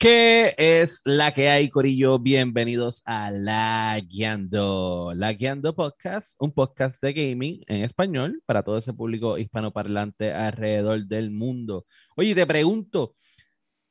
¿Qué 0.00 0.54
es 0.56 1.02
la 1.04 1.34
que 1.34 1.50
hay, 1.50 1.68
Corillo? 1.68 2.18
Bienvenidos 2.18 3.02
a 3.04 3.30
La 3.30 4.00
Guiando. 4.00 5.12
La 5.14 5.34
Guiando 5.34 5.76
Podcast, 5.76 6.40
un 6.40 6.52
podcast 6.52 7.02
de 7.02 7.12
gaming 7.12 7.62
en 7.66 7.84
español 7.84 8.42
para 8.46 8.62
todo 8.62 8.78
ese 8.78 8.94
público 8.94 9.36
hispanoparlante 9.36 10.32
alrededor 10.32 11.04
del 11.04 11.30
mundo. 11.30 11.84
Oye, 12.16 12.34
te 12.34 12.46
pregunto, 12.46 13.12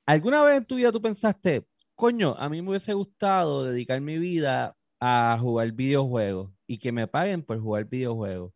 ¿alguna 0.07 0.43
vez 0.43 0.57
en 0.57 0.65
tu 0.65 0.77
vida 0.77 0.91
tú 0.91 0.99
pensaste, 0.99 1.67
coño, 1.93 2.35
a 2.39 2.49
mí 2.49 2.59
me 2.63 2.69
hubiese 2.69 2.93
gustado 2.95 3.65
dedicar 3.65 4.01
mi 4.01 4.17
vida 4.17 4.75
a 4.99 5.37
jugar 5.39 5.71
videojuegos 5.73 6.51
y 6.65 6.79
que 6.79 6.91
me 6.91 7.07
paguen 7.07 7.43
por 7.43 7.59
jugar 7.59 7.85
videojuegos? 7.85 8.51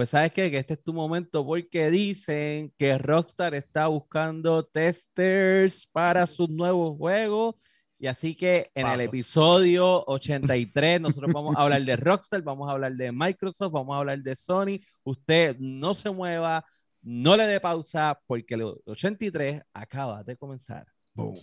Pues 0.00 0.08
sabes 0.08 0.32
qué? 0.32 0.50
que 0.50 0.56
este 0.56 0.72
es 0.72 0.82
tu 0.82 0.94
momento 0.94 1.44
porque 1.44 1.90
dicen 1.90 2.72
que 2.78 2.96
Rockstar 2.96 3.54
está 3.54 3.86
buscando 3.88 4.64
testers 4.64 5.86
para 5.88 6.26
sus 6.26 6.48
nuevos 6.48 6.96
juegos. 6.96 7.56
Y 7.98 8.06
así 8.06 8.34
que 8.34 8.70
en 8.74 8.86
el 8.86 8.98
episodio 9.02 10.02
83 10.06 11.00
nosotros 11.02 11.30
vamos 11.34 11.54
a 11.54 11.60
hablar 11.60 11.84
de 11.84 11.96
Rockstar, 11.96 12.40
vamos 12.40 12.66
a 12.66 12.72
hablar 12.72 12.94
de 12.94 13.12
Microsoft, 13.12 13.72
vamos 13.72 13.94
a 13.94 13.98
hablar 13.98 14.18
de 14.20 14.34
Sony. 14.34 14.80
Usted 15.04 15.58
no 15.58 15.92
se 15.92 16.10
mueva, 16.10 16.64
no 17.02 17.36
le 17.36 17.46
dé 17.46 17.60
pausa 17.60 18.18
porque 18.26 18.54
el 18.54 18.62
83 18.86 19.60
acaba 19.74 20.24
de 20.24 20.34
comenzar. 20.34 20.86
Boom. 21.12 21.34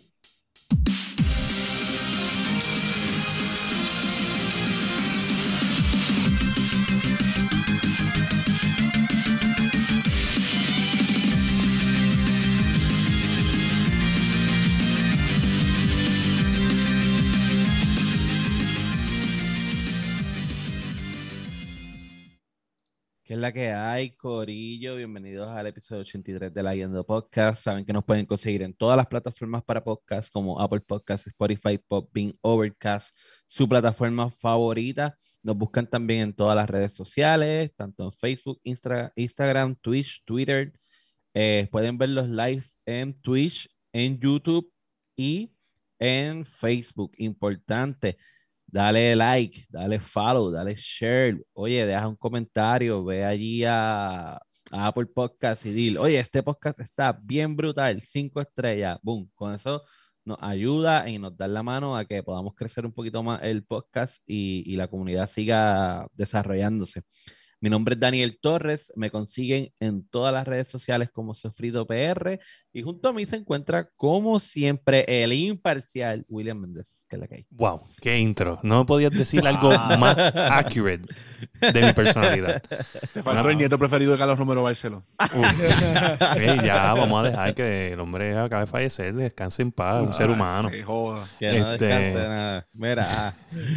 ¿Qué 23.27 23.33
es 23.33 23.39
la 23.41 23.51
que 23.51 23.73
hay, 23.73 24.11
Corillo? 24.11 24.95
Bienvenidos 24.95 25.49
al 25.49 25.67
episodio 25.67 25.99
83 26.03 26.53
de 26.53 26.63
la 26.63 26.73
Yendo 26.73 27.05
Podcast. 27.05 27.61
Saben 27.61 27.83
que 27.83 27.91
nos 27.91 28.05
pueden 28.05 28.25
conseguir 28.25 28.63
en 28.63 28.73
todas 28.73 28.95
las 28.95 29.07
plataformas 29.07 29.65
para 29.65 29.83
podcast 29.83 30.31
como 30.31 30.61
Apple 30.61 30.79
Podcasts, 30.79 31.27
Spotify, 31.27 31.77
Podbean, 31.77 32.31
Overcast, 32.39 33.13
su 33.45 33.67
plataforma 33.67 34.31
favorita. 34.31 35.17
Nos 35.43 35.57
buscan 35.57 35.89
también 35.89 36.21
en 36.21 36.33
todas 36.33 36.55
las 36.55 36.69
redes 36.69 36.93
sociales, 36.93 37.73
tanto 37.75 38.05
en 38.05 38.13
Facebook, 38.13 38.61
Instagram, 38.63 39.75
Twitch, 39.75 40.23
Twitter. 40.23 40.71
Eh, 41.33 41.67
pueden 41.69 41.97
ver 41.97 42.07
los 42.07 42.29
live 42.29 42.63
en 42.85 43.13
Twitch, 43.19 43.69
en 43.91 44.21
YouTube 44.21 44.71
y 45.17 45.51
en 45.99 46.45
Facebook. 46.45 47.11
Importante 47.17 48.17
dale 48.67 49.15
like, 49.15 49.65
dale 49.69 49.99
follow, 49.99 50.51
dale 50.51 50.75
share. 50.75 51.37
Oye, 51.53 51.85
deja 51.85 52.07
un 52.07 52.15
comentario, 52.15 53.03
ve 53.03 53.25
allí 53.25 53.63
a, 53.65 54.39
Apple 54.71 55.05
Podcast 55.07 55.65
y 55.65 55.71
dile, 55.71 55.99
oye, 55.99 56.19
este 56.19 56.43
podcast 56.43 56.79
está 56.81 57.13
bien 57.13 57.55
brutal, 57.55 58.01
cinco 58.01 58.41
estrellas, 58.41 58.99
boom. 59.01 59.29
Con 59.33 59.53
eso 59.53 59.83
nos 60.25 60.37
ayuda 60.41 61.07
y 61.09 61.19
nos 61.19 61.37
da 61.37 61.47
la 61.47 61.63
mano 61.63 61.95
a 61.95 62.05
que 62.05 62.21
podamos 62.21 62.53
crecer 62.53 62.85
un 62.85 62.91
poquito 62.93 63.23
más 63.23 63.41
el 63.43 63.63
podcast 63.63 64.21
y, 64.27 64.63
y 64.65 64.75
la 64.75 64.87
comunidad 64.89 65.27
siga 65.29 66.07
desarrollándose. 66.13 67.03
Mi 67.59 67.71
nombre 67.71 67.95
es 67.95 67.99
Daniel 67.99 68.37
Torres, 68.39 68.93
me 68.95 69.09
consiguen 69.09 69.71
en 69.79 70.07
todas 70.07 70.31
las 70.31 70.47
redes 70.47 70.67
sociales 70.67 71.09
como 71.11 71.33
Sofrito 71.33 71.87
PR 71.87 72.39
y 72.71 72.83
junto 72.83 73.09
a 73.09 73.13
mí 73.13 73.25
se 73.25 73.37
encuentra 73.37 73.89
como 73.95 74.39
siempre 74.39 75.03
el 75.07 75.33
imparcial 75.33 76.23
William 76.29 76.59
Méndez, 76.59 77.07
que 77.09 77.15
es 77.15 77.19
la 77.19 77.27
que 77.27 77.35
hay. 77.35 77.47
Wow, 77.49 77.81
qué 77.99 78.19
intro. 78.19 78.59
No 78.61 78.77
me 78.77 78.85
podías 78.85 79.11
decir 79.11 79.47
algo 79.47 79.71
más 79.97 80.15
accurate 80.19 81.05
de 81.59 81.81
mi 81.81 81.93
personalidad. 81.93 82.61
Te 83.11 83.23
faltó 83.23 83.49
el 83.49 83.57
nieto 83.57 83.79
preferido 83.79 84.11
de 84.11 84.19
Carlos 84.19 84.37
Romero 84.37 84.61
Barceló. 84.61 85.03
ya, 86.63 86.93
vamos 86.93 87.25
a 87.25 87.29
dejar 87.29 87.55
que 87.55 87.93
el 87.93 87.99
hombre 87.99 88.37
acabe 88.37 88.65
de 88.65 88.67
fallecer, 88.67 89.15
descanse 89.15 89.63
en 89.63 89.71
paz, 89.71 90.03
un 90.03 90.13
ser 90.13 90.29
ah, 90.29 90.33
humano. 90.33 90.69
Que 90.69 90.83
no 90.83 91.73
este... 91.73 91.85
descanse 91.85 92.29
nada. 92.29 92.67
Mira. 92.73 93.35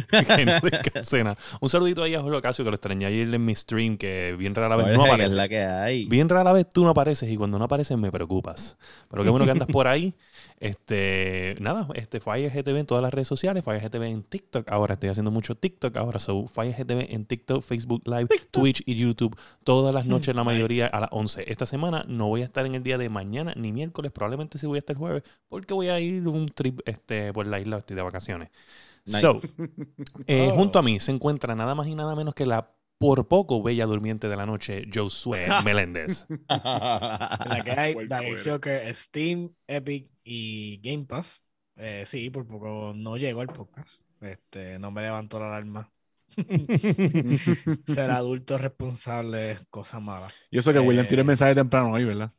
que 0.09 0.45
no 0.45 0.59
descanse 0.61 1.23
nada. 1.23 1.37
Un 1.59 1.69
saludito 1.69 2.03
ahí 2.03 2.13
a 2.13 2.21
Julio 2.21 2.39
Casio 2.43 2.63
que 2.63 2.69
lo 2.69 2.75
extrañé 2.75 3.07
ayer 3.07 3.33
en 3.33 3.43
mi 3.43 3.53
stream, 3.71 3.97
que 3.97 4.35
bien 4.37 4.53
rara 4.53 4.75
vez 4.75 4.87
no 4.95 5.05
aparece. 5.05 5.35
la 5.35 5.47
que 5.47 5.63
hay. 5.63 6.05
Bien 6.05 6.27
rara 6.27 6.51
vez 6.51 6.67
tú 6.69 6.83
no 6.83 6.89
apareces 6.89 7.29
y 7.29 7.37
cuando 7.37 7.57
no 7.57 7.65
apareces 7.65 7.97
me 7.97 8.11
preocupas. 8.11 8.77
Pero 9.09 9.23
qué 9.23 9.29
bueno 9.29 9.45
que 9.45 9.51
andas 9.51 9.67
por 9.67 9.87
ahí. 9.87 10.13
Este, 10.61 11.55
nada, 11.59 11.87
este 11.95 12.19
Fire 12.19 12.51
GTV 12.51 12.77
en 12.77 12.85
todas 12.85 13.01
las 13.01 13.11
redes 13.11 13.27
sociales, 13.27 13.63
Fire 13.63 13.81
GTV 13.81 14.03
en 14.03 14.21
TikTok. 14.21 14.71
Ahora 14.71 14.93
estoy 14.93 15.09
haciendo 15.09 15.31
mucho 15.31 15.55
TikTok. 15.55 15.97
Ahora 15.97 16.19
so 16.19 16.47
Fire 16.47 16.75
GTV 16.77 17.15
en 17.15 17.25
TikTok, 17.25 17.63
Facebook 17.63 18.03
Live, 18.05 18.27
Twitch 18.51 18.83
y 18.85 18.93
YouTube. 18.93 19.35
Todas 19.63 19.93
las 19.93 20.05
noches, 20.05 20.35
la 20.35 20.43
mayoría 20.43 20.85
a 20.85 20.99
las 20.99 21.09
11. 21.13 21.51
Esta 21.51 21.65
semana 21.65 22.05
no 22.07 22.27
voy 22.27 22.41
a 22.41 22.45
estar 22.45 22.63
en 22.67 22.75
el 22.75 22.83
día 22.83 22.99
de 22.99 23.09
mañana 23.09 23.53
ni 23.57 23.71
miércoles. 23.71 24.11
Probablemente 24.11 24.59
sí 24.59 24.67
voy 24.67 24.77
a 24.77 24.79
estar 24.79 24.95
el 24.95 24.99
jueves 24.99 25.23
porque 25.49 25.73
voy 25.73 25.89
a 25.89 25.99
ir 25.99 26.27
un 26.27 26.47
trip 26.47 26.81
este, 26.85 27.33
por 27.33 27.47
la 27.47 27.59
isla. 27.59 27.79
Estoy 27.79 27.95
de 27.95 28.03
vacaciones. 28.03 28.49
So, 29.05 29.35
eh, 30.27 30.49
oh. 30.51 30.55
junto 30.55 30.77
a 30.77 30.83
mí 30.83 30.99
se 30.99 31.11
encuentra 31.11 31.55
nada 31.55 31.73
más 31.73 31.87
y 31.87 31.95
nada 31.95 32.15
menos 32.15 32.35
que 32.35 32.45
la 32.45 32.69
por 33.01 33.27
poco 33.27 33.63
bella 33.63 33.87
durmiente 33.87 34.29
de 34.29 34.37
la 34.37 34.45
noche, 34.45 34.83
Josué 34.93 35.47
Meléndez. 35.65 36.27
la 36.47 37.61
que 37.65 37.71
hay, 37.71 37.95
Daniel 38.07 38.37
Soccer, 38.37 38.95
Steam, 38.95 39.49
Epic 39.67 40.07
y 40.23 40.79
Game 40.83 41.05
Pass. 41.05 41.43
Eh, 41.77 42.03
sí, 42.05 42.29
por 42.29 42.45
poco 42.45 42.93
no 42.95 43.17
llegó 43.17 43.41
al 43.41 43.47
podcast. 43.47 44.01
Este, 44.21 44.77
no 44.77 44.91
me 44.91 45.01
levantó 45.01 45.39
la 45.39 45.47
alarma. 45.47 45.91
Ser 47.87 48.11
adulto 48.11 48.59
responsable 48.59 49.53
es 49.53 49.65
cosa 49.71 49.99
mala. 49.99 50.31
Yo 50.51 50.61
sé 50.61 50.71
que 50.71 50.79
William 50.79 51.07
tiene 51.07 51.21
el 51.21 51.25
eh, 51.25 51.29
mensaje 51.29 51.55
temprano 51.55 51.95
ahí, 51.95 52.05
¿verdad? 52.05 52.31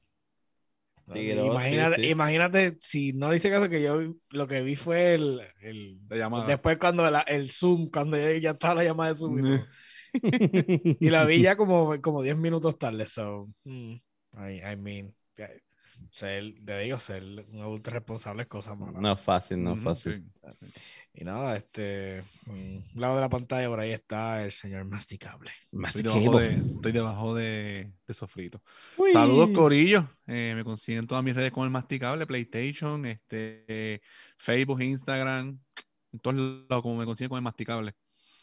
imagínate, 1.14 2.06
imagínate 2.06 2.76
si 2.78 3.12
no 3.12 3.28
le 3.28 3.36
hice 3.36 3.50
caso 3.50 3.68
que 3.68 3.82
yo 3.82 4.00
lo 4.30 4.46
que 4.46 4.62
vi 4.62 4.76
fue 4.76 5.14
el, 5.14 5.40
el 5.60 5.98
después 6.46 6.78
cuando 6.78 7.04
el 7.26 7.50
Zoom, 7.50 7.90
cuando 7.90 8.16
ya 8.16 8.52
estaba 8.52 8.76
la 8.76 8.84
llamada 8.84 9.12
de 9.12 9.18
Zoom. 9.18 9.64
y 11.00 11.10
la 11.10 11.24
vi 11.24 11.42
ya 11.42 11.56
como, 11.56 12.00
como 12.00 12.22
10 12.22 12.36
minutos 12.36 12.78
tarde. 12.78 13.06
So, 13.06 13.48
mm, 13.64 13.94
I, 14.34 14.76
mean, 14.78 15.14
ser, 16.10 16.54
te 16.64 16.78
digo, 16.80 16.98
ser 16.98 17.22
un 17.50 17.60
adulto 17.60 17.90
responsable 17.90 18.42
es 18.42 18.48
cosa 18.48 18.74
mala. 18.74 19.00
No 19.00 19.12
es 19.12 19.20
fácil, 19.20 19.62
no 19.62 19.74
es 19.74 19.82
fácil. 19.82 20.24
Y 21.14 21.24
nada, 21.24 21.56
este, 21.56 22.24
un 22.46 22.84
lado 22.94 23.16
de 23.16 23.20
la 23.20 23.28
pantalla 23.28 23.68
por 23.68 23.80
ahí 23.80 23.92
está 23.92 24.44
el 24.44 24.52
señor 24.52 24.84
masticable. 24.84 25.50
Estoy 25.86 26.02
debajo 26.02 26.38
de, 26.38 26.48
estoy 26.48 26.92
debajo 26.92 27.34
de, 27.34 27.92
de 28.06 28.14
sofrito. 28.14 28.62
Saludos, 29.12 29.50
Corillo. 29.50 30.08
Eh, 30.26 30.52
me 30.56 30.64
consiguen 30.64 31.06
todas 31.06 31.24
mis 31.24 31.34
redes 31.34 31.52
con 31.52 31.64
el 31.64 31.70
masticable, 31.70 32.26
PlayStation, 32.26 33.06
este, 33.06 34.00
Facebook, 34.36 34.80
Instagram, 34.82 35.58
en 36.12 36.18
todos 36.20 36.36
lados 36.68 36.82
como 36.82 36.96
me 36.96 37.04
consiguen 37.04 37.30
con 37.30 37.38
el 37.38 37.44
masticable. 37.44 37.94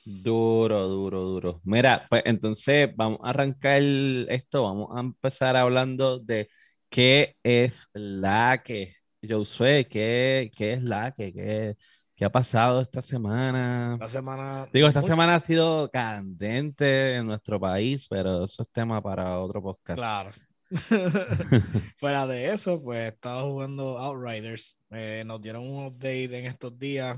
Duro, 0.05 0.87
duro, 0.87 1.21
duro. 1.21 1.61
Mira, 1.63 2.05
pues 2.09 2.23
entonces 2.25 2.89
vamos 2.95 3.19
a 3.23 3.29
arrancar 3.29 3.81
esto, 3.81 4.63
vamos 4.63 4.89
a 4.95 5.01
empezar 5.01 5.55
hablando 5.55 6.19
de 6.19 6.49
qué 6.89 7.35
es 7.43 7.89
la 7.93 8.61
que, 8.63 8.93
yo 9.21 9.45
sé, 9.45 9.87
qué, 9.87 10.51
qué 10.55 10.73
es 10.73 10.83
la 10.83 11.11
que, 11.11 11.33
qué, 11.33 11.75
qué 12.15 12.25
ha 12.25 12.31
pasado 12.31 12.81
esta 12.81 13.01
semana. 13.01 13.93
Esta 13.93 14.09
semana. 14.09 14.67
Digo, 14.73 14.87
esta 14.87 15.03
semana 15.03 15.35
ha 15.35 15.39
sido 15.39 15.89
candente 15.89 17.15
en 17.15 17.27
nuestro 17.27 17.59
país, 17.59 18.07
pero 18.09 18.43
eso 18.43 18.61
es 18.61 18.69
tema 18.71 19.01
para 19.01 19.39
otro 19.39 19.61
podcast. 19.61 19.97
Claro. 19.97 20.31
Fuera 21.97 22.27
de 22.27 22.49
eso, 22.51 22.81
pues 22.81 22.99
he 22.99 23.07
estado 23.07 23.51
jugando 23.51 23.97
Outriders. 23.97 24.75
Eh, 24.91 25.23
nos 25.25 25.41
dieron 25.41 25.67
un 25.67 25.87
update 25.87 26.37
en 26.37 26.45
estos 26.45 26.77
días. 26.77 27.17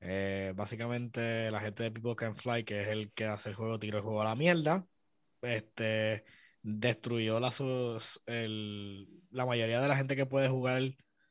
Eh, 0.00 0.52
básicamente, 0.56 1.50
la 1.50 1.60
gente 1.60 1.82
de 1.82 1.90
People 1.90 2.16
Can 2.16 2.34
Fly, 2.34 2.64
que 2.64 2.82
es 2.82 2.88
el 2.88 3.12
que 3.12 3.26
hace 3.26 3.50
el 3.50 3.54
juego, 3.54 3.78
tiró 3.78 3.98
el 3.98 4.04
juego 4.04 4.22
a 4.22 4.24
la 4.24 4.34
mierda. 4.34 4.82
Este 5.42 6.24
destruyó 6.62 7.40
la, 7.40 7.50
la 8.26 9.46
mayoría 9.46 9.80
de 9.80 9.88
la 9.88 9.96
gente 9.96 10.16
que 10.16 10.26
puede 10.26 10.48
jugar. 10.48 10.82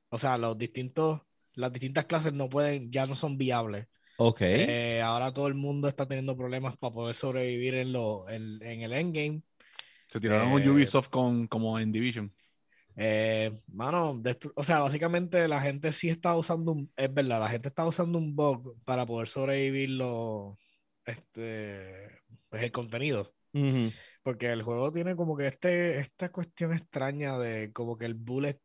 O 0.10 0.18
sea, 0.18 0.38
los 0.38 0.58
distintos, 0.58 1.22
las 1.54 1.72
distintas 1.72 2.06
clases 2.06 2.34
no 2.34 2.50
pueden, 2.50 2.92
ya 2.92 3.06
no 3.06 3.16
son 3.16 3.38
viables. 3.38 3.88
Ok. 4.18 4.42
Eh, 4.42 5.02
ahora 5.02 5.32
todo 5.32 5.48
el 5.48 5.54
mundo 5.54 5.88
está 5.88 6.08
teniendo 6.08 6.36
problemas 6.36 6.78
para 6.78 6.94
poder 6.94 7.16
sobrevivir 7.16 7.76
en, 7.76 7.94
lo, 7.94 8.28
en, 8.30 8.62
el 8.62 8.92
endgame. 8.92 9.44
Se 10.08 10.20
tiraron 10.20 10.52
un 10.52 10.62
eh, 10.62 10.70
Ubisoft 10.70 11.10
con, 11.10 11.48
como 11.48 11.80
en 11.80 11.92
Division. 11.92 12.34
Eh, 13.02 13.52
mano, 13.68 14.22
o 14.56 14.64
sea, 14.64 14.80
básicamente 14.82 15.48
la 15.48 15.62
gente 15.62 15.94
sí 15.94 16.10
está 16.10 16.36
usando 16.36 16.74
un, 16.74 16.92
es 16.98 17.14
verdad, 17.14 17.40
la 17.40 17.48
gente 17.50 17.70
está 17.70 17.88
usando 17.88 18.18
un 18.18 18.36
bug 18.36 18.78
para 18.84 19.06
poder 19.06 19.30
sobrevivir 19.30 19.92
lo, 19.92 20.60
este, 21.06 22.10
pues 22.50 22.64
el 22.64 22.72
contenido. 22.74 23.34
Porque 24.24 24.48
el 24.52 24.64
juego 24.64 24.92
tiene 24.92 25.16
como 25.16 25.38
que 25.38 25.48
este, 25.48 26.00
esta 26.00 26.32
cuestión 26.32 26.74
extraña 26.74 27.38
de 27.40 27.72
como 27.74 27.98
que 27.98 28.06
el 28.06 28.16
bullet 28.16 28.60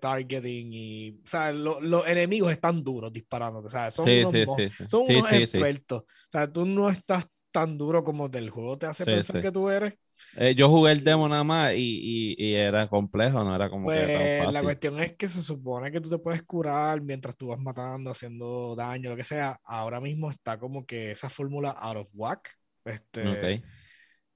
targeting 0.00 0.72
y, 0.72 1.20
o 1.24 1.26
sea, 1.26 1.52
lo- 1.52 1.80
los 1.80 2.06
enemigos 2.08 2.52
están 2.52 2.82
duros 2.84 3.12
disparándote, 3.12 3.68
o 3.68 3.70
sea, 3.70 3.90
son 3.90 4.10
Sí, 4.10 4.26
unos, 4.26 4.34
sí, 4.46 4.46
sí, 4.46 4.68
son 4.88 5.02
unos 5.08 5.30
expertos, 5.32 6.02
o 6.02 6.06
sea, 6.30 6.50
tú 6.52 6.64
no 6.64 6.90
estás 6.90 7.26
tan 7.50 7.76
duro 7.78 8.04
como 8.04 8.28
del 8.28 8.50
juego 8.50 8.78
te 8.78 8.86
hace 8.86 9.06
pensar 9.06 9.38
que 9.40 9.50
tú 9.52 9.68
eres. 9.70 9.94
Eh, 10.36 10.54
yo 10.54 10.68
jugué 10.68 10.92
el 10.92 11.02
demo 11.04 11.28
nada 11.28 11.44
más 11.44 11.72
y, 11.74 11.78
y- 11.78 12.34
y 12.38 12.54
era 12.54 12.88
complejo, 12.88 13.42
no 13.44 13.54
era 13.54 13.68
como 13.68 13.88
que 13.88 13.94
Pues 13.96 14.06
tan 14.38 14.46
la 14.46 14.46
fácil. 14.46 14.62
cuestión 14.62 15.00
es 15.00 15.16
que 15.16 15.28
se 15.28 15.42
supone 15.42 15.90
que 15.90 16.00
tú 16.00 16.08
te 16.08 16.18
puedes 16.18 16.42
curar 16.44 17.00
mientras 17.00 17.36
tú 17.36 17.48
vas 17.48 17.58
matando, 17.58 18.10
haciendo 18.10 18.74
daño, 18.76 19.10
lo 19.10 19.16
que 19.16 19.24
sea. 19.24 19.58
Ahora 19.64 20.00
mismo 20.00 20.30
está 20.30 20.58
como 20.58 20.86
que 20.86 21.10
esa 21.10 21.28
fórmula 21.28 21.70
out 21.70 21.96
of 21.98 22.10
whack. 22.14 22.48
Este, 22.84 23.28
Ok. 23.28 23.64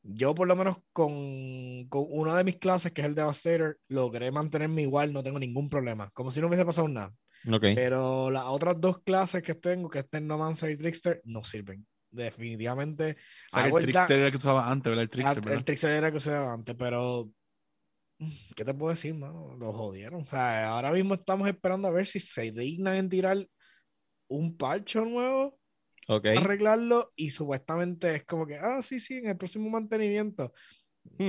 Yo 0.07 0.35
por 0.35 0.47
lo 0.47 0.55
menos 0.55 0.77
con, 0.93 1.87
con 1.89 2.05
una 2.11 2.37
de 2.37 2.45
mis 2.45 2.57
clases, 2.59 2.93
que 2.93 3.01
es 3.01 3.07
el 3.07 3.15
Devastator, 3.15 3.79
logré 3.89 4.31
mantenerme 4.31 4.83
igual, 4.83 5.13
no 5.15 5.23
tengo 5.23 5.39
ningún 5.39 5.71
problema, 5.71 6.11
como 6.13 6.31
si 6.31 6.41
no 6.43 6.49
hubiese 6.49 6.67
pasado 6.67 6.89
nada. 6.89 7.15
Ok. 7.51 7.65
Pero 7.75 8.31
las 8.31 8.45
otras 8.47 8.79
dos 8.81 8.99
clases 9.03 9.43
que 9.43 9.55
tengo, 9.55 9.89
que 9.89 10.01
es 10.01 10.09
Technomancer 10.11 10.71
y 10.73 10.77
Trickster, 10.77 11.23
no 11.25 11.43
sirven. 11.43 11.87
Definitivamente. 12.14 13.16
O 13.50 13.52
sea, 13.52 13.62
que 13.62 13.69
el 13.70 13.78
Trickster 13.78 14.16
era 14.19 14.26
el 14.26 14.32
que 14.32 14.38
tú 14.38 14.46
usabas 14.46 14.66
antes, 14.69 14.90
¿verdad? 14.90 15.02
El 15.05 15.11
Ah, 15.11 15.11
Trickster, 15.11 15.43
el 15.44 15.44
¿verdad? 15.44 15.64
Trickster 15.64 15.90
era 15.90 16.06
el 16.08 16.12
que 16.12 16.16
usaba 16.19 16.52
antes, 16.52 16.75
pero. 16.78 17.31
¿Qué 18.56 18.64
te 18.64 18.75
puedo 18.75 18.90
decir, 18.94 19.14
mano? 19.14 19.55
Lo 19.56 19.72
jodieron. 19.72 20.22
O 20.22 20.26
sea, 20.26 20.69
ahora 20.70 20.93
mismo 20.93 21.14
estamos 21.14 21.49
esperando 21.49 21.88
a 21.88 21.90
ver 21.90 22.06
si 22.06 22.20
se 22.20 22.50
dignan 22.52 22.96
en 22.96 23.08
tirar 23.08 23.46
un 24.28 24.56
parche 24.56 25.00
nuevo, 25.00 25.58
Ok. 26.08 26.26
arreglarlo, 26.34 27.12
y 27.16 27.31
supuestamente 27.31 28.16
es 28.16 28.25
como 28.25 28.46
que, 28.46 28.56
ah, 28.56 28.82
sí, 28.82 29.00
sí, 29.00 29.19
en 29.19 29.28
el 29.28 29.37
próximo 29.37 29.70
mantenimiento. 29.70 30.52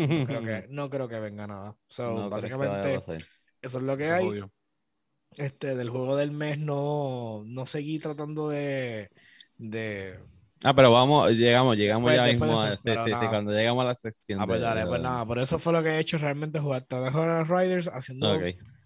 No 0.09 0.23
creo 0.25 0.43
que, 0.43 0.67
no 0.69 0.89
creo 0.89 1.07
que 1.07 1.19
venga 1.19 1.47
nada. 1.47 1.77
So, 1.87 2.13
No 2.15 2.29
básicamente, 2.29 2.95
eso 3.61 3.77
es 3.79 3.83
lo 3.83 3.97
que 3.97 4.11
hay. 4.11 4.41
Este, 5.37 5.75
del 5.75 5.89
juego 5.89 6.15
del 6.15 6.31
mes 6.31 6.57
no, 6.59 7.43
no 7.45 7.65
seguí 7.65 7.99
tratando 7.99 8.49
de. 8.49 9.09
de 9.57 10.19
Ah, 10.63 10.73
pero 10.73 10.91
vamos, 10.91 11.31
llegamos, 11.31 11.75
llegamos 11.77 12.11
Después- 12.11 12.17
ya 12.27 12.31
después 12.31 12.49
de 12.49 12.55
mismo. 12.55 12.91
a- 12.91 13.05
sí, 13.05 13.11
sí, 13.13 13.19
sí, 13.19 13.27
cuando 13.27 13.51
llegamos 13.51 13.81
a 13.83 13.87
la 13.87 13.95
sección. 13.95 14.41
ah, 14.41 14.47
pues 14.47 14.59
de- 14.59 14.65
dale, 14.65 14.81
de- 14.81 14.87
pues 14.87 15.01
nada, 15.01 15.25
por 15.25 15.39
eso 15.39 15.59
fue 15.59 15.73
lo 15.73 15.83
que 15.83 15.89
he 15.89 15.99
hecho 15.99 16.17
realmente 16.17 16.59
jugar 16.59 16.83
todas 16.83 17.13
las 17.13 17.47
Riders 17.47 17.87
haciendo 17.87 18.33
Ok. 18.33 18.43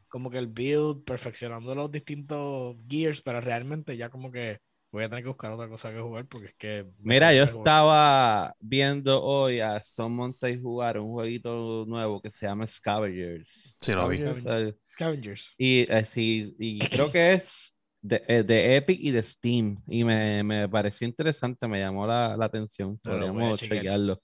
como 0.08 0.30
que 0.30 0.40
el 0.40 0.48
build, 0.48 1.04
perfeccionando 1.06 1.76
los 1.76 1.92
distintos 1.92 2.76
gears, 2.88 3.22
pero 3.22 3.40
realmente 3.40 3.96
ya 3.96 4.10
como 4.10 4.32
que 4.32 4.60
voy 4.92 5.04
a 5.04 5.10
tener 5.10 5.24
que 5.24 5.28
buscar 5.30 5.52
otra 5.52 5.70
cosa 5.70 5.92
que 5.94 6.00
jugar 6.00 6.26
porque 6.26 6.48
es 6.48 6.56
que... 6.56 6.86
Mira, 6.98 7.32
yo 7.36 7.44
estaba 7.44 8.56
viendo 8.60 9.22
hoy 9.24 9.60
a 9.60 9.78
Stone 9.78 10.16
Mountain 10.16 10.64
jugar 10.64 10.98
un 10.98 11.12
jueguito 11.12 11.86
nuevo 11.88 12.20
que 12.20 12.32
se 12.32 12.48
llama 12.48 12.66
Scavengers. 12.66 13.78
Sí, 13.80 13.94
lo 13.94 14.08
vi. 14.08 14.18
Scavengers, 14.18 14.76
Scavengers. 14.88 15.54
Y, 15.60 15.82
eh, 15.82 16.06
sí, 16.06 16.56
y 16.58 16.80
creo 16.80 17.12
que 17.12 17.34
es 17.34 17.76
de, 18.02 18.24
eh, 18.28 18.44
de 18.44 18.76
Epic 18.78 19.00
y 19.02 19.12
de 19.12 19.24
Steam. 19.24 19.82
Y 19.88 20.04
me, 20.04 20.44
me 20.44 20.70
pareció 20.70 21.08
interesante, 21.08 21.68
me 21.68 21.80
llamó 21.80 22.08
la, 22.08 22.36
la 22.38 22.46
atención. 22.46 23.00
Podríamos 23.00 23.56
chequear. 23.56 23.88
chequearlo. 23.88 24.22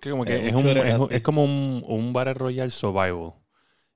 Que 0.00 0.10
como 0.10 0.24
Eh, 0.24 0.40
que 0.40 0.48
es, 0.48 0.54
un, 0.54 0.76
es, 0.82 1.10
es 1.10 1.22
como 1.22 1.44
un, 1.44 1.82
un 1.86 2.12
Battle 2.12 2.34
Royale 2.34 2.70
Survival. 2.70 3.34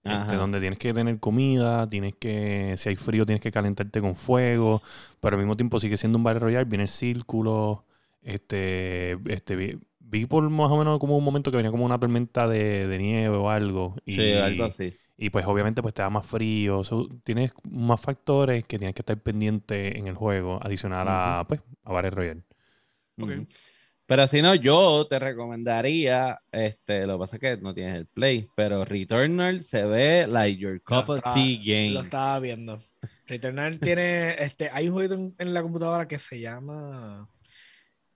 este, 0.05 0.37
donde 0.37 0.61
tienes 0.61 0.79
que 0.79 0.95
tener 0.95 1.21
comida, 1.21 1.89
tienes 1.91 2.15
que, 2.17 2.75
si 2.79 2.91
hay 2.91 2.97
frío, 2.97 3.27
tienes 3.27 3.43
que 3.43 3.53
calentarte 3.53 4.01
con 4.03 4.17
fuego, 4.17 4.83
pero 5.21 5.37
al 5.37 5.43
mismo 5.43 5.57
tiempo 5.57 5.81
sigue 5.81 5.97
siendo 5.99 6.19
un 6.19 6.25
Battle 6.25 6.41
Royale, 6.41 6.67
viene 6.67 6.85
el 6.85 6.89
círculo, 6.91 7.87
este, 8.23 9.19
este, 9.33 9.57
vi, 9.57 9.79
vi 10.01 10.27
por 10.27 10.49
más 10.51 10.71
o 10.73 10.79
menos 10.79 10.99
como 11.01 11.19
un 11.19 11.25
momento 11.25 11.51
que 11.53 11.59
venía 11.59 11.71
como 11.73 11.87
una 11.87 11.99
tormenta 12.01 12.49
de, 12.49 12.87
de 12.89 12.99
nieve 12.99 13.37
o 13.37 13.51
algo, 13.51 13.97
y, 14.07 14.17
Sí, 14.17 14.33
algo 14.35 14.65
así. 14.65 15.00
Y 15.23 15.29
pues 15.31 15.45
obviamente 15.47 15.83
pues 15.83 15.93
te 15.93 16.01
da 16.03 16.09
más 16.09 16.25
frío, 16.27 16.81
tienes 17.23 17.53
más 17.71 18.01
factores 18.01 18.65
que 18.65 18.79
tienes 18.79 18.95
que 18.95 19.03
estar 19.03 19.21
pendiente 19.23 19.99
en 19.99 20.07
el 20.09 20.15
juego, 20.15 20.59
adicional 20.63 21.07
a, 21.11 21.45
pues, 21.47 21.61
a 21.85 21.93
Battle 21.93 22.11
Royale. 22.11 22.43
Pero 24.07 24.27
si 24.27 24.43
no, 24.43 24.55
yo 24.57 25.07
te 25.09 25.19
recomendaría, 25.19 26.41
este, 26.51 27.07
lo 27.07 27.15
que 27.15 27.19
pasa 27.21 27.37
es 27.37 27.41
que 27.41 27.57
no 27.63 27.73
tienes 27.75 27.97
el 27.97 28.07
play, 28.07 28.49
pero 28.57 28.85
Returnal 28.85 29.63
se 29.63 29.85
ve 29.85 30.27
like 30.27 30.59
your 30.59 30.83
cup 30.83 31.05
Lo 31.07 31.13
of 31.15 31.17
estaba- 31.19 31.35
tea 31.35 31.59
game. 31.63 31.91
Lo 31.91 32.01
estaba 32.01 32.41
viendo. 32.41 32.83
Returnal 33.27 33.79
tiene, 33.97 34.31
este, 34.43 34.69
hay 34.73 34.89
un 34.89 34.95
jueguito 34.95 35.15
en, 35.15 35.35
en 35.39 35.55
la 35.55 35.63
computadora 35.63 36.09
que 36.09 36.19
se 36.19 36.41
llama, 36.41 37.29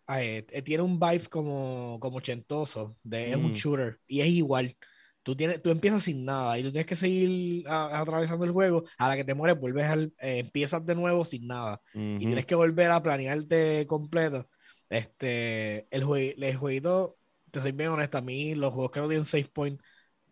ay, 0.06 0.45
eh, 0.49 0.62
tiene 0.62 0.83
un 0.83 0.99
vibe 0.99 1.29
como, 1.29 1.99
como 2.01 2.17
ochentoso, 2.17 2.97
de, 3.05 3.31
es 3.31 3.37
un 3.37 3.53
Mm. 3.53 3.55
shooter 3.55 4.01
y 4.09 4.21
es 4.23 4.29
igual. 4.29 4.77
Tú, 5.25 5.37
tienes, 5.37 5.62
tú 5.62 5.71
empiezas 5.71 6.05
sin 6.05 6.25
nada 6.26 6.59
y 6.59 6.65
tú 6.65 6.71
tienes 6.73 6.87
que 6.87 6.97
seguir 6.97 7.65
a- 7.69 8.00
atravesando 8.00 8.44
el 8.47 8.53
juego. 8.53 8.85
A 8.99 9.09
la 9.09 9.17
que 9.17 9.25
te 9.25 9.35
mueres, 9.35 9.59
vuelves 9.61 9.87
al, 9.87 10.15
eh, 10.21 10.41
empiezas 10.41 10.87
de 10.87 10.94
nuevo 10.97 11.25
sin 11.26 11.47
nada 11.49 11.82
y 12.19 12.26
Ujú. 12.26 12.29
tienes 12.29 12.47
que 12.47 12.55
volver 12.56 12.91
a 12.93 13.03
planearte 13.03 13.87
completo. 13.88 14.49
Este, 14.91 15.88
el, 15.97 16.05
jue- 16.05 16.35
el 16.38 16.56
jueguito, 16.59 17.19
te 17.50 17.61
soy 17.62 17.73
bien 17.73 17.91
honesto, 17.91 18.19
a 18.19 18.23
mí 18.23 18.55
los 18.55 18.73
juegos 18.75 18.93
que 18.93 19.00
no 19.00 19.09
tienen 19.09 19.25
save 19.26 19.44
point 19.53 19.81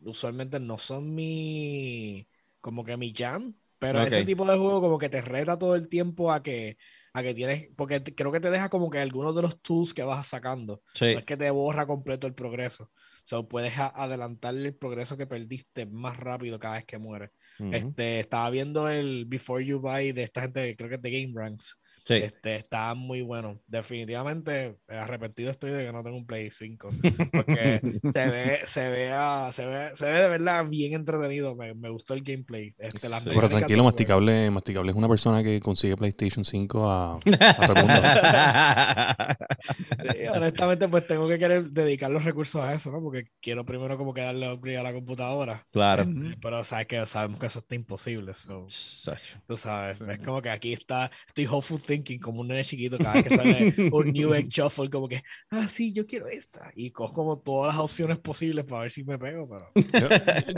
usualmente 0.03 0.59
no 0.61 0.79
son 0.79 1.15
mi, 1.15 2.29
como 2.61 2.85
que 2.85 2.97
mi 2.97 3.13
jam, 3.17 3.55
pero 3.79 4.05
ese 4.05 4.25
Ok. 4.25 4.27
tipo 4.27 4.45
de 4.47 4.57
juego 4.59 4.81
como 4.81 4.99
que 4.99 5.09
te 5.09 5.23
reta 5.23 5.59
todo 5.59 5.75
el 5.77 5.89
tiempo 5.89 6.33
a 6.33 6.43
que, 6.43 6.77
a 7.15 7.23
que 7.23 7.35
tienes, 7.35 7.69
porque 7.77 8.03
creo 8.03 8.33
que 8.33 8.41
te 8.41 8.51
deja 8.51 8.69
como 8.71 8.89
que 8.89 8.99
algunos 8.99 9.35
de 9.37 9.43
los 9.43 9.61
tools 9.61 9.93
que 9.93 10.03
vas 10.03 10.27
sacando, 10.29 10.83
Sí. 10.95 11.13
no 11.13 11.19
es 11.19 11.25
que 11.25 11.37
te 11.37 11.51
borra 11.51 11.87
completo 11.87 12.27
el 12.27 12.35
progreso, 12.35 12.85
o 12.85 12.91
sea, 13.25 13.43
puedes 13.43 13.77
a- 13.79 13.89
adelantar 14.03 14.55
el 14.55 14.75
progreso 14.75 15.17
que 15.17 15.27
perdiste 15.27 15.85
más 15.87 16.17
rápido 16.17 16.59
cada 16.59 16.77
vez 16.77 16.85
que 16.87 16.99
mueres. 16.99 17.31
Este, 17.59 18.19
estaba 18.21 18.49
viendo 18.51 18.89
el 18.89 19.27
Before 19.27 19.65
You 19.65 19.79
Buy 19.79 20.13
de 20.13 20.23
esta 20.23 20.41
gente, 20.43 20.75
creo 20.75 20.89
que 20.89 20.97
es 20.97 21.03
de 21.03 21.11
Game 21.11 21.33
Ranks. 21.35 21.79
Sí. 22.05 22.15
Este, 22.15 22.57
está 22.57 22.95
muy 22.95 23.23
bueno. 23.23 23.61
Definitivamente 23.67 24.77
eh, 24.89 24.97
arrepentido 24.97 25.51
estoy 25.51 25.71
de 25.71 25.85
que 25.87 25.93
no 25.93 26.03
tengo 26.03 26.17
un 26.17 26.27
Play 26.27 26.51
5. 26.51 26.91
Porque 27.33 27.81
se 28.13 28.29
ve, 28.29 28.61
se 28.65 28.89
ve, 28.89 29.13
a- 29.13 29.51
se 29.53 29.67
ve, 29.67 29.91
se 29.95 30.07
ve 30.11 30.21
de 30.23 30.29
verdad 30.29 30.67
bien 30.67 30.95
entretenido. 30.95 31.55
Me, 31.55 31.75
me 31.75 31.91
gustó 31.91 32.15
el 32.15 32.23
gameplay. 32.23 32.75
Este, 32.79 33.09
las 33.09 33.23
Sí. 33.23 33.31
Pero 33.35 33.49
tranquilo. 33.49 33.85
Masticable, 33.85 34.51
Masticable 34.51 34.91
es 34.91 34.97
una 34.97 35.09
persona 35.09 35.43
que 35.45 35.61
consigue 35.61 35.97
PlayStation 35.97 36.45
5 36.45 36.91
a, 36.91 37.15
a 37.17 37.21
todo 37.67 37.77
el 37.77 37.87
mundo. 37.87 38.03
Sí, 40.13 40.27
honestamente, 40.29 40.89
pues 40.89 41.07
tengo 41.07 41.29
que 41.29 41.39
querer 41.39 41.71
dedicar 41.71 42.11
los 42.11 42.25
recursos 42.25 42.61
a 42.63 42.75
eso, 42.75 42.91
¿no? 42.91 43.01
Porque 43.01 43.29
quiero 43.41 43.65
primero 43.65 43.97
como 43.97 44.13
que 44.13 44.21
darle 44.23 44.51
upgrade 44.53 44.79
a 44.79 44.83
la 44.83 44.93
computadora. 44.93 45.67
claro. 45.71 46.03
Eh, 46.03 46.37
Pero 46.41 46.65
sabes 46.65 46.87
que 46.87 47.07
sabemos 47.07 47.39
que 47.39 47.47
eso 47.47 47.61
está 47.61 47.75
imposible. 47.75 48.35
so, 48.35 48.67
Tú 49.47 49.57
sabes, 49.57 49.99
Sí. 49.99 50.05
es 50.09 50.19
como 50.21 50.43
que 50.43 50.51
aquí 50.51 50.73
está, 50.73 51.11
estoy 51.29 51.47
hopeful 51.47 51.81
thinking 51.97 52.19
como 52.21 52.41
un 52.41 52.49
nene 52.49 52.65
chiquito 52.65 52.99
cada 52.99 53.15
vez 53.15 53.25
que 53.25 53.37
sale 53.37 53.75
un 53.93 54.13
New 54.13 54.35
Egg 54.35 54.49
Shuffle, 54.49 54.89
como 54.91 55.09
que, 55.09 55.23
ah, 55.51 55.69
sí, 55.69 55.93
yo 55.93 56.07
quiero 56.07 56.27
esta. 56.27 56.71
Y 56.75 56.91
cojo 56.91 57.13
como 57.13 57.39
todas 57.39 57.75
las 57.75 57.83
opciones 57.85 58.19
posibles 58.19 58.65
para 58.65 58.83
ver 58.83 58.91
si 58.91 59.05
me 59.05 59.19
pego, 59.19 59.49
pero... 59.49 59.71
Yo, 59.75 60.09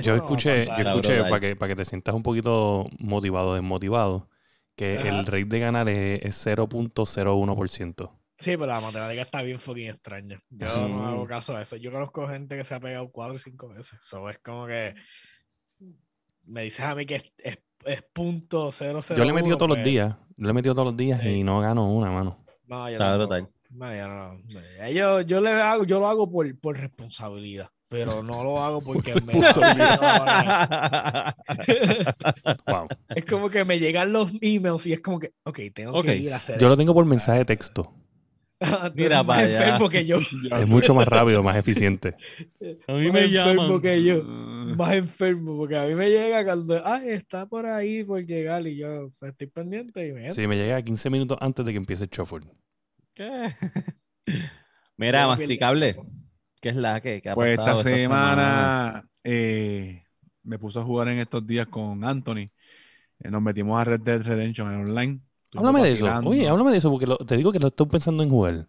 yo 0.02 0.16
No, 0.16 0.16
escuché, 0.16 0.66
yo 0.66 0.72
escuché 0.90 1.20
para 1.22 1.40
que, 1.40 1.56
para 1.56 1.68
que 1.70 1.76
te 1.76 1.84
sientas 1.84 2.14
un 2.14 2.22
poquito 2.22 2.86
motivado 2.98 3.50
o 3.50 3.54
desmotivado, 3.54 4.28
que 4.76 4.98
Ajá. 4.98 5.08
el 5.08 5.26
rate 5.26 5.44
de 5.44 5.58
ganar 5.60 5.88
es, 5.88 6.20
es 6.22 6.46
0.01%. 6.46 8.18
Sí, 8.36 8.56
pero 8.56 8.66
la 8.66 8.80
matemática 8.80 9.22
está 9.22 9.42
bien 9.42 9.60
fucking 9.60 9.90
extraña. 9.90 10.42
Yo 10.50 10.66
no 10.88 10.98
Mm. 10.98 11.02
hago 11.06 11.26
caso 11.26 11.56
a 11.56 11.62
eso. 11.62 11.76
Yo 11.76 11.92
conozco 11.92 12.26
gente 12.28 12.56
que 12.56 12.64
se 12.64 12.74
ha 12.74 12.80
pegado 12.80 13.08
cuatro 13.12 13.36
y 13.36 13.38
cinco 13.38 13.68
veces. 13.68 13.98
Eso 14.00 14.28
es 14.28 14.38
como 14.40 14.66
que 14.66 14.94
me 16.46 16.62
dices 16.62 16.80
a 16.80 16.94
mí 16.94 17.06
que 17.06 17.16
es, 17.16 17.24
es, 17.38 17.58
es 17.84 18.02
punto 18.12 18.70
cero 18.72 19.00
cero 19.02 19.18
Yo 19.18 19.24
le 19.24 19.30
he 19.30 19.34
metido 19.34 19.56
uno, 19.56 19.58
todos 19.58 19.68
los 19.70 19.76
pues, 19.78 19.84
días, 19.84 20.14
yo 20.36 20.44
le 20.44 20.50
he 20.50 20.54
metido 20.54 20.74
todos 20.74 20.86
los 20.88 20.96
días 20.96 21.20
Sí. 21.22 21.28
y 21.28 21.44
no 21.44 21.60
gano 21.60 21.90
una, 21.92 22.10
mano. 22.10 22.44
No, 22.66 22.90
yo. 22.90 22.98
No, 22.98 23.18
yo 23.92 24.08
no. 24.08 24.34
no. 24.34 24.40
Yo, 24.90 25.20
yo, 25.22 25.40
le 25.40 25.50
hago, 25.50 25.84
yo 25.84 25.98
lo 26.00 26.08
hago 26.08 26.30
por, 26.30 26.58
por 26.60 26.76
responsabilidad, 26.78 27.68
pero 27.88 28.22
no 28.22 28.42
lo 28.44 28.62
hago 28.62 28.80
porque 28.80 29.14
me 29.20 29.32
Wow. 32.66 32.88
Es 33.14 33.24
como 33.24 33.50
que 33.50 33.64
me 33.64 33.78
llegan 33.78 34.12
los 34.12 34.30
emails 34.40 34.86
y 34.86 34.92
es 34.92 35.00
como 35.00 35.18
que, 35.18 35.32
ok, 35.44 35.58
tengo 35.74 36.02
que 36.02 36.16
ir 36.16 36.32
a 36.32 36.36
hacer 36.36 36.58
Yo 36.58 36.68
lo 36.68 36.76
tengo 36.76 36.94
por 36.94 37.04
¿sabes? 37.04 37.10
mensaje 37.10 37.38
de 37.40 37.44
texto. 37.44 37.92
Mira 38.94 39.22
más 39.22 39.38
allá. 39.38 39.58
enfermo 39.66 39.88
que 39.88 40.04
yo. 40.06 40.18
Es 40.18 40.66
mucho 40.66 40.94
más 40.94 41.06
rápido, 41.08 41.42
más 41.42 41.56
eficiente. 41.56 42.14
A 42.86 42.92
mí 42.92 43.10
Más 43.10 43.12
me 43.12 43.24
enfermo 43.24 43.62
llaman. 43.62 43.80
que 43.80 44.02
yo. 44.04 44.22
Más 44.24 44.92
enfermo, 44.94 45.56
porque 45.56 45.76
a 45.76 45.84
mí 45.86 45.94
me 45.94 46.08
llega 46.10 46.44
cuando, 46.44 46.80
ay, 46.86 47.10
está 47.10 47.46
por 47.46 47.66
ahí 47.66 48.04
por 48.04 48.24
llegar 48.24 48.66
y 48.66 48.76
yo 48.76 49.10
estoy 49.20 49.46
pendiente 49.48 50.06
y 50.06 50.12
me 50.12 50.32
Sí, 50.32 50.46
me 50.46 50.56
llega 50.56 50.80
15 50.82 51.10
minutos 51.10 51.36
antes 51.40 51.64
de 51.64 51.72
que 51.72 51.78
empiece 51.78 52.04
el 52.04 52.10
shuffle. 52.10 52.40
¿Qué? 53.14 53.54
Mira, 54.96 55.26
masticable. 55.26 55.96
¿Qué 56.60 56.68
es 56.70 56.76
la 56.76 57.00
que? 57.00 57.20
¿Qué 57.20 57.30
ha 57.30 57.34
Pues 57.34 57.50
esta 57.50 57.64
pasado 57.64 57.82
semana 57.82 59.08
eh, 59.22 60.02
me 60.42 60.58
puse 60.58 60.78
a 60.78 60.82
jugar 60.82 61.08
en 61.08 61.18
estos 61.18 61.46
días 61.46 61.66
con 61.66 62.04
Anthony. 62.04 62.48
Eh, 63.18 63.30
nos 63.30 63.42
metimos 63.42 63.80
a 63.80 63.84
Red 63.84 64.00
Dead 64.00 64.22
Redemption 64.22 64.72
en 64.72 64.80
online. 64.88 65.20
Háblame 65.54 65.82
de 65.82 65.92
eso. 65.92 66.06
Oye, 66.24 66.48
háblame 66.48 66.72
de 66.72 66.78
eso 66.78 66.90
porque 66.90 67.06
lo- 67.06 67.16
te 67.16 67.36
digo 67.36 67.52
que 67.52 67.58
lo 67.58 67.68
estoy 67.68 67.86
pensando 67.86 68.22
en 68.22 68.30
jugar. 68.30 68.66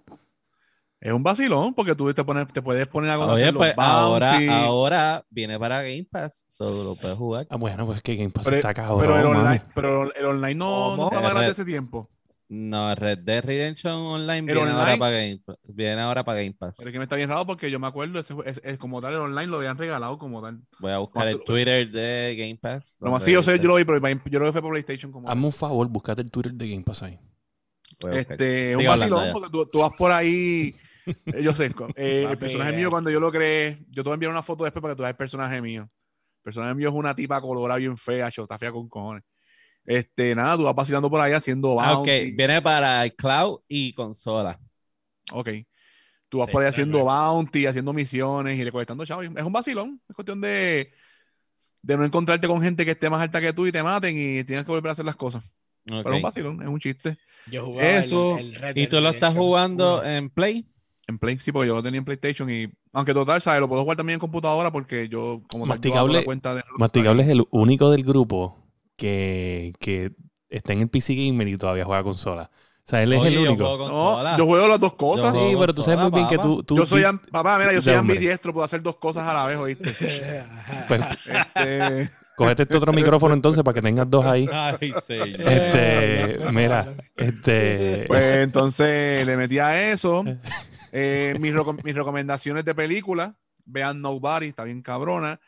Es 1.01 1.11
un 1.11 1.21
vacilón 1.21 1.73
porque 1.75 1.93
tú 1.93 2.11
te, 2.13 2.23
pones, 2.23 2.47
te 2.51 2.61
puedes 2.61 2.87
poner 2.87 3.11
a 3.11 3.17
Oye, 3.19 3.25
conocer 3.25 3.53
los 3.53 3.59
pues 3.61 3.75
ahora, 3.77 4.39
ahora 4.65 5.25
viene 5.29 5.59
para 5.59 5.81
Game 5.83 6.07
Pass, 6.09 6.45
solo 6.47 6.83
lo 6.83 6.95
puedes 6.95 7.15
jugar. 7.17 7.45
Ah, 7.49 7.57
bueno, 7.57 7.85
pues 7.85 8.01
que 8.01 8.15
Game 8.15 8.31
Pass 8.31 8.45
Pero, 8.45 8.55
está 8.57 8.73
cabrón. 8.73 9.01
pero 9.01 9.19
el 9.19 9.25
online, 9.25 9.61
pero 9.75 10.15
el 10.15 10.25
online 10.25 10.55
no, 10.55 10.95
no 10.97 11.03
estaba 11.03 11.29
grande 11.29 11.51
ese 11.51 11.65
tiempo. 11.65 12.09
No, 12.47 12.93
Red 12.93 13.19
Dead 13.19 13.43
Redemption 13.43 13.93
Online 13.93 14.41
viene 14.41 14.61
ahora 14.61 14.73
online- 14.83 14.99
para 14.99 15.11
Game 15.11 15.41
Pass. 15.43 15.57
Viene 15.63 16.01
ahora 16.01 16.23
para 16.23 16.39
Game 16.39 16.53
Pass. 16.53 16.75
Pero 16.77 16.89
es 16.89 16.93
que 16.93 16.99
me 16.99 17.03
está 17.05 17.15
bien 17.15 17.29
raro 17.29 17.45
porque 17.45 17.71
yo 17.71 17.79
me 17.79 17.87
acuerdo, 17.87 18.19
ese, 18.19 18.35
es, 18.45 18.61
es 18.63 18.77
como 18.77 19.01
tal, 19.01 19.13
el 19.13 19.19
online 19.19 19.47
lo 19.47 19.57
habían 19.57 19.77
regalado 19.77 20.17
como 20.19 20.41
tal. 20.41 20.61
Voy 20.79 20.91
a 20.91 20.99
buscar 20.99 21.27
el 21.27 21.43
Twitter 21.43 21.89
de 21.89 22.35
Game 22.37 22.57
Pass. 22.61 22.97
Donde 22.99 23.21
sí, 23.21 23.31
yo 23.31 23.41
sé, 23.41 23.57
yo 23.59 23.67
lo 23.67 23.75
vi, 23.75 23.85
pero 23.85 23.99
yo 24.25 24.39
lo 24.39 24.45
vi 24.45 24.51
fue 24.51 24.61
por 24.61 24.71
PlayStation 24.71 25.11
como. 25.11 25.27
Hazme 25.27 25.45
un 25.45 25.53
favor, 25.53 25.87
búscate 25.87 26.21
el 26.21 26.29
Twitter 26.29 26.53
de 26.53 26.69
Game 26.69 26.83
Pass 26.83 27.01
ahí. 27.03 27.19
Este, 28.11 28.71
es 28.71 28.77
un 28.77 28.85
vacilón 28.85 29.29
porque 29.31 29.49
tú, 29.49 29.65
tú 29.65 29.79
vas 29.79 29.91
por 29.97 30.11
ahí. 30.11 30.75
eh, 31.05 31.41
Yo 31.41 31.53
sé, 31.53 31.71
eh, 31.95 32.27
el 32.29 32.37
personaje 32.37 32.71
eh. 32.71 32.77
mío, 32.77 32.89
cuando 32.89 33.09
yo 33.09 33.19
lo 33.19 33.31
creé, 33.31 33.79
yo 33.89 34.03
te 34.03 34.09
voy 34.09 34.11
a 34.11 34.15
enviar 34.15 34.31
una 34.31 34.41
foto 34.43 34.63
después 34.63 34.81
para 34.81 34.93
que 34.93 34.97
tú 34.97 35.03
veas 35.03 35.11
el 35.13 35.17
personaje 35.17 35.61
mío. 35.61 35.83
El 35.83 36.43
personaje 36.43 36.75
mío 36.75 36.89
es 36.89 36.95
una 36.95 37.15
tipa 37.15 37.41
colorada 37.41 37.79
bien 37.79 37.97
fea, 37.97 38.29
cho, 38.31 38.43
está 38.43 38.57
fea 38.59 38.71
con 38.71 38.87
cojones. 38.87 39.23
Este, 39.85 40.33
nada, 40.35 40.57
tú 40.57 40.63
vas 40.63 40.75
vacilando 40.75 41.09
por 41.09 41.21
ahí 41.21 41.33
haciendo 41.33 41.79
Ah, 41.79 41.93
ok. 41.99 42.05
bounty. 42.07 42.31
Viene 42.31 42.61
para 42.61 43.03
el 43.05 43.15
cloud 43.15 43.59
y 43.67 43.93
consola. 43.93 44.59
Ok. 45.31 45.49
Tú 46.29 46.39
vas 46.39 46.47
Sí, 46.47 46.51
por 46.51 46.63
ahí 46.63 46.69
haciendo 46.69 47.03
bounty, 47.05 47.65
haciendo 47.67 47.93
misiones 47.93 48.57
y 48.57 48.63
recolectando 48.63 49.05
chavos. 49.05 49.25
Es 49.35 49.43
un 49.43 49.53
vacilón. 49.53 50.01
Es 50.09 50.15
cuestión 50.15 50.41
de, 50.41 50.91
de 51.83 51.97
no 51.97 52.03
encontrarte 52.03 52.47
con 52.47 52.61
gente 52.61 52.83
que 52.83 52.91
esté 52.91 53.09
más 53.09 53.21
alta 53.21 53.39
que 53.39 53.53
tú 53.53 53.67
y 53.67 53.71
te 53.71 53.83
maten 53.83 54.15
y 54.17 54.43
tienes 54.43 54.65
que 54.65 54.71
volver 54.71 54.89
a 54.89 54.91
hacer 54.93 55.05
las 55.05 55.15
cosas. 55.15 55.43
Ok. 55.87 55.97
Pero 56.03 56.09
es 56.09 56.15
un 56.15 56.21
vacilón, 56.23 56.61
es 56.63 56.67
un 56.67 56.79
chiste. 56.79 57.17
Yo 57.51 57.65
jugaba 57.65 57.87
el- 57.91 57.95
Eso. 58.03 58.37
el 58.39 58.55
Red 58.55 58.75
¿Y 58.75 58.87
tú 58.87 58.99
lo 58.99 59.09
estás 59.11 59.35
jugando 59.35 59.99
uno. 59.99 60.03
en 60.09 60.29
Play? 60.31 60.65
En 61.07 61.19
Play, 61.19 61.37
sí, 61.37 61.51
porque 61.51 61.67
yo 61.67 61.75
lo 61.75 61.83
tenía 61.83 61.99
en 61.99 62.05
PlayStation 62.05 62.49
y 62.49 62.67
aunque 62.91 63.13
total, 63.13 63.39
¿sabes? 63.39 63.61
Lo 63.61 63.69
puedo 63.69 63.83
jugar 63.83 63.95
también 63.97 64.15
en 64.15 64.19
computadora 64.19 64.71
porque 64.71 65.07
yo, 65.07 65.43
como 65.47 65.67
tal, 65.67 65.79
yo 65.79 65.91
Masticable- 65.91 66.13
la 66.21 66.25
cuenta 66.25 66.55
de. 66.55 66.63
Masticable 66.79 67.21
es 67.21 67.29
el 67.29 67.43
único 67.51 67.91
del 67.91 68.03
grupo 68.03 68.64
que, 68.95 69.73
que 69.79 70.11
está 70.49 70.73
en 70.73 70.81
el 70.81 70.89
PC 70.89 71.15
Gamer 71.15 71.47
y 71.47 71.57
todavía 71.57 71.85
juega 71.85 72.03
consola. 72.03 72.51
O 72.53 72.87
sea, 72.87 73.01
él 73.01 73.13
es 73.13 73.19
Oye, 73.19 73.29
el 73.29 73.33
yo 73.35 73.41
único. 73.41 73.65
juego 73.65 73.77
consola. 73.89 74.31
No, 74.33 74.37
yo 74.37 74.45
juego 74.45 74.67
las 74.67 74.79
dos 74.79 74.93
cosas. 74.93 75.33
Yo 75.33 75.39
Sí, 75.39 75.45
juego 75.45 75.59
pero 75.61 75.73
tú 75.73 75.81
sabes 75.83 75.99
muy 75.99 76.11
bien 76.11 76.27
que 76.27 76.37
tú... 76.37 76.63
tú 76.63 76.77
yo 76.77 76.85
soy, 76.85 77.03
am- 77.03 77.19
papá, 77.31 77.57
mira, 77.57 77.73
yo 77.73 77.81
soy 77.81 77.93
ambidiestro, 77.95 78.53
puedo 78.53 78.63
hacer 78.65 78.81
dos 78.83 78.97
cosas 78.97 79.27
a 79.27 79.33
la 79.33 79.45
vez, 79.45 79.57
¿oíste? 79.57 79.95
Pues, 80.87 81.01
Este, 81.25 82.11
cógete 82.35 82.63
este 82.63 82.77
otro 82.77 82.93
micrófono 82.93 83.33
entonces 83.33 83.63
para 83.63 83.73
que 83.73 83.81
tengas 83.81 84.09
dos 84.09 84.25
ahí. 84.25 84.47
Ay, 84.51 84.93
señor. 85.05 85.39
Este, 85.51 86.37
mira, 86.51 86.93
este... 87.17 88.05
pues 88.07 88.21
entonces 88.43 89.25
le 89.25 89.37
metí 89.37 89.59
a 89.59 89.91
eso. 89.91 90.23
Eh, 90.97 91.35
mis, 91.41 91.53
reco- 91.53 91.77
mis 91.83 91.93
recomendaciones 91.93 92.63
de 92.63 92.73
película, 92.73 93.35
vean 93.65 94.01
Nobody, 94.01 94.47
está 94.47 94.63
bien 94.63 94.81
cabrona. 94.81 95.41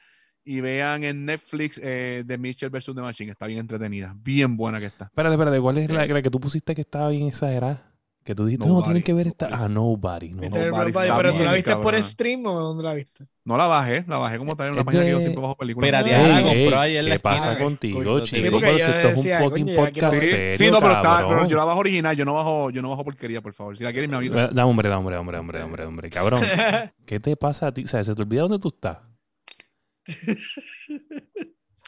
Y 0.49 0.61
vean 0.61 1.03
en 1.03 1.25
Netflix 1.25 1.77
eh, 1.83 2.23
The 2.25 2.37
Mitchell 2.37 2.69
vs. 2.69 2.85
The 2.85 3.01
Machine, 3.01 3.31
está 3.31 3.47
bien 3.47 3.59
entretenida, 3.59 4.15
bien 4.17 4.55
buena 4.55 4.79
que 4.79 4.85
está. 4.85 5.05
Espérate, 5.05 5.33
espérate, 5.35 5.59
¿cuál 5.59 5.77
es 5.77 5.91
la, 5.91 6.05
la 6.07 6.21
que 6.21 6.29
tú 6.29 6.39
pusiste 6.39 6.73
que 6.73 6.81
estaba 6.81 7.09
bien 7.09 7.27
exagerada? 7.27 7.83
Que 8.23 8.35
tú 8.35 8.45
dijiste, 8.45 8.65
no, 8.65 8.73
Nobody, 8.73 8.85
tienen 8.85 9.03
que 9.03 9.13
ver 9.13 9.27
esta... 9.27 9.47
Nobody. 9.49 9.63
Ah, 9.63 9.69
Nobody. 9.69 10.29
no, 10.33 10.41
¿Viste 10.41 10.59
no. 10.59 10.65
Nobody 10.67 10.91
Nobody? 10.91 11.07
está 11.07 11.17
¿Pero 11.17 11.33
tú 11.33 11.43
la 11.43 11.53
viste 11.53 11.75
por 11.77 12.03
stream 12.03 12.45
o 12.45 12.59
dónde 12.59 12.83
la 12.83 12.93
viste? 12.93 13.25
No 13.45 13.55
la 13.57 13.67
bajé, 13.67 14.03
la 14.07 14.17
bajé 14.17 14.37
como 14.37 14.55
tal 14.57 14.67
en 14.67 14.73
una 14.73 14.83
página 14.83 15.03
que 15.03 15.09
yo 15.11 15.17
de- 15.17 15.23
siempre 15.23 15.41
bajo 15.41 15.55
películas. 15.55 15.87
Espérate, 15.87 16.09
ya 16.09 16.27
la 16.27 16.39
ey, 16.51 16.61
compró 16.63 16.79
ayer 16.81 17.03
en 17.03 17.09
la 17.09 17.15
¿Qué 17.15 17.19
pasa 17.21 17.51
esquina. 17.51 17.63
contigo, 17.65 18.19
chico? 18.21 18.25
sí, 18.25 18.41
Pero 18.41 18.59
yo 18.59 18.67
si 18.75 18.81
esto 18.91 19.07
es 19.09 19.17
un 19.25 19.49
fucking 19.49 19.75
podcast 19.75 20.13
Sí, 20.15 20.27
serio, 20.27 20.57
sí, 20.57 20.71
no, 20.71 20.79
pero, 20.81 20.93
está- 20.93 21.25
pero 21.27 21.47
yo 21.47 21.55
la 21.57 21.63
bajo 21.65 21.79
original, 21.79 22.15
yo 22.17 22.25
no 22.25 22.33
bajo, 22.33 22.69
yo 22.69 22.81
no 22.81 22.89
bajo 22.89 23.03
porquería, 23.05 23.41
por 23.41 23.53
favor. 23.53 23.77
Si 23.77 23.83
la 23.85 23.91
quieres 23.93 24.09
me 24.09 24.17
avisa. 24.17 24.47
Da 24.47 24.65
hombre, 24.65 24.87
da 24.89 24.97
hombre, 24.97 25.15
da 25.15 25.19
hombre, 25.21 25.35
da 25.37 25.41
hombre, 25.41 25.59
da 25.59 25.65
hombre, 25.65 25.83
da 25.83 25.87
hombre. 25.89 26.09
Cabrón, 26.09 26.41
¿qué 27.05 27.19
te 27.21 27.35
pasa 27.37 27.67
a 27.67 27.71
ti? 27.73 27.83
O 27.83 27.87
sea, 27.87 28.03
¿se 28.03 28.13
te 28.15 28.21
olvida 28.21 28.41
dónde 28.41 28.59
tú 28.59 28.69
estás? 28.69 28.97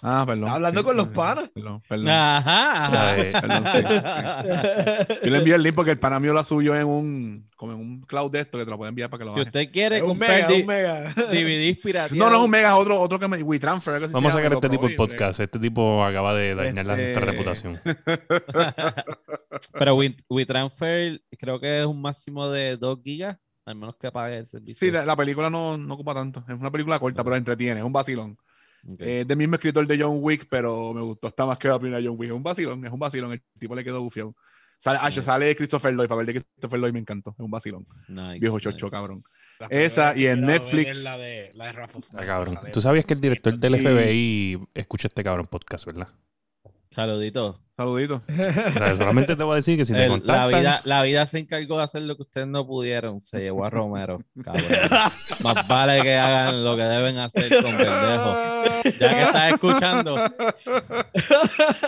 Ah, 0.01 0.23
perdón. 0.25 0.49
Hablando 0.49 0.79
sí, 0.79 0.85
con 0.85 0.95
los 0.95 1.07
panas. 1.09 1.49
Perdón, 1.53 1.81
perdón. 1.85 2.07
Ajá. 2.07 3.15
Perdón, 3.17 3.63
sí. 3.73 3.79
Yo 5.25 5.29
le 5.31 5.37
envié 5.39 5.55
el 5.55 5.63
link 5.63 5.75
porque 5.75 5.91
el 5.91 5.99
pana 5.99 6.21
mío 6.21 6.33
la 6.33 6.45
subió 6.45 6.73
en 6.73 6.85
un, 6.87 7.49
como 7.57 7.73
en 7.73 7.79
un 7.79 8.01
cloud 8.03 8.31
de 8.31 8.39
esto 8.39 8.57
que 8.57 8.63
te 8.63 8.71
lo 8.71 8.77
puede 8.77 8.89
enviar 8.89 9.09
para 9.09 9.19
que 9.19 9.25
lo 9.25 9.33
Si 9.33 9.39
bajes. 9.39 9.47
usted 9.47 9.71
quiere 9.73 10.01
un 10.01 10.17
mega, 10.17 10.47
di- 10.47 10.61
un 10.61 10.67
mega. 10.67 11.03
DVDs 11.13 11.81
pirateados. 11.83 12.15
No, 12.15 12.29
no 12.29 12.37
es 12.37 12.41
un 12.43 12.49
mega, 12.49 12.69
es 12.69 12.75
otro, 12.75 12.97
otro 12.97 13.19
que 13.19 13.27
me. 13.27 13.43
WeTransfer. 13.43 14.07
Vamos 14.07 14.33
a 14.33 14.37
sacar 14.37 14.53
este 14.53 14.67
lo 14.67 14.71
tipo 14.71 14.87
de 14.87 14.95
podcast. 14.95 15.41
Este 15.41 15.59
tipo 15.59 16.01
acaba 16.01 16.33
de 16.33 16.55
dañar 16.55 16.85
nuestra 16.85 17.07
Este- 17.07 17.19
reputación. 17.19 17.81
Pero 19.73 19.95
We- 19.95 20.15
WeTransfer 20.29 21.21
creo 21.37 21.59
que 21.59 21.79
es 21.81 21.85
un 21.85 22.01
máximo 22.01 22.47
de 22.47 22.77
2 22.77 22.99
gigas, 23.03 23.37
al 23.69 23.75
menos 23.75 23.95
que 23.97 24.11
pague 24.11 24.37
el 24.39 24.47
servicio. 24.47 24.87
Sí, 24.87 24.91
la, 24.91 25.05
la 25.05 25.15
película 25.15 25.49
no, 25.49 25.77
no 25.77 25.93
ocupa 25.93 26.13
tanto. 26.13 26.43
Es 26.47 26.55
una 26.55 26.71
película 26.71 26.99
corta, 26.99 27.23
pero 27.23 27.35
entretiene. 27.35 27.79
Es 27.79 27.85
un 27.85 27.93
vacilón. 27.93 28.37
Eh, 28.99 29.21
Es 29.21 29.27
del 29.27 29.37
mismo 29.37 29.55
escritor 29.55 29.85
de 29.85 29.99
John 30.01 30.17
Wick, 30.21 30.47
pero 30.49 30.93
me 30.93 31.01
gustó 31.01 31.27
hasta 31.27 31.45
más 31.45 31.57
que 31.57 31.67
la 31.67 31.79
primera 31.79 32.01
John 32.03 32.15
Wick. 32.17 32.29
Es 32.29 32.35
un 32.35 32.43
vacilón, 32.43 32.85
es 32.85 32.91
un 32.91 32.99
vacilón. 32.99 33.31
El 33.33 33.41
tipo 33.59 33.75
le 33.75 33.83
quedó 33.83 34.01
bufiado. 34.01 34.35
Sale, 34.77 34.97
ah, 35.01 35.09
Nice. 35.09 35.21
sale 35.21 35.55
Christopher 35.55 35.93
Lloyd. 35.93 36.07
Para 36.07 36.19
ver 36.23 36.27
de 36.27 36.33
Christopher 36.41 36.79
Lloyd 36.79 36.93
me 36.93 36.99
encantó. 36.99 37.31
Es 37.31 37.39
un 37.39 37.51
vacilón. 37.51 37.85
Nice, 38.07 38.39
Viejo 38.39 38.55
nice. 38.57 38.69
chocho, 38.71 38.89
cabrón. 38.89 39.19
La 39.59 39.67
Esa, 39.67 40.15
y 40.17 40.25
en 40.25 40.41
Netflix- 40.41 40.89
es 40.91 41.03
La 41.03 41.17
de, 41.17 41.51
la 41.53 41.65
de 41.65 41.71
Rafa 41.73 41.99
Está 41.99 42.25
cabrón. 42.25 42.55
Sale- 42.55 42.71
Tú 42.71 42.79
sabías 42.79 43.03
que 43.05 43.13
el 43.13 43.19
director 43.19 43.57
del 43.59 43.75
FBI 43.75 44.57
escucha 44.73 45.09
este 45.09 45.21
cabrón 45.21 45.47
podcast, 45.47 45.85
¿verdad? 45.85 46.07
Saludito. 46.99 47.59
Saludito. 47.77 48.21
O 48.27 48.71
sea, 48.73 48.93
solamente 48.95 49.37
te 49.37 49.43
voy 49.43 49.53
a 49.53 49.55
decir 49.55 49.77
que 49.77 49.85
si 49.85 49.93
te 49.93 50.03
El- 50.03 50.09
la, 50.11 50.17
contactan... 50.17 50.59
vida, 50.59 50.81
la 50.83 51.01
vida 51.03 51.25
se 51.27 51.39
encargó 51.39 51.77
de 51.77 51.83
hacer 51.83 52.01
lo 52.01 52.17
que 52.17 52.23
ustedes 52.23 52.45
no 52.45 52.67
pudieron. 52.67 53.21
Se 53.21 53.39
llevó 53.39 53.63
a 53.63 53.69
Romero. 53.69 54.21
Cabrón. 54.43 54.65
Más 55.41 55.65
vale 55.65 56.01
que 56.01 56.13
hagan 56.15 56.61
lo 56.65 56.75
que 56.75 56.83
deben 56.83 57.17
hacer 57.19 57.49
con 57.63 57.77
pendejos. 57.77 58.37
Ya 58.99 59.09
que 59.09 59.23
estás 59.23 59.53
escuchando, 59.53 60.15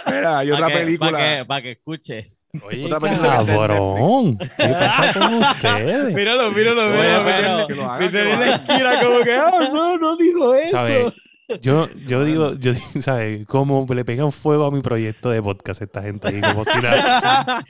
Mira, 0.08 0.40
hay 0.40 0.52
otra 0.52 0.66
para 0.68 0.74
que, 0.80 0.80
película. 0.86 1.12
pa' 1.12 1.18
que, 1.18 1.46
pa' 1.46 1.62
que 1.62 1.72
escuche. 1.72 2.28
Oye, 2.66 2.86
Otra 2.94 3.00
cabrón. 3.18 4.38
¿Qué 4.38 4.48
pasa 4.68 5.20
con 5.20 5.34
ustedes? 5.36 6.14
Míralo, 6.14 6.52
míralo, 6.52 6.88
Oye, 6.88 6.98
míralo. 6.98 7.26
pero- 7.26 7.68
Que 7.68 7.76
lo 7.76 7.84
haga, 7.86 8.00
Me 8.00 8.10
que 8.10 8.18
lo 8.18 8.30
tenía 8.30 8.34
en 8.34 8.40
la 8.50 8.56
esquina 8.56 9.04
como 9.04 9.24
que, 9.26 9.34
ah, 9.36 9.70
no, 9.74 9.98
no 9.98 10.16
dijo 10.18 10.56
eso. 10.56 10.72
¿Sabes? 10.72 11.14
Yo, 11.62 11.90
yo 12.08 12.24
digo, 12.24 12.54
yo 12.56 12.74
¿sabes? 13.02 13.46
Cómo 13.48 13.86
le 13.94 14.06
pegan 14.06 14.32
fuego 14.32 14.66
a 14.66 14.72
mi 14.72 14.82
proyecto 14.82 15.30
de 15.30 15.42
podcast 15.42 15.82
esta 15.82 16.02
gente 16.02 16.28
ahí, 16.28 16.42
como 16.42 16.64
si 16.64 16.78
nada. 16.82 17.64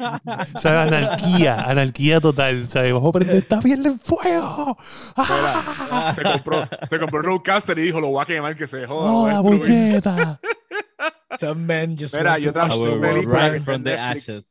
¿Sabes? 0.57 0.93
Anarquía, 0.93 1.61
anarquía 1.61 2.19
total. 2.19 2.67
¿Sabes? 2.69 2.93
Vamos 2.93 3.09
a 3.09 3.11
prender 3.19 3.37
esta 3.37 3.61
mierda 3.61 3.89
en 3.89 3.99
fuego. 3.99 4.77
¡Ah! 5.15 5.73
Mira, 5.91 6.13
se 6.13 6.23
compró, 6.23 6.69
se 6.87 6.99
compró 6.99 7.19
el 7.19 7.25
Roadcaster 7.25 7.77
y 7.79 7.83
dijo, 7.83 8.01
lo 8.01 8.07
voy 8.09 8.21
a 8.21 8.25
quemar 8.25 8.55
que 8.55 8.67
se 8.67 8.85
joda. 8.85 9.11
lo 9.11 9.17
¡Oh, 9.17 9.21
voy 9.21 9.31
a 9.31 9.33
la 9.33 9.41
destruir". 9.41 9.61
puñeta! 9.61 10.39
Some 11.39 11.65
men 11.65 11.95
just 11.97 12.15
Mira, 12.15 12.31
want 12.31 12.41
y 12.41 12.43
to 12.43 12.49
otra 12.49 12.63
watch 12.65 12.73
the 12.73 12.77
I 12.77 12.81
will 12.83 12.99
world 12.99 13.13
película 13.13 13.61
from 13.61 13.83
the 13.83 13.93
ashes. 13.97 14.43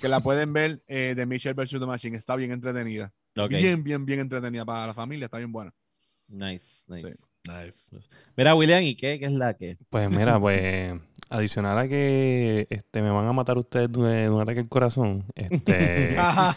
Que 0.00 0.08
la 0.08 0.20
pueden 0.20 0.52
ver 0.52 0.82
eh, 0.88 1.14
de 1.16 1.24
Michelle 1.26 1.54
vs. 1.54 1.70
The 1.78 1.86
Machine. 1.86 2.16
Está 2.16 2.34
bien 2.36 2.50
entretenida. 2.50 3.12
Ok. 3.36 3.50
Bien, 3.50 3.82
bien, 3.84 4.04
bien 4.04 4.20
entretenida 4.20 4.64
para 4.64 4.88
la 4.88 4.94
familia. 4.94 5.26
Está 5.26 5.38
bien 5.38 5.52
buena. 5.52 5.72
Nice, 6.30 6.84
nice. 6.88 7.08
Sí. 7.08 7.24
Nice. 7.48 7.90
Mira, 8.36 8.54
William, 8.54 8.82
¿y 8.82 8.94
qué? 8.94 9.18
¿Qué 9.18 9.24
es 9.24 9.32
la 9.32 9.54
que? 9.54 9.76
Pues 9.88 10.08
mira, 10.10 10.38
pues 10.38 10.92
adicional 11.30 11.78
a 11.78 11.88
que 11.88 12.66
este, 12.70 13.02
me 13.02 13.10
van 13.10 13.26
a 13.26 13.32
matar 13.32 13.56
ustedes 13.58 13.90
de, 13.92 14.02
de 14.02 14.30
un 14.30 14.40
ataque 14.40 14.60
al 14.60 14.68
corazón, 14.68 15.24
este, 15.34 16.16
Ajá. 16.18 16.56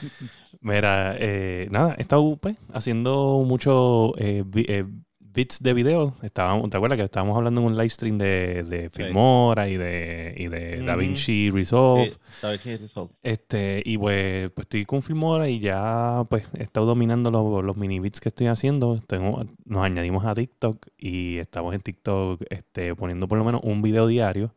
mira, 0.61 1.15
eh, 1.19 1.67
nada, 1.71 1.95
he 1.97 2.01
estado 2.01 2.35
pues, 2.37 2.57
haciendo 2.73 3.43
muchos 3.45 4.11
eh, 4.17 4.43
vi- 4.45 4.65
eh, 4.67 4.85
bits 5.33 5.61
de 5.61 5.73
video. 5.73 6.15
Estábamos, 6.21 6.69
¿Te 6.69 6.77
acuerdas 6.77 6.97
que 6.97 7.05
estábamos 7.05 7.35
hablando 7.35 7.61
en 7.61 7.67
un 7.67 7.73
live 7.75 7.89
stream 7.89 8.17
de, 8.17 8.63
de 8.63 8.89
Filmora 8.89 9.67
y 9.67 9.77
de, 9.77 10.33
y 10.37 10.47
de. 10.47 10.83
DaVinci 10.83 11.49
Resolve? 11.49 12.11
Sí, 12.11 12.17
DaVinci 12.41 12.77
Resolve. 12.77 13.13
Este, 13.23 13.81
y 13.83 13.97
pues, 13.97 14.51
pues 14.51 14.65
estoy 14.65 14.85
con 14.85 15.01
Filmora 15.01 15.49
y 15.49 15.59
ya 15.59 16.23
pues 16.29 16.43
he 16.57 16.63
estado 16.63 16.85
dominando 16.85 17.31
los, 17.31 17.63
los 17.63 17.77
mini 17.77 17.99
bits 17.99 18.21
que 18.21 18.29
estoy 18.29 18.47
haciendo. 18.47 19.01
Tengo, 19.07 19.45
nos 19.65 19.83
añadimos 19.83 20.25
a 20.25 20.35
TikTok 20.35 20.87
y 20.97 21.37
estamos 21.37 21.73
en 21.73 21.81
TikTok 21.81 22.41
este, 22.49 22.95
poniendo 22.95 23.27
por 23.27 23.37
lo 23.37 23.43
menos 23.43 23.61
un 23.63 23.81
video 23.81 24.07
diario. 24.07 24.53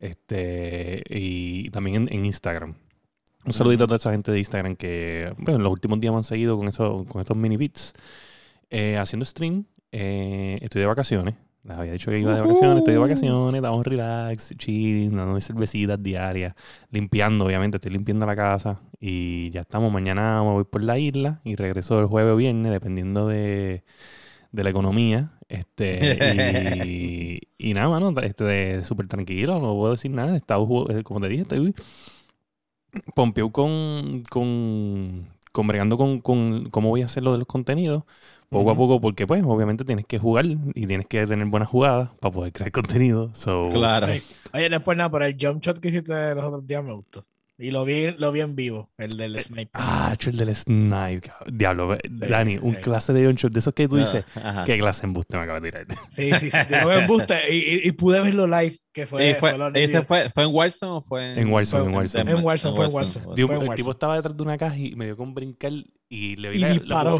Este, 0.00 1.02
y 1.08 1.70
también 1.70 2.08
en, 2.08 2.12
en 2.12 2.26
Instagram. 2.26 2.74
Un 3.44 3.52
saludito 3.52 3.84
a 3.84 3.86
toda 3.86 3.96
esa 3.96 4.10
gente 4.10 4.30
de 4.30 4.38
Instagram 4.38 4.76
que 4.76 5.32
bueno, 5.38 5.56
en 5.56 5.62
los 5.62 5.72
últimos 5.72 6.00
días 6.00 6.12
me 6.12 6.18
han 6.18 6.24
seguido 6.24 6.58
con, 6.58 6.68
eso, 6.68 7.06
con 7.08 7.20
estos 7.20 7.36
mini 7.36 7.56
bits. 7.56 7.94
Eh, 8.70 8.98
haciendo 8.98 9.24
stream. 9.24 9.64
Eh, 9.92 10.58
estoy 10.62 10.80
de 10.80 10.86
vacaciones. 10.86 11.34
Les 11.64 11.76
había 11.76 11.92
dicho 11.92 12.10
que 12.10 12.18
iba 12.18 12.34
de 12.34 12.40
vacaciones. 12.40 12.78
Estoy 12.78 12.94
de 12.94 13.00
vacaciones. 13.00 13.54
Estamos 13.56 13.86
relax, 13.86 14.54
chilling, 14.56 15.16
dando 15.16 15.40
cervecitas 15.40 16.02
diarias. 16.02 16.54
Limpiando, 16.90 17.44
obviamente. 17.44 17.76
Estoy 17.76 17.92
limpiando 17.92 18.26
la 18.26 18.36
casa. 18.36 18.80
Y 19.00 19.50
ya 19.50 19.60
estamos. 19.60 19.92
Mañana 19.92 20.42
me 20.42 20.50
voy 20.50 20.64
por 20.64 20.82
la 20.82 20.98
isla. 20.98 21.40
Y 21.44 21.56
regreso 21.56 22.00
el 22.00 22.06
jueves 22.06 22.32
o 22.32 22.36
viernes, 22.36 22.72
dependiendo 22.72 23.26
de, 23.26 23.84
de 24.52 24.64
la 24.64 24.70
economía. 24.70 25.32
Este, 25.48 26.84
y, 26.86 27.40
y 27.58 27.74
nada, 27.74 27.88
mano. 27.88 28.14
Este, 28.20 28.82
súper 28.84 29.08
tranquilo. 29.08 29.58
No 29.58 29.74
puedo 29.74 29.90
decir 29.92 30.10
nada. 30.10 30.38
Jug- 30.38 30.90
eh, 30.90 31.02
como 31.02 31.20
te 31.20 31.28
dije, 31.28 31.42
estoy 31.42 31.74
pompeó 33.14 33.50
con, 33.52 34.22
con, 34.30 35.28
bregando 35.66 35.98
con, 35.98 36.20
con 36.20 36.70
cómo 36.70 36.88
voy 36.88 37.02
a 37.02 37.06
hacer 37.06 37.22
lo 37.22 37.32
de 37.32 37.38
los 37.38 37.46
contenidos, 37.46 38.04
poco 38.48 38.70
a 38.70 38.74
poco, 38.76 39.00
porque 39.00 39.26
pues 39.26 39.42
obviamente 39.44 39.84
tienes 39.84 40.06
que 40.06 40.18
jugar 40.18 40.46
y 40.46 40.86
tienes 40.86 41.06
que 41.06 41.26
tener 41.26 41.46
buenas 41.46 41.68
jugadas 41.68 42.10
para 42.20 42.32
poder 42.32 42.52
crear 42.52 42.72
contenido. 42.72 43.30
So, 43.34 43.68
Claro. 43.72 44.08
Oye, 44.52 44.80
por 44.80 44.96
nada, 44.96 45.10
pero 45.10 45.24
el 45.26 45.36
jump 45.40 45.62
shot 45.62 45.78
que 45.78 45.88
hiciste 45.88 46.34
los 46.34 46.44
otros 46.44 46.66
días 46.66 46.82
me 46.82 46.92
gustó. 46.94 47.24
Y 47.60 47.72
lo 47.72 47.84
vi, 47.84 48.12
lo 48.12 48.30
vi 48.30 48.40
en 48.40 48.54
vivo, 48.54 48.88
el 48.98 49.16
del 49.16 49.42
sniper. 49.42 49.70
Ah, 49.74 50.12
hecho 50.14 50.30
el 50.30 50.36
del 50.36 50.54
snipe. 50.54 51.22
cabrón. 51.28 51.58
Diablo, 51.58 51.94
eh, 51.94 51.98
Dani, 52.08 52.56
un 52.56 52.76
sí. 52.76 52.80
clase 52.82 53.12
de 53.12 53.32
shot 53.34 53.50
de 53.52 53.58
esos 53.58 53.74
que 53.74 53.88
tú 53.88 53.96
dices, 53.96 54.24
Ah, 54.36 54.50
Ajá. 54.50 54.64
¿qué 54.64 54.78
clase 54.78 55.00
de 55.02 55.06
embuste 55.08 55.36
me 55.36 55.42
acaba 55.42 55.58
de 55.60 55.68
tirar? 55.72 55.86
Sí, 56.08 56.30
sí, 56.38 56.52
sí. 56.52 56.58
Tiró 56.68 56.92
embuste 56.92 57.52
y, 57.52 57.56
y- 57.56 57.88
y 57.88 57.92
pude 57.92 58.20
verlo 58.20 58.46
live, 58.46 58.76
que 58.92 59.08
fue, 59.08 59.30
¿Y 59.30 59.34
fue, 59.34 59.56
ese 59.74 60.02
fue, 60.02 60.30
fue 60.30 60.44
en 60.44 60.54
Warzone 60.54 60.92
o 60.92 61.02
fue 61.02 61.32
en, 61.32 61.38
En 61.40 61.52
Warzone, 61.52 61.82
fue 61.82 61.90
en 61.90 61.96
Warzone. 61.96 62.30
En 62.30 62.44
Warzone, 62.44 62.76
fue 62.76 62.86
en 62.86 62.92
Warzone. 62.94 63.26
Digo, 63.34 63.52
el 63.60 63.74
tipo 63.74 63.90
estaba 63.90 64.14
detrás 64.14 64.36
de 64.36 64.42
una 64.44 64.56
caja 64.56 64.76
y 64.78 64.94
me 64.94 65.06
dio 65.06 65.16
con 65.16 65.34
brincar 65.34 65.72
y 66.08 66.36
le 66.36 66.50
vi 66.50 66.58
Y 66.64 66.78
la. 66.86 67.16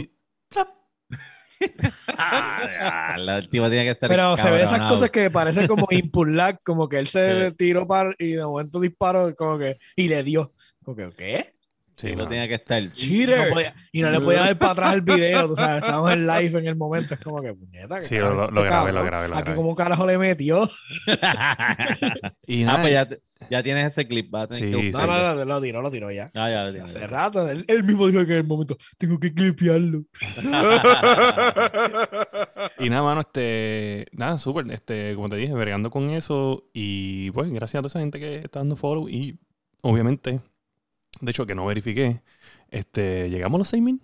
Ah, 2.17 3.17
la- 3.19 3.38
el 3.38 3.49
tipo 3.49 3.69
tiene 3.69 3.85
que 3.85 3.91
estar 3.93 4.09
Pero 4.09 4.37
se 4.37 4.50
ve 4.50 4.62
esas 4.62 4.81
cosas 4.88 5.11
que 5.11 5.31
parece 5.31 5.67
como 5.69 5.87
input 5.91 6.29
lag, 6.29 6.61
como 6.62 6.88
que 6.88 6.99
él 6.99 7.07
se 7.07 7.53
tiró 7.53 7.87
para 7.87 8.15
y 8.19 8.33
de 8.33 8.45
momento 8.45 8.81
disparó 8.81 9.35
como 9.35 9.59
que 9.59 9.79
y 9.97 10.09
le 10.09 10.23
dio. 10.23 10.53
Como 10.85 10.97
que, 10.97 11.11
¿qué? 11.17 11.55
Sí, 11.99 12.14
no. 12.17 12.26
tenía 12.28 12.47
que 12.49 12.55
estar 12.55 12.81
Y 12.83 12.87
no, 12.87 12.93
cheater. 12.95 13.50
podía- 13.50 13.75
y 13.93 14.00
no 14.02 14.11
le 14.11 14.21
podía 14.21 14.40
dar 14.40 14.59
para 14.59 14.73
atrás 14.73 14.95
el 14.95 15.02
video, 15.02 15.49
tú 15.49 15.57
sabes, 15.57 15.83
estábamos 15.83 16.12
en 16.12 16.26
live 16.26 16.59
en 16.61 16.67
el 16.69 16.76
momento, 16.76 17.12
es 17.14 17.21
como 17.21 17.43
que 17.43 17.52
puñeta. 17.52 17.97
¿qué 17.99 18.05
Sí, 18.07 18.17
lo- 18.19 18.31
es 18.31 18.35
lo 18.37 18.45
esto, 18.45 18.62
grabé, 18.62 18.93
lo 18.93 19.05
grabé, 19.05 19.28
lo 19.28 19.35
Aquí 19.35 19.43
grabé. 19.45 19.57
como 19.57 19.75
carajo 19.75 20.07
le 20.07 20.17
metió. 20.19 20.69
Y 22.47 22.62
ah, 22.62 22.67
nada, 22.67 22.81
pues 22.83 22.93
ya, 22.93 23.09
ya 23.50 23.62
tienes 23.62 23.90
ese 23.93 24.07
clip. 24.09 24.31
Vas 24.31 24.45
a 24.45 24.47
tener 24.49 24.64
Sí, 24.64 24.71
que 24.75 24.83
sí. 24.85 24.90
No, 24.93 25.07
no, 25.07 25.35
no, 25.35 25.45
lo 25.45 25.61
tiró, 25.61 25.83
lo 25.83 25.90
tiró 25.90 26.11
ya. 26.11 26.31
Ah, 26.35 26.50
ya 26.50 26.67
hace 26.85 27.07
rato, 27.07 27.47
él, 27.49 27.64
él 27.69 27.85
mismo 27.85 28.07
dijo 28.07 28.25
que 28.25 28.33
en 28.33 28.38
el 28.38 28.47
momento 28.47 28.76
tengo 28.97 29.19
que 29.21 29.35
clipearlo. 29.35 30.05
y 32.78 32.90
nada, 32.90 33.02
mano, 33.02 33.21
este, 33.21 34.07
nada, 34.12 34.38
súper, 34.38 34.71
este, 34.71 35.14
como 35.14 35.28
te 35.28 35.37
dije, 35.37 35.52
bregando 35.52 35.90
con 35.90 36.11
eso 36.11 36.64
y 36.73 37.31
pues 37.33 37.50
gracias 37.50 37.81
a 37.81 37.83
toda 37.83 37.88
esa 37.88 38.00
gente 38.00 38.19
que 38.19 38.37
está 38.38 38.61
dando 38.61 38.76
follow 38.76 39.09
y 39.09 39.38
obviamente, 39.83 40.40
de 41.21 41.31
hecho 41.31 41.47
que 41.47 41.55
no 41.55 41.67
verifiqué, 41.67 42.23
este, 42.71 43.31
llegamos 43.31 43.57
a 43.57 43.61
los 43.61 43.69
6000, 43.69 44.00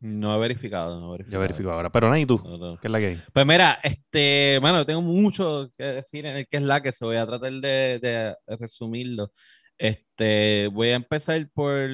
No 0.00 0.34
he 0.36 0.40
verificado, 0.40 0.98
no 1.00 1.08
he 1.08 1.12
verificado. 1.18 1.40
verifico 1.40 1.70
ahora, 1.70 1.90
pero 1.90 2.06
nada, 2.08 2.20
¿y 2.20 2.26
tú? 2.26 2.40
No, 2.42 2.58
no. 2.58 2.78
¿Qué 2.78 2.88
es 2.88 2.92
la 2.92 2.98
que 3.00 3.06
hay? 3.06 3.24
Pues 3.32 3.46
mira, 3.46 3.78
este, 3.82 4.58
bueno, 4.60 4.84
tengo 4.86 5.02
mucho 5.02 5.70
que 5.76 5.84
decir 5.84 6.26
en 6.26 6.36
el 6.38 6.46
que 6.48 6.58
es 6.58 6.62
la 6.62 6.82
que 6.82 6.92
se 6.92 7.04
voy 7.04 7.16
a 7.16 7.26
tratar 7.26 7.52
de, 7.52 7.98
de 8.00 8.36
resumirlo. 8.58 9.30
Este, 9.78 10.68
voy 10.68 10.90
a 10.90 10.96
empezar 10.96 11.48
por, 11.52 11.88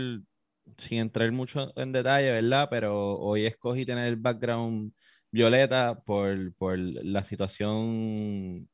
sin 0.77 0.99
entrar 0.99 1.31
mucho 1.33 1.73
en 1.77 1.93
detalle, 1.93 2.33
¿verdad? 2.33 2.69
Pero 2.71 3.17
hoy 3.19 3.47
escogí 3.47 3.87
tener 3.87 4.07
el 4.09 4.17
background 4.17 4.93
violeta 5.31 6.01
por, 6.05 6.55
por 6.57 6.79
la 6.79 7.25
situación 7.25 8.69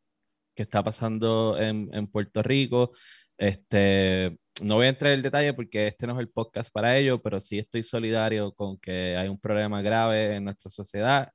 que 0.55 0.63
está 0.65 0.83
pasando 0.83 1.59
en, 1.59 1.89
en 1.93 2.07
Puerto 2.09 2.43
Rico. 2.43 2.93
Este, 3.37 4.39
no 4.63 4.77
voy 4.77 4.87
a 4.87 4.91
entrar 4.91 5.13
en 5.13 5.23
detalle 5.23 5.53
porque 5.55 5.89
este 5.89 6.07
no 6.07 6.15
es 6.15 6.21
el 6.21 6.29
podcast 6.29 6.73
para 6.73 6.97
ello, 6.97 7.21
pero 7.23 7.41
sí 7.41 7.59
estoy 7.59 7.83
solidario 7.83 8.53
con 8.53 8.79
que 8.79 9.17
hay 9.17 9.29
un 9.29 9.39
problema 9.39 9.83
grave 9.83 10.37
en 10.37 10.45
nuestra 10.45 10.71
sociedad 10.71 11.31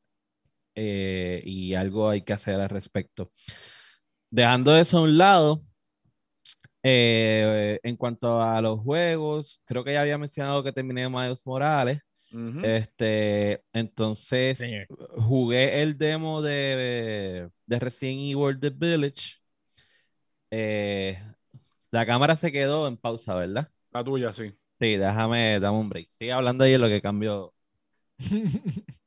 eh, 0.75 1.42
y 1.46 1.74
algo 1.75 2.10
hay 2.10 2.24
que 2.24 2.34
hacer 2.34 2.56
al 2.56 2.70
respecto. 2.70 3.32
Dejando 4.30 4.75
eso 4.75 4.98
a 4.98 5.01
un 5.01 5.18
lado, 5.18 5.62
eh, 6.82 7.80
en 7.84 7.96
cuanto 7.96 8.42
a 8.42 8.62
los 8.62 8.82
juegos, 8.82 9.62
creo 9.65 9.84
que 9.84 9.94
ya 9.94 10.01
había 10.01 10.18
mencionado 10.18 10.63
que 10.63 10.74
terminé 10.74 11.08
Miles 11.10 11.46
Morales. 11.46 12.00
Este, 12.63 13.62
entonces 13.74 14.58
Señor. 14.58 14.88
jugué 15.22 15.84
el 15.84 16.00
demo 16.00 16.42
de, 16.42 17.48
de 17.68 17.80
Resident 17.80 18.22
Evil 18.22 18.60
The 18.60 18.70
Village. 18.72 19.36
Eh, 20.50 21.20
la 21.94 22.08
cámara 22.08 22.36
se 22.36 22.52
quedó 22.52 22.88
en 22.88 22.98
pausa, 22.98 23.36
¿verdad? 23.36 23.70
La 23.92 24.04
tuya, 24.04 24.34
sí. 24.34 24.52
Sí, 24.80 24.98
déjame, 24.98 25.60
dame 25.60 25.77
un 25.77 25.90
break. 25.90 26.10
Sigue 26.10 26.32
hablando 26.32 26.64
ahí 26.64 26.74
en 26.74 26.82
lo 26.82 26.88
que 26.88 27.01
cambió. 27.01 27.53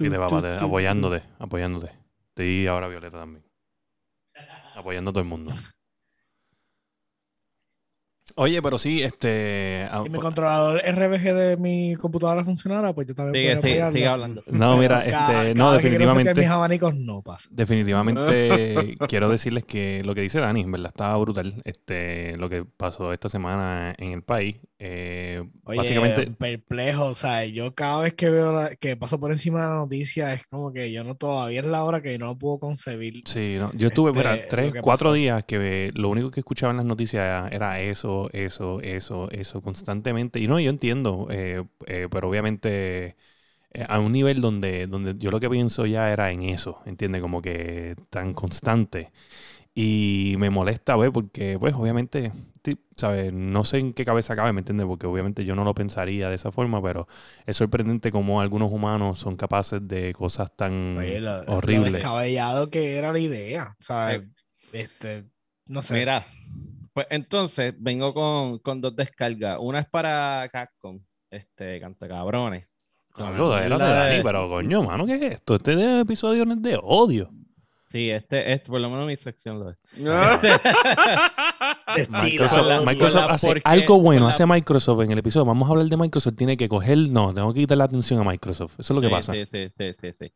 Y 0.00 0.08
te 0.08 0.16
va, 0.16 0.28
Tú, 0.28 0.36
Pate, 0.36 0.56
tú, 0.58 0.66
apoyándote, 0.66 1.22
apoyándote. 1.40 1.90
Estoy 2.28 2.68
ahora 2.68 2.86
Violeta 2.86 3.18
también. 3.18 3.44
Apoyando 4.76 5.10
a 5.10 5.12
todo 5.12 5.22
el 5.24 5.28
mundo. 5.28 5.52
Oye, 8.36 8.62
pero 8.62 8.78
sí, 8.78 9.02
este... 9.02 9.86
ah, 9.90 10.02
Si 10.04 10.10
mi 10.10 10.16
po- 10.16 10.22
controlador 10.22 10.80
RBG 10.84 11.34
de 11.34 11.56
mi 11.56 11.94
computadora 11.96 12.44
funcionara, 12.44 12.92
pues 12.92 13.06
yo 13.08 13.14
también 13.14 13.34
Sigue, 13.44 13.56
podría 13.56 13.70
sigue, 13.70 13.82
apoyarlo. 13.82 13.92
sigue 13.92 14.06
hablando. 14.06 14.42
No, 14.46 14.76
mira, 14.76 15.04
cada- 15.04 15.04
este, 15.06 15.32
cada 15.32 15.54
no, 15.54 15.70
que 15.70 15.76
definitivamente... 15.76 16.40
mis 16.40 16.48
abanicos 16.50 16.94
no 16.94 17.22
pasa. 17.22 17.48
Definitivamente 17.52 18.96
quiero 19.08 19.28
decirles 19.28 19.64
que 19.64 20.02
lo 20.04 20.14
que 20.14 20.20
dice 20.22 20.40
Dani, 20.40 20.60
en 20.62 20.72
verdad, 20.72 20.88
estaba 20.88 21.16
brutal. 21.18 21.60
Este, 21.64 22.36
lo 22.36 22.48
que 22.48 22.64
pasó 22.64 23.12
esta 23.12 23.28
semana 23.28 23.94
en 23.98 24.12
el 24.12 24.22
país. 24.22 24.56
Eh, 24.80 25.42
Oye, 25.64 25.78
básicamente, 25.78 26.26
perplejo, 26.38 27.06
o 27.06 27.14
sea, 27.14 27.44
yo 27.44 27.74
cada 27.74 28.00
vez 28.02 28.14
que 28.14 28.30
veo 28.30 28.52
la- 28.52 28.76
que 28.76 28.96
paso 28.96 29.18
por 29.18 29.32
encima 29.32 29.62
de 29.62 29.68
la 29.68 29.74
noticia 29.76 30.34
es 30.34 30.46
como 30.46 30.72
que 30.72 30.92
yo 30.92 31.02
no 31.02 31.16
todavía 31.16 31.60
es 31.60 31.66
la 31.66 31.82
hora 31.84 32.00
que 32.00 32.12
yo 32.12 32.18
no 32.18 32.26
lo 32.26 32.38
puedo 32.38 32.58
concebir. 32.58 33.22
sí, 33.26 33.56
no, 33.58 33.72
yo 33.74 33.88
estuve, 33.88 34.10
este, 34.10 34.18
mira, 34.22 34.48
tres, 34.48 34.74
cuatro 34.80 35.08
pasó. 35.10 35.14
días 35.14 35.44
que 35.44 35.90
lo 35.94 36.08
único 36.08 36.30
que 36.30 36.40
escuchaba 36.40 36.70
en 36.70 36.76
las 36.78 36.86
noticias 36.86 37.50
era 37.52 37.80
eso, 37.80 38.17
eso, 38.32 38.80
eso, 38.82 39.30
eso 39.30 39.62
constantemente. 39.62 40.40
Y 40.40 40.48
no, 40.48 40.58
yo 40.60 40.70
entiendo, 40.70 41.28
eh, 41.30 41.64
eh, 41.86 42.08
pero 42.10 42.28
obviamente 42.28 43.16
eh, 43.72 43.86
a 43.88 44.00
un 44.00 44.12
nivel 44.12 44.40
donde, 44.40 44.86
donde 44.88 45.16
yo 45.18 45.30
lo 45.30 45.40
que 45.40 45.50
pienso 45.50 45.86
ya 45.86 46.12
era 46.12 46.30
en 46.32 46.42
eso, 46.44 46.82
¿entiendes? 46.86 47.22
Como 47.22 47.42
que 47.42 47.96
tan 48.10 48.34
constante. 48.34 49.12
Y 49.74 50.34
me 50.38 50.50
molesta, 50.50 50.94
güey, 50.94 51.10
porque, 51.10 51.58
pues, 51.58 51.74
obviamente, 51.74 52.32
¿sabes? 52.96 53.32
No 53.32 53.64
sé 53.64 53.78
en 53.78 53.92
qué 53.94 54.04
cabeza 54.04 54.36
cabe, 54.36 54.52
¿me 54.52 54.60
entiendes? 54.60 54.86
Porque 54.86 55.06
obviamente 55.06 55.44
yo 55.44 55.54
no 55.54 55.64
lo 55.64 55.74
pensaría 55.74 56.28
de 56.28 56.34
esa 56.34 56.52
forma, 56.52 56.82
pero 56.82 57.06
es 57.46 57.56
sorprendente 57.56 58.10
cómo 58.12 58.40
algunos 58.40 58.72
humanos 58.72 59.18
son 59.18 59.36
capaces 59.36 59.86
de 59.86 60.12
cosas 60.14 60.54
tan 60.56 60.96
Oye, 60.96 61.20
lo, 61.20 61.44
lo 61.64 61.82
horribles. 61.82 61.82
descabellado 61.82 62.70
que 62.70 62.96
era 62.98 63.12
la 63.12 63.18
idea, 63.18 63.76
Eh, 64.04 64.20
este, 64.72 65.26
no 65.66 65.82
sé. 65.82 66.04
Mira, 66.04 66.24
pues 66.92 67.06
entonces 67.10 67.74
vengo 67.78 68.12
con, 68.14 68.58
con 68.58 68.80
dos 68.80 68.94
descargas. 68.96 69.58
Una 69.60 69.80
es 69.80 69.88
para 69.88 70.48
Capcom, 70.52 71.00
este, 71.30 71.80
canta 71.80 72.08
cabrones. 72.08 72.66
Hablo 73.14 73.50
de, 73.50 73.68
La 73.68 73.76
era 73.76 73.78
de 74.04 74.10
Dani, 74.10 74.22
pero 74.22 74.48
coño, 74.48 74.82
mano, 74.84 75.04
¿qué 75.06 75.14
es 75.16 75.22
esto? 75.22 75.56
Este 75.56 76.00
episodio 76.00 76.44
no 76.44 76.54
es 76.54 76.62
de 76.62 76.78
odio. 76.82 77.30
Sí, 77.86 78.10
este, 78.10 78.52
este, 78.52 78.68
por 78.68 78.80
lo 78.80 78.90
menos 78.90 79.06
mi 79.06 79.16
sección 79.16 79.58
lo 79.60 79.70
es. 79.70 79.76
Estira, 79.82 80.60
Microsoft, 82.22 82.66
la- 82.68 82.80
Microsoft 82.82 83.26
la 83.28 83.34
hace 83.34 83.60
algo 83.64 84.00
bueno, 84.00 84.24
la- 84.24 84.30
hace 84.30 84.46
Microsoft 84.46 85.00
en 85.02 85.12
el 85.12 85.18
episodio. 85.18 85.46
Vamos 85.46 85.68
a 85.68 85.72
hablar 85.72 85.86
de 85.86 85.96
Microsoft, 85.96 86.34
tiene 86.36 86.56
que 86.56 86.68
coger. 86.68 86.98
No, 86.98 87.32
tengo 87.32 87.52
que 87.54 87.60
quitar 87.60 87.78
la 87.78 87.84
atención 87.84 88.20
a 88.20 88.24
Microsoft. 88.30 88.74
Eso 88.78 88.92
es 88.92 88.94
lo 88.94 89.00
que 89.00 89.06
Sí, 89.08 89.12
pasa. 89.12 89.32
Sí, 89.32 89.46
sí, 89.46 89.68
sí, 89.70 89.92
sí, 89.94 90.12
sí. 90.12 90.32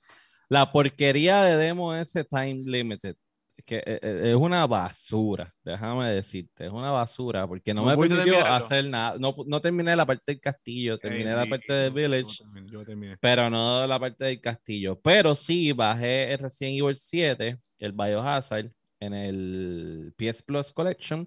La 0.48 0.72
porquería 0.72 1.42
de 1.42 1.56
demo 1.56 1.94
ese 1.94 2.24
Time 2.24 2.62
Limited, 2.64 3.16
que 3.64 3.76
eh, 3.78 3.98
eh, 4.02 4.20
es 4.30 4.34
una 4.36 4.66
basura, 4.66 5.52
déjame 5.64 6.10
decirte, 6.10 6.66
es 6.66 6.72
una 6.72 6.90
basura, 6.90 7.46
porque 7.46 7.72
no, 7.74 7.82
¿No 7.84 7.96
me 7.96 8.08
permitió 8.08 8.44
hacer 8.46 8.84
nada. 8.86 9.16
No, 9.18 9.34
no 9.46 9.60
terminé 9.60 9.94
la 9.96 10.04
parte 10.06 10.24
del 10.32 10.40
castillo, 10.40 10.98
terminé 10.98 11.34
la 11.34 11.46
parte 11.46 11.72
del 11.72 11.92
Village. 11.92 12.38
Terminé, 12.42 12.70
yo 12.70 12.84
terminé. 12.84 13.16
pero 13.20 13.48
no 13.50 13.86
la 13.86 13.98
parte 13.98 14.24
del 14.24 14.40
castillo. 14.40 15.00
Pero 15.00 15.34
sí 15.34 15.72
bajé 15.72 16.32
el 16.32 16.38
Resident 16.38 16.78
Evil 16.80 16.96
7, 16.96 17.58
el 17.78 17.92
Biohazard, 17.92 18.70
en 19.00 19.14
el 19.14 20.14
PS 20.16 20.42
Plus 20.44 20.72
Collection, 20.72 21.26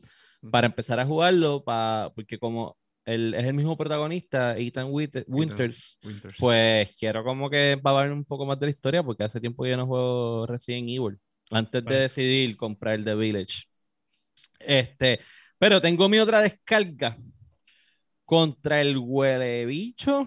para 0.51 0.67
empezar 0.67 0.99
a 0.99 1.05
jugarlo, 1.05 1.63
pa- 1.63 2.11
porque 2.15 2.37
como 2.37 2.77
él 3.03 3.33
es 3.35 3.45
el 3.45 3.53
mismo 3.53 3.77
protagonista, 3.77 4.57
Ethan 4.57 4.87
Wit- 4.91 5.25
Winters, 5.27 5.97
Winters. 6.03 6.35
pues 6.39 6.95
quiero 6.97 7.23
como 7.23 7.49
que 7.49 7.73
empaparme 7.73 8.13
un 8.13 8.25
poco 8.25 8.45
más 8.45 8.59
de 8.59 8.65
la 8.67 8.69
historia, 8.71 9.03
porque 9.03 9.23
hace 9.23 9.39
tiempo 9.39 9.63
que 9.63 9.69
yo 9.71 9.77
no 9.77 9.85
juego 9.85 10.47
Resident 10.47 10.89
Evil, 10.89 11.17
antes 11.51 11.83
de 11.83 11.87
Pues. 11.87 11.99
decidir 11.99 12.55
comprar 12.57 12.95
el 12.95 13.05
The 13.05 13.15
Village. 13.15 13.63
Este, 14.59 15.19
pero 15.59 15.79
tengo 15.81 16.09
mi 16.09 16.19
otra 16.19 16.41
descarga 16.41 17.15
contra 18.25 18.81
el 18.81 18.97
huele 18.97 19.65
bicho. 19.65 20.25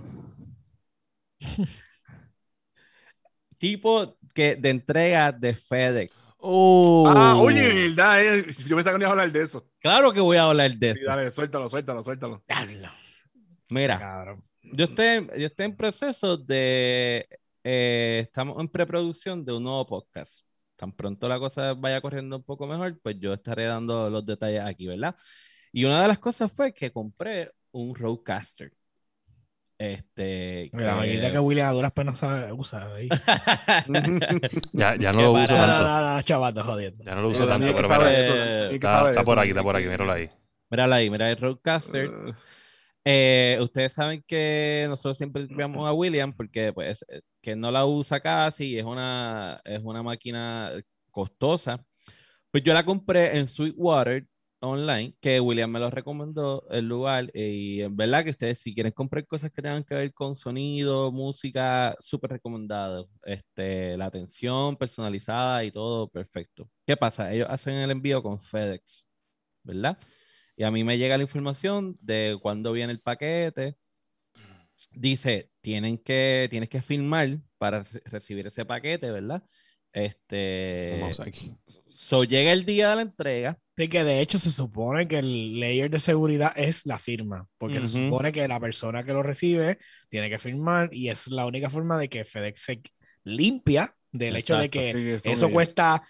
tipo 3.58 4.16
que 4.34 4.54
de 4.56 4.70
entrega 4.70 5.32
de 5.32 5.54
FedEx. 5.54 6.32
Oh. 6.38 7.04
Ah, 7.08 7.36
oye, 7.36 7.88
verdad, 7.88 8.24
eh, 8.24 8.46
yo 8.66 8.76
pensaba 8.76 8.96
que 8.96 8.98
no 9.00 9.04
ibas 9.04 9.08
a 9.08 9.12
hablar 9.12 9.32
de 9.32 9.42
eso. 9.42 9.68
Claro 9.80 10.12
que 10.12 10.20
voy 10.20 10.36
a 10.36 10.44
hablar 10.44 10.72
de 10.76 10.92
Sí, 10.94 11.00
eso. 11.00 11.10
dale, 11.10 11.30
suéltalo, 11.30 11.68
suéltalo, 11.68 12.02
suéltalo. 12.04 12.44
Mira, 13.70 13.98
Cabrón. 13.98 14.44
yo 14.62 14.84
estoy, 14.84 15.26
yo 15.38 15.46
estoy 15.46 15.66
en 15.66 15.76
proceso 15.76 16.36
de. 16.36 17.28
eh, 17.64 18.20
estamos 18.22 18.58
en 18.60 18.68
preproducción 18.68 19.44
de 19.44 19.52
un 19.52 19.64
nuevo 19.64 19.86
podcast. 19.86 20.44
Tan 20.78 20.92
pronto 20.92 21.28
la 21.28 21.40
cosa 21.40 21.74
vaya 21.74 22.00
corriendo 22.00 22.36
un 22.36 22.44
poco 22.44 22.68
mejor, 22.68 22.96
pues 23.02 23.16
yo 23.18 23.34
estaré 23.34 23.64
dando 23.64 24.08
los 24.08 24.24
detalles 24.24 24.62
aquí, 24.62 24.86
¿verdad? 24.86 25.16
Y 25.72 25.84
una 25.84 26.00
de 26.00 26.06
las 26.06 26.20
cosas 26.20 26.52
fue 26.52 26.72
que 26.72 26.92
compré 26.92 27.50
un 27.72 27.96
Roadcaster. 27.96 28.72
Este. 29.76 30.70
La 30.72 30.94
maquinita 30.94 31.32
que 31.32 31.38
William 31.40 31.68
a 31.68 31.72
duras 31.72 31.92
penas 31.92 32.18
sabe 32.18 32.52
usar 32.52 32.92
ahí. 32.92 33.08
Ya, 34.72 34.94
ya 34.96 35.12
no 35.12 35.22
lo 35.22 35.32
uso 35.32 35.54
tanto. 35.54 35.84
no, 35.84 36.14
no, 36.14 36.22
chaval, 36.22 36.62
jodiendo. 36.62 37.04
Ya 37.04 37.14
no 37.16 37.22
lo 37.22 37.28
uso 37.30 37.46
tanto, 37.46 37.66
pero 37.74 37.80
está, 37.80 39.24
por 39.24 39.38
aquí, 39.40 39.50
está 39.50 39.62
por 39.64 39.76
aquí, 39.76 39.86
míralo 39.86 40.12
ahí. 40.12 40.30
Míralo 40.70 40.94
ahí, 40.94 41.10
mira 41.10 41.28
el 41.28 41.36
Roadcaster. 41.38 42.08
Eh, 43.04 43.58
ustedes 43.60 43.92
saben 43.92 44.22
que 44.26 44.86
nosotros 44.88 45.16
siempre 45.16 45.46
llamamos 45.48 45.88
a 45.88 45.92
William 45.92 46.32
porque 46.34 46.72
pues 46.72 47.04
eh, 47.08 47.20
que 47.40 47.56
no 47.56 47.70
la 47.70 47.86
usa 47.86 48.20
casi, 48.20 48.78
es 48.78 48.84
una, 48.84 49.60
es 49.64 49.80
una 49.82 50.02
máquina 50.02 50.72
costosa. 51.10 51.84
Pues 52.50 52.64
yo 52.64 52.74
la 52.74 52.84
compré 52.84 53.38
en 53.38 53.46
Sweetwater 53.46 54.26
online, 54.60 55.14
que 55.20 55.40
William 55.40 55.70
me 55.70 55.78
lo 55.78 55.90
recomendó 55.90 56.66
el 56.70 56.88
lugar 56.88 57.30
y 57.34 57.80
en 57.82 57.96
verdad 57.96 58.24
que 58.24 58.30
ustedes 58.30 58.60
si 58.60 58.74
quieren 58.74 58.92
comprar 58.92 59.26
cosas 59.26 59.52
que 59.52 59.62
tengan 59.62 59.84
que 59.84 59.94
ver 59.94 60.12
con 60.12 60.34
sonido, 60.34 61.12
música, 61.12 61.96
súper 62.00 62.32
recomendado. 62.32 63.08
Este, 63.22 63.96
la 63.96 64.06
atención 64.06 64.76
personalizada 64.76 65.64
y 65.64 65.70
todo 65.72 66.08
perfecto. 66.08 66.68
¿Qué 66.86 66.96
pasa? 66.96 67.32
Ellos 67.32 67.48
hacen 67.50 67.74
el 67.74 67.90
envío 67.90 68.22
con 68.22 68.40
FedEx, 68.40 69.08
¿verdad? 69.62 69.98
Y 70.58 70.64
a 70.64 70.72
mí 70.72 70.82
me 70.82 70.98
llega 70.98 71.16
la 71.16 71.22
información 71.22 71.96
de 72.00 72.36
cuándo 72.42 72.72
viene 72.72 72.92
el 72.92 73.00
paquete. 73.00 73.76
Dice, 74.90 75.50
tienen 75.60 75.98
que, 75.98 76.48
tienes 76.50 76.68
que 76.68 76.82
firmar 76.82 77.38
para 77.58 77.84
re- 77.84 78.02
recibir 78.06 78.46
ese 78.48 78.64
paquete, 78.64 79.10
¿verdad? 79.12 79.42
Este, 79.92 80.98
Vamos 81.00 81.20
aquí. 81.20 81.54
so 81.86 82.24
llega 82.24 82.52
el 82.52 82.64
día 82.64 82.90
de 82.90 82.96
la 82.96 83.02
entrega. 83.02 83.58
Sí, 83.76 83.88
que 83.88 84.02
de 84.02 84.20
hecho 84.20 84.40
se 84.40 84.50
supone 84.50 85.06
que 85.06 85.18
el 85.20 85.60
layer 85.60 85.88
de 85.90 86.00
seguridad 86.00 86.52
es 86.56 86.84
la 86.86 86.98
firma, 86.98 87.46
porque 87.56 87.80
se 87.80 87.88
supone 87.88 88.32
que 88.32 88.48
la 88.48 88.58
persona 88.58 89.04
que 89.04 89.12
lo 89.12 89.22
recibe 89.22 89.78
tiene 90.08 90.28
que 90.28 90.40
firmar 90.40 90.90
y 90.92 91.08
es 91.08 91.28
la 91.28 91.46
única 91.46 91.70
forma 91.70 91.96
de 91.98 92.08
que 92.08 92.24
FedEx 92.24 92.60
se 92.60 92.82
limpia 93.22 93.94
del 94.10 94.34
hecho 94.36 94.56
de 94.56 94.70
que 94.70 95.20
sí, 95.22 95.30
eso 95.30 95.50
cuesta 95.50 96.02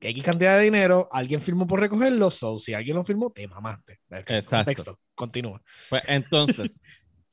X 0.00 0.24
cantidad 0.24 0.58
de 0.58 0.64
dinero, 0.64 1.08
alguien 1.10 1.40
firmó 1.40 1.66
por 1.66 1.80
recogerlo, 1.80 2.30
so 2.30 2.58
si 2.58 2.74
alguien 2.74 2.96
lo 2.96 3.04
firmó, 3.04 3.30
te 3.30 3.46
mamaste. 3.46 4.00
Exacto. 4.10 4.56
Contexto, 4.56 5.00
continúa. 5.14 5.62
Pues 5.88 6.02
entonces, 6.08 6.80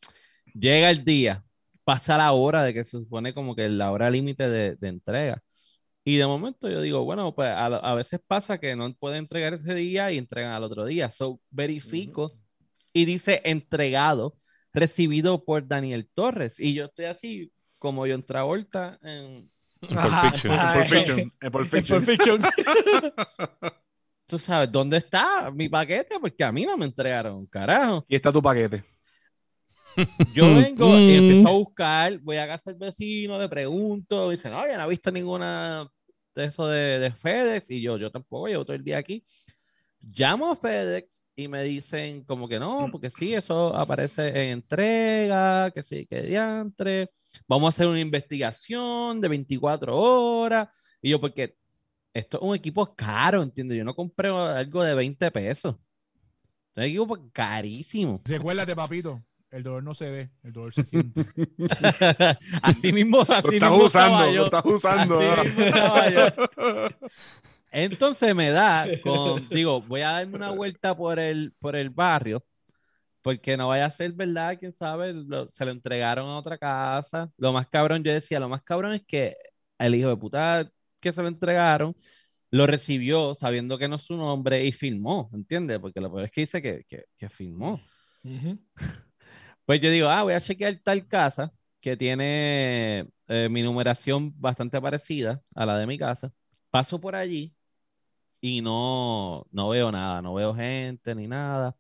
llega 0.54 0.90
el 0.90 1.04
día, 1.04 1.44
pasa 1.84 2.18
la 2.18 2.32
hora 2.32 2.64
de 2.64 2.74
que 2.74 2.86
se 2.86 2.92
supone 2.92 3.34
como 3.34 3.56
que 3.56 3.68
la 3.70 3.92
hora 3.92 4.10
límite 4.10 4.50
de, 4.50 4.76
de 4.76 4.88
entrega. 4.88 5.42
Y 6.04 6.16
de 6.16 6.26
momento 6.26 6.70
yo 6.70 6.82
digo, 6.82 7.04
bueno, 7.04 7.36
pues 7.36 7.50
a, 7.50 7.66
a 7.66 7.94
veces 7.94 8.20
pasa 8.26 8.58
que 8.58 8.76
no 8.76 8.92
pueden 8.96 9.20
entregar 9.20 9.54
ese 9.54 9.76
día 9.76 10.12
y 10.12 10.18
entregan 10.18 10.54
al 10.54 10.64
otro 10.64 10.86
día. 10.86 11.12
So, 11.12 11.40
verifico 11.50 12.34
y 12.94 13.06
dice 13.06 13.42
entregado, 13.44 14.38
recibido 14.74 15.44
por 15.44 15.68
Daniel 15.68 16.10
Torres. 16.14 16.60
Y 16.60 16.74
yo 16.74 16.86
estoy 16.86 17.06
así, 17.06 17.52
como 17.78 18.08
yo 18.08 18.16
en 18.16 18.26
Travolta, 18.26 18.98
en, 19.04 19.52
Pulp 19.80 20.00
Fiction. 20.32 20.58
Pulp 20.74 20.88
Fiction, 20.88 21.32
en 21.42 21.52
Pulp 21.52 21.68
Fiction. 22.06 22.42
Tú 24.28 24.38
sabes, 24.38 24.72
¿dónde 24.72 24.98
está 24.98 25.50
mi 25.52 25.68
paquete? 25.70 26.20
Porque 26.20 26.44
a 26.44 26.52
mí 26.52 26.64
no 26.66 26.78
me 26.78 26.86
entregaron, 26.86 27.46
carajo. 27.48 28.06
Y 28.08 28.16
está 28.16 28.32
tu 28.32 28.42
paquete. 28.42 28.84
Yo 30.34 30.54
vengo 30.54 30.98
y 31.00 31.14
Mm. 31.14 31.24
empiezo 31.24 31.48
a 31.48 31.52
buscar, 31.52 32.20
voy 32.20 32.38
a 32.38 32.48
casa 32.48 32.70
del 32.72 32.80
vecino, 32.80 33.40
le 33.40 33.50
pregunto, 33.50 34.28
me 34.28 34.34
dicen, 34.36 34.52
no, 34.52 34.66
yo 34.68 34.78
no 34.78 34.84
he 34.86 34.90
visto 34.90 35.10
ninguna 35.12 35.90
de 36.36 36.46
eso 36.46 36.68
de, 36.68 37.00
de 37.00 37.12
FedEx, 37.12 37.72
y 37.72 37.82
yo, 37.82 37.98
yo 37.98 38.12
tampoco, 38.12 38.48
llevo 38.48 38.64
todo 38.64 38.76
el 38.76 38.84
día 38.84 39.00
aquí. 39.00 39.24
Llamo 40.02 40.52
a 40.52 40.56
FedEx 40.56 41.26
y 41.36 41.48
me 41.50 41.62
dicen 41.64 42.24
como 42.24 42.48
que 42.48 42.58
no, 42.58 42.88
porque 42.92 43.10
sí, 43.10 43.34
eso 43.34 43.76
aparece 43.76 44.30
en 44.30 44.54
entrega, 44.54 45.72
que 45.72 45.84
sí, 45.84 46.06
que 46.06 46.22
diantre. 46.22 47.12
Vamos 47.48 47.68
a 47.68 47.70
hacer 47.70 47.88
una 47.88 48.00
investigación 48.00 49.20
de 49.20 49.28
24 49.28 49.98
horas. 49.98 50.70
Y 51.02 51.10
yo, 51.10 51.20
porque 51.20 51.56
esto 52.14 52.38
es 52.38 52.44
un 52.44 52.56
equipo 52.56 52.96
caro, 52.96 53.44
¿entiendes? 53.44 53.78
Yo 53.78 53.84
no 53.84 53.94
compré 53.94 54.30
algo 54.30 54.84
de 54.84 54.96
20 54.96 55.32
pesos. 55.32 55.76
Es 56.76 56.78
un 56.78 56.84
equipo 56.84 57.30
carísimo. 57.34 58.22
Recuérdate, 58.26 58.76
papito, 58.76 59.22
el 59.52 59.64
dolor 59.64 59.84
no 59.84 59.94
se 59.94 60.10
ve, 60.10 60.30
el 60.44 60.54
dolor 60.54 60.74
se 60.74 60.86
siente. 60.86 61.26
así 62.62 62.94
mismo, 62.94 63.18
Lo 63.18 63.24
así 63.24 63.56
estás 63.56 63.70
mismo 63.72 63.86
usando, 63.86 63.86
estaba 63.86 64.26
lo 64.28 64.34
yo. 64.34 64.46
estás 64.46 64.66
usando. 64.66 65.20
Así 65.20 65.52
mismo 65.56 66.10
yo. 66.10 66.88
Entonces 67.72 68.36
me 68.36 68.50
da 68.52 68.92
con, 69.00 69.48
digo, 69.50 69.82
voy 69.82 70.02
a 70.02 70.12
darme 70.12 70.36
una 70.36 70.52
vuelta 70.52 70.96
por 70.96 71.20
el, 71.20 71.54
por 71.60 71.76
el 71.76 71.90
barrio, 71.92 72.44
porque 73.22 73.58
no 73.58 73.70
vaya 73.70 73.86
a 73.88 73.92
ser 73.92 74.14
verdad, 74.14 74.58
quién 74.60 74.74
sabe, 74.74 75.14
lo- 75.14 75.50
se 75.50 75.66
lo 75.66 75.72
entregaron 75.72 76.28
a 76.30 76.40
otra 76.40 76.58
casa. 76.58 77.32
Lo 77.38 77.54
más 77.54 77.68
cabrón, 77.68 78.04
yo 78.04 78.14
decía, 78.14 78.40
lo 78.40 78.50
más 78.50 78.64
cabrón 78.64 78.94
es 78.96 79.04
que 79.06 79.38
el 79.80 79.96
hijo 79.96 80.10
de 80.10 80.18
puta 80.18 80.70
que 81.00 81.14
se 81.14 81.22
lo 81.22 81.28
entregaron 81.30 81.96
lo 82.52 82.68
recibió 82.68 83.36
sabiendo 83.36 83.78
que 83.78 83.88
no 83.88 83.98
es 83.98 84.04
su 84.04 84.18
nombre 84.18 84.66
y 84.66 84.72
filmó, 84.72 85.30
¿entiendes? 85.34 85.80
Porque 85.80 86.02
lo 86.02 86.12
peor 86.12 86.26
es 86.26 86.32
que 86.32 86.42
dice 86.42 86.62
que, 86.62 86.84
que, 86.88 87.06
que 87.18 87.30
filmó. 87.30 87.82
Ujú. 88.24 88.60
Pues 89.66 89.82
yo 89.82 89.90
digo, 89.92 90.10
ah, 90.10 90.24
voy 90.24 90.34
a 90.34 90.42
chequear 90.42 90.78
tal 90.84 91.08
casa 91.08 91.52
que 91.82 91.96
tiene 91.96 93.08
eh, 93.28 93.48
mi 93.50 93.62
numeración 93.62 94.34
bastante 94.40 94.82
parecida 94.82 95.42
a 95.56 95.66
la 95.66 95.78
de 95.78 95.88
mi 95.88 95.98
casa. 95.98 96.32
Paso 96.72 97.00
por 97.00 97.16
allí 97.16 97.54
y 98.42 98.62
no, 98.62 99.46
no 99.52 99.70
veo 99.70 99.92
nada, 99.92 100.22
no 100.22 100.34
veo 100.34 100.54
gente 100.54 101.14
ni 101.16 101.28
nada. 101.28 101.76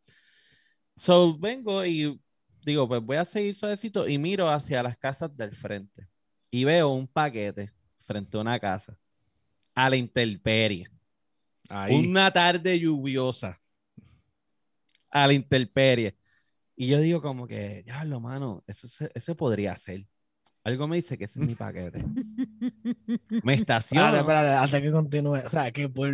So 0.95 1.37
vengo 1.37 1.85
y 1.85 2.19
digo, 2.65 2.87
pues 2.87 3.01
voy 3.01 3.17
a 3.17 3.25
seguir 3.25 3.55
suavecito 3.55 4.07
y 4.07 4.17
miro 4.17 4.49
hacia 4.49 4.83
las 4.83 4.97
casas 4.97 5.35
del 5.35 5.55
frente 5.55 6.07
y 6.51 6.63
veo 6.63 6.89
un 6.89 7.07
paquete 7.07 7.71
frente 8.01 8.37
a 8.37 8.41
una 8.41 8.59
casa 8.59 8.97
a 9.73 9.89
la 9.89 9.95
intemperie. 9.95 10.89
Ahí. 11.69 11.95
Una 11.95 12.31
tarde 12.31 12.79
lluviosa 12.79 13.61
a 15.09 15.27
la 15.27 15.33
intemperie. 15.33 16.15
Y 16.75 16.87
yo 16.87 16.99
digo 16.99 17.21
como 17.21 17.47
que, 17.47 17.83
diablo, 17.83 18.19
mano, 18.19 18.63
eso, 18.67 19.07
eso 19.13 19.35
podría 19.35 19.75
ser. 19.77 20.05
Algo 20.63 20.87
me 20.87 20.97
dice 20.97 21.17
que 21.17 21.25
ese 21.25 21.39
es 21.39 21.47
mi 21.47 21.55
paquete. 21.55 22.03
Me 23.43 23.53
estaciono. 23.53 24.05
Espérate, 24.05 24.19
espérate, 24.19 24.49
hasta 24.49 24.81
que 24.81 24.91
continúe. 24.91 25.45
O 25.45 25.49
sea, 25.49 25.71
que 25.71 25.87
por, 25.87 26.13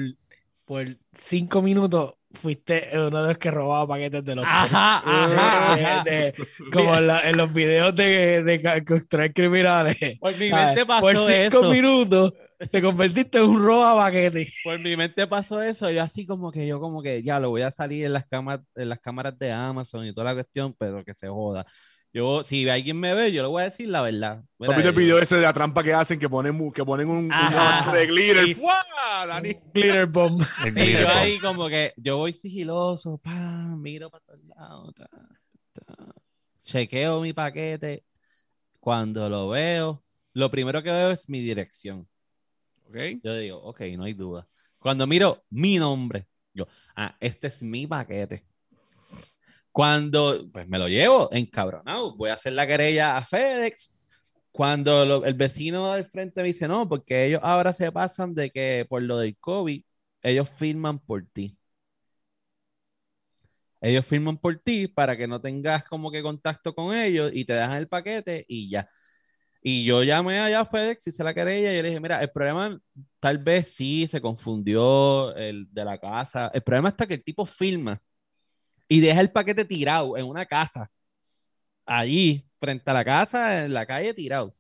por 0.65 0.86
cinco 1.13 1.62
minutos 1.62 2.13
fuiste 2.34 2.89
uno 2.93 3.21
de 3.23 3.30
los 3.30 3.38
que 3.38 3.49
robaba 3.49 3.88
paquetes 3.88 4.23
de 4.25 4.36
los 4.36 4.43
Ajá, 4.45 4.97
ajá, 5.06 5.75
de- 5.75 5.86
ajá. 5.86 6.04
de- 6.04 6.34
como 6.73 6.95
en, 6.97 7.08
la- 7.08 7.30
en 7.30 7.38
los 7.38 7.54
videos 7.54 7.95
de, 7.95 8.43
de 8.43 8.84
construir 8.86 9.34
criminales. 9.34 9.95
Por 10.19 10.38
mi 10.38 10.51
mente 10.51 10.86
pasó 10.86 11.01
Por 11.01 11.17
cinco 11.17 11.60
eso. 11.60 11.71
minutos 11.71 12.34
te 12.71 12.82
convertiste 12.82 13.38
en 13.38 13.45
un 13.45 13.62
roba 13.63 13.95
paquete. 13.95 14.47
Por 14.63 14.80
mi 14.80 14.95
mente 14.97 15.28
pasó 15.28 15.62
eso. 15.62 15.89
Yo 15.91 16.01
así 16.04 16.25
como 16.25 16.51
que 16.51 16.65
yo 16.67 16.80
como 16.80 17.01
que 17.01 17.21
ya 17.23 17.39
lo 17.39 17.49
voy 17.49 17.62
a 17.63 17.71
salir 17.71 18.06
en 18.06 18.13
las 18.13 18.25
cámaras, 18.25 18.65
en 18.75 18.89
las 18.89 18.99
cámaras 18.99 19.38
de 19.38 19.51
Amazon 19.51 20.06
y 20.06 20.13
toda 20.13 20.25
la 20.25 20.34
cuestión, 20.34 20.73
pero 20.78 21.04
que 21.04 21.13
se 21.13 21.28
joda. 21.28 21.65
Yo, 22.15 22.45
si 22.45 22.67
alguien 22.69 22.97
me 22.97 23.13
ve, 23.13 23.34
yo 23.34 23.41
le 23.41 23.49
voy 23.49 23.62
a 23.63 23.65
decir 23.65 23.89
la 23.89 24.01
verdad. 24.01 24.41
Mira, 24.58 24.71
¿Tú 24.71 24.78
viste 24.78 24.88
el 24.89 24.95
yo- 24.95 24.99
video 24.99 25.19
ese 25.19 25.36
de 25.36 25.41
la 25.41 25.51
trampa 25.51 25.84
que 25.84 25.93
hacen 25.93 26.17
que 26.17 26.30
ponen, 26.30 26.71
que 26.71 26.86
ponen 26.86 27.10
un, 27.10 27.25
un 27.25 27.93
de 27.93 28.08
glitter? 28.08 28.47
Y- 28.47 28.54
¡Fua! 28.54 28.73
Dani. 29.28 29.54
Glitter 29.73 30.06
bomb. 30.06 30.41
El 30.65 30.69
Y 30.69 30.71
glitter 30.71 31.01
yo 31.01 31.08
bomb. 31.08 31.17
ahí 31.17 31.39
como 31.39 31.67
que 31.67 31.93
yo 31.97 32.15
voy 32.17 32.32
sigiloso, 32.32 33.17
pa, 33.17 33.32
miro 33.75 34.10
para 34.10 34.23
todos 34.23 34.43
lados, 34.45 34.93
ta, 34.95 35.10
ta. 35.73 35.95
chequeo 36.63 37.19
mi 37.19 37.34
paquete. 37.34 38.06
Cuando 38.80 39.28
lo 39.30 39.49
veo, 39.49 40.01
lo 40.34 40.49
primero 40.49 40.82
que 40.84 40.91
veo 40.91 41.12
es 41.12 41.28
mi 41.28 41.41
dirección. 41.41 42.08
¿Ok? 42.88 42.95
Yo 43.23 43.36
digo, 43.36 43.58
ok, 43.63 43.82
no 43.97 44.06
hay 44.06 44.13
duda. 44.13 44.47
Cuando 44.80 45.06
miro 45.06 45.43
mi 45.49 45.78
nombre, 45.80 46.28
yo, 46.54 46.65
ah, 46.95 47.15
este 47.19 47.47
es 47.47 47.62
mi 47.62 47.86
paquete. 47.88 48.45
Cuando, 49.76 50.50
pues 50.54 50.68
me 50.70 50.80
lo 50.80 50.88
llevo 50.88 51.30
encabronado, 51.34 52.16
voy 52.16 52.30
a 52.30 52.36
hacer 52.36 52.54
la 52.54 52.66
querella 52.68 53.18
a 53.18 53.26
FedEx. 53.26 53.94
Cuando 54.52 55.06
lo- 55.06 55.26
el 55.26 55.34
vecino 55.36 55.94
del 55.94 56.06
frente 56.06 56.42
me 56.42 56.48
dice, 56.50 56.68
no, 56.68 56.88
porque 56.90 57.26
ellos 57.28 57.42
ahora 57.44 57.74
se 57.74 57.92
pasan 57.92 58.34
de 58.36 58.52
que 58.52 58.86
por 58.90 59.04
lo 59.04 59.18
del 59.20 59.38
COVID, 59.40 59.84
ellos 60.24 60.50
firman 60.52 61.00
por 61.00 61.26
ti. 61.28 61.58
Ellos 63.82 64.06
firman 64.06 64.38
por 64.38 64.58
ti 64.60 64.88
para 64.88 65.16
que 65.18 65.28
no 65.28 65.40
tengas 65.42 65.84
como 65.86 66.10
que 66.12 66.24
contacto 66.24 66.74
con 66.74 66.96
ellos 66.96 67.32
y 67.34 67.46
te 67.46 67.54
dejan 67.54 67.74
el 67.78 67.88
paquete 67.88 68.46
y 68.48 68.70
ya. 68.70 68.90
Y 69.62 69.86
yo 69.86 70.04
llamé 70.04 70.40
allá 70.40 70.62
a 70.62 70.66
FedEx, 70.66 71.08
hice 71.08 71.24
la 71.24 71.34
querella 71.34 71.74
y 71.74 71.78
yo 71.78 71.84
le 71.84 71.90
dije, 71.90 72.00
mira, 72.02 72.22
el 72.22 72.32
problema 72.32 72.80
tal 73.20 73.40
vez 73.40 73.74
sí 73.76 74.08
se 74.08 74.22
confundió 74.22 75.36
el 75.36 75.68
de 75.74 75.86
la 75.86 75.98
casa. 76.00 76.52
El 76.54 76.64
problema 76.64 76.90
está 76.90 77.08
que 77.08 77.16
el 77.16 77.24
tipo 77.24 77.46
firma 77.46 78.02
y 78.88 79.00
deja 79.02 79.21
el 79.21 79.32
paquete 79.32 79.65
tirado 79.65 80.17
en 80.17 80.26
una 80.26 80.45
casa, 80.45 80.91
allí, 81.86 82.48
frente 82.60 82.89
a 82.91 82.93
la 82.93 83.06
casa, 83.06 83.65
en 83.65 83.74
la 83.74 83.86
calle 83.86 84.13
tirado. 84.13 84.56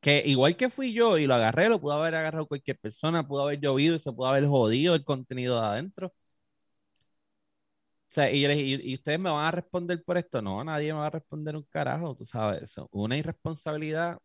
Que 0.00 0.22
igual 0.26 0.56
que 0.56 0.70
fui 0.70 0.92
yo 0.94 1.18
y 1.18 1.26
lo 1.26 1.34
agarré, 1.34 1.68
lo 1.68 1.80
pudo 1.80 1.94
haber 1.94 2.14
agarrado 2.16 2.46
cualquier 2.48 2.78
persona, 2.78 3.26
pudo 3.28 3.42
haber 3.44 3.60
llovido 3.60 3.96
y 3.96 4.00
se 4.00 4.12
pudo 4.12 4.28
haber 4.28 4.46
jodido 4.46 4.94
el 4.96 5.04
contenido 5.04 5.60
de 5.60 5.66
adentro. 5.66 6.14
sea, 8.08 8.30
y, 8.30 8.40
yo 8.40 8.48
les 8.48 8.58
¿y, 8.58 8.90
y 8.92 8.94
ustedes 8.94 9.18
me 9.20 9.30
van 9.30 9.46
a 9.46 9.50
responder 9.50 10.02
por 10.04 10.18
esto? 10.18 10.40
No, 10.42 10.62
nadie 10.64 10.92
me 10.92 11.00
va 11.00 11.06
a 11.06 11.10
responder 11.10 11.56
un 11.56 11.64
carajo, 11.64 12.14
tú 12.14 12.24
sabes 12.24 12.62
eso. 12.62 12.88
Una 12.92 13.16
irresponsabilidad, 13.16 14.18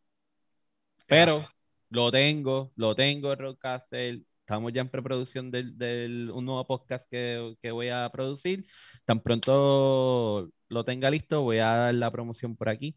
pero 1.08 1.47
lo 1.89 2.12
tengo, 2.12 2.71
lo 2.75 2.95
tengo, 2.95 3.36
Roadcaster. 3.36 4.19
Estamos 4.43 4.73
ya 4.73 4.82
en 4.82 4.89
preproducción 4.89 5.51
del, 5.51 5.77
del 5.77 6.29
un 6.29 6.43
nuevo 6.43 6.67
podcast 6.67 7.10
que, 7.10 7.56
que 7.62 7.71
voy 7.71 7.88
a 7.88 8.10
producir. 8.12 8.65
Tan 9.06 9.21
pronto 9.21 10.49
lo 10.67 10.84
tenga 10.84 11.10
listo, 11.10 11.43
voy 11.43 11.60
a 11.60 11.67
dar 11.75 11.95
la 11.95 12.12
promoción 12.12 12.58
por 12.58 12.67
aquí. 12.67 12.93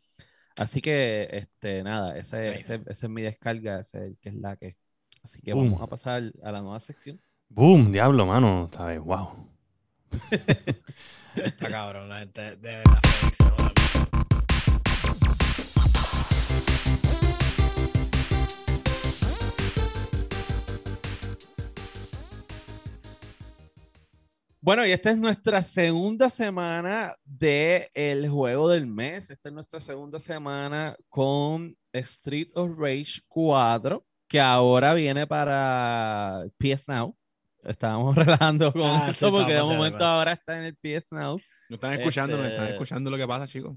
Así 0.57 0.81
que, 0.81 1.29
este, 1.31 1.85
nada, 1.85 2.19
ese, 2.19 2.51
Nice. 2.57 2.75
ese- 2.75 2.91
esa 2.91 3.07
es 3.07 3.11
mi 3.11 3.23
descarga, 3.23 3.79
ese 3.79 3.99
es 3.99 4.05
el 4.07 4.19
que 4.19 4.29
es 4.31 4.35
la 4.35 4.57
que. 4.57 4.77
Así 5.23 5.41
que 5.41 5.53
Boom. 5.55 5.67
vamos 5.67 5.83
a 5.83 5.87
pasar 5.87 6.33
a 6.43 6.51
la 6.51 6.61
nueva 6.63 6.81
sección. 6.81 7.21
Boom, 7.49 7.93
diablo, 7.93 8.27
mano. 8.27 8.69
¿Sabes? 8.73 8.99
Wow. 8.99 9.49
Está 11.37 11.69
cabrón, 11.71 12.09
la 12.09 12.19
gente 12.21 12.57
de 12.57 12.77
verdad. 12.79 13.01
Bueno, 24.67 24.85
y 24.85 24.91
esta 24.91 25.13
es 25.13 25.17
nuestra 25.17 25.63
segunda 25.63 26.29
semana 26.29 27.15
del 27.23 27.87
el 27.95 28.29
juego 28.29 28.69
del 28.69 28.89
mes. 28.89 29.31
Esta 29.31 29.49
es 29.49 29.55
nuestra 29.55 29.81
segunda 29.81 30.19
semana 30.19 30.97
con 31.09 31.77
Street 31.93 32.49
of 32.57 32.73
Rage 32.77 33.21
4, 33.29 34.05
que 34.27 34.41
ahora 34.41 34.93
viene 34.95 35.25
para 35.25 36.47
PS 36.59 36.89
Now. 36.89 37.17
Estábamos 37.63 38.17
relajando 38.17 38.73
con 38.73 38.83
Ah, 38.83 39.05
sí, 39.05 39.11
eso 39.13 39.31
porque 39.31 39.55
de 39.55 39.63
momento 39.63 40.05
ahora 40.05 40.33
está 40.33 40.59
en 40.59 40.65
el 40.65 40.75
PS 40.75 41.13
Now. 41.15 41.39
No 41.69 41.75
están 41.77 41.93
escuchando, 41.93 42.37
no 42.37 42.45
están 42.45 42.63
Este- 42.65 42.73
escuchando 42.73 43.09
lo 43.09 43.17
que 43.17 43.27
pasa, 43.29 43.47
chicos. 43.47 43.77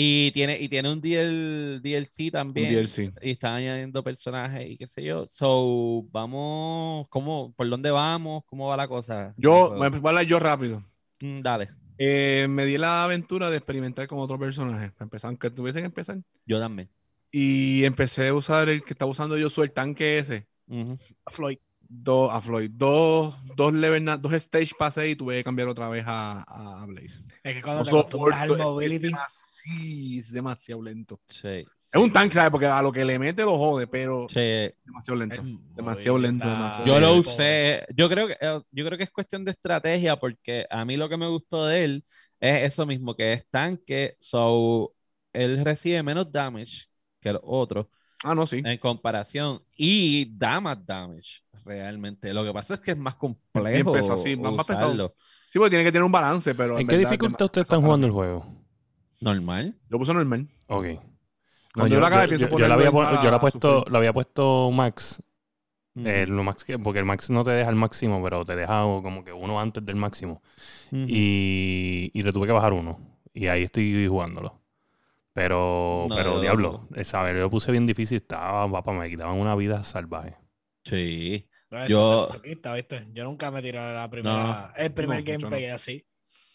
Y 0.00 0.30
tiene, 0.32 0.56
y 0.60 0.68
tiene 0.68 0.92
un 0.92 1.00
DL 1.00 1.80
DLC 1.82 2.26
Un 2.26 2.30
también. 2.30 2.68
DLC. 2.72 3.12
Y 3.20 3.32
están 3.32 3.54
añadiendo 3.56 4.02
personajes 4.04 4.70
y 4.70 4.76
qué 4.76 4.86
sé 4.86 5.02
yo. 5.02 5.26
So, 5.26 6.04
vamos, 6.12 7.06
¿cómo, 7.08 7.52
¿por 7.56 7.68
dónde 7.68 7.90
vamos? 7.90 8.44
¿Cómo 8.46 8.68
va 8.68 8.76
la 8.76 8.86
cosa? 8.86 9.34
Yo, 9.36 9.74
voy 9.76 9.86
a 9.86 10.08
hablar 10.08 10.24
yo 10.24 10.38
rápido. 10.38 10.84
Mm, 11.20 11.40
Dale, 11.42 11.70
Eh, 11.98 12.46
me 12.48 12.64
di 12.64 12.78
la 12.78 13.02
aventura 13.02 13.50
de 13.50 13.56
experimentar 13.56 14.06
con 14.06 14.20
otro 14.20 14.38
personaje. 14.38 14.92
Para 14.92 15.04
empezar, 15.06 15.28
aunque 15.30 15.50
tuviesen 15.50 15.82
que 15.82 15.86
empezar. 15.86 16.18
yo 16.46 16.60
también. 16.60 16.88
Y 17.32 17.84
empecé 17.84 18.28
a 18.28 18.34
usar 18.34 18.68
el 18.68 18.82
que 18.82 18.94
estaba 18.94 19.10
usando 19.10 19.36
yo, 19.36 19.48
el 19.62 19.72
tanque 19.72 20.18
ese. 20.18 20.46
Floyd. 21.26 21.58
Dos, 21.90 22.30
a 22.30 22.40
Floyd. 22.42 22.70
Dos, 22.74 23.34
dos, 23.56 23.72
level, 23.72 24.04
dos 24.20 24.32
stage 24.34 24.72
pasé 24.78 25.08
y 25.08 25.16
tuve 25.16 25.38
que 25.38 25.44
cambiar 25.44 25.68
otra 25.68 25.88
vez 25.88 26.04
a, 26.06 26.42
a, 26.42 26.84
Blaze. 26.84 27.22
Es 27.42 27.54
que 27.54 27.62
cuando 27.62 27.82
No 27.82 27.84
te 27.84 27.96
acostumbras 27.96 28.40
al 28.40 28.58
mobility. 28.58 29.06
Es, 29.06 29.12
demasi- 29.14 30.18
es 30.18 30.32
demasiado 30.32 30.82
lento. 30.82 31.20
Sí, 31.26 31.66
Es 31.92 32.00
un 32.00 32.12
tanque, 32.12 32.34
¿sabes? 32.34 32.50
Porque 32.50 32.66
a 32.66 32.82
lo 32.82 32.92
que 32.92 33.06
le 33.06 33.18
mete 33.18 33.42
lo 33.42 33.56
jode, 33.56 33.86
pero 33.86 34.26
sí. 34.28 34.70
demasiado 34.84 35.16
lento. 35.18 35.36
es 35.36 35.74
demasiado 35.74 36.18
lento, 36.18 36.46
demasiado 36.46 36.84
Yo 36.84 37.00
lo 37.00 37.14
usé, 37.16 37.86
yo 37.96 38.08
creo 38.10 38.26
que 38.26 38.36
eh, 38.38 38.58
yo 38.70 38.84
creo 38.84 38.98
que 38.98 39.04
es 39.04 39.10
cuestión 39.10 39.44
de 39.46 39.52
estrategia 39.52 40.16
porque 40.16 40.66
a 40.68 40.84
mí 40.84 40.98
lo 40.98 41.08
que 41.08 41.16
me 41.16 41.28
gustó 41.28 41.64
de 41.64 41.84
él 41.84 42.04
es 42.38 42.64
eso 42.64 42.84
mismo, 42.84 43.16
que 43.16 43.32
es 43.32 43.48
tanque, 43.48 44.14
so 44.20 44.92
él 45.32 45.64
recibe 45.64 46.02
menos 46.02 46.30
damage 46.30 46.88
que 47.20 47.30
el 47.30 47.38
otro 47.42 47.90
Ah, 48.24 48.34
no, 48.34 48.46
sí. 48.46 48.62
en 48.64 48.78
comparación 48.78 49.62
y 49.76 50.36
da 50.36 50.60
más 50.60 50.84
damage 50.84 51.42
realmente. 51.64 52.32
Lo 52.34 52.44
que 52.44 52.52
pasa 52.52 52.74
es 52.74 52.80
que 52.80 52.92
es 52.92 52.96
más 52.96 53.14
complejo 53.14 53.92
pesado, 53.92 54.18
sí, 54.18 54.36
más- 54.36 54.52
más 54.52 54.66
pesado. 54.66 55.14
Sí, 55.52 55.58
porque 55.58 55.70
tiene 55.70 55.84
que 55.84 55.92
tener 55.92 56.04
un 56.04 56.12
balance, 56.12 56.54
pero. 56.54 56.78
¿En 56.78 56.86
qué 56.86 56.96
verdad, 56.96 57.10
dificultad 57.10 57.46
ustedes 57.46 57.66
están 57.66 57.80
jugando 57.82 58.06
el 58.06 58.12
juego? 58.12 58.44
Normal. 59.20 59.76
Lo 59.88 59.98
puse 59.98 60.12
normal. 60.14 60.48
Ok. 60.66 60.86
Cuando 61.74 61.94
yo 61.94 62.00
la 62.00 62.06
acabe, 62.08 62.28
pienso 62.28 62.46
yo, 62.46 62.50
ponerlo 62.50 62.68
la 62.68 62.74
había, 62.88 63.22
yo 63.22 63.30
la, 63.30 63.40
puesto, 63.40 63.84
la 63.88 63.98
había 63.98 64.12
puesto 64.12 64.70
max, 64.72 65.22
eh, 65.96 66.26
lo 66.28 66.42
max 66.42 66.64
que- 66.64 66.78
porque 66.78 66.98
el 66.98 67.04
max 67.04 67.30
no 67.30 67.44
te 67.44 67.50
deja 67.52 67.70
el 67.70 67.76
máximo, 67.76 68.22
pero 68.22 68.44
te 68.44 68.56
deja 68.56 68.82
como 68.82 69.22
que 69.24 69.32
uno 69.32 69.60
antes 69.60 69.84
del 69.84 69.96
máximo. 69.96 70.42
Y, 70.90 72.10
y 72.14 72.22
le 72.22 72.32
tuve 72.32 72.46
que 72.46 72.52
bajar 72.52 72.72
uno. 72.72 72.98
Y 73.34 73.46
ahí 73.46 73.62
estoy 73.62 74.06
jugándolo. 74.08 74.57
Pero, 75.38 76.06
No, 76.08 76.16
pero 76.16 76.34
yo 76.34 76.40
diablo, 76.40 76.72
tampoco. 76.72 76.94
esa 77.00 77.22
vez 77.22 77.36
lo 77.36 77.48
puse 77.50 77.70
bien 77.70 77.86
difícil. 77.86 78.16
Estaba, 78.16 78.68
papá, 78.70 78.92
me 78.92 79.08
quitaban 79.08 79.38
una 79.38 79.54
vida 79.54 79.84
salvaje. 79.84 80.36
Sí. 80.84 81.48
No, 81.70 81.86
Yo- 81.86 82.24
es 82.24 82.30
masoquista, 82.32 82.74
¿viste? 82.74 83.06
Yo 83.12 83.24
nunca 83.24 83.50
me 83.50 83.62
tiré 83.62 83.78
la 83.78 84.08
primera, 84.10 84.72
el 84.76 84.92
primer 84.92 85.18
No, 85.18 85.24
yo 85.24 85.32
gameplay 85.38 85.68
no. 85.68 85.74
así. 85.76 86.04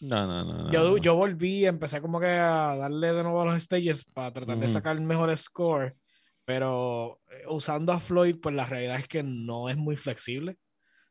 No, 0.00 0.26
no, 0.26 0.44
no. 0.44 0.64
no, 0.64 0.72
Yo, 0.72 0.82
no. 0.90 0.96
yo 0.98 1.14
volví, 1.14 1.64
empecé 1.64 2.00
como 2.02 2.20
que 2.20 2.26
a 2.26 2.76
darle 2.76 3.12
de 3.14 3.22
nuevo 3.22 3.40
a 3.40 3.44
los 3.46 3.62
stages 3.62 4.04
para 4.04 4.32
tratar 4.32 4.58
de 4.58 4.68
sacar 4.68 4.96
el 4.96 5.02
mejor 5.02 5.34
score, 5.36 5.96
pero 6.44 7.20
eh, 7.30 7.44
usando 7.48 7.92
a 7.92 8.00
Floyd, 8.00 8.36
pues 8.42 8.54
la 8.54 8.66
realidad 8.66 8.96
es 8.98 9.08
que 9.08 9.22
no 9.22 9.70
es 9.70 9.76
muy 9.78 9.96
flexible. 9.96 10.56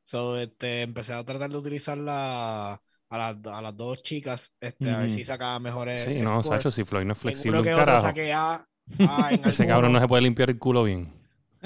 So, 0.04 0.38
este, 0.38 0.82
empecé 0.84 1.14
a 1.14 1.24
tratar 1.24 1.50
de 1.50 1.58
utilizarla 1.58 2.82
a 3.14 3.18
las, 3.18 3.38
a 3.56 3.62
las 3.62 3.76
dos 3.78 4.02
chicas, 4.02 4.54
este, 4.60 4.90
a 4.90 5.00
ver 5.00 5.12
si 5.12 5.24
sacaba 5.24 5.60
mejores 5.60 6.02
Sí, 6.04 6.16
no. 6.16 6.42
Sacho, 6.44 6.72
si 6.72 6.84
Floyd 6.84 7.06
no 7.06 7.14
es 7.14 7.18
flexible, 7.20 7.58
un 7.60 7.64
que 7.64 7.74
otro 7.74 7.86
carajo. 7.86 8.08
saqué 8.08 8.34
A, 8.34 8.66
A 9.06 9.34
en 9.34 9.48
Ese 9.48 9.68
cabrón 9.68 9.94
no 9.94 10.00
se 10.00 10.08
puede 10.08 10.24
limpiar 10.24 10.50
el 10.50 10.60
culo 10.60 10.84
bien. 10.84 11.14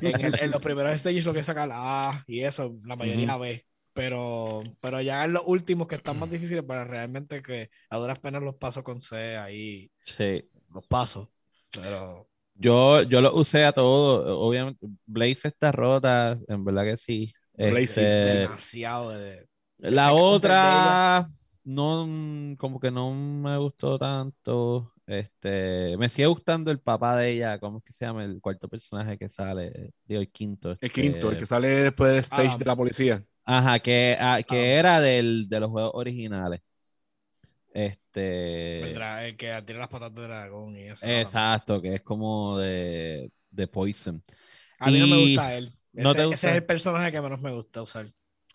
en, 0.00 0.24
el- 0.24 0.40
en 0.40 0.50
los 0.50 0.60
primeros 0.60 0.98
stages 0.98 1.24
lo 1.24 1.32
que 1.34 1.42
saca 1.42 1.66
la 1.66 2.10
A 2.10 2.24
y 2.26 2.40
eso, 2.42 2.76
la 2.84 2.96
mayoría 2.96 3.36
B. 3.36 3.64
Pero, 3.92 4.62
pero 4.80 5.00
ya 5.00 5.24
en 5.24 5.32
los 5.32 5.42
últimos 5.46 5.88
que 5.88 5.96
están 5.96 6.18
más 6.18 6.30
difíciles, 6.30 6.62
para 6.64 6.84
realmente 6.84 7.42
que 7.42 7.70
a 7.90 7.96
duras 7.98 8.18
penas 8.20 8.42
los 8.42 8.54
paso 8.56 8.84
con 8.84 9.00
C 9.00 9.36
ahí, 9.36 9.90
Sí. 10.02 10.42
los 10.72 10.86
paso. 10.86 11.30
Pero 11.72 12.28
Yo, 12.54 13.02
yo 13.02 13.20
lo 13.20 13.34
usé 13.34 13.64
a 13.64 13.72
todo. 13.72 14.38
Obviamente, 14.40 14.86
Blaze 15.06 15.48
está 15.48 15.72
rota, 15.72 16.38
en 16.48 16.64
verdad 16.64 16.84
que 16.84 16.96
sí. 16.96 17.32
Blaze 17.56 17.84
Este, 17.84 18.00
demasiado 18.02 19.10
de. 19.10 19.47
La 19.78 20.12
otra, 20.12 21.24
no, 21.64 22.56
como 22.58 22.80
que 22.80 22.90
no 22.90 23.12
me 23.12 23.56
gustó 23.58 23.98
tanto. 23.98 24.92
Este, 25.06 25.96
me 25.96 26.08
sigue 26.08 26.26
gustando 26.26 26.70
el 26.70 26.80
papá 26.80 27.16
de 27.16 27.30
ella, 27.30 27.58
¿cómo 27.58 27.78
es 27.78 27.84
que 27.84 27.92
se 27.92 28.04
llama? 28.04 28.24
El 28.24 28.40
cuarto 28.42 28.68
personaje 28.68 29.16
que 29.16 29.28
sale, 29.28 29.92
digo, 30.04 30.20
el 30.20 30.30
quinto. 30.30 30.68
El 30.68 30.72
este, 30.80 30.90
quinto, 30.90 31.30
el 31.30 31.38
que 31.38 31.46
sale 31.46 31.68
después 31.68 32.10
del 32.10 32.18
stage 32.20 32.48
Adam. 32.48 32.58
de 32.58 32.64
la 32.64 32.76
policía. 32.76 33.24
Ajá, 33.44 33.78
que, 33.78 34.16
ah, 34.20 34.40
que 34.46 34.56
Adam. 34.56 34.78
era 34.78 35.00
del, 35.00 35.48
de 35.48 35.60
los 35.60 35.70
juegos 35.70 35.92
originales. 35.94 36.60
Este, 37.72 38.80
El, 38.80 39.36
que 39.36 39.62
tira 39.64 39.78
las 39.78 39.88
patas 39.88 40.14
de 40.14 40.22
dragón 40.22 40.76
y 40.76 40.88
eso. 40.88 41.06
exacto, 41.06 41.80
que 41.80 41.94
es 41.94 42.02
como 42.02 42.58
de, 42.58 43.30
de 43.50 43.66
Poison. 43.68 44.22
A 44.78 44.90
mí 44.90 44.98
no 44.98 45.06
me 45.06 45.22
gusta 45.22 45.54
él. 45.54 45.72
¿No 45.92 46.12
ese, 46.12 46.24
ese 46.24 46.50
es 46.50 46.56
el 46.56 46.64
personaje 46.64 47.12
que 47.12 47.20
menos 47.20 47.40
me 47.40 47.52
gusta 47.52 47.82
usar. 47.82 48.06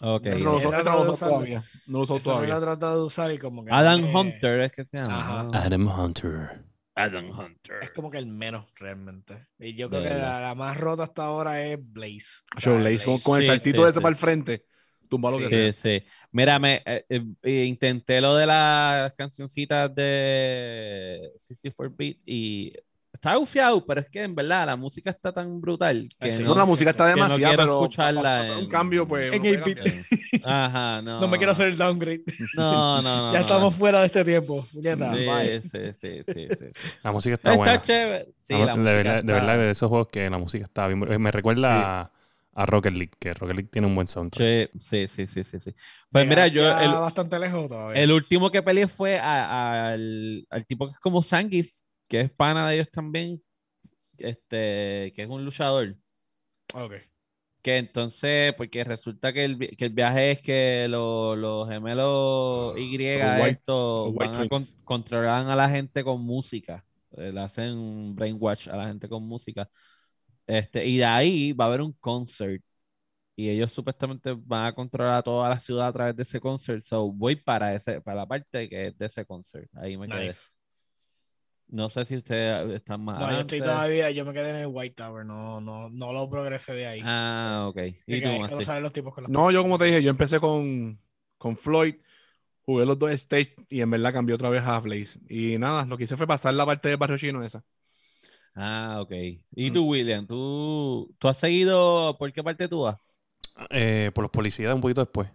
Ok. 0.05 0.25
Eso 0.25 0.43
no 0.45 0.51
lo 0.51 0.57
ha 0.57 0.79
eso 0.79 0.89
no 0.91 0.97
lo 0.97 1.03
de 1.05 1.09
usarlo. 1.11 1.33
todavía. 1.35 1.63
No 1.85 1.97
lo 1.99 2.03
he 2.03 2.19
todavía. 2.19 2.59
tratado 2.59 2.99
de 2.99 3.05
usar 3.05 3.31
y 3.31 3.39
como 3.39 3.63
que. 3.63 3.71
Adam 3.71 4.01
me- 4.01 4.15
Hunter 4.15 4.61
es 4.61 4.71
que 4.71 4.85
se 4.85 4.97
llama. 4.97 5.19
Ajá. 5.19 5.43
¿no? 5.43 5.51
Adam 5.53 5.87
Hunter. 5.87 6.63
Adam 6.95 7.29
Hunter. 7.31 7.75
Es 7.81 7.91
como 7.91 8.11
que 8.11 8.17
el 8.19 8.27
menos 8.27 8.65
realmente. 8.75 9.47
Y 9.59 9.75
yo 9.75 9.89
creo 9.89 10.01
De 10.01 10.09
que 10.09 10.15
la, 10.15 10.39
la 10.39 10.55
más 10.55 10.77
rota 10.77 11.03
hasta 11.03 11.23
ahora 11.25 11.63
es 11.65 11.79
Blaze. 11.81 12.43
O 12.55 12.59
Show 12.59 12.73
sea, 12.73 12.81
Blaze, 12.81 13.05
con, 13.05 13.19
con 13.19 13.37
el 13.37 13.43
Sí, 13.43 13.47
saltito 13.47 13.83
sí, 13.83 13.89
ese 13.89 13.93
sí. 13.93 13.99
para 14.01 14.11
el 14.11 14.15
frente. 14.17 14.65
Tumba 15.09 15.31
lo 15.31 15.37
Sí. 15.39 15.47
que 15.47 15.49
Sí, 15.73 15.79
sea. 15.81 15.99
sí. 15.99 16.05
Mira, 16.31 16.59
me, 16.59 16.81
eh, 16.85 17.05
eh, 17.09 17.23
eh, 17.43 17.63
intenté 17.65 18.21
lo 18.21 18.35
de 18.35 18.45
las 18.45 19.13
cancioncitas 19.13 19.93
de 19.95 21.31
64 21.37 21.95
Beat 21.97 22.17
y 22.25 22.73
estaba 23.23 23.37
bufiado, 23.37 23.85
pero 23.85 24.01
es 24.01 24.09
que 24.09 24.21
en 24.21 24.35
verdad 24.35 24.65
la 24.65 24.75
música 24.75 25.09
está 25.09 25.31
tan 25.31 25.61
brutal 25.61 26.09
que 26.19 26.29
sí. 26.29 26.43
No, 26.43 26.49
no, 26.49 26.55
la 26.55 26.65
música 26.65 26.89
está 26.89 27.13
que 27.13 27.19
no 27.21 27.29
pero 27.37 27.81
escucharla 27.81 28.39
hacer 28.41 28.57
un 28.57 28.63
en- 28.63 28.69
cambio, 28.69 29.07
pues. 29.07 29.31
en 29.31 29.39
uno 29.41 29.41
puede 29.41 29.61
8-bit. 29.63 29.77
cambiar. 29.77 30.43
Ajá, 30.43 31.01
no. 31.03 31.21
No 31.21 31.27
me 31.29 31.37
quiero 31.37 31.53
hacer 31.53 31.67
el 31.69 31.77
downgrade. 31.77 32.21
No, 32.55 33.01
no, 33.01 33.17
no. 33.27 33.27
ya 33.33 33.39
no. 33.39 33.45
estamos 33.45 33.75
fuera 33.75 34.01
de 34.01 34.07
este 34.07 34.25
tiempo. 34.25 34.67
bye. 34.73 35.61
Sí, 35.61 35.79
sí, 36.01 36.21
sí, 36.33 36.47
sí. 36.59 36.65
La 37.01 37.13
música 37.13 37.35
está, 37.35 37.51
Está, 37.53 37.57
buena. 37.63 37.81
chévere. 37.81 38.25
Sí, 38.35 38.53
la 38.53 38.59
de, 38.59 38.65
música 38.65 38.83
verdad, 38.83 39.13
de 39.13 39.19
está- 39.19 39.33
verdad, 39.33 39.57
de 39.57 39.71
esos 39.71 39.87
juegos 39.89 40.07
que 40.09 40.29
la 40.29 40.37
música 40.37 40.65
está 40.65 40.87
bien. 40.87 40.99
Me 41.21 41.31
recuerda 41.31 42.01
a, 42.01 42.11
a 42.55 42.65
Rocket 42.65 42.93
League, 42.93 43.11
que 43.19 43.33
Rocket 43.33 43.55
League 43.55 43.69
tiene 43.71 43.87
un 43.87 43.95
buen 43.95 44.07
soundtrack. 44.09 44.69
Sí, 44.79 45.07
sí, 45.07 45.07
sí, 45.07 45.27
sí, 45.27 45.43
sí, 45.45 45.59
sí. 45.61 45.71
Pues 46.11 46.27
mira, 46.27 46.47
yo 46.47 46.63
Ya 46.63 46.83
el, 46.83 46.91
bastante 46.91 47.39
lejos 47.39 47.69
todavía. 47.69 48.01
el 48.01 48.11
último 48.11 48.51
que 48.51 48.61
peleé 48.61 48.89
fue 48.89 49.17
a- 49.17 49.91
al, 49.93 50.45
al 50.49 50.65
tipo 50.65 50.87
que 50.87 50.91
es 50.93 50.99
como 50.99 51.23
Zangief, 51.23 51.71
que 52.13 52.21
es 52.21 52.31
pana 52.31 52.69
de 52.69 52.75
ellos 52.75 52.91
también, 52.91 53.41
este, 54.17 55.13
que 55.15 55.23
es 55.23 55.29
un 55.29 55.45
luchador. 55.45 55.97
Ok. 56.73 56.93
Que 57.61 57.77
entonces, 57.77 58.53
porque 58.57 58.83
resulta 58.83 59.31
que 59.31 59.45
el, 59.45 59.57
que 59.77 59.85
el 59.85 59.93
viaje 59.93 60.31
es 60.31 60.41
que 60.41 60.87
lo- 60.89 61.35
los 61.35 61.69
gemelos 61.69 62.73
Y, 62.77 62.97
estos, 63.51 64.05
los 64.05 64.17
van 64.17 64.35
a 64.35 64.45
con- 64.47 64.65
a 65.49 65.55
la 65.55 65.69
gente 65.69 66.03
con 66.03 66.21
música. 66.21 66.85
Eh, 67.11 67.31
Le 67.31 67.39
hacen 67.41 68.15
brainwash 68.15 68.67
a 68.69 68.75
la 68.77 68.87
gente 68.87 69.07
con 69.07 69.23
música. 69.27 69.69
Este, 70.47 70.85
y 70.85 70.97
de 70.97 71.05
ahí 71.05 71.53
va 71.53 71.65
a 71.65 71.67
haber 71.69 71.81
un 71.81 71.93
concert 71.93 72.63
y 73.35 73.49
ellos 73.49 73.71
supuestamente 73.73 74.33
van 74.37 74.67
a 74.67 74.73
controlar 74.75 75.15
a 75.19 75.23
toda 75.23 75.49
la 75.49 75.59
ciudad 75.59 75.87
a 75.89 75.93
través 75.93 76.15
de 76.15 76.23
ese 76.23 76.39
concert. 76.41 76.81
So 76.81 77.11
voy 77.11 77.35
para 77.37 77.73
ese, 77.75 78.01
para 78.01 78.17
la 78.19 78.27
parte 78.27 78.69
que 78.69 78.87
es 78.87 78.97
de 78.97 79.05
ese 79.07 79.25
concert. 79.25 79.69
Ahí 79.77 79.97
me 79.97 80.09
quedé. 80.09 80.39
No 81.73 81.89
sé 81.89 82.05
si 82.05 82.17
ustedes 82.17 82.71
están 82.71 83.03
más 83.03 83.19
No, 83.19 83.31
yo 83.31 83.39
estoy 83.39 83.59
todavía, 83.59 84.11
yo 84.11 84.23
me 84.25 84.31
quedé 84.31 84.51
en 84.51 84.55
el 84.57 84.67
White 84.67 84.93
Tower, 84.93 85.25
no, 85.25 85.59
no, 85.59 85.89
no 85.89 86.13
lo 86.13 86.29
progresé 86.29 86.73
de 86.73 86.85
ahí. 86.85 87.01
Ah, 87.03 87.65
ok. 87.67 87.77
¿Y 88.05 88.21
tú, 88.21 88.27
hay 88.27 88.43
que 88.43 88.79
los 88.81 88.93
tipos 88.93 89.11
con 89.11 89.23
las 89.23 89.31
No, 89.31 89.49
yo 89.49 89.63
como 89.63 89.79
te 89.79 89.85
dije, 89.85 90.03
yo 90.03 90.11
empecé 90.11 90.39
con, 90.39 90.99
con 91.39 91.57
Floyd, 91.57 91.95
jugué 92.63 92.85
los 92.85 92.99
dos 92.99 93.09
stage 93.11 93.55
y 93.69 93.81
en 93.81 93.89
verdad 93.89 94.13
cambié 94.13 94.35
otra 94.35 94.51
vez 94.51 94.61
a 94.61 94.79
Blaze. 94.81 95.19
Y 95.27 95.57
nada, 95.57 95.83
lo 95.85 95.97
que 95.97 96.03
hice 96.03 96.15
fue 96.15 96.27
pasar 96.27 96.53
la 96.53 96.65
parte 96.65 96.89
de 96.89 96.95
Barrio 96.95 97.17
Chino 97.17 97.43
esa. 97.43 97.63
Ah, 98.53 98.99
ok. 99.01 99.11
¿Y 99.55 99.71
Mm. 99.71 99.73
tú, 99.73 99.89
William? 99.89 100.27
¿Tú, 100.27 101.15
¿Tú 101.17 101.27
has 101.27 101.37
seguido 101.37 102.15
por 102.19 102.31
qué 102.31 102.43
parte 102.43 102.67
tú 102.67 102.81
vas? 102.81 102.97
Eh, 103.71 104.11
por 104.13 104.23
los 104.23 104.31
policías 104.31 104.75
un 104.75 104.81
poquito 104.81 105.01
después. 105.01 105.27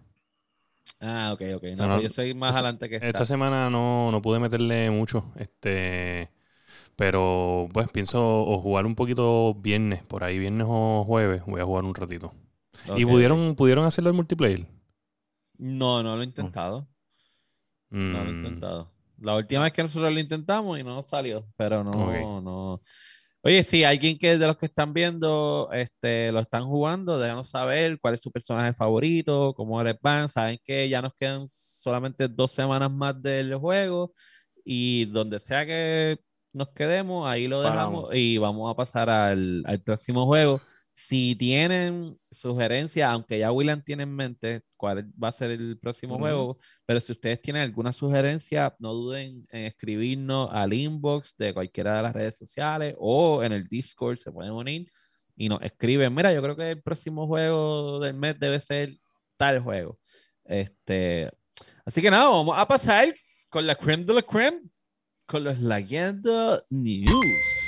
Ah, 0.99 1.31
ok, 1.33 1.41
ok. 1.55 1.63
No, 1.77 1.87
No, 1.87 1.97
no, 1.97 2.01
yo 2.01 2.09
soy 2.09 2.33
más 2.33 2.49
esta- 2.49 2.59
adelante 2.59 2.89
que 2.89 2.95
Esta 2.97 3.07
esta. 3.07 3.25
semana 3.25 3.69
no, 3.69 4.11
no 4.11 4.21
pude 4.21 4.39
meterle 4.39 4.89
mucho. 4.91 5.31
Este. 5.37 6.29
Pero 6.97 7.69
pues 7.73 7.89
pienso 7.89 8.21
o 8.43 8.59
jugar 8.61 8.85
un 8.85 8.95
poquito 8.95 9.55
viernes, 9.55 10.03
por 10.03 10.23
ahí 10.23 10.39
viernes 10.39 10.67
o 10.69 11.05
jueves, 11.05 11.43
voy 11.47 11.61
a 11.61 11.65
jugar 11.65 11.85
un 11.85 11.95
ratito. 11.95 12.33
¿Y 12.95 13.05
pudieron, 13.05 13.55
pudieron 13.55 13.85
hacerlo 13.85 14.11
en 14.11 14.17
multiplayer? 14.17 14.67
No, 15.59 16.01
no 16.01 16.15
lo 16.15 16.23
he 16.23 16.25
intentado. 16.25 16.87
No 18.05 18.23
lo 18.23 18.29
he 18.29 18.33
Mm, 18.33 18.33
intentado. 18.33 18.91
La 19.19 19.35
última 19.35 19.63
vez 19.63 19.73
que 19.73 19.83
nosotros 19.83 20.13
lo 20.13 20.19
intentamos 20.19 20.79
y 20.79 20.83
no 20.83 21.03
salió, 21.03 21.45
pero 21.57 21.83
no, 21.83 22.41
no. 22.41 22.81
Oye, 23.41 23.63
si 23.63 23.85
alguien 23.85 24.17
que 24.17 24.37
de 24.37 24.47
los 24.47 24.57
que 24.57 24.65
están 24.65 24.93
viendo 24.93 25.69
este, 25.71 26.31
lo 26.31 26.41
están 26.41 26.65
jugando, 26.65 27.17
déjanos 27.17 27.49
saber 27.49 27.97
cuál 28.01 28.15
es 28.15 28.21
su 28.21 28.31
personaje 28.31 28.73
favorito, 28.73 29.53
cómo 29.55 29.81
les 29.81 29.95
van. 30.01 30.27
Saben 30.27 30.59
que 30.63 30.89
ya 30.89 31.01
nos 31.01 31.13
quedan 31.15 31.47
solamente 31.47 32.27
dos 32.27 32.51
semanas 32.51 32.91
más 32.91 33.21
del 33.21 33.55
juego 33.55 34.13
y 34.65 35.05
donde 35.05 35.39
sea 35.39 35.65
que 35.65 36.19
nos 36.51 36.69
quedemos, 36.71 37.29
ahí 37.29 37.47
lo 37.47 37.61
dejamos 37.61 38.03
Paramos. 38.07 38.15
y 38.15 38.37
vamos 38.37 38.71
a 38.71 38.75
pasar 38.75 39.09
al, 39.09 39.63
al 39.65 39.81
próximo 39.81 40.25
juego. 40.25 40.59
Si 41.01 41.33
tienen 41.33 42.19
sugerencias, 42.29 43.09
aunque 43.09 43.39
ya 43.39 43.53
William 43.53 43.81
tiene 43.81 44.03
en 44.03 44.13
mente 44.13 44.63
cuál 44.75 45.09
va 45.11 45.29
a 45.29 45.31
ser 45.31 45.51
el 45.51 45.79
próximo 45.79 46.15
Ujú. 46.15 46.23
juego, 46.23 46.57
pero 46.85 46.99
si 46.99 47.13
ustedes 47.13 47.41
tienen 47.41 47.61
alguna 47.61 47.93
sugerencia, 47.93 48.75
no 48.79 48.93
duden 48.93 49.47
en 49.49 49.65
escribirnos 49.65 50.49
al 50.51 50.73
inbox 50.73 51.37
de 51.37 51.53
cualquiera 51.53 51.95
de 51.95 52.03
las 52.03 52.13
redes 52.13 52.35
sociales 52.35 52.95
o 52.97 53.41
en 53.41 53.53
el 53.53 53.65
Discord, 53.65 54.17
se 54.17 54.29
pueden 54.29 54.51
unir 54.51 54.91
y 55.37 55.47
nos 55.47 55.61
escriben, 55.61 56.13
mira, 56.13 56.33
yo 56.33 56.41
creo 56.41 56.57
que 56.57 56.71
el 56.71 56.81
próximo 56.81 57.27
juego 57.27 58.01
del 58.01 58.13
mes 58.13 58.37
debe 58.37 58.59
ser 58.59 58.97
tal 59.37 59.61
juego. 59.61 59.97
Este, 60.43 61.31
así 61.85 62.01
que 62.01 62.11
nada, 62.11 62.27
vamos 62.27 62.57
a 62.57 62.67
pasar 62.67 63.15
con 63.49 63.65
la 63.65 63.75
creme 63.75 64.03
de 64.03 64.13
la 64.15 64.21
creme, 64.21 64.63
con 65.25 65.45
los 65.45 65.57
Leyenda 65.59 66.61
News. 66.69 67.58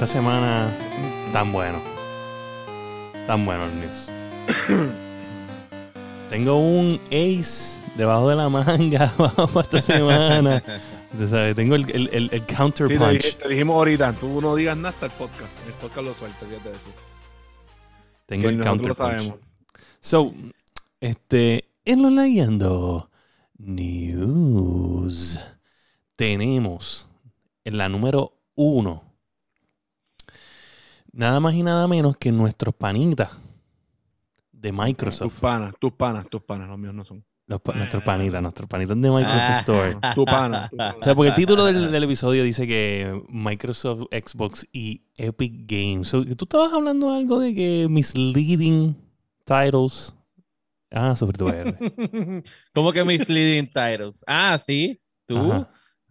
Esta 0.00 0.14
semana 0.14 0.70
tan 1.30 1.52
bueno. 1.52 1.78
Tan 3.26 3.44
bueno 3.44 3.64
el 3.66 3.80
news. 3.80 4.08
Tengo 6.30 6.56
un 6.56 6.98
ace 7.08 7.78
debajo 7.98 8.30
de 8.30 8.36
la 8.36 8.48
manga 8.48 9.12
para 9.52 9.60
esta 9.60 9.78
semana. 9.78 10.62
Sabes, 11.28 11.54
Tengo 11.54 11.74
el, 11.74 11.90
el, 11.90 12.08
el, 12.14 12.30
el 12.32 12.46
counter 12.46 12.88
Sí, 12.88 12.96
punch. 12.96 13.36
te 13.36 13.48
dijimos 13.50 13.74
ahorita, 13.74 14.14
tú 14.14 14.40
no 14.40 14.56
digas 14.56 14.74
nada 14.74 14.88
hasta 14.88 15.04
el 15.04 15.12
podcast. 15.12 15.52
El 15.66 15.74
podcast 15.74 16.06
lo 16.06 16.14
suelta, 16.14 16.46
fíjate 16.46 16.70
de 16.70 16.76
eso. 16.76 16.90
Tengo 18.24 18.42
Que 18.44 18.48
el 18.54 18.60
counter 18.62 18.88
lo 18.88 18.94
punch. 18.94 19.06
sabemos. 19.18 19.34
So, 20.00 20.32
este, 20.98 21.74
en 21.84 22.00
lo 22.00 22.08
leyendo 22.08 23.10
news, 23.58 25.38
tenemos 26.16 27.10
en 27.64 27.76
la 27.76 27.90
número 27.90 28.38
uno, 28.54 29.09
nada 31.12 31.40
más 31.40 31.54
y 31.54 31.62
nada 31.62 31.86
menos 31.88 32.16
que 32.16 32.32
nuestros 32.32 32.74
panitas 32.74 33.30
de 34.52 34.70
Tus 34.70 34.78
Microsoft. 34.78 35.40
panas, 35.40 35.74
tus 35.78 35.92
panas, 35.92 36.26
tus 36.28 36.42
panas, 36.42 36.68
los 36.68 36.78
míos 36.78 36.94
no 36.94 37.04
son. 37.04 37.24
Los 37.46 37.60
pa- 37.62 37.72
nuestros 37.72 38.02
panitas, 38.04 38.40
nuestros 38.40 38.68
panitas 38.68 39.00
de 39.00 39.10
Microsoft 39.10 39.50
Ah. 39.50 39.58
Store. 39.60 39.96
Tu 40.14 40.24
pana. 40.24 40.68
tu 40.70 40.76
pana. 40.76 40.96
O 41.00 41.02
sea, 41.02 41.14
porque 41.16 41.30
el 41.30 41.34
título 41.34 41.64
del, 41.64 41.90
del 41.90 42.04
episodio 42.04 42.44
dice 42.44 42.66
que 42.66 43.20
Microsoft, 43.28 44.04
Xbox 44.12 44.66
y 44.72 45.02
Epic 45.16 45.52
Games. 45.66 46.06
So, 46.08 46.24
¿Tú 46.24 46.44
estabas 46.44 46.72
hablando 46.72 47.12
algo 47.12 47.40
de 47.40 47.54
que 47.54 47.86
misleading 47.90 48.94
titles? 49.44 50.14
Ah, 50.92 51.16
sobre 51.16 51.38
tu 51.38 51.48
R. 51.48 52.42
¿Cómo 52.72 52.92
que 52.92 53.04
misleading 53.04 53.66
titles? 53.66 54.22
Ah, 54.28 54.58
sí, 54.64 55.00
tú. 55.26 55.38
Ajá. 55.38 55.70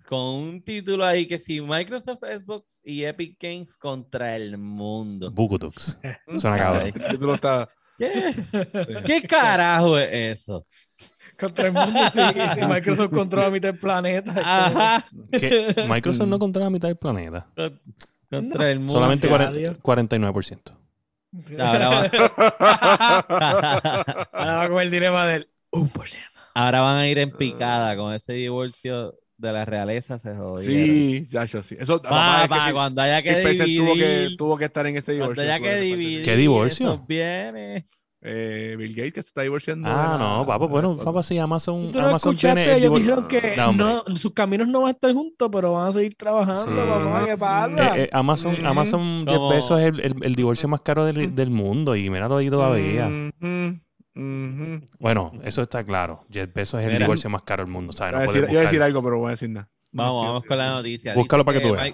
Con 0.09 0.19
un 0.25 0.63
título 0.63 1.05
ahí 1.05 1.27
que 1.27 1.37
sí, 1.37 1.61
Microsoft, 1.61 2.23
Xbox 2.23 2.81
y 2.83 3.03
Epic 3.03 3.37
Games 3.39 3.77
contra 3.77 4.35
el 4.35 4.57
mundo. 4.57 5.29
Bukutux. 5.29 5.99
Suena 6.39 6.57
cabrón. 6.57 6.87
El 6.87 6.93
título 7.11 7.35
está. 7.35 7.69
¿Qué, 7.95 8.33
sí. 8.33 8.93
¿Qué 9.05 9.21
carajo 9.27 9.99
es 9.99 10.39
eso? 10.39 10.65
Contra 11.39 11.67
el 11.67 11.73
mundo, 11.73 11.99
sí, 12.11 12.19
sí, 12.55 12.61
Microsoft 12.65 13.11
controla 13.13 13.51
mitad 13.51 13.69
del 13.69 13.79
planeta. 13.79 14.33
Ajá. 14.43 15.05
Microsoft 15.87 16.27
no 16.27 16.39
controla 16.39 16.65
la 16.65 16.69
mitad 16.71 16.87
del 16.87 16.97
planeta. 16.97 17.47
Con- 17.55 17.79
Contra 18.31 18.71
el 18.71 18.79
mundo. 18.79 18.93
Solamente 18.93 19.27
gracias 19.27 19.75
a 19.77 19.81
40 19.81 20.17
Dios. 20.31 20.71
49%. 21.43 21.59
Ahora, 21.59 21.89
va- 21.89 22.09
Ahora 24.31 24.57
va 24.57 24.69
con 24.69 24.81
el 24.81 24.89
dilema 24.89 25.27
del 25.27 25.47
1%. 25.71 26.17
ahora 26.55 26.81
van 26.81 26.97
a 26.97 27.07
ir 27.07 27.19
en 27.19 27.29
picada 27.31 27.95
con 27.95 28.11
ese 28.13 28.33
divorcio 28.33 29.13
de 29.39 29.51
la 29.53 29.65
realeza. 29.65 30.19
Se 30.19 30.35
jodieron. 30.35 30.59
Sí, 30.87 31.25
ya, 31.29 31.45
yo 31.45 31.63
sí. 31.63 31.75
Eso, 31.79 32.01
papá, 32.01 32.43
es 32.43 32.49
pa, 32.49 32.67
que 32.67 32.73
cuando 32.73 33.01
haya 33.01 33.21
que 33.23 33.39
dividir. 33.39 33.77
tuvo 33.79 33.93
que, 33.95 34.29
tuvo 34.37 34.57
que 34.57 34.65
estar 34.65 34.85
en 34.87 34.97
ese 34.97 35.17
cuando 35.17 35.33
divorcio. 35.33 35.43
haya 35.43 35.57
tuvo 35.57 35.67
que 35.67 35.75
dividir. 35.81 36.23
¿Qué 36.25 36.35
divorcio? 36.35 37.05
bienes. 37.07 37.85
Eh, 38.21 38.75
Bill 38.77 38.93
Gates 38.95 39.13
que 39.13 39.21
se 39.21 39.27
está 39.29 39.43
divorciando. 39.43 39.87
Ah, 39.89 40.09
la- 40.11 40.17
no, 40.17 40.45
papá. 40.45 40.65
Bueno, 40.65 40.97
papá, 40.97 41.23
sí, 41.23 41.37
Amazon, 41.37 41.89
¿Tú 41.89 42.01
no 42.01 42.07
Amazon 42.09 42.35
tiene 42.35 42.63
escuchaste? 42.63 42.85
el 42.85 42.91
Ellos 42.91 42.99
dijeron 42.99 43.27
que 43.29 43.55
No, 43.73 44.03
sus 44.17 44.33
caminos 44.33 44.67
no 44.67 44.81
van 44.81 44.89
a 44.89 44.91
estar 44.91 45.13
juntos, 45.13 45.49
pero 45.49 45.71
van 45.71 45.87
a 45.87 45.91
seguir 45.93 46.15
trabajando, 46.15 46.65
Sí. 46.65 46.89
papá. 46.89 47.25
¿Qué 47.25 47.37
pasa? 47.37 47.97
Eh, 47.97 48.03
eh, 48.03 48.09
Amazon, 48.11 48.55
Ujú. 48.55 48.65
Amazon 48.65 49.25
Jeff 49.25 49.37
Como- 49.37 49.49
Bezos 49.51 49.79
es 49.79 49.85
el, 49.87 49.99
el- 50.01 50.15
el 50.25 50.35
divorcio 50.35 50.67
más 50.67 50.81
caro 50.81 51.05
del, 51.05 51.33
del 51.33 51.49
mundo 51.49 51.95
y 51.95 52.09
míralo 52.09 52.35
ahí 52.35 52.49
todavía. 52.49 53.07
Bueno, 54.13 55.31
eso 55.43 55.61
está 55.61 55.83
claro. 55.83 56.25
Jeff 56.29 56.51
Bezos 56.53 56.79
es 56.81 56.87
el 56.87 56.93
Mira. 56.93 57.05
divorcio 57.05 57.29
más 57.29 57.43
caro 57.43 57.63
del 57.63 57.71
mundo. 57.71 57.93
¿sabes? 57.93 58.13
No 58.13 58.19
a 58.19 58.21
decir, 58.23 58.41
puedes 58.41 58.51
iba 58.53 58.61
a 58.61 58.63
decir 58.63 58.79
buscar- 58.79 58.87
algo, 58.87 59.01
pero 59.03 59.15
no 59.15 59.19
voy 59.21 59.27
a 59.27 59.31
decir 59.31 59.49
nada. 59.49 59.69
Vamos, 59.91 60.21
vamos 60.27 60.43
con 60.45 60.57
la 60.57 60.69
noticia. 60.69 61.13
Búscalo 61.15 61.43
Dice 61.43 61.45
para 61.45 61.59
que 61.59 61.65
tú 61.67 61.73
veas. 61.73 61.87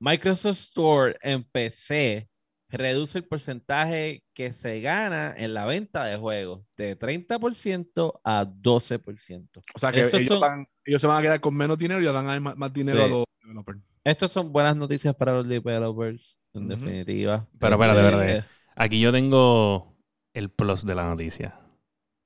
Mi- 0.00 0.10
Microsoft 0.10 0.58
Store 0.58 1.16
en 1.22 1.44
PC 1.44 2.28
reduce 2.68 3.18
el 3.18 3.24
porcentaje 3.24 4.22
que 4.34 4.52
se 4.52 4.80
gana 4.80 5.34
en 5.36 5.54
la 5.54 5.64
venta 5.66 6.04
de 6.04 6.16
juegos 6.16 6.62
de 6.76 6.96
30% 6.96 8.20
a 8.24 8.44
12%. 8.46 9.60
O 9.74 9.78
sea 9.78 9.90
que 9.92 10.00
ellos, 10.06 10.24
son- 10.26 10.40
van- 10.40 10.66
ellos 10.84 11.00
se 11.00 11.06
van 11.06 11.18
a 11.18 11.22
quedar 11.22 11.40
con 11.40 11.54
menos 11.54 11.78
dinero 11.78 12.00
y 12.00 12.04
ya 12.04 12.12
dan 12.12 12.28
a 12.28 12.38
más, 12.40 12.56
más 12.56 12.72
dinero 12.72 12.98
Sí. 12.98 13.04
a 13.04 13.08
los 13.08 13.24
developers. 13.42 13.80
Estas 14.04 14.32
son 14.32 14.50
buenas 14.52 14.76
noticias 14.76 15.14
para 15.14 15.34
los 15.34 15.46
developers, 15.48 16.38
en 16.54 16.68
definitiva. 16.68 17.46
Pero 17.58 17.74
espérate, 17.74 18.00
Eh, 18.00 18.04
espérate. 18.08 18.44
Aquí 18.76 19.00
yo 19.00 19.12
tengo 19.12 19.89
el 20.40 20.50
plus 20.50 20.84
de 20.84 20.94
la 20.94 21.04
noticia. 21.04 21.58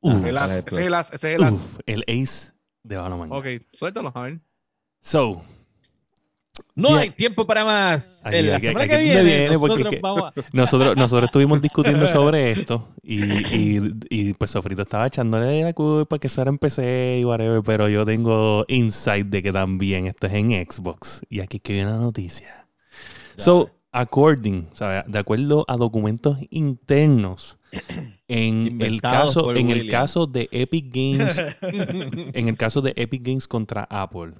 Uf, 0.00 0.24
El 0.24 0.36
as, 0.38 0.50
ese 0.50 0.68
es 0.70 0.78
el 0.86 0.94
as, 0.94 1.12
ese 1.12 1.28
es 1.30 1.36
el 1.40 1.44
as. 1.44 1.52
uf, 1.52 1.78
el 1.86 2.02
ace 2.08 2.52
de 2.82 2.96
Balomanga. 2.96 3.36
Ok, 3.36 3.46
suéltalo, 3.72 4.12
a 4.14 4.22
ver. 4.22 4.40
So, 5.00 5.42
No 6.76 6.94
hay 6.96 7.10
tiempo 7.10 7.46
para 7.46 7.64
más. 7.64 8.24
En 8.26 8.48
la 8.50 8.56
aquí- 8.56 8.66
semana 8.68 8.84
aquí 8.84 8.94
que 8.94 9.02
viene, 9.02 9.22
viene, 9.24 9.58
porque 9.58 9.68
nosotros 9.68 9.86
es 9.92 9.96
que- 9.96 10.00
vamos 10.02 10.24
a... 10.24 10.32
nosotros, 10.52 10.96
nosotros 10.96 11.28
estuvimos 11.28 11.60
discutiendo 11.60 12.06
sobre 12.06 12.52
esto 12.52 12.88
y, 13.02 13.24
y, 13.24 13.94
y, 14.10 14.34
pues 14.34 14.50
Sofrito 14.52 14.82
estaba 14.82 15.06
echándole 15.06 15.62
la 15.62 15.72
culpa 15.72 16.18
que 16.18 16.26
eso 16.28 16.42
era 16.42 16.50
en 16.50 16.58
PC 16.58 17.18
y 17.20 17.24
whatever, 17.24 17.62
pero 17.64 17.88
yo 17.88 18.04
tengo 18.04 18.64
insight 18.68 19.26
de 19.26 19.42
que 19.42 19.52
también 19.52 20.06
esto 20.06 20.26
es 20.28 20.34
en 20.34 20.50
Xbox. 20.52 21.22
Y 21.28 21.40
aquí 21.40 21.56
es 21.56 21.62
que 21.62 21.72
viene 21.72 21.90
la 21.90 21.98
noticia. 21.98 22.68
So, 23.36 23.70
according, 23.94 24.68
o 24.72 24.76
sea, 24.76 25.04
de 25.06 25.18
acuerdo 25.18 25.64
a 25.68 25.76
documentos 25.76 26.38
internos, 26.50 27.58
en 28.28 28.80
el 28.82 29.00
caso, 29.00 29.54
en 29.54 29.70
el 29.70 29.88
caso 29.88 30.26
de 30.26 30.48
Epic 30.52 30.86
Games, 30.92 31.38
en 31.62 32.48
el 32.48 32.56
caso 32.56 32.82
de 32.82 32.92
Epic 32.96 33.22
Games 33.24 33.48
contra 33.48 33.84
Apple, 33.88 34.34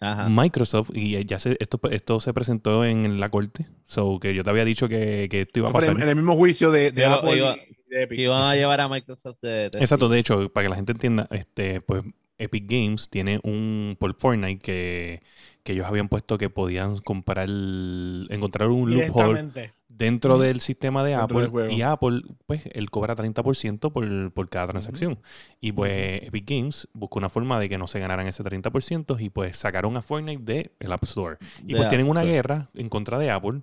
Ajá. 0.00 0.28
Microsoft, 0.28 0.90
y 0.94 1.24
ya 1.24 1.38
se, 1.38 1.56
esto, 1.60 1.78
esto 1.90 2.18
se 2.20 2.32
presentó 2.34 2.84
en 2.84 3.20
la 3.20 3.28
corte, 3.28 3.66
so 3.84 4.18
que 4.18 4.34
yo 4.34 4.42
te 4.42 4.50
había 4.50 4.64
dicho 4.64 4.88
que, 4.88 5.28
que 5.30 5.42
esto 5.42 5.60
iba 5.60 5.68
a 5.68 5.70
en, 5.70 5.74
pasar. 5.74 6.02
en 6.02 6.08
el 6.08 6.16
mismo 6.16 6.34
juicio 6.34 6.70
de, 6.70 6.90
de 6.90 7.02
Iba- 7.02 7.14
Apple 7.16 7.36
iba- 7.36 7.56
y 7.56 7.76
de 7.94 8.02
Epic. 8.02 8.16
que 8.16 8.22
iban 8.22 8.42
a 8.42 8.54
llevar 8.56 8.80
a 8.80 8.88
Microsoft 8.88 9.36
de, 9.42 9.70
de- 9.70 9.78
Exacto, 9.78 10.08
de 10.08 10.18
hecho, 10.18 10.48
para 10.52 10.64
que 10.64 10.70
la 10.70 10.76
gente 10.76 10.92
entienda, 10.92 11.28
este, 11.30 11.80
pues 11.82 12.02
Epic 12.38 12.64
Games 12.68 13.08
tiene 13.10 13.38
un 13.44 13.96
por 14.00 14.18
Fortnite 14.18 14.58
que, 14.60 15.22
que 15.62 15.72
ellos 15.72 15.86
habían 15.86 16.08
puesto 16.08 16.38
que 16.38 16.50
podían 16.50 16.98
comprar 16.98 17.48
encontrar 17.48 18.68
un 18.68 18.94
loophole 18.94 19.72
dentro 19.88 20.38
del 20.38 20.60
sistema 20.60 21.04
de 21.04 21.10
Dentro 21.10 21.40
Apple 21.40 21.62
del 21.62 21.72
y 21.72 21.82
Apple 21.82 22.22
pues 22.46 22.66
él 22.72 22.90
cobra 22.90 23.14
30% 23.14 23.92
por, 23.92 24.32
por 24.32 24.48
cada 24.48 24.66
transacción. 24.66 25.18
Y 25.60 25.72
pues 25.72 26.22
Epic 26.24 26.48
Games 26.48 26.88
buscó 26.92 27.18
una 27.18 27.28
forma 27.28 27.60
de 27.60 27.68
que 27.68 27.78
no 27.78 27.86
se 27.86 28.00
ganaran 28.00 28.26
ese 28.26 28.42
30% 28.42 29.20
y 29.20 29.30
pues 29.30 29.56
sacaron 29.56 29.96
a 29.96 30.02
Fortnite 30.02 30.42
de 30.42 30.72
el 30.80 30.92
App 30.92 31.04
Store. 31.04 31.36
Y 31.64 31.72
De 31.72 31.76
pues 31.76 31.88
tienen 31.88 32.08
una 32.08 32.22
guerra 32.22 32.70
en 32.74 32.88
contra 32.88 33.18
de 33.18 33.30
Apple 33.30 33.62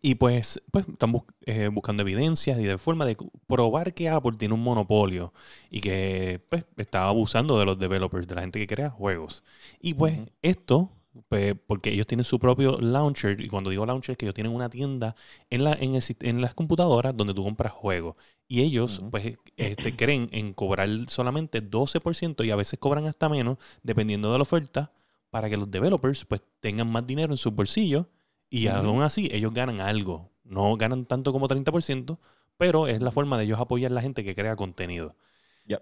y 0.00 0.14
pues, 0.14 0.62
pues 0.70 0.86
están 0.88 1.12
bus- 1.12 1.24
eh, 1.46 1.68
buscando 1.68 2.02
evidencias 2.02 2.58
y 2.60 2.64
de 2.64 2.78
forma 2.78 3.04
de 3.04 3.16
probar 3.46 3.94
que 3.94 4.08
Apple 4.08 4.32
tiene 4.38 4.54
un 4.54 4.62
monopolio 4.62 5.32
y 5.70 5.80
que 5.80 6.40
pues, 6.48 6.64
está 6.76 7.08
abusando 7.08 7.58
de 7.58 7.64
los 7.66 7.78
developers, 7.78 8.26
de 8.28 8.34
la 8.36 8.42
gente 8.42 8.60
que 8.60 8.66
crea 8.74 8.90
juegos. 8.90 9.42
Y 9.80 9.94
pues 9.94 10.18
esto, 10.42 10.92
pues, 11.28 11.54
porque 11.66 11.90
ellos 11.90 12.06
tienen 12.06 12.24
su 12.24 12.38
propio 12.38 12.78
launcher, 12.80 13.40
y 13.40 13.48
cuando 13.48 13.70
digo 13.70 13.86
launcher, 13.86 14.12
es 14.12 14.18
que 14.18 14.26
ellos 14.26 14.34
tienen 14.34 14.52
una 14.54 14.70
tienda 14.70 15.16
en, 15.50 15.64
la, 15.64 15.72
en, 15.72 15.94
el 15.96 16.02
sis- 16.02 16.16
en 16.22 16.40
las 16.40 16.54
computadoras 16.54 17.16
donde 17.16 17.34
tú 17.34 17.42
compras 17.44 17.72
juegos. 17.72 18.14
Y 18.46 18.62
ellos, 18.62 19.02
pues, 19.10 19.36
este, 19.56 19.96
creen 19.96 20.28
en 20.32 20.54
cobrar 20.54 20.88
solamente 21.08 21.60
12% 21.60 22.44
y 22.44 22.50
a 22.50 22.56
veces 22.56 22.78
cobran 22.78 23.06
hasta 23.06 23.28
menos, 23.28 23.58
dependiendo 23.82 24.30
de 24.32 24.38
la 24.38 24.42
oferta, 24.42 24.92
para 25.30 25.50
que 25.50 25.56
los 25.56 25.70
developers, 25.70 26.24
pues, 26.24 26.42
tengan 26.60 26.90
más 26.90 27.06
dinero 27.06 27.32
en 27.32 27.36
sus 27.38 27.52
bolsillos 27.54 28.06
y 28.50 28.66
aún 28.68 29.02
así 29.02 29.28
ellos 29.32 29.52
ganan 29.52 29.80
algo. 29.80 30.30
No 30.44 30.76
ganan 30.76 31.04
tanto 31.06 31.32
como 31.32 31.46
30%, 31.48 32.18
pero 32.56 32.86
es 32.86 33.02
la 33.02 33.10
forma 33.12 33.36
de 33.38 33.44
ellos 33.44 33.60
apoyar 33.60 33.90
a 33.92 33.94
la 33.94 34.02
gente 34.02 34.24
que 34.24 34.34
crea 34.34 34.56
contenido. 34.56 35.14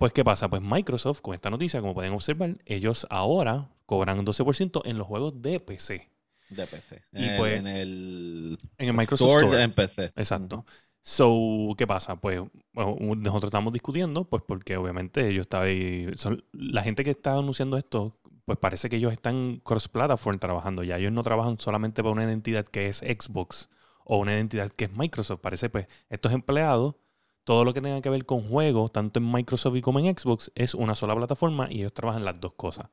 Pues, 0.01 0.13
¿qué 0.13 0.25
pasa? 0.25 0.49
Pues 0.51 0.63
Microsoft, 0.63 1.21
con 1.21 1.35
esta 1.35 1.49
noticia, 1.49 1.81
como 1.81 1.95
pueden 1.95 2.13
observar, 2.13 2.57
ellos 2.65 3.07
ahora 3.09 3.71
cobran 3.87 4.25
12% 4.25 4.83
en 4.85 4.99
los 4.99 5.07
juegos 5.07 5.41
de 5.41 5.61
PC. 5.61 6.11
De 6.51 6.67
PC. 6.67 7.03
Y 7.13 7.25
En 7.25 7.31
el- 7.31 7.39
pues- 7.39 7.59
en 7.61 7.67
el, 7.69 8.59
En 8.79 8.89
el 8.89 8.95
Microsoft 8.95 9.31
Store. 9.39 9.63
en 9.63 9.73
PC. 9.73 10.13
Exacto. 10.17 10.65
So, 11.03 11.73
¿qué 11.79 11.87
pasa? 11.87 12.17
Pues 12.17 12.41
bueno, 12.73 12.97
nosotros 13.17 13.45
estamos 13.45 13.73
discutiendo, 13.73 14.25
pues 14.25 14.43
porque 14.45 14.77
obviamente 14.77 15.29
ellos 15.29 15.43
estaban 15.43 15.69
ahí, 15.69 16.09
son- 16.17 16.43
la 16.53 16.83
gente 16.83 17.05
que 17.05 17.11
está 17.11 17.35
anunciando 17.39 17.77
esto, 17.79 18.19
pues 18.47 18.59
parece 18.59 18.91
que 18.91 18.97
ellos 18.97 19.13
están 19.15 19.61
cross-platform 19.65 20.41
trabajando 20.41 20.85
ya. 20.85 20.99
Ellos 20.99 21.13
no 21.13 21.25
trabajan 21.25 21.59
solamente 21.61 22.03
para 22.05 22.13
una 22.15 22.25
identidad 22.25 22.67
que 22.67 22.89
es 22.89 22.99
Xbox 23.01 23.71
o 24.07 24.19
una 24.19 24.35
identidad 24.35 24.71
que 24.71 24.87
es 24.87 24.93
Microsoft. 24.97 25.41
Parece 25.43 25.71
pues 25.71 25.89
estos 26.11 26.33
empleados, 26.33 26.97
todo 27.45 27.65
lo 27.65 27.75
que 27.75 27.83
tenga 27.83 28.03
que 28.03 28.11
ver 28.11 28.27
con 28.27 28.49
juegos, 28.49 28.93
tanto 28.93 29.21
en 29.21 29.33
Microsoft 29.33 29.77
y 29.77 29.83
como 29.83 30.01
en 30.01 30.17
Xbox, 30.19 30.53
es 30.57 30.75
una 30.75 30.97
sola 30.97 31.17
plataforma 31.17 31.69
y 31.71 31.81
ellos 31.81 31.95
trabajan 31.95 32.25
las 32.27 32.41
dos 32.41 32.55
cosas. 32.55 32.91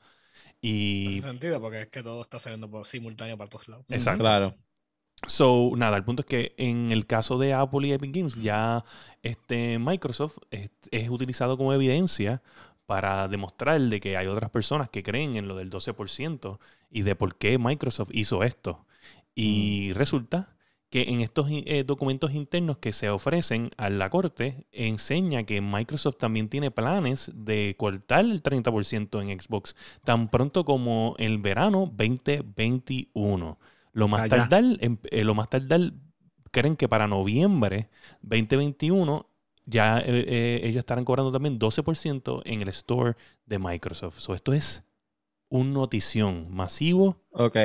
En 1.03 1.11
Y 1.11 1.11
ese 1.11 1.27
sentido, 1.27 1.61
porque 1.61 1.81
es 1.81 1.87
que 1.89 2.03
todo 2.03 2.21
está 2.21 2.39
saliendo 2.39 2.69
por 2.69 2.85
simultáneo 2.87 3.37
para 3.37 3.49
todos 3.49 3.67
lados. 3.69 3.85
Exacto. 3.89 4.23
Claro. 4.23 4.55
So, 5.27 5.71
nada, 5.77 5.97
el 5.97 6.03
punto 6.05 6.21
es 6.23 6.27
que 6.27 6.55
en 6.57 6.91
el 6.91 7.07
caso 7.07 7.37
de 7.37 7.53
Apple 7.53 7.87
y 7.87 7.93
Epic 7.93 8.15
Games, 8.15 8.35
ya 8.41 8.85
este 9.23 9.79
Microsoft 9.79 10.37
es, 10.51 10.71
es 10.91 11.09
utilizado 11.09 11.57
como 11.57 11.73
evidencia 11.73 12.43
para 12.85 13.27
demostrar 13.27 13.79
de 13.81 13.99
que 13.99 14.17
hay 14.17 14.27
otras 14.27 14.49
personas 14.49 14.89
que 14.89 15.03
creen 15.03 15.35
en 15.35 15.47
lo 15.47 15.55
del 15.55 15.69
12% 15.69 16.59
y 16.91 17.01
de 17.03 17.15
por 17.15 17.37
qué 17.37 17.57
Microsoft 17.57 18.09
hizo 18.13 18.43
esto. 18.43 18.85
Y 19.35 19.93
resulta 19.93 20.55
que 20.93 21.09
en 21.09 21.21
estos 21.21 21.47
eh, 21.49 21.83
documentos 21.83 22.35
internos 22.35 22.77
que 22.77 22.93
se 22.93 23.09
ofrecen 23.09 23.71
a 23.77 23.89
la 23.89 24.11
corte, 24.11 24.67
enseña 24.71 25.43
que 25.43 25.59
Microsoft 25.59 26.17
también 26.17 26.49
tiene 26.49 26.69
planes 26.69 27.31
de 27.33 27.75
cortar 27.79 28.25
el 28.25 28.43
30% 28.43 29.19
en 29.19 29.41
Xbox 29.41 29.75
tan 30.03 30.29
pronto 30.29 30.65
como 30.65 31.15
el 31.17 31.39
verano 31.39 31.91
2021. 31.91 33.57
Lo 33.93 34.07
más 34.07 34.21
sea, 34.21 34.29
tardar, 34.29 34.63
em- 34.81 34.99
eh, 35.09 35.23
lo 35.23 35.33
más 35.33 35.49
tardar, 35.49 35.93
creen 36.51 36.75
que 36.75 36.87
para 36.87 37.07
noviembre 37.07 37.89
2021 38.21 39.32
ya 39.65 39.99
eh, 39.99 40.03
eh, 40.07 40.61
ellos 40.63 40.79
estarán 40.79 41.05
cobrando 41.05 41.31
también 41.31 41.57
12% 41.59 42.41
en 42.45 42.61
el 42.61 42.67
store 42.69 43.15
de 43.45 43.59
Microsoft. 43.59 44.19
So, 44.19 44.33
esto 44.33 44.53
es 44.53 44.83
un 45.49 45.73
notición 45.73 46.43
masivo 46.49 47.21
Ok. 47.31 47.57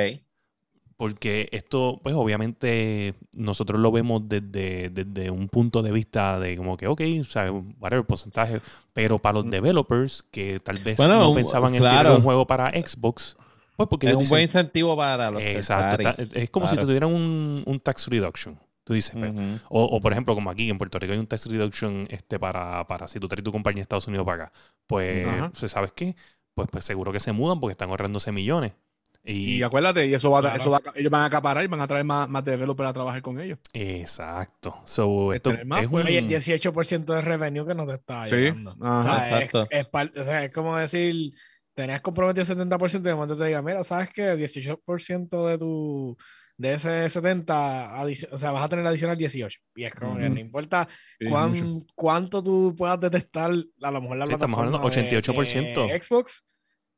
porque 0.97 1.47
esto, 1.53 1.99
pues 2.03 2.13
obviamente 2.13 3.15
nosotros 3.33 3.79
lo 3.79 3.91
vemos 3.91 4.21
desde, 4.27 4.89
desde 4.89 5.31
un 5.31 5.47
punto 5.47 5.81
de 5.81 5.91
vista 5.91 6.39
de 6.39 6.57
como 6.57 6.75
que, 6.75 6.87
ok, 6.87 7.01
o 7.21 7.23
sea, 7.23 7.51
whatever 7.79 8.05
porcentaje, 8.05 8.59
pero 8.93 9.17
para 9.19 9.37
los 9.37 9.45
Mm. 9.45 9.49
developers 9.49 10.23
que 10.29 10.59
tal 10.59 10.77
vez 10.77 10.97
Bueno, 10.97 11.19
no 11.19 11.29
un- 11.29 11.35
pensaban 11.35 11.73
en 11.73 11.79
claro. 11.79 11.97
tirar 11.99 12.15
un 12.17 12.23
juego 12.23 12.45
para 12.45 12.69
Xbox, 12.71 13.37
pues 13.77 13.87
porque 13.89 14.07
Es 14.09 14.13
un 14.13 14.19
dicen- 14.19 14.29
buen 14.29 14.41
incentivo 14.43 14.97
para 14.97 15.31
los 15.31 15.41
Exacto, 15.41 16.01
está- 16.09 16.39
es 16.39 16.49
como 16.49 16.67
si 16.67 16.75
te 16.75 16.85
tuvieran 16.85 17.09
un, 17.13 17.63
un 17.65 17.79
tax 17.79 18.07
reduction. 18.07 18.59
Tú 18.89 18.95
dices, 18.95 19.13
Ujú. 19.13 19.59
o, 19.69 19.83
o, 19.85 19.99
por 19.99 20.11
ejemplo, 20.13 20.33
como 20.33 20.49
aquí 20.49 20.67
en 20.67 20.79
Puerto 20.79 20.97
Rico 20.97 21.13
hay 21.13 21.19
un 21.19 21.27
tax 21.27 21.45
reduction 21.45 22.07
este, 22.09 22.39
para, 22.39 22.87
para 22.87 23.07
si 23.07 23.19
tú 23.19 23.27
traes 23.27 23.43
tu 23.43 23.51
compañía 23.51 23.81
de 23.81 23.83
Estados 23.83 24.07
Unidos 24.07 24.25
para 24.25 24.45
acá. 24.45 24.53
Pues, 24.87 25.27
pues, 25.59 25.71
¿sabes 25.71 25.91
qué? 25.91 26.15
Pues, 26.55 26.67
pues 26.71 26.83
seguro 26.85 27.11
que 27.11 27.19
se 27.19 27.31
mudan 27.31 27.59
porque 27.59 27.73
están 27.73 27.91
ahorrándose 27.91 28.31
millones. 28.31 28.73
Y, 29.23 29.57
Y 29.57 29.63
acuérdate, 29.63 30.07
y 30.07 30.13
eso 30.15 30.31
va, 30.31 30.39
a- 30.39 30.41
Claro. 30.41 30.57
eso 30.57 30.71
va 30.71 30.77
a- 30.77 30.93
ellos 30.95 31.11
van 31.11 31.21
a 31.21 31.25
acaparar 31.25 31.63
y 31.63 31.67
van 31.67 31.81
a 31.81 31.87
traer 31.87 32.03
más, 32.03 32.27
más 32.27 32.43
developers 32.43 32.89
a 32.89 32.93
trabajar 32.93 33.21
con 33.21 33.39
ellos. 33.39 33.59
Exacto. 33.73 34.75
So, 34.85 35.33
esto 35.33 35.51
tener 35.51 35.65
más, 35.67 35.83
es 35.83 35.89
pues. 35.89 36.03
un- 36.03 36.07
Oye, 36.09 36.17
el 36.17 36.27
18% 36.27 37.13
de 37.13 37.21
revenue 37.21 37.65
que 37.67 37.75
no 37.75 37.85
te 37.85 37.93
está 37.93 38.25
Sí, 38.27 38.35
llegando. 38.35 38.75
O 38.79 38.85
ajá, 38.87 39.03
sea, 39.03 39.27
es, 39.39 39.45
exacto. 39.45 39.67
es 39.69 39.85
par- 39.87 40.11
o 40.17 40.23
sea, 40.23 40.45
es 40.45 40.51
como 40.51 40.75
decir, 40.77 41.33
tenías 41.75 42.01
comprometido 42.01 42.43
70% 42.45 43.07
y 43.07 43.11
de 43.11 43.15
momento 43.15 43.37
te 43.37 43.45
diga, 43.45 43.61
mira, 43.61 43.83
¿sabes 43.83 44.09
qué? 44.13 44.35
18% 44.35 45.47
de 45.47 45.57
tu 45.57 46.17
de 46.59 46.73
ese 46.73 47.09
70, 47.09 47.95
adici- 48.03 48.27
o 48.31 48.37
sea, 48.37 48.51
vas 48.51 48.65
a 48.65 48.67
tener 48.69 48.85
adicional 48.85 49.17
18. 49.17 49.59
Y 49.77 49.85
es 49.85 49.95
como 49.95 50.17
que 50.17 50.25
Ujú. 50.25 50.33
no 50.33 50.39
importa 50.41 50.89
cuán- 51.29 51.85
cuánto 51.95 52.43
tú 52.43 52.75
puedas 52.77 52.99
detectar, 52.99 53.49
a 53.49 53.91
lo 53.91 54.01
mejor 54.01 54.17
la 54.17 54.25
Sí, 54.27 54.33
estamos 54.33 54.57
plataforma 54.57 54.65
hablando 54.77 54.79
de- 54.79 54.85
88%. 54.87 55.87
de 55.87 56.03
Xbox, 56.03 56.43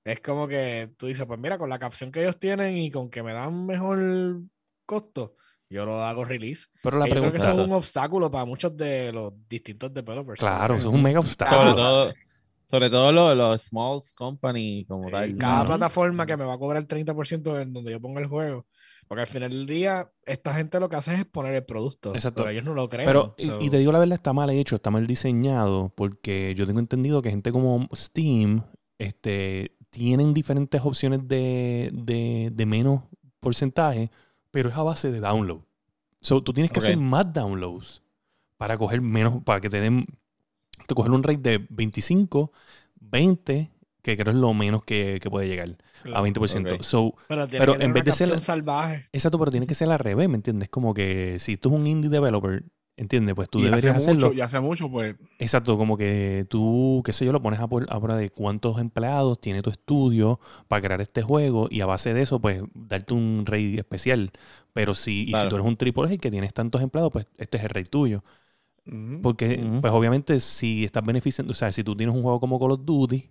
es 0.04 0.20
como 0.20 0.48
que 0.48 0.90
tú 0.98 1.06
dices, 1.06 1.28
pues 1.28 1.40
mira, 1.40 1.60
con 1.60 1.70
la 1.70 1.78
capción 1.78 2.12
que 2.12 2.22
ellos 2.22 2.40
tienen 2.40 2.76
y 2.76 2.90
con 2.90 3.08
que 3.12 3.22
me 3.22 3.34
dan 3.34 3.68
mejor 3.68 4.42
costo, 4.86 5.36
yo 5.70 5.86
lo 5.86 6.04
hago 6.04 6.26
release. 6.26 6.66
Pero 6.82 6.98
la 6.98 7.06
Que 7.06 7.12
yo 7.12 7.16
creo 7.18 7.24
que 7.26 7.30
pregunta, 7.38 7.52
eso 7.54 7.62
es 7.62 7.68
un 7.68 7.74
obstáculo 7.76 8.32
para 8.32 8.46
muchos 8.46 8.76
de 8.76 9.12
los 9.14 9.32
distintos 9.48 9.94
developers. 9.94 10.40
claro, 10.40 10.74
eso 10.74 10.90
es 10.90 10.94
un 10.96 11.04
mega 11.04 11.20
Sobre 11.22 11.30
obstáculo. 11.30 11.76
todo, 11.76 12.14
sobre 12.68 12.90
todo 12.90 13.12
los, 13.12 13.38
los 13.38 13.62
small 13.62 14.00
company 14.16 14.86
como 14.88 15.04
sí, 15.04 15.12
tal. 15.12 15.38
cada 15.38 15.60
¿no? 15.60 15.66
plataforma 15.66 16.26
que 16.26 16.36
me 16.36 16.46
va 16.46 16.56
a 16.56 16.58
cobrar 16.58 16.82
el 16.82 16.88
30% 16.88 17.62
en 17.62 17.72
donde 17.74 17.92
yo 17.92 18.02
ponga 18.02 18.22
el 18.22 18.28
juego. 18.28 18.66
Porque 19.12 19.24
al 19.24 19.28
final 19.28 19.50
del 19.50 19.66
día, 19.66 20.10
esta 20.26 20.54
gente 20.54 20.80
lo 20.80 20.88
que 20.88 20.96
hace 20.96 21.14
es 21.14 21.26
poner 21.26 21.54
el 21.54 21.66
producto. 21.66 22.14
Exacto. 22.16 22.44
Pero 22.44 22.52
ellos 22.52 22.64
no 22.64 22.74
lo 22.74 22.88
creen. 22.88 23.06
Pero, 23.06 23.36
y- 23.38 23.44
so- 23.46 23.60
y, 23.60 23.70
te 23.70 23.78
digo 23.78 23.92
la 23.92 24.00
verdad, 24.00 24.14
está 24.14 24.32
mal 24.32 24.50
hecho, 24.52 24.74
está 24.76 24.90
mal 24.90 25.06
diseñado, 25.06 25.92
porque 25.98 26.56
yo 26.56 26.66
tengo 26.66 26.80
entendido 26.80 27.22
que 27.22 27.30
gente 27.30 27.52
como 27.52 27.90
Steam 27.94 28.64
este, 29.00 29.76
tienen 29.90 30.34
diferentes 30.34 30.80
opciones 30.86 31.28
de, 31.28 31.90
de, 31.92 32.52
de 32.54 32.66
menos 32.66 33.02
porcentaje, 33.42 34.12
pero 34.50 34.70
es 34.70 34.78
a 34.78 34.84
base 34.84 35.12
de 35.12 35.20
download. 35.20 35.60
So, 36.22 36.42
tú 36.42 36.54
tienes 36.54 36.72
que 36.72 36.80
hacer 36.80 36.96
más 36.96 37.34
downloads 37.34 38.02
para 38.56 38.78
coger 38.78 39.02
menos, 39.02 39.44
para 39.44 39.60
que 39.60 39.70
te 39.70 39.82
den, 39.82 40.06
te 40.88 40.96
coger 40.96 41.12
un 41.12 41.22
rate 41.22 41.38
de 41.38 41.68
25, 41.70 42.54
20, 43.02 43.72
que 44.02 44.18
creo 44.18 44.34
es 44.34 44.40
lo 44.40 44.54
menos 44.54 44.84
que, 44.84 45.20
que 45.22 45.30
puede 45.30 45.48
llegar, 45.48 45.70
a 45.70 46.04
Claro. 46.04 46.24
20%. 46.24 46.76
Ok. 46.76 46.82
So, 46.82 47.16
Pero, 47.28 47.48
tiene 47.48 47.60
pero 47.60 47.74
que 47.74 47.80
tener 47.80 47.88
en 47.90 47.94
vez 47.94 48.04
de 48.06 48.14
ser- 48.14 48.40
salvaje. 48.40 49.08
Exacto, 49.12 49.38
pero 49.40 49.52
tiene 49.52 49.68
que 49.68 49.76
ser 49.76 49.90
al 49.92 50.00
revés, 50.00 50.28
¿me 50.30 50.36
entiendes? 50.36 50.70
Como 50.70 50.94
que 50.94 51.38
si 51.40 51.58
tú 51.58 51.70
es 51.70 51.76
un 51.76 51.88
indie 51.88 52.10
developer, 52.10 52.64
¿entiendes? 52.98 53.36
Pues 53.36 53.50
tú 53.50 53.60
y 53.60 53.64
deberías 53.64 53.96
hace 53.98 54.04
hacerlo. 54.12 54.28
mucho, 54.30 54.38
y 54.38 54.42
hace 54.42 54.60
mucho, 54.60 54.90
pues. 54.90 55.16
Exacto, 55.40 55.78
como 55.78 55.98
que 55.98 56.46
tú, 56.50 57.02
qué 57.06 57.14
sé 57.14 57.26
yo, 57.26 57.32
lo 57.32 57.42
pones 57.42 57.60
a, 57.60 57.68
por- 57.68 57.84
a 57.92 58.00
prueba 58.00 58.18
de 58.18 58.30
cuántos 58.32 58.80
empleados 58.80 59.40
tiene 59.40 59.62
tu 59.62 59.70
estudio 59.70 60.40
para 60.68 60.82
crear 60.82 61.02
este 61.02 61.22
juego 61.22 61.68
y 61.70 61.82
a 61.82 61.86
base 61.86 62.14
de 62.14 62.22
eso, 62.24 62.40
pues, 62.40 62.62
darte 62.74 63.14
un 63.14 63.44
rey 63.46 63.78
especial. 63.78 64.32
Pero 64.74 64.94
si, 64.94 65.24
y 65.30 65.34
si 65.36 65.48
tú 65.50 65.56
eres 65.56 65.68
un 65.68 65.78
triple 65.78 66.14
A 66.14 66.18
que 66.18 66.32
tienes 66.32 66.54
tantos 66.54 66.82
empleados, 66.82 67.12
pues 67.12 67.28
este 67.38 67.58
es 67.58 67.64
el 67.64 67.70
rey 67.70 67.84
tuyo. 67.86 68.24
Porque, 69.22 69.64
pues 69.80 69.94
obviamente, 69.94 70.40
si 70.40 70.84
estás 70.84 71.06
beneficiando, 71.06 71.52
o 71.52 71.54
sea, 71.54 71.72
si 71.72 71.84
tú 71.84 71.96
tienes 71.96 72.16
un 72.16 72.24
juego 72.24 72.40
como 72.40 72.60
Call 72.60 72.72
of 72.72 72.82
Duty, 72.84 73.30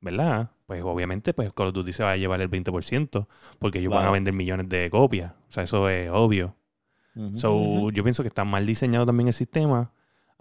¿verdad? 0.00 0.50
Pues 0.66 0.82
obviamente, 0.82 1.34
pues 1.34 1.52
Call 1.52 1.68
of 1.68 1.74
Duty 1.74 1.92
se 1.92 2.02
va 2.02 2.12
a 2.12 2.16
llevar 2.16 2.40
el 2.40 2.48
20%, 2.50 3.26
porque 3.58 3.78
ellos 3.80 3.90
van 3.90 3.98
a 3.98 4.02
Claro. 4.02 4.12
vender 4.12 4.34
millones 4.34 4.68
de 4.68 4.88
copias. 4.90 5.32
O 5.48 5.52
sea, 5.52 5.64
eso 5.64 5.88
es 5.88 6.08
obvio. 6.12 6.56
Ujú. 7.16 7.36
So, 7.36 7.90
yo 7.90 8.02
pienso 8.04 8.22
que 8.22 8.28
está 8.28 8.44
mal 8.44 8.64
diseñado 8.66 9.04
también 9.06 9.26
el 9.28 9.34
sistema. 9.34 9.92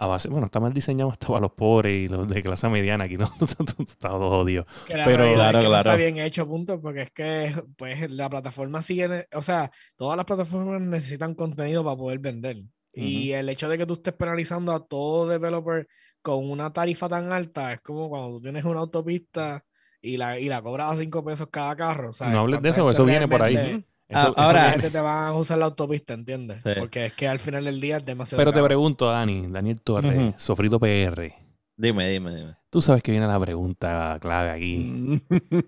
A 0.02 0.08
base, 0.08 0.30
bueno, 0.30 0.46
está 0.46 0.62
mal 0.62 0.72
diseñado 0.72 1.12
hasta 1.12 1.28
para 1.28 1.42
los 1.42 1.52
pobres 1.52 1.92
y 1.92 2.08
los 2.08 2.26
de 2.30 2.42
clase 2.42 2.70
mediana. 2.70 3.04
Aquí 3.04 3.18
no 3.18 3.26
está 3.42 4.10
todo 4.10 4.30
odio. 4.30 4.66
Que 4.88 4.96
la 4.96 5.04
Pero- 5.04 5.18
realidad 5.18 5.48
es 5.48 5.52
Claro, 5.52 5.60
que 5.60 5.64
no 5.66 5.70
claro. 5.72 5.90
está 5.90 5.96
bien 5.98 6.18
hecho, 6.20 6.48
punto, 6.48 6.80
porque 6.80 7.02
es 7.02 7.12
que 7.12 7.64
pues 7.78 8.10
la 8.10 8.30
plataforma 8.30 8.82
sigue, 8.82 9.28
o 9.34 9.42
sea, 9.42 9.72
todas 9.98 10.16
las 10.16 10.26
plataformas 10.26 10.80
necesitan 10.82 11.36
contenido 11.36 11.84
para 11.84 11.98
poder 11.98 12.20
vender. 12.20 12.64
Y 12.94 13.32
el 13.34 13.50
hecho 13.50 13.68
de 13.68 13.78
que 13.78 13.86
tú 13.86 13.96
estés 13.96 14.14
penalizando 14.14 14.72
a 14.72 14.86
todo 14.88 15.28
developer 15.28 15.88
con 16.22 16.50
una 16.50 16.72
tarifa 16.74 17.08
tan 17.10 17.32
alta 17.32 17.74
es 17.74 17.82
como 17.82 18.10
cuando 18.10 18.36
tú 18.38 18.42
tienes 18.44 18.64
una 18.66 18.80
autopista 18.82 19.64
y 20.02 20.18
la, 20.18 20.40
y 20.40 20.48
la 20.50 20.62
cobras 20.62 20.92
a 20.92 20.96
5 20.98 21.24
pesos 21.24 21.48
cada 21.52 21.76
carro. 21.76 22.12
¿sabes? 22.14 22.34
No 22.34 22.40
hables 22.42 22.62
de 22.62 22.70
¿Cuánta 22.70 22.82
eso, 22.82 22.92
eso 22.92 23.06
viene 23.06 23.28
por 23.28 23.42
ahí. 23.42 23.56
Eso- 23.56 23.84
Ah, 24.12 24.18
eso 24.22 24.28
ahora- 24.28 24.34
¿Cuánta 24.36 24.54
viene. 24.62 24.72
gente 24.72 24.90
te 24.90 25.00
van 25.02 25.28
a 25.28 25.34
usar 25.34 25.58
la 25.60 25.66
autopista, 25.66 26.16
¿entiendes? 26.16 26.62
Sí. 26.64 26.70
Porque 26.80 27.06
es 27.08 27.14
que 27.14 27.28
al 27.28 27.38
final 27.38 27.66
del 27.66 27.80
día 27.80 27.98
es 27.98 28.06
demasiado. 28.06 28.40
Pero 28.42 28.52
te 28.52 28.64
pregunto, 28.64 29.08
Dani, 29.12 29.46
Daniel 29.52 29.82
Torres, 29.84 30.16
Ujú. 30.18 30.34
Sofrito 30.36 30.80
PR. 30.80 31.32
Dime, 31.78 32.10
dime, 32.10 32.36
dime. 32.36 32.56
Tú 32.72 32.82
sabes 32.82 33.04
que 33.04 33.12
viene 33.12 33.28
la 33.28 33.40
pregunta 33.40 34.18
clave 34.20 34.50
aquí. 34.50 35.22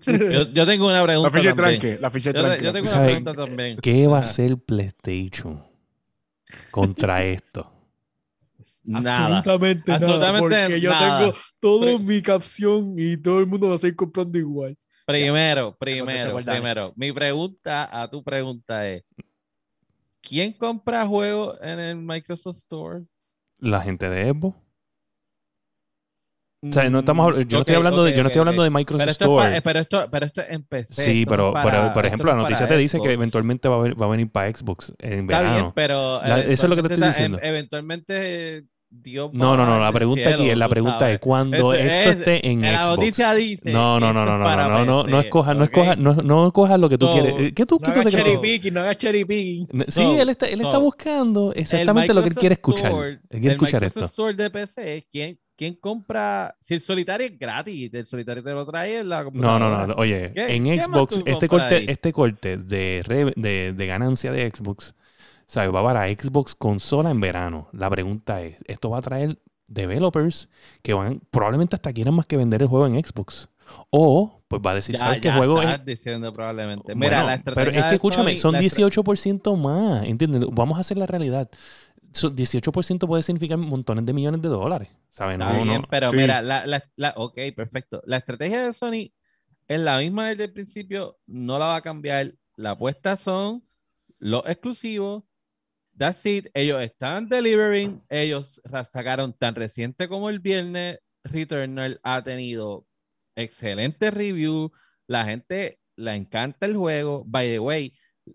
Yo, 0.06 0.42
yo 0.52 0.66
tengo 0.66 0.86
una 0.88 0.98
La 1.00 1.04
pregunta. 1.04 1.30
ficha 1.30 1.48
de 1.50 1.54
también. 1.54 1.80
tranque, 1.80 1.98
la 2.02 2.10
ficha 2.10 2.32
de 2.32 2.38
Yo, 2.40 2.44
tranque. 2.46 2.64
yo 2.64 2.72
tengo 2.72 2.82
una 2.84 2.90
¿Sabe 2.90 3.06
pregunta 3.06 3.34
también. 3.34 3.76
¿Qué 3.78 4.06
va 4.08 4.18
a 4.18 4.22
hacer 4.22 4.56
PlayStation 4.58 5.62
contra 6.70 7.24
esto? 7.24 7.71
Nada. 8.84 9.38
Absolutamente, 9.38 9.92
Absolutamente 9.92 10.54
nada. 10.56 10.66
Porque 10.66 10.80
yo 10.80 10.90
tengo 10.90 11.34
todo 11.60 11.80
Pre- 11.80 11.98
mi 11.98 12.22
capción 12.22 12.94
y 12.98 13.16
todo 13.16 13.40
el 13.40 13.46
mundo 13.46 13.68
va 13.68 13.76
a 13.76 13.78
seguir 13.78 13.96
comprando 13.96 14.38
igual. 14.38 14.76
Primero, 15.06 15.76
primero, 15.76 16.36
primero. 16.44 16.92
Mi 16.96 17.12
pregunta 17.12 17.88
a 18.02 18.08
tu 18.08 18.22
pregunta 18.22 18.88
es: 18.88 19.04
¿Quién 20.20 20.52
compra 20.52 21.06
juegos 21.06 21.58
en 21.60 21.78
el 21.80 21.96
Microsoft 21.96 22.56
Store? 22.56 23.04
La 23.58 23.80
gente 23.80 24.08
de 24.08 24.32
Xbox. 24.32 24.56
O 26.64 26.72
sea, 26.72 26.88
no 26.88 27.00
estamos, 27.00 27.34
yo 27.48 27.56
no 27.56 27.58
estoy 27.60 27.74
hablando 27.74 28.04
de, 28.04 28.10
ok, 28.12 28.16
yo 28.16 28.22
no 28.22 28.28
estoy 28.28 28.40
hablando 28.40 28.62
de 28.62 28.70
Microsoft 28.70 29.00
Pero 29.00 29.10
esto, 29.10 29.24
es 29.24 29.30
Store. 29.30 29.50
pa- 29.50 29.56
eh, 29.56 29.62
pero, 29.62 29.80
esto, 29.80 30.08
pero 30.12 30.26
esto 30.26 30.40
es 30.42 30.50
en 30.50 30.62
PC. 30.62 31.02
sí, 31.02 31.22
esto 31.22 31.30
no 31.30 31.36
pero, 31.36 31.48
es 31.48 31.52
pero, 31.64 31.76
para- 31.76 31.92
por 31.92 32.04
esto 32.04 32.06
ejemplo, 32.06 32.30
no 32.30 32.36
la 32.36 32.42
es 32.42 32.42
noticia 32.44 32.66
para 32.66 32.76
te 32.76 32.80
dice 32.80 32.96
que 32.98 33.02
Xbox. 33.02 33.14
eventualmente 33.14 33.68
va 33.68 33.74
a, 33.74 33.78
venir, 33.80 34.00
va 34.00 34.06
a 34.06 34.08
venir 34.10 34.30
para 34.30 34.56
Xbox 34.56 34.92
en 35.00 35.20
Está 35.22 35.38
verano. 35.40 35.56
bien, 35.56 35.72
pero. 35.74 36.22
La- 36.22 36.38
eso 36.40 36.52
es 36.66 36.70
lo 36.70 36.76
que 36.76 36.82
te 36.82 36.94
estoy 36.94 37.08
diciendo. 37.08 37.38
ta- 37.38 37.46
Eventualmente, 37.48 38.64
Dios. 38.94 39.30
No, 39.32 39.56
no, 39.56 39.66
no, 39.66 39.80
la 39.80 39.90
pregunta 39.90 40.28
aquí 40.28 40.36
cielo, 40.36 40.52
es, 40.52 40.58
la 40.58 40.68
pregunta 40.68 40.98
sabes. 41.00 41.14
es 41.14 41.20
cuando 41.20 41.72
Ese 41.72 41.86
esto 41.98 42.10
es- 42.10 42.16
esté 42.18 42.48
en 42.48 42.60
La 42.62 42.84
Xbox. 42.84 42.96
noticia 42.98 43.34
dice. 43.34 43.72
No, 43.72 43.98
no, 43.98 44.12
no, 44.12 44.24
no, 44.24 44.32
es 44.34 44.38
no, 44.38 44.44
para 44.44 44.68
no, 44.68 44.78
no, 44.80 44.84
no, 44.84 45.04
no 45.08 45.20
escojas, 45.20 45.56
no 45.56 45.64
escojas, 45.64 45.98
no, 45.98 46.14
no 46.14 46.46
escojas 46.46 46.78
lo 46.78 46.88
que 46.88 46.98
tú 46.98 47.06
So, 47.06 47.12
quieres. 47.12 47.52
¿Qué 47.54 47.66
tú, 47.66 47.78
No 47.80 47.92
qué 47.92 48.00
hagas 48.00 48.12
cherry 48.12 48.36
picking, 48.38 48.74
no 48.74 48.80
hagas 48.82 48.98
cherry 48.98 49.24
picking. 49.24 49.66
No, 49.72 49.84
Sí, 49.88 50.02
él 50.02 50.28
está, 50.28 50.46
él 50.46 50.60
está 50.60 50.78
buscando 50.78 51.52
exactamente 51.54 52.14
lo 52.14 52.22
que 52.22 52.28
él 52.28 52.34
quiere 52.36 52.52
escuchar. 52.52 52.92
Él 52.92 53.20
quiere 53.40 53.52
escuchar 53.52 53.82
el 53.82 53.88
Microsoft 53.88 54.10
esto. 54.10 54.22
Store 54.22 54.34
de 54.34 54.50
PC, 54.50 55.06
¿quién, 55.10 55.38
¿quién 55.62 55.74
compra? 55.74 56.56
Si 56.60 56.74
el 56.74 56.80
solitario 56.80 57.26
es 57.26 57.38
gratis, 57.38 57.94
el 57.94 58.04
solitario 58.04 58.42
te 58.42 58.50
lo 58.52 58.66
trae 58.66 58.98
en 58.98 59.08
la 59.08 59.22
No, 59.32 59.58
no, 59.60 59.86
no. 59.86 59.94
Oye, 59.94 60.32
¿Qué- 60.34 60.56
en 60.56 60.64
qué 60.64 60.80
Xbox, 60.82 61.20
este 61.24 61.46
corte, 61.48 61.74
ahí? 61.76 61.86
este 61.88 62.12
corte 62.12 62.56
de, 62.56 63.02
re- 63.06 63.32
de, 63.36 63.72
de 63.72 63.86
ganancia 63.86 64.32
de 64.32 64.50
Xbox, 64.50 64.94
¿sabes? 65.46 65.72
Va 65.72 65.82
para 65.84 66.08
Xbox 66.08 66.54
consola 66.56 67.10
en 67.10 67.20
verano. 67.20 67.68
La 67.72 67.88
pregunta 67.88 68.42
es, 68.42 68.56
¿esto 68.66 68.90
va 68.90 68.98
a 68.98 69.02
traer 69.02 69.38
developers 69.68 70.48
que 70.82 70.94
van, 70.94 71.20
probablemente 71.30 71.76
hasta 71.76 71.92
quieran 71.92 72.14
más 72.14 72.26
que 72.26 72.36
vender 72.36 72.62
el 72.62 72.68
juego 72.68 72.86
en 72.88 73.02
Xbox? 73.02 73.48
O, 73.90 74.42
pues 74.48 74.60
va 74.66 74.72
a 74.72 74.74
decir, 74.74 74.96
Ya, 74.96 74.98
¿sabes 74.98 75.20
qué 75.20 75.28
ya 75.28 75.36
juego 75.36 75.62
es? 75.62 75.84
diciendo 75.84 76.32
probablemente. 76.32 76.94
Bueno, 76.94 76.98
Mira, 76.98 77.22
la 77.22 77.34
estrategia 77.34 77.70
pero 77.70 77.80
es 77.80 77.88
que 77.90 77.94
escúchame, 77.94 78.32
Sony- 78.32 78.36
son 78.36 78.52
la 78.54 78.58
estra- 78.60 78.76
18% 78.78 79.56
más, 79.56 80.04
¿entiendes? 80.06 80.42
Vamos 80.50 80.76
a 80.76 80.80
hacer 80.80 80.98
la 80.98 81.06
realidad. 81.06 81.48
So, 82.12 82.30
18% 82.30 83.06
puede 83.06 83.22
significar 83.22 83.56
montones 83.58 84.04
de 84.06 84.12
millones 84.12 84.42
de 84.42 84.48
dólares, 84.48 84.88
¿sabes? 85.10 85.38
Está 85.38 85.52
No, 85.52 85.62
bien, 85.64 85.80
no. 85.82 85.88
pero 85.90 86.10
Sí. 86.10 86.16
mira, 86.16 86.42
la, 86.42 86.66
la, 86.66 86.82
la- 86.96 87.14
ok, 87.16 87.38
perfecto. 87.56 88.02
La 88.06 88.18
estrategia 88.18 88.64
de 88.66 88.72
Sony 88.72 89.12
es 89.68 89.80
la 89.80 89.98
misma 89.98 90.28
desde 90.28 90.44
el 90.44 90.52
principio, 90.52 91.18
no 91.26 91.58
la 91.58 91.66
va 91.66 91.76
a 91.76 91.82
cambiar. 91.82 92.34
La 92.56 92.72
apuesta 92.72 93.16
son 93.16 93.62
los 94.18 94.42
exclusivos. 94.46 95.24
That's 95.96 96.24
it. 96.26 96.46
Ellos 96.54 96.82
están 96.82 97.28
delivering. 97.28 98.02
Ellos 98.08 98.60
sacaron 98.86 99.32
tan 99.32 99.54
reciente 99.54 100.08
como 100.08 100.28
el 100.30 100.38
viernes. 100.40 100.98
Returnal 101.24 102.00
ha 102.02 102.22
tenido 102.22 102.86
excelente 103.36 104.10
review. 104.10 104.72
La 105.06 105.24
gente 105.24 105.78
le 105.96 106.14
encanta 106.14 106.66
el 106.66 106.76
juego. 106.76 107.24
By 107.26 107.48
the 107.48 107.58
way, 107.58 107.92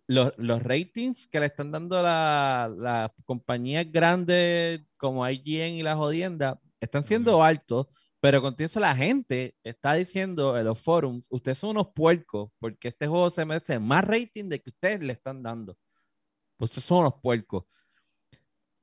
los, 0.08 0.34
los 0.38 0.62
ratings 0.64 1.28
que 1.28 1.40
le 1.40 1.48
están 1.48 1.72
dando 1.72 2.02
la- 2.02 2.70
las 2.76 3.12
compañías 3.26 3.86
grandes 3.92 4.82
como 4.98 5.28
IGN 5.30 5.76
y 5.80 5.84
la 5.84 5.96
jodienda 5.96 6.60
están 6.82 7.04
siendo 7.04 7.44
altos, 7.44 7.88
pero 8.20 8.42
con 8.42 8.56
eso 8.60 8.80
la 8.80 8.96
gente 8.96 9.56
está 9.64 9.94
diciendo 9.94 10.58
en 10.58 10.66
los 10.66 10.82
forums, 10.82 11.28
ustedes 11.32 11.58
son 11.60 11.72
unos 11.72 11.88
puercos, 11.96 12.52
porque 12.60 12.90
este 12.90 13.08
juego 13.08 13.30
se 13.30 13.46
merece 13.46 13.80
más 13.80 14.04
rating 14.06 14.50
de 14.50 14.62
que 14.62 14.70
ustedes 14.72 15.02
le 15.02 15.14
están 15.14 15.42
dando. 15.44 15.78
Pues 16.58 16.72
ustedes 16.72 16.86
son 16.86 17.00
unos 17.02 17.16
puercos. 17.22 17.66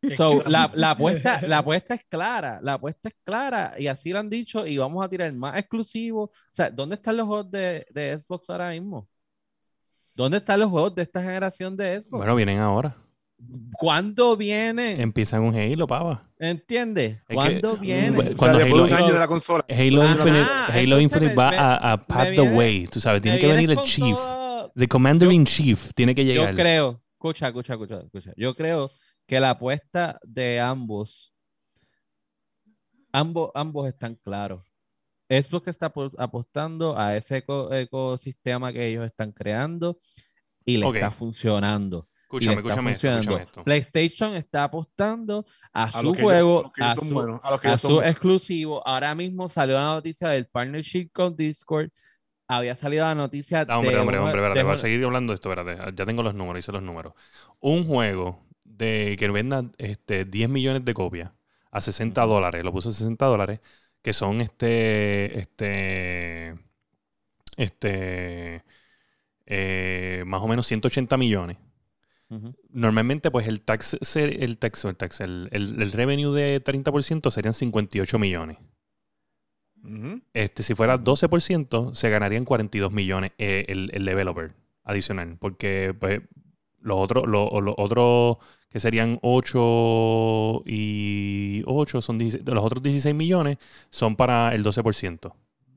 So, 0.06 0.42
la, 0.46 0.70
la 0.74 0.90
apuesta, 0.90 1.40
la 1.46 1.58
apuesta 1.58 1.94
es 1.94 2.04
clara, 2.08 2.58
la 2.62 2.74
apuesta 2.74 3.08
es 3.08 3.14
clara 3.24 3.74
y 3.78 3.86
así 3.86 4.10
lo 4.10 4.18
han 4.18 4.28
dicho 4.28 4.66
y 4.66 4.76
vamos 4.76 5.02
a 5.04 5.08
tirar 5.08 5.32
más 5.32 5.56
exclusivos. 5.58 6.28
O 6.30 6.34
sea, 6.50 6.70
¿dónde 6.70 6.96
están 6.96 7.16
los 7.16 7.26
juegos 7.26 7.50
de, 7.50 7.86
de 7.90 8.20
Xbox 8.20 8.50
ahora 8.50 8.70
mismo? 8.70 9.08
¿Dónde 10.14 10.36
están 10.38 10.60
los 10.60 10.70
juegos 10.70 10.94
de 10.94 11.02
esta 11.02 11.20
generación 11.22 11.76
de 11.76 11.96
Xbox? 12.02 12.10
Bueno, 12.18 12.36
vienen 12.36 12.58
ahora. 12.60 12.96
¿Cuándo 13.76 14.36
vienen? 14.36 15.00
Empiezan 15.00 15.44
con 15.44 15.58
Halo, 15.58 15.86
pava. 15.86 16.30
¿Entiendes? 16.38 17.18
que- 17.28 17.34
¿Cuándo 17.34 17.76
vienen? 17.76 18.14
Bueno, 18.14 18.30
O 18.30 18.32
sea, 18.32 18.38
cuando 18.38 18.58
después 18.58 18.82
de 18.82 18.88
un 18.88 18.94
Halo- 18.94 19.04
año 19.06 19.12
de 19.14 19.18
la 19.20 19.26
consola. 19.26 19.64
Halo 19.68 20.02
Ajá, 20.02 20.12
Infinite, 20.12 20.50
Halo 20.78 21.00
Infinite 21.00 21.30
me- 21.30 21.34
va 21.34 21.50
me- 21.50 21.56
a, 21.58 21.92
a 21.92 22.06
pave 22.06 22.36
the 22.36 22.42
way, 22.42 22.86
tú 22.86 23.00
sabes, 23.00 23.20
tiene 23.20 23.38
que 23.38 23.46
venir 23.48 23.70
el 23.72 23.78
chief, 23.82 24.16
todo- 24.16 24.72
the 24.76 24.86
commander 24.88 25.28
Yo- 25.28 25.32
in 25.32 25.44
chief, 25.44 25.92
tiene 25.94 26.14
que 26.14 26.24
Yo 26.24 26.32
llegar. 26.32 26.54
creo, 26.54 27.00
escucha, 27.06 27.48
escucha, 27.48 27.72
escucha, 27.74 28.00
escucha. 28.00 28.32
Yo 28.36 28.54
creo 28.54 28.90
que 29.26 29.40
la 29.40 29.50
apuesta 29.50 30.18
de 30.22 30.60
ambos, 30.60 31.34
ambos, 33.12 33.50
ambos 33.54 33.88
están 33.88 34.14
claros. 34.14 34.62
Xbox 35.28 35.68
está 35.68 35.86
apo- 35.86 36.10
apostando 36.18 36.98
a 36.98 37.16
ese 37.16 37.38
eco- 37.38 37.72
ecosistema 37.72 38.72
que 38.72 38.86
ellos 38.88 39.04
están 39.04 39.32
creando 39.32 39.98
y 40.64 40.76
le 40.76 40.86
está 40.88 41.10
funcionando. 41.10 42.08
Escúchame, 42.24 42.56
escúchame 42.56 42.90
esto, 42.92 43.08
escúchame 43.10 43.42
esto. 43.42 43.64
PlayStation 43.64 44.34
está 44.34 44.64
apostando 44.64 45.46
a, 45.72 45.84
A 45.84 45.92
su 45.92 46.14
juego, 46.14 46.72
a 46.80 46.94
su, 46.94 47.00
buenos, 47.12 47.40
a 47.44 47.78
su 47.78 47.88
buenos. 47.88 48.10
exclusivo. 48.10 48.86
Ahora 48.86 49.14
mismo 49.14 49.48
salió 49.48 49.76
la 49.76 49.84
noticia 49.94 50.28
del 50.28 50.46
partnership 50.46 51.10
con 51.12 51.36
Discord. 51.36 51.90
Había 52.48 52.74
salido 52.76 53.04
la 53.04 53.14
noticia 53.14 53.64
Ah, 53.68 53.78
hombre, 53.78 53.94
de 53.94 54.00
hombre, 54.00 54.18
hombre, 54.18 54.32
de 54.32 54.38
espérate, 54.38 54.62
voy 54.64 54.72
a 54.74 54.76
seguir 54.76 55.04
hablando 55.04 55.30
de 55.32 55.34
esto, 55.36 55.50
espérate. 55.52 55.92
Ya 55.96 56.04
tengo 56.04 56.22
los 56.22 56.34
números, 56.34 56.58
hice 56.58 56.72
los 56.72 56.82
números. 56.82 57.14
Un 57.60 57.86
juego 57.86 58.44
de 58.64 59.16
que 59.18 59.30
venda 59.30 59.70
este, 59.78 60.24
10 60.24 60.48
millones 60.48 60.84
de 60.84 60.92
copias 60.92 61.30
a 61.70 61.80
60 61.80 62.22
dólares, 62.26 62.64
lo 62.64 62.72
puso 62.72 62.88
a 62.88 62.92
60 62.92 63.24
dólares, 63.26 63.60
que 64.04 64.14
son 64.14 64.42
este, 64.42 65.40
este, 65.40 66.54
este, 67.56 68.64
eh, 69.46 70.24
más 70.26 70.42
o 70.42 70.48
menos 70.48 70.66
180 70.66 71.16
millones. 71.18 71.58
Normalmente, 72.70 73.30
pues 73.30 73.46
el 73.46 73.60
tax, 73.62 73.96
el 74.16 74.58
tax, 74.58 74.84
el 74.84 74.96
tax, 74.96 75.20
el, 75.20 75.48
el- 75.52 75.80
el 75.80 75.92
revenue 75.92 76.32
de 76.34 76.60
30% 76.60 77.30
serían 77.30 77.54
58 77.54 78.18
millones. 78.18 78.58
Este, 80.32 80.62
si 80.62 80.74
fuera 80.74 80.98
12%, 80.98 81.94
se 81.94 82.10
ganarían 82.10 82.44
42 82.44 82.92
millones 82.92 83.32
eh, 83.38 83.64
el, 83.68 83.90
el 83.92 84.04
developer 84.04 84.54
adicional. 84.84 85.36
Porque 85.38 85.94
pues, 85.98 86.20
los 86.80 86.98
otros, 86.98 87.26
los, 87.26 87.50
los 87.62 87.74
otros 87.78 88.38
que 88.74 88.80
serían 88.80 89.20
8 89.22 90.62
y 90.66 91.62
8 91.64 92.02
son 92.02 92.18
16 92.18 92.44
los 92.52 92.64
otros 92.64 92.82
16 92.82 93.14
millones 93.14 93.58
son 93.88 94.16
para 94.16 94.52
el 94.52 94.64
12%. 94.64 95.32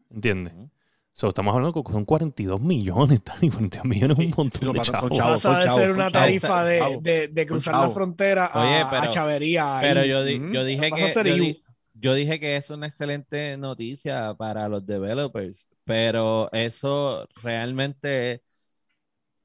¿Entiendes? 0.10 0.54
Ujú. 0.56 0.70
So, 1.14 1.28
estamos 1.30 1.54
hablando 1.56 1.84
que 1.84 1.92
son 1.92 2.06
42 2.06 2.60
millones, 2.60 3.22
Dani. 3.26 3.52
42 3.52 3.86
millones 3.86 4.18
es 4.20 4.26
un 4.26 4.32
Sí, 4.32 4.38
montón 4.38 4.62
son 4.62 4.74
de 4.74 4.78
bastante- 4.80 5.00
son 5.02 5.10
chavos. 5.12 5.42
chavos. 5.42 5.42
Pasa 5.44 5.60
de 5.60 5.66
chavos, 5.66 5.80
ser 5.82 5.90
son 5.90 5.96
una 6.00 6.10
chavos, 6.12 6.26
tarifa 6.26 6.66
de, 6.66 6.80
chavos. 6.80 7.04
de, 7.04 7.28
de 7.28 7.46
cruzar 7.46 7.74
la 7.76 7.80
chavos. 7.82 7.94
frontera 7.94 8.46
a, 8.48 8.62
Oye, 8.64 8.82
a 8.82 8.90
pero- 8.90 9.12
chavería. 9.12 9.78
Pero 9.82 10.04
yo, 10.06 10.24
di- 10.24 10.42
yo 10.52 10.64
dije 10.64 10.86
a 10.88 10.92
que 10.92 11.14
yo, 11.14 11.36
di- 11.36 11.64
yo 11.94 12.14
dije 12.16 12.40
que 12.40 12.56
es 12.56 12.70
una 12.72 12.88
excelente 12.88 13.58
noticia 13.58 14.34
para 14.36 14.68
los 14.70 14.86
developers, 14.88 15.68
pero 15.84 16.52
eso 16.52 17.28
realmente 17.44 18.42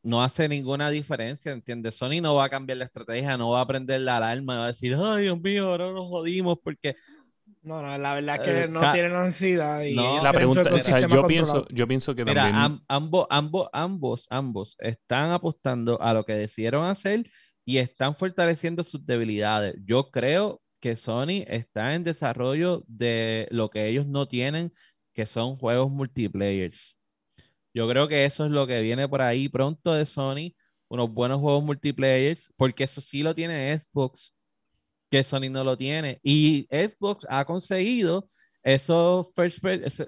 no 0.02 0.22
hace 0.22 0.48
ninguna 0.48 0.90
diferencia, 0.90 1.52
¿entiendes? 1.52 1.94
Sony 1.96 2.20
no 2.20 2.34
va 2.34 2.44
a 2.46 2.50
cambiar 2.50 2.78
la 2.78 2.84
estrategia, 2.86 3.36
no 3.36 3.50
va 3.50 3.60
a 3.60 3.66
prender 3.66 4.00
la 4.00 4.16
alarma, 4.18 4.58
va 4.58 4.64
a 4.64 4.66
decir, 4.68 4.94
ay, 5.00 5.24
Dios 5.24 5.40
mío, 5.40 5.68
ahora 5.68 5.92
nos 5.92 6.08
jodimos 6.08 6.58
porque 6.62 6.96
No, 7.62 7.80
no, 7.80 7.96
la 7.96 8.14
verdad 8.14 8.36
es 8.36 8.40
que 8.42 8.62
Eh, 8.64 8.68
no 8.68 8.80
ca- 8.80 8.92
tienen 8.92 9.12
necesidad. 9.12 9.82
Y 9.84 9.94
No, 9.94 10.22
La 10.22 10.32
pregunta, 10.32 10.62
o 10.74 10.78
sea, 10.78 11.00
yo 11.06 11.26
pienso, 11.26 11.66
yo 11.68 11.86
pienso 11.86 12.14
que 12.14 12.24
Mira, 12.24 12.42
también. 12.42 12.56
am- 12.64 12.84
ambos, 12.88 13.26
ambos, 13.30 13.68
ambos, 13.72 14.26
ambos 14.30 14.76
están 14.80 15.30
apostando 15.30 16.00
a 16.02 16.12
lo 16.12 16.24
que 16.24 16.32
decidieron 16.34 16.84
hacer 16.84 17.24
y 17.64 17.78
están 17.78 18.16
fortaleciendo 18.16 18.82
sus 18.82 19.06
debilidades. 19.06 19.76
Yo 19.84 20.10
creo 20.10 20.60
que 20.80 20.96
Sony 20.96 21.44
está 21.46 21.94
en 21.94 22.02
desarrollo 22.02 22.82
de 22.88 23.46
lo 23.52 23.70
que 23.70 23.86
ellos 23.86 24.06
no 24.06 24.26
tienen, 24.26 24.72
que 25.14 25.26
son 25.26 25.56
juegos 25.56 25.88
multiplayers. 25.90 26.96
Yo 27.74 27.88
creo 27.88 28.08
que 28.08 28.24
eso 28.24 28.44
es 28.44 28.50
lo 28.50 28.66
que 28.66 28.80
viene 28.80 29.08
por 29.08 29.22
ahí 29.22 29.48
pronto 29.48 29.94
de 29.94 30.04
Sony, 30.06 30.54
unos 30.88 31.10
buenos 31.10 31.40
juegos 31.40 31.64
multiplayers, 31.64 32.52
porque 32.56 32.84
eso 32.84 33.00
sí 33.00 33.22
lo 33.22 33.34
tiene 33.34 33.78
Xbox, 33.78 34.34
que 35.10 35.22
Sony 35.22 35.50
no 35.50 35.64
lo 35.64 35.76
tiene. 35.76 36.20
Y 36.22 36.66
Xbox 36.70 37.26
ha 37.28 37.44
conseguido 37.44 38.26
esos 38.62 39.28
first 39.34 39.58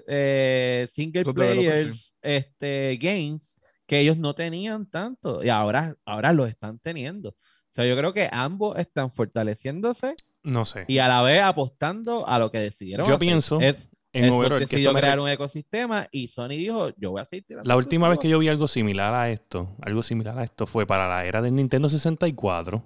eh, 0.07 0.85
single 0.89 1.25
players 1.33 2.15
este, 2.21 2.97
games 3.01 3.59
que 3.85 3.99
ellos 3.99 4.17
no 4.17 4.33
tenían 4.33 4.89
tanto 4.89 5.43
y 5.43 5.49
ahora, 5.49 5.95
ahora 6.05 6.33
los 6.33 6.49
están 6.49 6.79
teniendo. 6.79 7.29
O 7.29 7.35
sea, 7.75 7.85
yo 7.85 7.95
creo 7.97 8.13
que 8.13 8.29
ambos 8.31 8.77
están 8.77 9.11
fortaleciéndose 9.11 10.15
No 10.43 10.65
sé. 10.65 10.85
y 10.87 10.99
a 10.99 11.07
la 11.07 11.21
vez 11.21 11.41
apostando 11.41 12.27
a 12.27 12.39
lo 12.39 12.49
que 12.51 12.59
decidieron. 12.59 13.05
Yo 13.05 13.15
hacer. 13.15 13.27
pienso 13.27 13.59
es, 13.59 13.89
En 14.19 14.25
que 14.31 14.59
decidió 14.59 14.93
me 14.93 14.99
crear 14.99 15.17
re- 15.17 15.21
un 15.23 15.29
ecosistema 15.29 16.07
y 16.11 16.27
Sony 16.27 16.49
dijo, 16.49 16.89
yo 16.97 17.11
voy 17.11 17.21
a 17.21 17.25
seguir 17.25 17.43
tirando 17.45 17.67
La 17.67 17.75
última 17.75 18.07
vez 18.09 18.19
que 18.19 18.27
exclusivos". 18.27 18.31
yo 18.31 18.39
vi 18.39 18.47
algo 18.49 18.67
similar 18.67 19.13
a 19.13 19.29
esto, 19.29 19.75
algo 19.81 20.03
similar 20.03 20.37
a 20.39 20.43
esto 20.43 20.65
fue 20.65 20.85
para 20.85 21.07
la 21.07 21.25
era 21.25 21.41
del 21.41 21.55
Nintendo 21.55 21.89
64, 21.89 22.83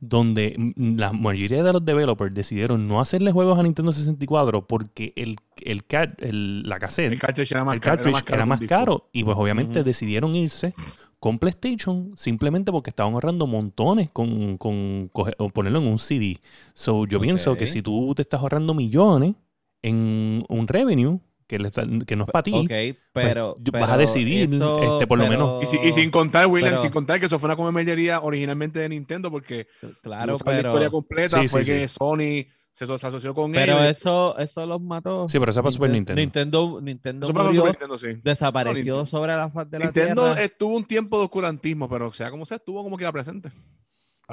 donde 0.00 0.56
la 0.76 1.12
mayoría 1.12 1.62
de 1.62 1.72
los 1.72 1.84
developers 1.84 2.34
decidieron 2.34 2.86
no 2.86 3.00
hacerle 3.00 3.32
juegos 3.32 3.58
a 3.58 3.62
Nintendo 3.62 3.92
64 3.92 4.66
porque 4.66 5.12
el, 5.16 5.36
el, 5.62 6.62
la 6.68 6.78
cassette, 6.78 7.12
El 7.12 7.18
cartridge 7.18 7.52
era 7.52 7.64
más 7.64 7.74
el 7.74 7.80
caro. 7.80 7.96
cartridge 7.96 8.22
era 8.28 8.42
que 8.42 8.46
más 8.46 8.60
caro 8.62 9.08
y 9.12 9.24
pues 9.24 9.36
obviamente 9.36 9.82
decidieron 9.82 10.34
irse 10.34 10.74
con 11.18 11.38
PlayStation 11.38 12.12
simplemente 12.16 12.72
porque 12.72 12.90
estaban 12.90 13.12
ahorrando 13.14 13.46
montones 13.46 14.10
con, 14.12 14.56
con 14.58 15.10
o 15.12 15.48
ponerlo 15.50 15.78
en 15.78 15.86
un 15.88 15.98
CD. 15.98 16.38
So 16.74 17.06
yo 17.06 17.20
pienso 17.20 17.56
que 17.56 17.66
si 17.66 17.80
tú 17.82 18.12
te 18.14 18.22
estás 18.22 18.40
ahorrando 18.40 18.74
millones 18.74 19.34
en 19.82 20.44
un 20.48 20.68
revenue 20.68 21.20
que, 21.46 21.58
le 21.58 21.68
está- 21.68 21.84
que 22.06 22.16
no 22.16 22.24
es 22.24 22.30
para 22.30 22.42
ti, 22.44 22.52
Ok, 22.54 22.96
pero, 23.12 23.54
vas 23.72 23.82
a 23.82 23.86
pero 23.86 23.98
decidir, 23.98 24.54
eso- 24.54 24.82
este, 24.94 25.06
por 25.06 25.18
lo 25.18 25.26
menos- 25.26 25.62
Y, 25.62 25.66
si- 25.66 25.76
y 25.86 25.92
sin 25.92 26.10
contar, 26.10 26.46
William, 26.46 26.70
pero- 26.70 26.82
sin 26.82 26.90
contar 26.90 27.20
que 27.20 27.26
eso 27.26 27.38
fue 27.38 27.48
una 27.48 27.56
comedia 27.56 28.20
originalmente 28.20 28.78
de 28.80 28.88
Nintendo, 28.88 29.30
porque 29.30 29.66
Claro, 30.02 30.32
no 30.32 30.38
la 30.38 30.44
pero, 30.44 30.68
historia 30.70 30.90
completa 30.90 31.42
Sí, 31.42 31.48
fue 31.48 31.64
sí, 31.64 31.70
que 31.72 31.88
sí. 31.88 31.94
Sony 31.98 32.46
se, 32.72 32.86
se 32.86 33.06
asoció 33.06 33.34
con 33.34 33.52
pero 33.52 33.80
él. 33.80 33.86
eso, 33.90 34.38
eso 34.38 34.64
los 34.64 34.80
mató. 34.80 35.28
Sí, 35.28 35.38
pero 35.38 35.50
eso 35.50 35.60
es 35.60 35.64
para 35.64 35.72
Super 35.72 35.90
Nintendo. 35.90 36.20
Nintendo, 36.22 36.80
Nintendo 36.80 37.26
Eso 37.26 37.32
fue 37.34 37.40
para 37.40 37.48
murió, 37.50 37.60
Super 37.66 37.80
Nintendo, 37.88 37.98
sí. 37.98 38.20
desapareció 38.24 38.76
Nintendo. 38.94 39.06
sobre 39.06 39.36
la 39.36 39.50
faz 39.50 39.70
de 39.70 39.78
la 39.78 39.84
Nintendo 39.86 40.24
tierra. 40.24 40.42
estuvo 40.44 40.74
un 40.74 40.84
tiempo 40.86 41.18
de 41.18 41.24
oscurantismo, 41.24 41.86
pero 41.86 42.10
sea 42.12 42.30
como 42.30 42.46
sea, 42.46 42.56
estuvo 42.56 42.82
como 42.82 42.96
que 42.96 43.04
era 43.04 43.12
presente. 43.12 43.50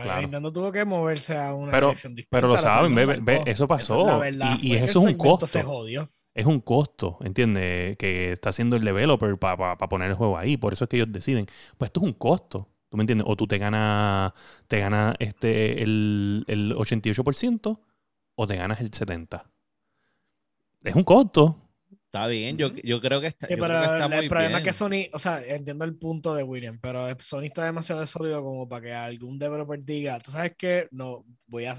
Claro. 0.04 0.22
Nintendo 0.22 0.52
tuvo 0.54 0.72
que 0.72 0.86
moverse 0.86 1.38
a 1.38 1.54
una 1.54 1.72
Pero- 1.72 1.88
dirección 1.88 2.16
distinta. 2.16 2.38
pero 2.38 2.48
lo 2.48 2.58
saben, 2.58 2.94
ve- 2.96 3.20
ve- 3.22 3.44
eso 3.46 3.68
pasó. 3.68 4.20
verdad, 4.20 4.58
Y- 4.62 4.74
eso 4.76 5.00
es 5.00 5.06
un 5.06 5.14
costo. 5.16 5.48
Se 5.48 5.64
jodió. 5.64 6.10
Es 6.34 6.46
un 6.46 6.60
costo, 6.62 7.18
¿entiendes? 7.22 7.98
Que 7.98 8.32
está 8.32 8.50
haciendo 8.50 8.76
el 8.76 8.84
developer 8.84 9.38
para 9.38 9.76
poner 9.78 10.10
el 10.12 10.16
juego 10.16 10.38
ahí. 10.38 10.58
Por 10.58 10.74
eso 10.74 10.86
es 10.86 10.90
que 10.90 10.98
ellos 10.98 11.12
deciden. 11.12 11.46
Pues 11.78 11.90
esto 11.90 12.00
es 12.02 12.06
un 12.06 12.14
costo. 12.14 12.70
¿Tú 12.90 12.98
me 12.98 13.04
entiendes? 13.04 13.26
O 13.30 13.36
tú 13.36 13.46
te 13.46 13.58
ganas 13.58 14.32
te 14.68 14.80
ganas 14.80 15.16
este, 15.20 15.84
el, 15.84 16.44
el 16.48 16.74
88% 16.76 17.80
o 18.36 18.48
te 18.48 18.56
ganas 18.56 18.80
el 18.82 18.90
70%. 18.92 19.44
Es 20.84 20.96
un 20.96 21.04
costo. 21.04 21.58
Está 22.12 22.26
bien, 22.28 22.58
yo, 22.58 22.70
yo 22.84 23.00
creo 23.00 23.22
que 23.22 23.28
está, 23.28 23.48
Sí, 23.48 23.56
yo 23.56 23.58
pero 23.58 23.66
creo 23.66 23.80
que 23.80 23.86
está 23.86 24.08
el, 24.10 24.28
muy 24.28 24.28
problema 24.28 24.58
bien. 24.58 24.60
es 24.60 24.64
que 24.64 24.74
Sony, 24.74 25.10
o 25.12 25.18
sea, 25.18 25.44
entiendo 25.44 25.84
el 25.84 25.98
punto 25.98 26.36
de 26.36 26.44
William, 26.44 26.78
pero 26.80 27.08
Sony 27.20 27.46
está 27.46 27.66
demasiado 27.66 28.06
sólido 28.06 28.44
como 28.44 28.70
para 28.70 28.82
que 28.84 28.94
algún 28.94 29.40
developer 29.40 29.84
diga, 29.84 30.20
tú 30.20 30.30
sabes 30.32 30.56
que 30.56 30.88
no, 30.92 31.26
voy 31.48 31.66
a, 31.66 31.76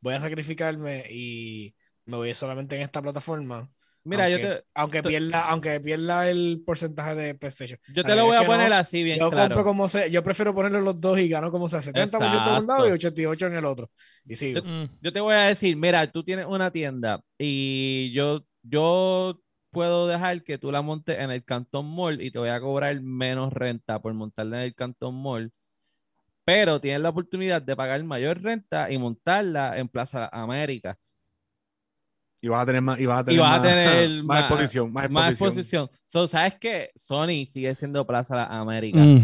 voy 0.00 0.14
a 0.14 0.20
sacrificarme 0.20 1.06
y 1.10 1.74
me 2.04 2.18
voy 2.18 2.34
solamente 2.34 2.76
en 2.76 2.82
esta 2.82 3.00
plataforma. 3.00 3.70
Mira, 4.04 4.24
aunque, 4.24 4.38
yo 4.38 4.40
te, 4.40 4.64
aunque 4.74 5.02
te- 5.02 5.10
pierda, 5.10 5.48
aunque 5.48 5.80
pierda 5.80 6.28
el 6.28 6.62
porcentaje 6.66 7.14
de 7.14 7.34
PlayStation. 7.34 7.78
yo 7.86 8.04
te 8.04 8.14
lo 8.16 8.26
voy 8.26 8.36
a 8.36 8.44
poner 8.44 8.72
no, 8.72 8.74
así 8.74 9.02
bien 9.02 9.20
Yo 9.20 9.28
claro. 9.28 9.56
compro 9.56 9.64
como 9.64 9.88
sea, 9.88 10.08
yo 10.08 10.22
prefiero 10.22 10.54
ponerle 10.54 10.82
los 10.82 11.00
dos 11.00 11.18
y 11.18 11.28
gano 11.28 11.50
como 11.50 11.68
sea, 11.68 11.80
70% 11.80 12.50
de 12.50 12.56
un 12.58 12.66
lado 12.66 12.86
y 12.88 12.92
88 12.92 13.46
en 13.46 13.54
el 13.54 13.64
otro. 13.64 13.90
Y 14.26 14.36
sigo. 14.36 14.62
Mm, 14.62 14.84
Yo 15.00 15.12
te 15.12 15.20
voy 15.20 15.34
a 15.34 15.38
decir, 15.48 15.76
mira, 15.76 16.06
tú 16.10 16.22
tienes 16.22 16.46
una 16.46 16.70
tienda 16.70 17.20
y 17.38 18.12
yo, 18.12 18.44
yo 18.62 19.40
puedo 19.74 20.06
dejar 20.06 20.42
que 20.44 20.56
tú 20.56 20.72
la 20.72 20.80
montes 20.80 21.18
en 21.18 21.30
el 21.30 21.44
Canton 21.44 21.84
Mall 21.94 22.22
y 22.22 22.30
te 22.30 22.38
voy 22.38 22.48
a 22.48 22.60
cobrar 22.60 22.98
menos 23.02 23.52
renta 23.52 24.00
por 24.00 24.14
montarla 24.14 24.58
en 24.58 24.62
el 24.64 24.74
Canton 24.74 25.14
Mall, 25.14 25.52
pero 26.44 26.80
tienes 26.80 27.00
la 27.02 27.10
oportunidad 27.10 27.60
de 27.60 27.76
pagar 27.76 28.02
mayor 28.04 28.40
renta 28.42 28.90
y 28.90 28.98
montarla 28.98 29.78
en 29.78 29.88
Plaza 29.88 30.28
América. 30.32 30.98
Y 32.44 32.48
vas 32.48 32.62
a 32.62 32.66
tener 32.66 32.82
más, 32.82 33.00
y 33.00 33.06
vas 33.06 33.20
a 33.20 33.24
tener 33.24 33.38
Y 33.38 33.40
vas 33.40 33.48
a 33.48 33.52
más, 33.52 33.62
tener 33.62 34.10
más 34.22 34.24
más- 34.26 34.40
exposición. 34.40 34.92
Más 34.92 35.10
Más 35.10 35.30
exposición. 35.30 35.84
exposición. 35.84 35.90
So, 36.04 36.28
¿Sabes 36.28 36.54
qué? 36.60 36.90
Sony 36.94 37.46
sigue 37.48 37.74
siendo 37.74 38.06
Plaza 38.06 38.44
América. 38.44 38.98
mm, 38.98 39.20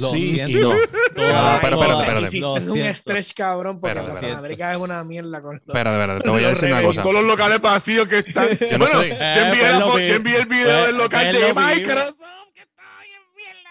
Lo 0.00 0.08
sí 0.08 0.16
y 0.30 0.34
siento. 0.36 0.70
no. 0.72 0.74
Toda- 1.14 1.54
espérate, 1.56 1.82
espérate. 2.00 2.26
Hiciste 2.38 2.70
un 2.70 2.94
stretch 2.94 3.32
cabrón 3.34 3.78
porque 3.78 3.94
la 3.96 4.08
espérate. 4.08 4.32
América 4.38 4.72
es 4.72 4.78
una 4.78 5.04
mierda 5.04 5.42
con 5.42 5.56
los- 5.56 5.62
Espérate, 5.66 5.98
espérate, 6.00 6.24
te 6.24 6.30
voy 6.30 6.44
a 6.44 6.48
decir 6.48 6.68
una 6.68 6.76
Con 6.78 6.86
cosa. 6.86 7.02
Todos 7.02 7.14
los 7.16 7.24
locales 7.24 7.60
vacíos 7.60 8.08
que 8.08 8.18
están. 8.20 8.48
Yo 8.58 8.78
no 8.78 8.86
bueno, 8.86 9.00
sé. 9.02 9.08
yo 9.10 9.14
Eh, 9.16 9.34
envié, 9.46 9.60
pues 9.60 10.08
la 10.08 10.14
envié 10.16 10.36
el 10.38 10.46
video 10.46 10.64
Pues- 10.78 10.86
del 10.86 10.96
local 10.96 11.28
pues 11.30 11.46
de. 11.46 11.54
Microsoft. 11.54 12.16
que 12.54 12.60
está 12.62 12.82
bien 13.04 13.20
mierda. 13.36 13.70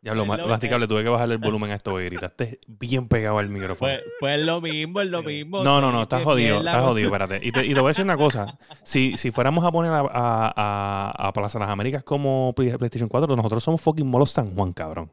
Diablo, 0.00 0.24
Pues 0.26 0.38
ma- 0.38 0.44
lo- 0.44 0.48
masticable, 0.48 0.86
tuve 0.86 1.02
que 1.02 1.08
bajarle 1.08 1.34
el 1.34 1.40
volumen 1.44 1.70
a 1.72 1.74
esto 1.74 1.90
porque 1.90 2.04
gritaste 2.06 2.60
bien 2.66 3.08
pegado 3.08 3.38
al 3.38 3.48
micrófono. 3.48 3.90
Pues, 3.90 4.00
pues 4.20 4.46
lo 4.46 4.60
mismo, 4.60 5.00
es 5.00 5.08
lo 5.08 5.22
mismo. 5.22 5.64
No, 5.64 5.80
no, 5.80 5.90
no, 5.90 6.02
estás 6.02 6.22
jodido, 6.22 6.58
estás 6.58 6.82
jodido, 6.84 7.08
espérate. 7.08 7.40
Y 7.46 7.50
te, 7.52 7.66
y 7.66 7.74
te 7.74 7.80
voy 7.80 7.88
a 7.88 7.90
decir 7.90 8.04
una 8.04 8.16
cosa. 8.16 8.58
Si, 8.84 9.16
si 9.16 9.30
fuéramos 9.32 9.64
a 9.64 9.72
poner 9.72 9.90
a, 9.92 10.00
a, 10.00 10.52
a, 10.56 11.28
a 11.28 11.32
Plaza 11.32 11.58
Las 11.58 11.68
Américas 11.70 12.04
como 12.04 12.52
Play- 12.54 12.76
PlayStation 12.78 13.08
4, 13.08 13.34
nosotros 13.34 13.62
somos 13.64 13.80
fucking 13.80 14.06
molos 14.06 14.30
San 14.30 14.54
Juan, 14.54 14.72
cabrón. 14.72 15.10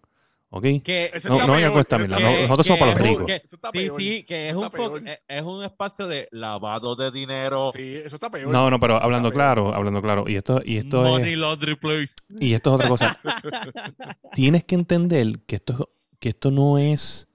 ¿Ok? 0.57 0.63
Que, 0.83 1.11
Eso 1.13 1.27
No, 1.27 1.39
no 1.45 1.53
peor, 1.53 1.71
con 1.71 1.79
esta 1.81 1.95
eso 1.97 2.07
mierda. 2.07 2.15
está 2.15 2.29
no- 2.29 2.35
peor. 2.35 2.41
nosotros 2.49 2.65
somos 2.67 2.79
para 2.79 2.91
los 2.91 2.99
es 3.01 3.05
un- 3.05 3.09
ricos. 3.11 3.25
que- 3.27 3.35
Eso 3.45 3.55
está 3.57 3.69
sí, 3.73 3.77
peor. 3.77 3.99
sí, 4.01 4.23
que 4.23 4.45
es 4.45 4.49
Eso 4.51 4.59
un, 4.61 4.69
peor. 4.69 5.03
es- 5.27 5.43
un 5.43 5.63
espacio 5.65 6.07
de 6.07 6.27
lavado 6.31 6.95
de 6.95 7.11
dinero. 7.11 7.71
Sí, 7.75 7.95
eso 7.95 8.15
está 8.15 8.29
peor. 8.31 8.51
No, 8.51 8.69
no, 8.71 8.79
pero 8.79 8.95
hablando 9.03 9.31
claro, 9.31 9.73
hablando 9.75 10.01
claro. 10.01 10.23
Y 10.27 10.35
esto, 10.37 10.61
y 10.63 10.77
esto 10.77 11.03
Money 11.03 11.33
es, 11.33 11.37
laundry 11.39 11.75
place. 11.75 12.13
y 12.39 12.53
esto 12.53 12.69
es 12.69 12.75
otra 12.75 12.87
cosa. 12.87 13.19
Tienes 14.33 14.63
que 14.63 14.75
entender 14.75 15.39
que 15.45 15.55
esto, 15.55 15.73
es- 15.73 16.19
que 16.19 16.29
esto 16.29 16.51
no 16.51 16.77
es, 16.77 17.27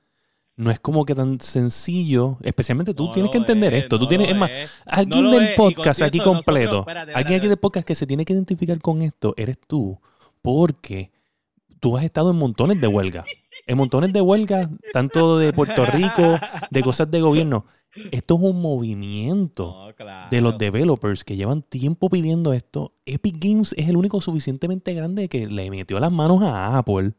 no 0.57 0.71
es 0.71 0.81
como 0.81 1.05
que 1.05 1.14
tan 1.14 1.41
sencillo. 1.41 2.39
Especialmente 2.43 2.95
tú 2.95 3.07
No 3.07 3.12
tienes 3.12 3.31
que 3.31 3.39
entender 3.39 3.75
es, 3.75 3.85
esto. 3.85 3.99
Tú 3.99 4.07
tienes, 4.09 4.29
es 4.31 4.37
más. 4.37 4.51
Alguien 4.87 5.25
No 5.25 5.31
del 5.33 5.43
es, 5.49 5.55
podcast 5.57 6.03
aquí 6.03 6.18
completo, 6.21 6.64
nosotros- 6.77 6.81
espérate, 6.89 7.12
alguien 7.14 7.39
aquí 7.39 7.49
del 7.49 7.57
podcast 7.59 7.87
que 7.87 7.95
se 7.95 8.07
tiene 8.07 8.25
que 8.25 8.33
identificar 8.33 8.81
con 8.81 9.03
esto, 9.03 9.35
eres 9.37 9.59
tú, 9.66 9.99
porque 10.43 11.11
tú 11.81 11.97
has 11.97 12.05
estado 12.05 12.31
en 12.31 12.37
montones 12.37 12.81
de 12.81 12.87
huelgas, 12.87 13.26
en 13.66 13.76
montones 13.76 14.12
de 14.12 14.20
huelgas, 14.20 14.68
tanto 14.93 15.39
de 15.39 15.53
Puerto 15.53 15.85
Rico, 15.87 16.37
de 16.70 16.83
cosas 16.83 17.11
de 17.11 17.20
gobierno. 17.20 17.64
Esto 18.12 18.37
es 18.37 18.41
un 18.43 18.62
movimiento 18.62 19.87
No, 19.89 19.95
claro. 19.97 20.28
de 20.31 20.41
los 20.41 20.57
developers 20.59 21.24
que 21.24 21.35
llevan 21.37 21.62
tiempo 21.62 22.09
pidiendo 22.09 22.53
esto. 22.53 22.93
Epic 23.05 23.37
Games 23.45 23.74
es 23.76 23.89
el 23.89 23.97
único 23.97 24.20
suficientemente 24.20 24.95
grande 24.95 25.28
que 25.28 25.47
le 25.49 25.68
metió 25.70 25.99
las 25.99 26.12
manos 26.12 26.43
a 26.43 26.78
Apple. 26.78 27.14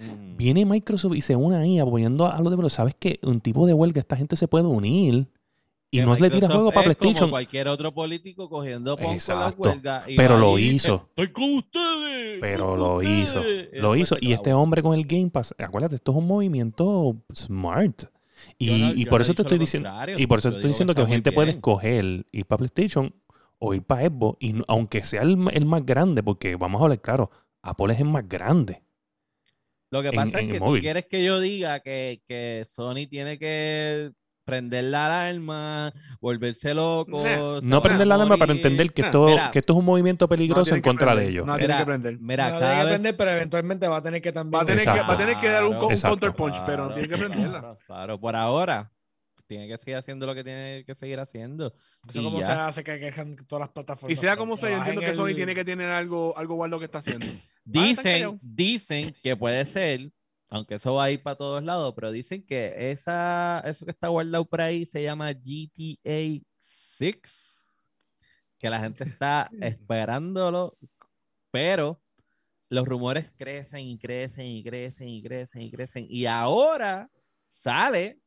Mm. 0.00 0.36
Viene 0.36 0.66
Microsoft 0.66 1.14
y 1.14 1.20
se 1.20 1.36
une 1.36 1.56
ahí 1.56 1.78
apoyando 1.78 2.26
a 2.26 2.36
los 2.40 2.50
developers. 2.50 2.74
Sabes 2.74 2.94
que 2.98 3.20
un 3.22 3.40
tipo 3.40 3.66
de 3.66 3.72
huelga, 3.74 4.00
esta 4.00 4.16
gente 4.16 4.34
se 4.34 4.48
puede 4.48 4.66
unir 4.66 5.28
y 5.90 5.98
Que 6.00 6.04
no 6.04 6.12
le 6.14 6.18
tira 6.18 6.30
Microsoft 6.34 6.52
juego 6.54 6.72
para 6.72 6.90
es 6.90 6.96
como 6.96 7.00
PlayStation. 7.02 7.30
cualquier 7.30 7.68
otro 7.68 7.94
político 7.94 8.48
cogiendo 8.48 8.96
pon 8.96 9.04
con 9.04 9.10
la 9.12 9.16
Exacto. 9.16 9.62
huelga. 9.70 10.04
y 10.08 10.16
Pero 10.16 10.36
lo 10.38 10.56
dice, 10.56 10.74
hizo. 10.74 11.06
Estoy 11.08 11.28
con 11.32 11.54
ustedes. 11.54 12.38
Pero 12.40 12.76
lo 12.76 13.02
hizo. 13.02 13.38
ustedes". 13.40 13.68
Lo 13.80 13.96
hizo. 13.96 14.16
Y 14.20 14.32
este 14.32 14.52
hombre 14.52 14.82
con 14.82 14.94
el 14.94 15.06
Game 15.06 15.30
Pass, 15.30 15.54
acuérdate, 15.58 15.94
esto 15.96 16.12
es 16.12 16.18
un 16.18 16.26
movimiento 16.26 17.16
smart. 17.32 18.04
Y, 18.58 18.70
no- 18.80 18.92
y 18.94 19.06
por 19.06 19.22
eso 19.22 19.32
te 19.34 19.42
estoy 19.42 19.58
diciendo, 19.58 19.90
y 20.18 20.26
por 20.26 20.38
eso 20.40 20.50
te 20.50 20.56
estoy 20.56 20.68
diciendo 20.70 20.94
que, 20.94 21.02
muy 21.02 21.10
gente 21.10 21.32
puede 21.32 21.52
escoger 21.52 22.26
ir 22.32 22.46
para 22.46 22.58
PlayStation 22.58 23.14
o 23.58 23.72
ir 23.72 23.82
para 23.82 24.02
Xbox, 24.08 24.36
y 24.40 24.54
aunque 24.68 25.02
sea 25.02 25.22
el, 25.22 25.38
el 25.52 25.64
más 25.64 25.86
grande, 25.86 26.22
porque 26.22 26.56
vamos 26.56 26.80
a 26.80 26.84
hablar 26.84 27.00
claro, 27.00 27.30
Apple 27.62 27.94
es 27.94 28.00
el 28.00 28.06
más 28.06 28.28
grande. 28.28 28.82
Lo 29.90 30.02
que 30.02 30.12
pasa 30.12 30.40
en 30.40 30.46
es 30.48 30.52
que 30.52 30.58
tú 30.60 30.76
quieres 30.80 31.06
que 31.06 31.24
yo 31.24 31.40
diga 31.40 31.80
que, 31.80 32.20
que 32.26 32.62
Sony 32.66 33.06
tiene 33.08 33.38
que 33.38 34.10
prender 34.46 34.84
la 34.84 35.06
alarma, 35.06 35.92
volverse 36.20 36.72
loco. 36.72 37.22
se 37.60 37.66
No 37.66 37.82
prender 37.82 38.06
la 38.06 38.14
alarma 38.14 38.36
para 38.38 38.52
entender 38.52 38.92
que 38.92 39.02
Nah, 39.02 39.08
esto, 39.08 39.26
mira. 39.26 39.50
que 39.50 39.58
esto 39.58 39.72
es 39.74 39.78
un 39.78 39.84
movimiento 39.84 40.28
peligroso 40.28 40.74
en 40.74 40.80
contra 40.80 41.08
de 41.10 41.14
prender, 41.16 41.32
ellos. 41.32 41.46
No, 41.46 41.56
tienen 41.56 41.68
Mira, 41.76 41.78
que 41.78 41.84
prender. 41.84 42.18
Mira, 42.20 42.50
no 42.52 42.58
tiene 42.58 42.72
que 42.72 42.76
vez- 42.78 42.86
aprender, 42.86 43.16
pero 43.16 43.30
eventualmente 43.32 43.88
va 43.88 43.96
a 43.98 44.02
tener 44.02 44.22
que 44.22 44.32
también. 44.32 44.58
Va 44.58 44.62
a 44.62 44.66
tener 44.66 44.82
que, 44.84 44.88
va 44.90 45.12
a 45.12 45.18
tener 45.18 45.36
que 45.36 45.48
dar 45.48 45.64
un, 45.66 45.76
co- 45.76 45.86
un 45.88 45.92
Exacto. 45.92 46.12
counterpunch, 46.18 46.64
pero 46.64 46.88
no 46.88 46.94
tiene 46.94 47.08
que 47.08 47.16
prenderla. 47.16 47.60
Claro, 47.60 47.78
claro, 47.86 48.20
por 48.20 48.36
ahora 48.36 48.92
tiene 49.48 49.66
que 49.68 49.78
seguir 49.78 49.96
haciendo 49.96 50.26
lo 50.26 50.34
que 50.34 50.42
tiene 50.44 50.84
que 50.86 50.94
seguir 50.94 51.18
haciendo. 51.20 51.72
Eso 52.08 52.20
y 52.20 52.24
como 52.24 52.38
ya. 52.40 52.46
se 52.46 52.52
hace 52.52 52.84
que 52.84 52.98
quejan 53.00 53.36
todas 53.48 53.60
las 53.60 53.70
plataformas. 53.70 54.12
Y 54.12 54.16
sea 54.20 54.36
como 54.36 54.56
sea, 54.56 54.70
yo 54.70 54.76
entiendo 54.78 55.00
que 55.02 55.08
el- 55.10 55.14
Sony 55.16 55.34
tiene 55.34 55.54
que 55.56 55.64
tener 55.64 55.90
algo, 55.90 56.36
algo 56.38 56.54
guardo 56.54 56.78
que 56.78 56.84
está 56.84 56.98
haciendo. 56.98 57.26
Dicen, 57.64 58.38
dicen 58.42 59.12
que 59.24 59.36
puede 59.36 59.64
ser, 59.66 60.12
aunque 60.48 60.76
eso 60.76 60.94
va 60.94 61.04
a 61.04 61.10
ir 61.10 61.22
para 61.22 61.36
todos 61.36 61.62
lados, 61.62 61.92
pero 61.94 62.10
dicen 62.12 62.44
que 62.44 62.90
esa, 62.90 63.60
eso 63.64 63.84
que 63.84 63.90
está 63.92 64.08
guardado 64.08 64.44
por 64.44 64.60
ahí 64.60 64.86
se 64.86 65.02
llama 65.02 65.32
GTA 65.32 66.44
6, 66.58 67.86
que 68.58 68.70
la 68.70 68.80
gente 68.80 69.04
está 69.04 69.50
esperándolo, 69.60 70.76
pero 71.50 72.00
los 72.68 72.86
rumores 72.86 73.32
crecen 73.36 73.86
y 73.86 73.98
crecen 73.98 74.46
y 74.46 74.62
crecen 74.64 75.08
y 75.08 75.22
crecen 75.22 75.62
y 75.62 75.70
crecen. 75.70 76.06
Y 76.08 76.26
ahora 76.26 77.10
sale 77.48 78.20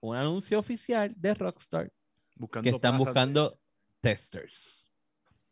un 0.00 0.16
anuncio 0.16 0.58
oficial 0.58 1.12
de 1.16 1.34
Rockstar 1.34 1.92
Buscando 2.34 2.70
que 2.70 2.74
están 2.76 2.92
de- 2.92 3.04
buscando 3.04 3.60
testers. 4.00 4.88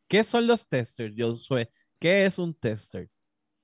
¿Qué 0.09 0.24
son 0.24 0.47
los 0.47 0.66
testers, 0.66 1.14
Josué? 1.16 1.70
¿Qué 2.01 2.24
es 2.26 2.38
un 2.38 2.53
tester 2.53 3.09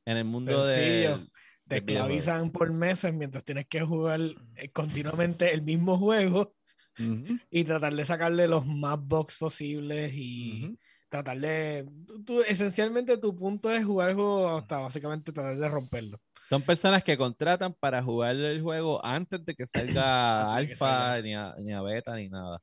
en 0.04 0.16
el 0.18 0.24
mundo 0.24 0.62
Sencillo. 0.62 1.18
de 1.18 1.26
Te 1.68 1.78
esclavizan 1.78 2.50
por 2.50 2.72
meses 2.72 3.12
mientras 3.12 3.44
tienes 3.44 3.66
que 3.66 3.80
jugar 3.80 4.20
eh, 4.54 4.70
continuamente 4.70 5.52
el 5.52 5.62
mismo 5.62 5.98
juego 5.98 6.54
Ujú, 6.98 7.38
y 7.50 7.64
tratar 7.64 7.94
de 7.94 8.04
sacarle 8.04 8.46
los 8.46 8.64
más 8.66 8.98
bugs 9.00 9.36
posibles 9.36 10.12
y 10.14 10.78
tratar 11.08 11.38
de... 11.38 11.88
tú- 12.24 12.42
esencialmente 12.42 13.18
tu 13.18 13.34
punto 13.34 13.70
es 13.70 13.84
jugar 13.84 14.10
el 14.10 14.14
juego 14.14 14.48
hasta 14.56 14.78
básicamente 14.78 15.32
tratar 15.32 15.56
de 15.56 15.68
romperlo. 15.68 16.20
Son 16.48 16.62
personas 16.62 17.02
que 17.02 17.18
contratan 17.18 17.74
para 17.74 18.02
jugar 18.02 18.36
el 18.36 18.62
juego 18.62 19.04
antes 19.04 19.44
de 19.44 19.54
que 19.54 19.66
salga 19.66 20.54
alfa, 20.54 21.20
ni, 21.20 21.34
ni 21.64 21.72
a 21.72 21.82
beta, 21.82 22.14
ni 22.14 22.28
nada. 22.28 22.62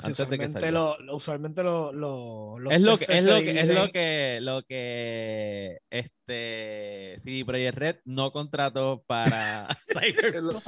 Sí, 0.00 0.06
Antes 0.06 0.28
de 0.30 0.38
que 0.38 0.44
usualmente 0.46 0.70
lo, 0.72 0.98
lo- 1.00 1.16
usualmente 1.16 1.62
lo, 1.64 1.92
lo- 1.92 2.58
los 2.60 2.72
es 2.72 2.80
lo 2.80 2.96
que 2.96 3.04
es 3.16 3.26
lo 3.26 3.34
que 3.40 3.60
es 3.60 3.66
lo 3.68 3.88
que 3.90 4.38
lo 4.42 4.62
que 4.62 5.78
este 5.90 7.16
CD 7.18 7.44
Projekt 7.44 7.76
Red 7.78 7.96
no 8.04 8.30
contrató 8.30 9.02
para 9.06 9.66
Cyberpunk. 9.88 10.62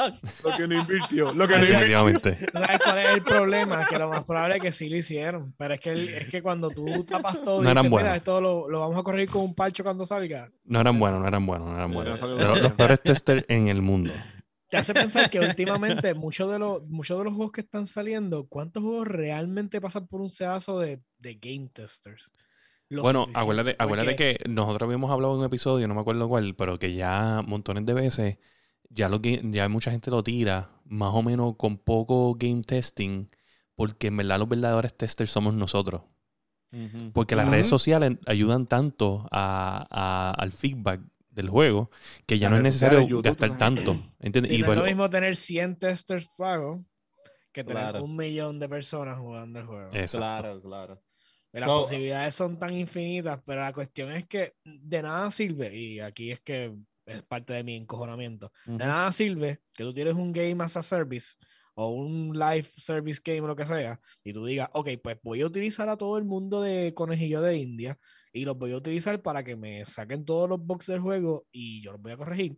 Lo 0.44 0.56
que 0.56 0.66
no 0.68 0.80
invirtió. 0.80 1.32
Lo 1.32 1.46
que 1.46 1.58
no 1.58 1.64
invirtió. 1.64 2.04
Definitivamente. 2.04 2.38
¿Sabes 2.52 2.78
cuál 2.82 2.98
es 2.98 3.06
el 3.10 3.22
problema? 3.22 3.86
Que 3.86 3.98
lo 3.98 4.08
más 4.08 4.24
probable 4.26 4.56
es 4.56 4.62
que 4.62 4.72
sí 4.72 4.88
lo 4.88 4.96
hicieron. 4.96 5.54
Pero 5.56 5.74
es 5.74 5.80
que, 5.80 5.90
el- 5.90 6.08
es 6.08 6.28
que 6.28 6.42
cuando 6.42 6.70
tú 6.70 7.04
tapas 7.04 7.40
todo 7.42 7.60
y 7.60 7.64
No 7.64 7.70
eran 7.70 7.84
dices, 7.84 7.90
mira, 7.90 8.02
buenos. 8.02 8.16
esto 8.18 8.40
lo, 8.40 8.68
lo 8.68 8.80
vamos 8.80 8.98
a 8.98 9.02
correr 9.02 9.28
con 9.28 9.42
un 9.42 9.54
parcho 9.54 9.84
cuando 9.84 10.04
salga, 10.06 10.50
No 10.64 10.80
eran 10.80 10.98
buenos, 10.98 11.20
no 11.20 11.28
eran 11.28 11.46
buenos, 11.46 11.68
no 11.68 11.76
eran 11.76 11.92
buenos. 11.92 12.20
los 12.62 12.72
peores 12.72 13.00
testers 13.00 13.44
en 13.48 13.68
el 13.68 13.80
mundo. 13.82 14.12
Te 14.70 14.76
hace 14.76 14.94
pensar 14.94 15.28
que 15.30 15.40
últimamente 15.40 16.14
muchos 16.14 16.50
de 16.50 16.58
los, 16.58 16.82
muchos 16.86 17.18
de 17.18 17.24
los 17.24 17.34
juegos 17.34 17.52
que 17.52 17.60
están 17.60 17.86
saliendo, 17.86 18.46
¿cuántos 18.48 18.82
juegos 18.82 19.06
realmente 19.08 19.80
pasan 19.80 20.06
por 20.06 20.20
un 20.20 20.28
sedazo 20.30 20.78
de, 20.78 21.02
de 21.18 21.34
game 21.34 21.68
testers? 21.68 22.30
Bueno, 22.88 23.28
acuérdate, 23.34 23.76
acuérdate 23.78 24.10
porque- 24.12 24.38
que 24.44 24.48
nosotros 24.48 24.86
habíamos 24.86 25.10
hablado 25.10 25.34
en 25.34 25.40
un 25.40 25.46
episodio, 25.46 25.86
no 25.86 25.94
me 25.94 26.00
acuerdo 26.00 26.28
cuál, 26.28 26.54
pero 26.56 26.78
que 26.78 26.94
ya 26.94 27.42
montones 27.46 27.84
de 27.86 27.94
veces 27.94 28.38
ya 28.88 29.08
lo 29.08 29.20
que 29.22 29.40
ya 29.44 29.68
mucha 29.68 29.92
gente 29.92 30.10
lo 30.10 30.24
tira 30.24 30.70
más 30.84 31.14
o 31.14 31.22
menos 31.22 31.54
con 31.56 31.78
poco 31.78 32.34
game 32.34 32.62
testing, 32.62 33.28
porque 33.76 34.08
en 34.08 34.16
verdad 34.16 34.38
los 34.40 34.48
verdaderos 34.48 34.94
testers 34.96 35.30
somos 35.30 35.54
nosotros. 35.54 36.02
Porque 37.12 37.34
las 37.36 37.48
redes 37.48 37.66
sociales 37.68 38.18
ayudan 38.26 38.66
tanto 38.66 39.26
a- 39.32 39.86
a- 39.90 40.30
al 40.32 40.52
feedback 40.52 41.00
del 41.30 41.48
juego 41.48 41.90
que 42.26 42.38
ya 42.38 42.50
no 42.50 42.56
es 42.56 42.62
necesario 42.62 43.00
YouTube, 43.02 43.22
gastar 43.24 43.56
tanto. 43.58 43.96
¿Entiendes? 44.18 44.50
Sí, 44.50 44.56
Y 44.56 44.60
no 44.60 44.66
pues- 44.66 44.76
es 44.78 44.82
lo 44.82 44.88
mismo 44.88 45.10
tener 45.10 45.36
100 45.36 45.76
testers 45.78 46.28
pagos 46.36 46.80
que 47.52 47.64
tener 47.64 47.82
Claro. 47.82 48.04
un 48.04 48.16
millón 48.16 48.58
de 48.58 48.68
personas 48.68 49.18
jugando 49.18 49.58
el 49.60 49.66
juego. 49.66 49.90
Exacto. 49.92 50.18
Claro, 50.18 50.60
claro. 50.62 51.02
Las 51.52 51.66
So, 51.66 51.80
posibilidades 51.80 52.34
son 52.34 52.58
tan 52.60 52.72
infinitas, 52.74 53.40
pero 53.44 53.60
la 53.62 53.72
cuestión 53.72 54.12
es 54.12 54.26
que 54.28 54.54
de 54.64 55.02
nada 55.02 55.30
sirve, 55.32 55.76
y 55.76 55.98
aquí 55.98 56.30
es 56.30 56.40
que 56.40 56.72
es 57.06 57.22
parte 57.24 57.52
de 57.54 57.64
mi 57.64 57.74
encojonamiento, 57.74 58.52
ujú. 58.66 58.78
de 58.78 58.84
nada 58.86 59.10
sirve 59.10 59.60
que 59.74 59.82
tú 59.82 59.92
tienes 59.92 60.14
un 60.14 60.30
game 60.32 60.62
as 60.62 60.76
a 60.76 60.82
service 60.84 61.34
o 61.74 61.88
un 61.88 62.38
live 62.38 62.62
service 62.76 63.20
game 63.24 63.40
o 63.40 63.48
lo 63.48 63.56
que 63.56 63.66
sea, 63.66 64.00
y 64.22 64.32
tú 64.32 64.44
digas, 64.46 64.68
ok, 64.74 64.90
pues 65.02 65.18
voy 65.24 65.40
a 65.42 65.46
utilizar 65.46 65.88
a 65.88 65.96
todo 65.96 66.18
el 66.18 66.24
mundo 66.24 66.62
de 66.62 66.94
conejillo 66.94 67.40
de 67.42 67.56
India 67.56 67.98
y 68.32 68.44
los 68.44 68.56
voy 68.56 68.72
a 68.72 68.76
utilizar 68.76 69.20
para 69.22 69.42
que 69.42 69.56
me 69.56 69.84
saquen 69.84 70.24
todos 70.24 70.48
los 70.48 70.60
bugs 70.64 70.86
del 70.86 71.00
juego 71.00 71.46
y 71.50 71.82
yo 71.82 71.92
los 71.92 72.00
voy 72.00 72.12
a 72.12 72.16
corregir. 72.16 72.56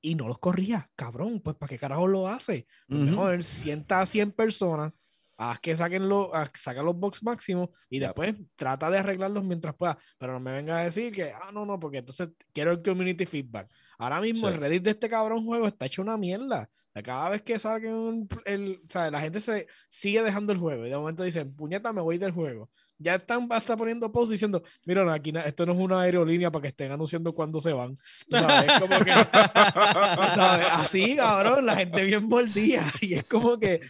Y 0.00 0.14
no 0.14 0.28
los 0.28 0.38
corría, 0.38 0.90
cabrón, 0.96 1.40
pues 1.40 1.56
¿para 1.56 1.68
qué 1.70 1.78
carajo 1.78 2.06
lo 2.06 2.28
hace? 2.28 2.66
Pues 2.86 3.00
Ujú. 3.00 3.10
Mejor 3.10 3.42
sienta 3.42 4.00
a 4.02 4.06
100 4.06 4.32
personas, 4.32 4.92
haz 5.38 5.58
que 5.60 5.74
saquen, 5.74 6.08
los 6.08 6.28
saquen 6.54 6.84
los 6.84 6.94
box 6.96 7.22
máximos 7.22 7.70
y 7.88 7.98
Yep. 7.98 8.08
después 8.08 8.34
trata 8.54 8.90
de 8.90 8.98
arreglarlos 8.98 9.42
mientras 9.44 9.74
pueda. 9.74 9.96
Pero 10.18 10.34
no 10.34 10.40
me 10.40 10.52
venga 10.52 10.78
a 10.78 10.84
decir 10.84 11.10
que, 11.10 11.30
ah, 11.32 11.50
no, 11.54 11.64
no, 11.64 11.80
porque 11.80 11.98
entonces 11.98 12.28
quiero 12.52 12.72
el 12.72 12.82
community 12.82 13.24
feedback. 13.24 13.72
Ahora 13.98 14.20
mismo 14.20 14.46
Sí. 14.48 14.54
el 14.54 14.60
Reddit 14.60 14.82
de 14.82 14.90
este 14.90 15.08
cabrón 15.08 15.44
juego 15.44 15.66
está 15.68 15.86
hecho 15.86 16.02
una 16.02 16.18
mierda. 16.18 16.68
Cada 17.02 17.30
vez 17.30 17.42
que 17.42 17.58
saquen 17.58 17.92
un- 17.92 18.28
el, 18.44 18.80
o 18.86 18.92
sea, 18.92 19.10
la 19.10 19.20
gente 19.20 19.40
se 19.40 19.66
sigue 19.88 20.22
dejando 20.22 20.52
el 20.52 20.58
juego 20.58 20.86
y 20.86 20.90
de 20.90 20.96
momento 20.96 21.24
dicen, 21.24 21.52
puñeta, 21.56 21.92
me 21.92 22.00
voy 22.02 22.18
del 22.18 22.30
juego. 22.30 22.70
Ya 23.04 23.16
están 23.16 23.46
hasta 23.50 23.76
poniendo 23.76 24.10
posts 24.10 24.30
diciendo, 24.30 24.62
mira, 24.86 25.04
no, 25.04 25.12
aquí 25.12 25.30
esto 25.44 25.66
no 25.66 25.72
es 25.74 25.78
una 25.78 26.00
aerolínea 26.00 26.50
para 26.50 26.62
que 26.62 26.68
estén 26.68 26.90
anunciando 26.90 27.34
cuándo 27.34 27.60
se 27.60 27.70
van. 27.74 27.98
Sabes, 28.30 28.72
es 28.72 28.80
como 28.80 28.98
que, 29.04 29.12
¿sabes? 29.12 30.66
Así, 30.70 31.14
cabrón, 31.16 31.66
la 31.66 31.76
gente 31.76 32.02
bien 32.02 32.24
mordida. 32.24 32.82
Y 33.02 33.12
es 33.14 33.24
como 33.24 33.58
que, 33.58 33.80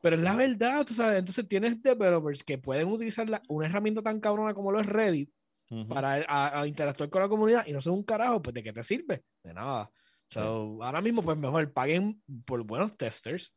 pero 0.00 0.14
es 0.14 0.22
la 0.22 0.36
verdad, 0.36 0.86
tú 0.86 0.94
sabes. 0.94 1.18
Entonces 1.18 1.48
tienes 1.48 1.82
developers 1.82 2.44
que 2.44 2.58
pueden 2.58 2.86
utilizar 2.86 3.28
la- 3.28 3.42
una 3.48 3.66
herramienta 3.66 4.02
tan 4.02 4.20
cabrona 4.20 4.54
como 4.54 4.70
lo 4.70 4.78
es 4.78 4.86
Reddit 4.86 5.30
Ujú. 5.70 5.88
para 5.88 6.24
a- 6.28 6.60
a 6.60 6.66
interactuar 6.68 7.10
con 7.10 7.22
la 7.22 7.28
comunidad 7.28 7.66
y 7.66 7.72
no 7.72 7.80
son 7.80 7.94
un 7.94 8.04
carajo, 8.04 8.40
pues 8.40 8.54
¿de 8.54 8.62
qué 8.62 8.72
te 8.72 8.84
sirve? 8.84 9.24
De 9.42 9.52
nada. 9.52 9.90
So, 10.28 10.78
Ahora 10.80 11.00
mismo, 11.00 11.22
pues 11.22 11.36
mejor 11.36 11.72
paguen 11.72 12.22
por 12.44 12.62
buenos 12.62 12.96
testers 12.96 13.52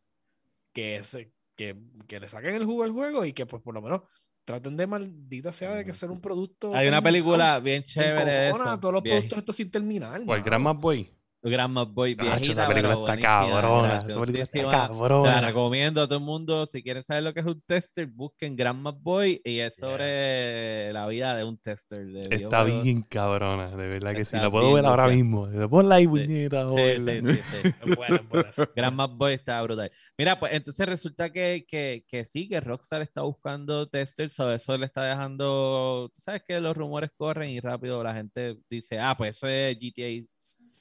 que, 0.73 1.03
se- 1.03 1.31
que, 1.55 1.77
que 2.07 2.19
le 2.19 2.27
saquen 2.27 2.55
el 2.55 2.65
jugo 2.65 2.83
al 2.83 2.91
juego 2.91 3.23
y 3.25 3.33
que 3.33 3.45
pues 3.45 3.61
por 3.61 3.75
lo 3.75 3.81
menos 3.83 4.01
traten 4.45 4.75
de 4.77 4.87
maldita 4.87 5.51
sea 5.53 5.73
de 5.75 5.85
que 5.85 5.91
hacer 5.91 6.09
un 6.11 6.19
producto. 6.21 6.73
Hay 6.75 6.87
una 6.87 7.01
película 7.01 7.59
bien 7.59 7.83
chévere 7.83 8.25
de 8.31 8.47
encojona 8.49 8.71
eso. 8.71 8.79
todos 8.79 8.93
los 8.93 9.03
Viej- 9.03 9.09
productos 9.17 9.37
estos 9.39 9.55
sin 9.55 9.71
terminar. 9.71 10.21
¿Cuál 10.25 10.39
mano. 10.39 10.43
Grandma 10.45 10.73
Boy? 10.73 11.09
Grandma 11.43 11.83
Boy 11.83 12.15
Acho, 12.19 12.51
esa 12.51 12.67
viejita, 12.67 12.67
película 12.67 12.93
está 12.93 13.19
cabrona. 13.19 13.97
Esa 14.07 14.19
película 14.19 14.43
está. 14.43 14.57
Te 14.57 14.63
la 14.63 14.69
cabrona. 14.69 15.41
recomiendo 15.41 16.01
a 16.01 16.07
todo 16.07 16.19
el 16.19 16.23
mundo. 16.23 16.65
Si 16.65 16.81
quieren 16.81 17.03
saber 17.03 17.23
lo 17.23 17.33
que 17.33 17.41
es 17.41 17.45
un 17.45 17.61
tester, 17.61 18.07
busquen 18.07 18.55
Grandma 18.55 18.91
Boy 18.91 19.41
y 19.43 19.59
es 19.59 19.75
sobre 19.75 20.93
la 20.93 21.07
vida 21.07 21.35
de 21.35 21.43
un 21.43 21.57
tester. 21.57 22.05
De 22.05 22.35
Está 22.35 22.63
bien 22.63 23.01
cabrona, 23.01 23.69
de 23.75 23.87
verdad 23.87 24.13
que 24.13 24.25
sí. 24.25 24.37
La 24.37 24.49
puedo 24.49 24.71
ver 24.73 24.85
ahora 24.85 25.07
mismo. 25.07 25.49
Ponla 25.69 25.95
ahí, 25.95 26.07
puñeta. 26.07 26.67
Sí, 26.69 26.75
sí, 27.05 27.21
sí, 27.21 27.41
sí. 27.63 27.73
Grandma 28.75 29.07
Boy 29.07 29.33
está 29.33 29.61
brutal. 29.61 29.91
Mira, 30.17 30.39
pues 30.39 30.53
entonces 30.53 30.85
resulta 30.87 31.31
que, 31.31 31.65
que, 31.67 32.05
que 32.07 32.25
sí, 32.25 32.47
que 32.47 32.61
Rockstar 32.61 33.01
está 33.01 33.21
buscando 33.21 33.87
testers, 33.87 34.39
o 34.39 34.51
eso 34.51 34.77
le 34.77 34.85
está 34.85 35.03
dejando, 35.03 36.09
tú 36.13 36.21
sabes 36.21 36.43
que 36.47 36.59
los 36.59 36.75
rumores 36.75 37.11
corren 37.15 37.49
y 37.49 37.59
rápido 37.59 38.03
la 38.03 38.13
gente 38.13 38.57
dice, 38.69 38.99
ah, 38.99 39.15
pues 39.17 39.35
eso 39.35 39.47
es 39.47 39.77
GTA 39.79 40.09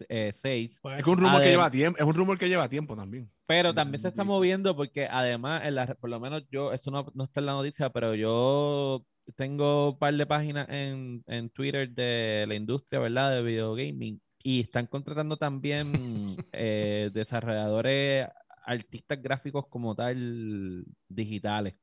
eh, 0.09 0.31
6, 0.33 0.81
Pues, 0.83 1.01
Es 1.01 1.07
un 1.07 1.19
rumor 1.19 1.43
que 1.43 1.49
lleva 1.49 1.71
tiempo. 1.71 1.99
Es 1.99 2.05
un 2.05 2.15
rumor 2.15 2.39
que 2.39 2.49
lleva 2.49 2.69
tiempo 2.69 2.97
también. 2.97 3.31
pero 3.47 3.75
también 3.75 4.01
se 4.01 4.09
está 4.09 4.25
moviendo 4.25 4.75
porque 4.77 5.07
además, 5.11 5.63
en 5.65 5.75
la, 5.75 5.87
por 5.95 6.11
lo 6.11 6.21
menos 6.21 6.45
yo, 6.51 6.73
eso 6.73 6.91
no, 6.91 7.07
no 7.15 7.25
está 7.25 7.41
en 7.41 7.47
la 7.47 7.53
noticia, 7.53 7.91
pero 7.91 8.15
yo 8.15 9.05
tengo 9.37 9.91
un 9.91 9.99
par 9.99 10.15
de 10.15 10.27
páginas 10.27 10.69
en, 10.69 11.23
en 11.27 11.51
Twitter 11.51 11.89
de 11.91 12.45
la 12.49 12.55
industria, 12.55 13.01
¿verdad? 13.01 13.33
De 13.33 13.43
videogaming 13.43 14.21
y 14.43 14.61
están 14.61 14.87
contratando 14.87 15.37
también 15.37 15.93
eh, 16.53 17.11
desarrolladores, 17.13 18.29
artistas 18.65 19.23
gráficos 19.23 19.67
como 19.69 19.95
tal, 19.95 20.85
digitales. 21.09 21.75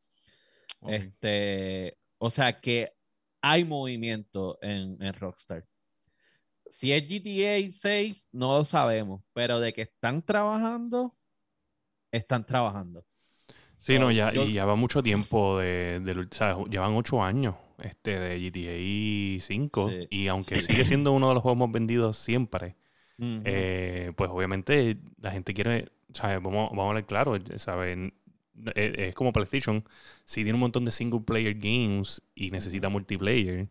Este, 0.87 1.97
o 2.17 2.31
sea 2.31 2.59
que 2.59 2.93
hay 3.41 3.65
movimiento 3.65 4.57
en, 4.61 5.01
en 5.01 5.13
Rockstar. 5.13 5.65
Si 6.69 6.91
es 6.93 7.03
GTA 7.07 7.71
6, 7.71 8.29
no 8.31 8.57
lo 8.59 8.65
sabemos, 8.65 9.21
pero 9.33 9.59
de 9.59 9.73
que 9.73 9.83
están 9.83 10.21
trabajando, 10.23 11.15
están 12.11 12.45
trabajando. 12.45 13.05
Sí, 13.77 13.97
no, 13.99 14.11
ya, 14.11 14.33
yo- 14.33 14.49
y 14.49 14.53
ya 14.53 14.65
va 14.65 14.75
mucho 14.75 15.01
tiempo 15.01 15.57
de, 15.59 15.99
del- 16.03 16.19
o 16.31 16.35
sea, 16.35 16.57
llevan 16.69 16.93
ocho 16.95 17.23
años 17.23 17.55
este, 17.79 18.19
de 18.19 18.39
GTA 18.39 19.41
5 19.45 19.99
Sí. 20.01 20.09
y 20.09 20.27
aunque 20.27 20.59
sigue 20.59 20.83
siendo 20.85 21.11
uno 21.13 21.29
de 21.29 21.33
los 21.35 21.43
juegos 21.43 21.59
más 21.59 21.71
vendidos 21.71 22.17
siempre, 22.17 22.75
eh, 23.43 24.13
pues 24.17 24.29
obviamente 24.31 24.97
la 25.21 25.31
gente 25.31 25.53
quiere, 25.53 25.91
¿sabes? 26.13 26.37
Vamos, 26.43 26.71
vamos 26.71 26.85
a 26.85 26.89
hablar 26.89 27.05
claro, 27.07 27.37
¿saben? 27.57 28.13
Es, 28.75 28.97
es 28.99 29.15
como 29.15 29.33
PlayStation, 29.33 29.83
sí 30.25 30.43
tiene 30.43 30.53
un 30.55 30.61
montón 30.61 30.85
de 30.85 30.91
single 30.91 31.21
player 31.21 31.55
games 31.55 32.21
y 32.35 32.51
necesita 32.51 32.89
multiplayer, 32.89 33.69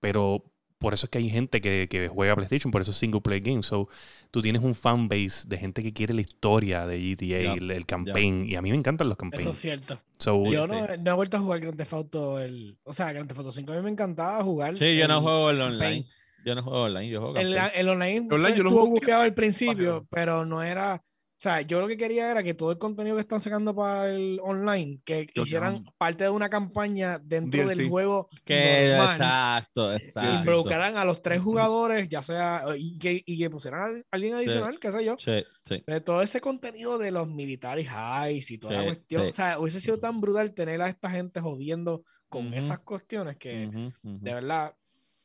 pero 0.00 0.44
por 0.78 0.94
eso 0.94 1.06
es 1.06 1.10
que 1.10 1.18
hay 1.18 1.28
gente 1.30 1.60
que, 1.60 1.88
que 1.90 2.08
juega 2.08 2.34
PlayStation, 2.36 2.70
por 2.70 2.80
eso 2.80 2.92
es 2.92 2.96
single 2.96 3.20
player 3.20 3.42
games. 3.42 3.66
So, 3.66 3.88
tú 4.30 4.42
tienes 4.42 4.62
un 4.62 4.74
fan 4.74 5.08
base 5.08 5.46
de 5.48 5.58
gente 5.58 5.82
que 5.82 5.92
quiere 5.92 6.14
la 6.14 6.20
historia 6.20 6.86
de 6.86 6.98
GTA, 6.98 7.54
el, 7.54 7.70
el 7.70 7.86
campaign, 7.86 8.46
y 8.48 8.54
a 8.54 8.62
mí 8.62 8.70
me 8.70 8.76
encantan 8.76 9.08
los 9.08 9.16
Eso 9.18 9.26
es 9.26 9.30
campaigns. 9.32 9.58
cierto. 9.58 10.00
So, 10.18 10.44
Yo 10.50 10.66
sí. 10.66 10.72
no, 10.72 10.86
no 10.96 11.10
he 11.10 11.14
vuelto 11.14 11.36
a 11.36 11.40
jugar 11.40 11.60
Grand 11.60 11.76
Theft 11.76 11.92
Auto 11.92 12.38
el, 12.40 12.78
o 12.84 12.92
sea, 12.92 13.12
Grand 13.12 13.28
Theft 13.28 13.38
Auto 13.38 13.52
5 13.52 13.72
a 13.72 13.76
mí 13.76 13.82
me 13.82 13.90
encantaba 13.90 14.42
jugar. 14.44 14.76
Sí, 14.76 14.96
yo 14.96 15.06
no 15.08 15.20
juego 15.22 15.50
el 15.50 15.58
campaign. 15.58 15.82
online. 15.82 16.06
Yo 16.44 16.54
no 16.54 16.62
juego 16.62 16.82
online, 16.84 17.08
yo 17.08 17.20
juego 17.20 17.36
El, 17.36 17.54
campaign. 17.54 17.80
el 17.80 17.88
online, 17.88 18.28
online 18.30 18.56
yo 18.56 18.62
lo 18.62 18.70
jugué 18.70 19.12
al 19.12 19.34
principio, 19.34 20.06
pero 20.10 20.44
no 20.46 20.62
era, 20.62 21.02
O 21.38 21.40
sea, 21.40 21.60
yo 21.60 21.80
lo 21.80 21.86
que 21.86 21.96
quería 21.96 22.32
era 22.32 22.42
que 22.42 22.52
todo 22.54 22.72
el 22.72 22.78
contenido 22.78 23.14
que 23.14 23.20
están 23.20 23.38
sacando 23.38 23.72
para 23.72 24.06
el 24.12 24.40
online, 24.42 25.00
que 25.04 25.28
hicieran 25.32 25.84
parte 25.96 26.24
de 26.24 26.30
una 26.30 26.48
campaña 26.48 27.20
dentro 27.20 27.68
del 27.68 27.88
juego 27.88 28.28
Que 28.44 28.88
normal. 28.88 29.12
exacto, 29.12 29.92
y 29.92 29.96
exacto. 29.98 30.40
involucraran 30.40 30.96
a 30.96 31.04
los 31.04 31.22
tres 31.22 31.40
jugadores, 31.40 32.08
ya 32.08 32.24
sea, 32.24 32.64
y 32.76 32.98
que, 32.98 33.22
y 33.24 33.38
que 33.38 33.50
pusieran 33.50 33.80
a 34.00 34.02
alguien 34.10 34.34
adicional, 34.34 34.80
qué 34.80 34.90
sé 34.90 35.04
yo. 35.04 35.14
Sí, 35.16 35.44
sí. 35.60 35.84
De 35.86 36.00
todo 36.00 36.22
ese 36.22 36.40
contenido 36.40 36.98
de 36.98 37.12
los 37.12 37.28
military 37.28 37.86
highs 37.86 38.50
y 38.50 38.58
toda 38.58 38.74
la 38.74 38.80
Sí, 38.80 38.86
cuestión. 38.86 39.22
sí. 39.22 39.28
O 39.28 39.32
sea, 39.32 39.60
hubiese 39.60 39.80
sido 39.80 40.00
tan 40.00 40.20
brutal 40.20 40.52
tener 40.54 40.82
a 40.82 40.88
esta 40.88 41.08
gente 41.08 41.38
jodiendo 41.40 42.02
con 42.28 42.52
esas 42.52 42.80
cuestiones 42.80 43.36
que 43.36 43.68
Ujú, 43.68 43.78
ujú. 44.02 44.18
de 44.20 44.34
verdad 44.34 44.74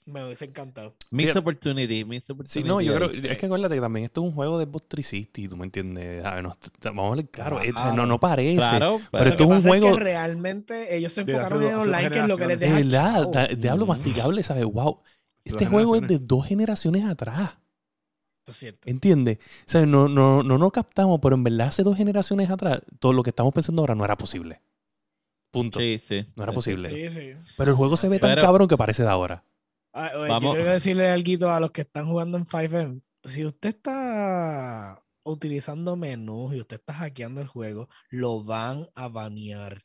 me 0.05 0.23
hubiese 0.25 0.45
encantado. 0.45 0.95
Miss 1.11 1.25
Fíjate- 1.27 1.39
opportunity, 1.39 2.05
miss 2.05 2.25
Sí, 2.25 2.31
opportunity. 2.33 2.67
no, 2.67 2.81
yo 2.81 2.95
creo, 2.95 3.11
es 3.11 3.37
que 3.37 3.45
acuérdate 3.45 3.75
que 3.75 3.81
también 3.81 4.05
esto 4.05 4.21
es 4.21 4.27
un 4.27 4.33
juego 4.33 4.59
de 4.59 4.65
Xbox 4.65 4.87
360, 4.87 5.49
¿tú 5.49 5.57
me 5.57 5.65
entiendes? 5.65 6.25
A 6.25 6.35
ver, 6.35 6.43
no, 6.43 6.57
vamos 6.83 7.03
a 7.05 7.09
hablar 7.09 7.29
claro, 7.29 7.59
es- 7.61 7.73
Claro. 7.73 7.95
no, 7.95 8.05
no 8.05 8.19
parece. 8.19 8.57
Claro, 8.57 8.99
pero 9.11 9.29
esto 9.29 9.43
es 9.43 9.49
un 9.49 9.61
juego- 9.61 9.97
que 9.97 10.03
realmente 10.03 10.95
ellos 10.95 11.13
se 11.13 11.23
De 11.23 11.33
hace 11.37 11.53
enfocaron 11.55 11.63
en 11.63 11.75
online, 11.89 12.09
que 12.11 12.19
es 12.19 12.27
lo 12.27 12.37
que 12.37 12.47
les 12.47 12.59
De 12.59 12.65
deja 12.65 12.77
verdad, 12.77 13.13
chavo. 13.13 13.31
da- 13.31 13.47
diablo 13.47 13.85
masticable, 13.85 14.43
¿sabes? 14.43 14.65
Wow. 14.65 15.01
Este 15.45 15.65
juego 15.65 15.95
es 15.95 16.01
de 16.07 16.19
dos 16.19 16.45
generaciones 16.47 17.03
atrás, 17.05 17.57
Eso 18.45 18.51
es 18.51 18.57
cierto. 18.57 18.89
¿entiendes? 18.89 19.37
O 19.39 19.63
sea, 19.65 19.85
no, 19.85 20.07
no, 20.09 20.43
no 20.43 20.57
nos 20.57 20.71
captamos, 20.71 21.19
pero 21.21 21.35
en 21.35 21.43
verdad 21.43 21.67
hace 21.67 21.83
dos 21.83 21.95
generaciones 21.97 22.49
atrás, 22.49 22.81
todo 22.99 23.13
lo 23.13 23.23
que 23.23 23.29
estamos 23.29 23.53
pensando 23.53 23.81
ahora 23.81 23.95
no 23.95 24.03
era 24.05 24.17
posible. 24.17 24.61
Punto. 25.51 25.79
sí, 25.79 25.97
sí. 25.99 26.25
No 26.35 26.43
era 26.43 26.51
sí, 26.51 26.55
posible. 26.55 26.89
sí. 26.89 27.09
Sí, 27.09 27.33
sí. 27.35 27.53
Pero 27.57 27.71
el 27.71 27.77
juego 27.77 27.95
se 27.95 28.09
ve 28.09 28.17
tan 28.19 28.31
Pero- 28.31 28.41
cabrón 28.41 28.67
que 28.67 28.75
parece 28.75 29.03
de 29.03 29.09
ahora. 29.09 29.43
Ah, 29.93 30.11
oye, 30.15 30.29
Vamos. 30.29 30.43
Yo 30.43 30.51
quiero 30.53 30.71
decirle 30.71 31.09
algo 31.09 31.49
a 31.49 31.59
los 31.59 31.71
que 31.71 31.81
están 31.81 32.07
jugando 32.07 32.37
en 32.37 32.45
5M. 32.45 33.01
Si 33.23 33.45
usted 33.45 33.69
está 33.69 35.03
utilizando 35.23 35.95
menús 35.95 36.53
y 36.55 36.59
usted 36.59 36.77
está 36.77 36.93
hackeando 36.93 37.41
el 37.41 37.47
juego, 37.47 37.87
lo 38.09 38.43
van 38.43 38.87
a 38.95 39.07
banear. 39.07 39.79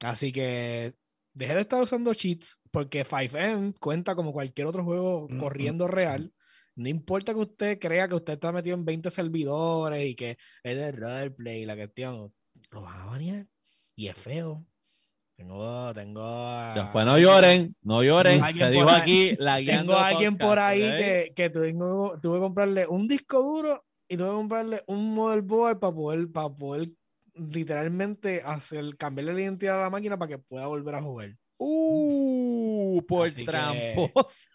Así 0.00 0.30
que 0.32 0.94
deje 1.32 1.54
de 1.54 1.60
estar 1.62 1.82
usando 1.82 2.14
cheats 2.14 2.58
porque 2.70 3.04
5M 3.04 3.74
cuenta 3.78 4.14
como 4.14 4.32
cualquier 4.32 4.66
otro 4.66 4.84
juego 4.84 5.26
Mm, 5.28 5.38
corriendo 5.40 5.86
mm, 5.86 5.90
real. 5.90 6.32
No 6.76 6.88
importa 6.88 7.32
que 7.32 7.40
usted 7.40 7.78
crea 7.78 8.06
que 8.06 8.16
usted 8.16 8.34
está 8.34 8.52
metido 8.52 8.76
en 8.76 8.84
20 8.84 9.10
servidores 9.10 10.04
y 10.04 10.14
que 10.14 10.36
es 10.62 10.76
de 10.76 10.92
roleplay 10.92 11.64
la 11.64 11.74
cuestión, 11.74 12.34
lo 12.70 12.82
van 12.82 13.00
a 13.00 13.06
banear. 13.06 13.46
Y 13.96 14.08
es 14.08 14.16
feo. 14.16 14.66
Tengo, 15.36 15.92
tengo. 15.92 16.72
Después 16.74 17.04
no 17.04 17.18
lloren, 17.18 17.76
no 17.82 18.02
lloren. 18.02 18.42
Se 18.54 18.70
dijo 18.70 18.88
aquí 18.88 19.36
la 19.38 19.60
guiando 19.60 19.92
Tengo 19.92 19.96
a 19.98 20.06
alguien 20.08 20.38
por 20.38 20.58
ahí 20.58 20.80
que, 20.80 21.32
que 21.36 21.50
tengo, 21.50 22.18
tuve 22.20 22.36
que 22.38 22.40
comprarle 22.40 22.86
un 22.86 23.06
disco 23.06 23.42
duro 23.42 23.84
y 24.08 24.16
tuve 24.16 24.28
que 24.28 24.34
comprarle 24.34 24.82
un 24.86 25.14
motherboard 25.14 25.78
para 25.78 25.94
poder, 25.94 26.32
para 26.32 26.48
poder 26.48 26.88
literalmente 27.34 28.40
hacer, 28.44 28.96
cambiarle 28.96 29.34
la 29.34 29.40
identidad 29.42 29.78
a 29.80 29.84
la 29.84 29.90
máquina 29.90 30.18
para 30.18 30.30
que 30.30 30.38
pueda 30.38 30.66
volver 30.68 30.94
a 30.94 31.02
jugar. 31.02 31.36
Uh, 31.58 33.02
por 33.06 33.28
Así 33.28 33.44
que- 33.44 33.50
trampos. 33.50 34.48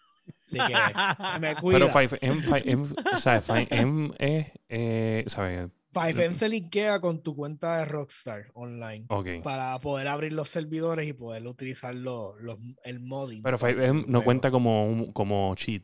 Así 0.48 0.58
que 0.58 0.74
me 1.40 1.56
cuida. 1.58 1.80
Pero 1.80 1.90
5M, 1.90 2.42
5M, 2.44 3.14
o 3.14 3.20
sea, 3.20 3.42
5M 3.42 4.16
es, 4.18 4.48
eh, 4.70 5.24
¿sabes? 5.28 5.70
5M 5.94 6.34
se 6.34 6.48
linkea 6.50 7.00
con 7.02 7.22
tu 7.22 7.36
cuenta 7.36 7.78
de 7.80 7.86
Rockstar 7.86 8.50
online 8.54 9.06
para 9.44 9.78
poder 9.80 10.08
abrir 10.08 10.34
los 10.34 10.50
servidores 10.50 11.08
y 11.08 11.14
poder 11.14 11.46
utilizar 11.48 11.94
los, 11.94 12.40
los- 12.42 12.58
el 12.84 13.00
modding. 13.00 13.44
Pero 13.44 13.58
para 13.58 13.74
5M 13.74 14.00
el 14.06 14.12
no 14.12 14.24
cuenta 14.24 14.50
como, 14.52 14.86
un- 14.86 15.12
como 15.12 15.54
cheat. 15.56 15.84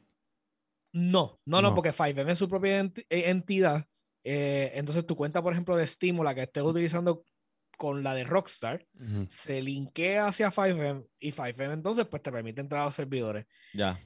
No, 0.93 1.39
no, 1.45 1.62
no, 1.62 1.70
No. 1.70 1.76
porque 1.76 1.91
5M 1.91 2.32
es 2.32 2.38
su 2.38 2.47
propia 2.49 2.80
eh, 2.80 2.93
entidad. 3.10 3.86
eh, 4.24 4.72
entonces 4.76 5.05
tu 5.05 5.16
cuenta, 5.16 5.41
por 5.41 5.53
ejemplo, 5.53 5.76
de 5.78 5.86
Steam, 5.88 6.18
la 6.24 6.34
que 6.36 6.41
estés 6.43 6.64
utilizando 6.64 7.24
con 7.78 8.03
la 8.03 8.14
de 8.16 8.24
Rockstar, 8.24 8.86
se 9.30 9.62
linkea 9.62 10.28
hacia 10.28 10.49
5M 10.51 11.05
y 11.20 11.32
5M 11.32 11.74
entonces 11.74 12.05
pues 12.08 12.22
te 12.24 12.32
permite 12.32 12.60
entrar 12.62 12.82
a 12.82 12.86
los 12.86 12.95
servidores. 12.95 13.45
Ya. 13.74 13.99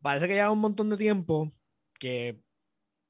Parece 0.00 0.26
que 0.28 0.36
ya 0.36 0.50
un 0.50 0.60
montón 0.60 0.88
de 0.88 0.96
tiempo 0.96 1.52
que, 1.98 2.40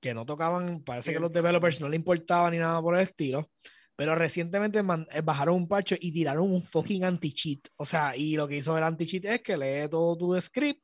que 0.00 0.14
no 0.14 0.24
tocaban, 0.26 0.82
parece 0.84 1.12
que 1.12 1.20
los 1.20 1.32
developers 1.32 1.80
no 1.80 1.88
le 1.88 1.96
importaba 1.96 2.50
ni 2.50 2.58
nada 2.58 2.80
por 2.80 2.94
el 2.96 3.02
estilo. 3.02 3.50
Pero 3.96 4.14
recientemente 4.14 4.78
eh, 4.78 5.20
bajaron 5.22 5.56
un 5.56 5.66
parche 5.66 5.98
y 6.00 6.12
tiraron 6.12 6.52
un 6.52 6.62
fucking 6.62 7.02
anti-cheat. 7.04 7.66
O 7.76 7.84
sea, 7.84 8.16
y 8.16 8.36
lo 8.36 8.46
que 8.46 8.58
hizo 8.58 8.76
el 8.78 8.84
anti-cheat 8.84 9.24
es 9.24 9.42
que 9.42 9.56
lee 9.56 9.88
todo 9.90 10.16
tu 10.16 10.40
script 10.40 10.80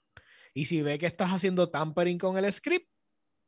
y 0.53 0.67
si 0.67 0.83
ve 0.83 0.99
que 0.99 1.07
estás 1.07 1.31
haciendo 1.31 1.71
tampering 1.71 2.19
con 2.19 2.37
el 2.37 2.53
script, 2.53 2.89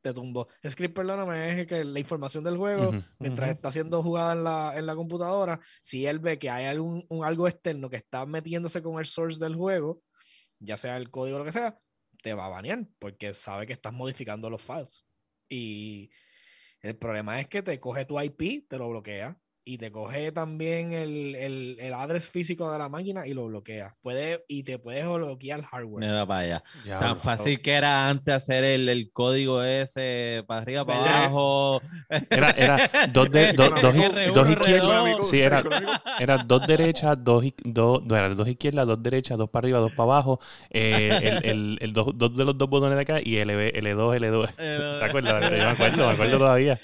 te 0.02 0.14
tumbó. 0.14 0.46
Script, 0.64 0.94
perdóname, 0.94 1.62
es 1.62 1.66
que 1.66 1.84
la 1.84 1.98
información 1.98 2.44
del 2.44 2.56
juego, 2.56 2.92
mientras 3.18 3.50
está 3.50 3.72
siendo 3.72 4.04
jugada 4.04 4.34
en 4.34 4.44
la, 4.44 4.74
en 4.76 4.86
la 4.86 4.94
computadora, 4.94 5.58
si 5.82 6.06
él 6.06 6.20
ve 6.20 6.38
que 6.38 6.48
hay 6.48 6.66
algún 6.66 7.04
un- 7.08 7.24
algo 7.24 7.48
externo 7.48 7.90
que 7.90 7.96
está 7.96 8.24
metiéndose 8.24 8.80
con 8.82 9.00
el 9.00 9.06
source 9.06 9.40
del 9.40 9.56
juego, 9.56 10.00
ya 10.60 10.76
sea 10.76 10.96
el 10.96 11.10
código 11.10 11.36
o 11.36 11.38
lo 11.40 11.44
que 11.44 11.50
sea, 11.50 11.76
te 12.22 12.34
va 12.34 12.46
a 12.46 12.50
banear 12.50 12.86
porque 13.00 13.34
sabe 13.34 13.66
que 13.66 13.72
estás 13.72 13.92
modificando 13.92 14.48
los 14.48 14.62
files. 14.62 15.04
Y 15.49 16.11
el 16.80 16.97
problema 16.99 17.40
es 17.40 17.49
que 17.49 17.62
te 17.62 17.80
coge 17.80 18.05
tu 18.05 18.20
IP, 18.20 18.66
te 18.68 18.78
lo 18.78 18.88
bloquea. 18.90 19.40
Y 19.68 19.78
te 19.78 19.90
coge 19.90 20.30
también 20.30 20.92
el, 20.92 21.34
el, 21.34 21.76
el 21.80 21.92
address 21.92 22.30
físico 22.30 22.70
de 22.70 22.78
la 22.78 22.88
máquina 22.88 23.26
y 23.26 23.34
lo 23.34 23.46
bloquea. 23.46 23.96
Puede, 24.00 24.44
y 24.46 24.62
te 24.62 24.78
puedes 24.78 25.04
bloquear 25.04 25.60
hardware. 25.62 26.08
Mira 26.08 26.24
para 26.24 26.40
allá. 26.40 26.62
Tan 27.00 27.18
fácil 27.18 27.60
que 27.60 27.72
era 27.72 28.08
antes 28.08 28.32
hacer 28.32 28.62
el, 28.62 28.88
el 28.88 29.10
código 29.12 29.64
ese 29.64 30.44
para 30.46 30.60
arriba, 30.62 30.84
para 30.86 31.00
¿Verdad? 31.00 31.16
abajo. 31.24 31.82
Era, 32.30 32.50
era 32.52 32.90
dos, 33.12 33.28
de, 33.32 33.52
do- 33.54 33.70
dos, 33.80 33.94
R1, 33.96 34.32
dos 34.32 34.46
R2. 34.46 34.50
izquierdas. 34.50 35.28
Sí, 35.28 35.40
era, 35.40 35.64
era 36.16 36.38
dos 36.38 36.64
derechas, 36.64 37.16
dos, 37.24 37.44
dos, 37.64 38.04
no, 38.04 38.16
era 38.16 38.28
dos 38.28 38.46
izquierdas, 38.46 38.86
dos 38.86 39.02
derechas, 39.02 39.36
dos 39.36 39.50
para 39.50 39.64
arriba, 39.64 39.80
dos 39.80 39.90
para 39.92 40.04
abajo. 40.12 40.38
eh, 40.70 41.18
el, 41.22 41.40
el, 41.44 41.78
el 41.80 41.92
dos, 41.92 42.12
dos 42.14 42.36
de 42.36 42.44
los 42.44 42.56
dos 42.56 42.68
botones 42.70 42.94
de 42.94 43.02
acá 43.02 43.20
y 43.20 43.36
LB, 43.38 43.72
L2, 43.74 44.14
L2. 44.14 44.48
¿Te 44.98 45.04
acuerdas? 45.04 45.42
Yo 45.42 45.50
me 45.50 45.64
acuerdo, 45.64 46.06
me 46.06 46.12
acuerdo 46.12 46.38
todavía. 46.38 46.78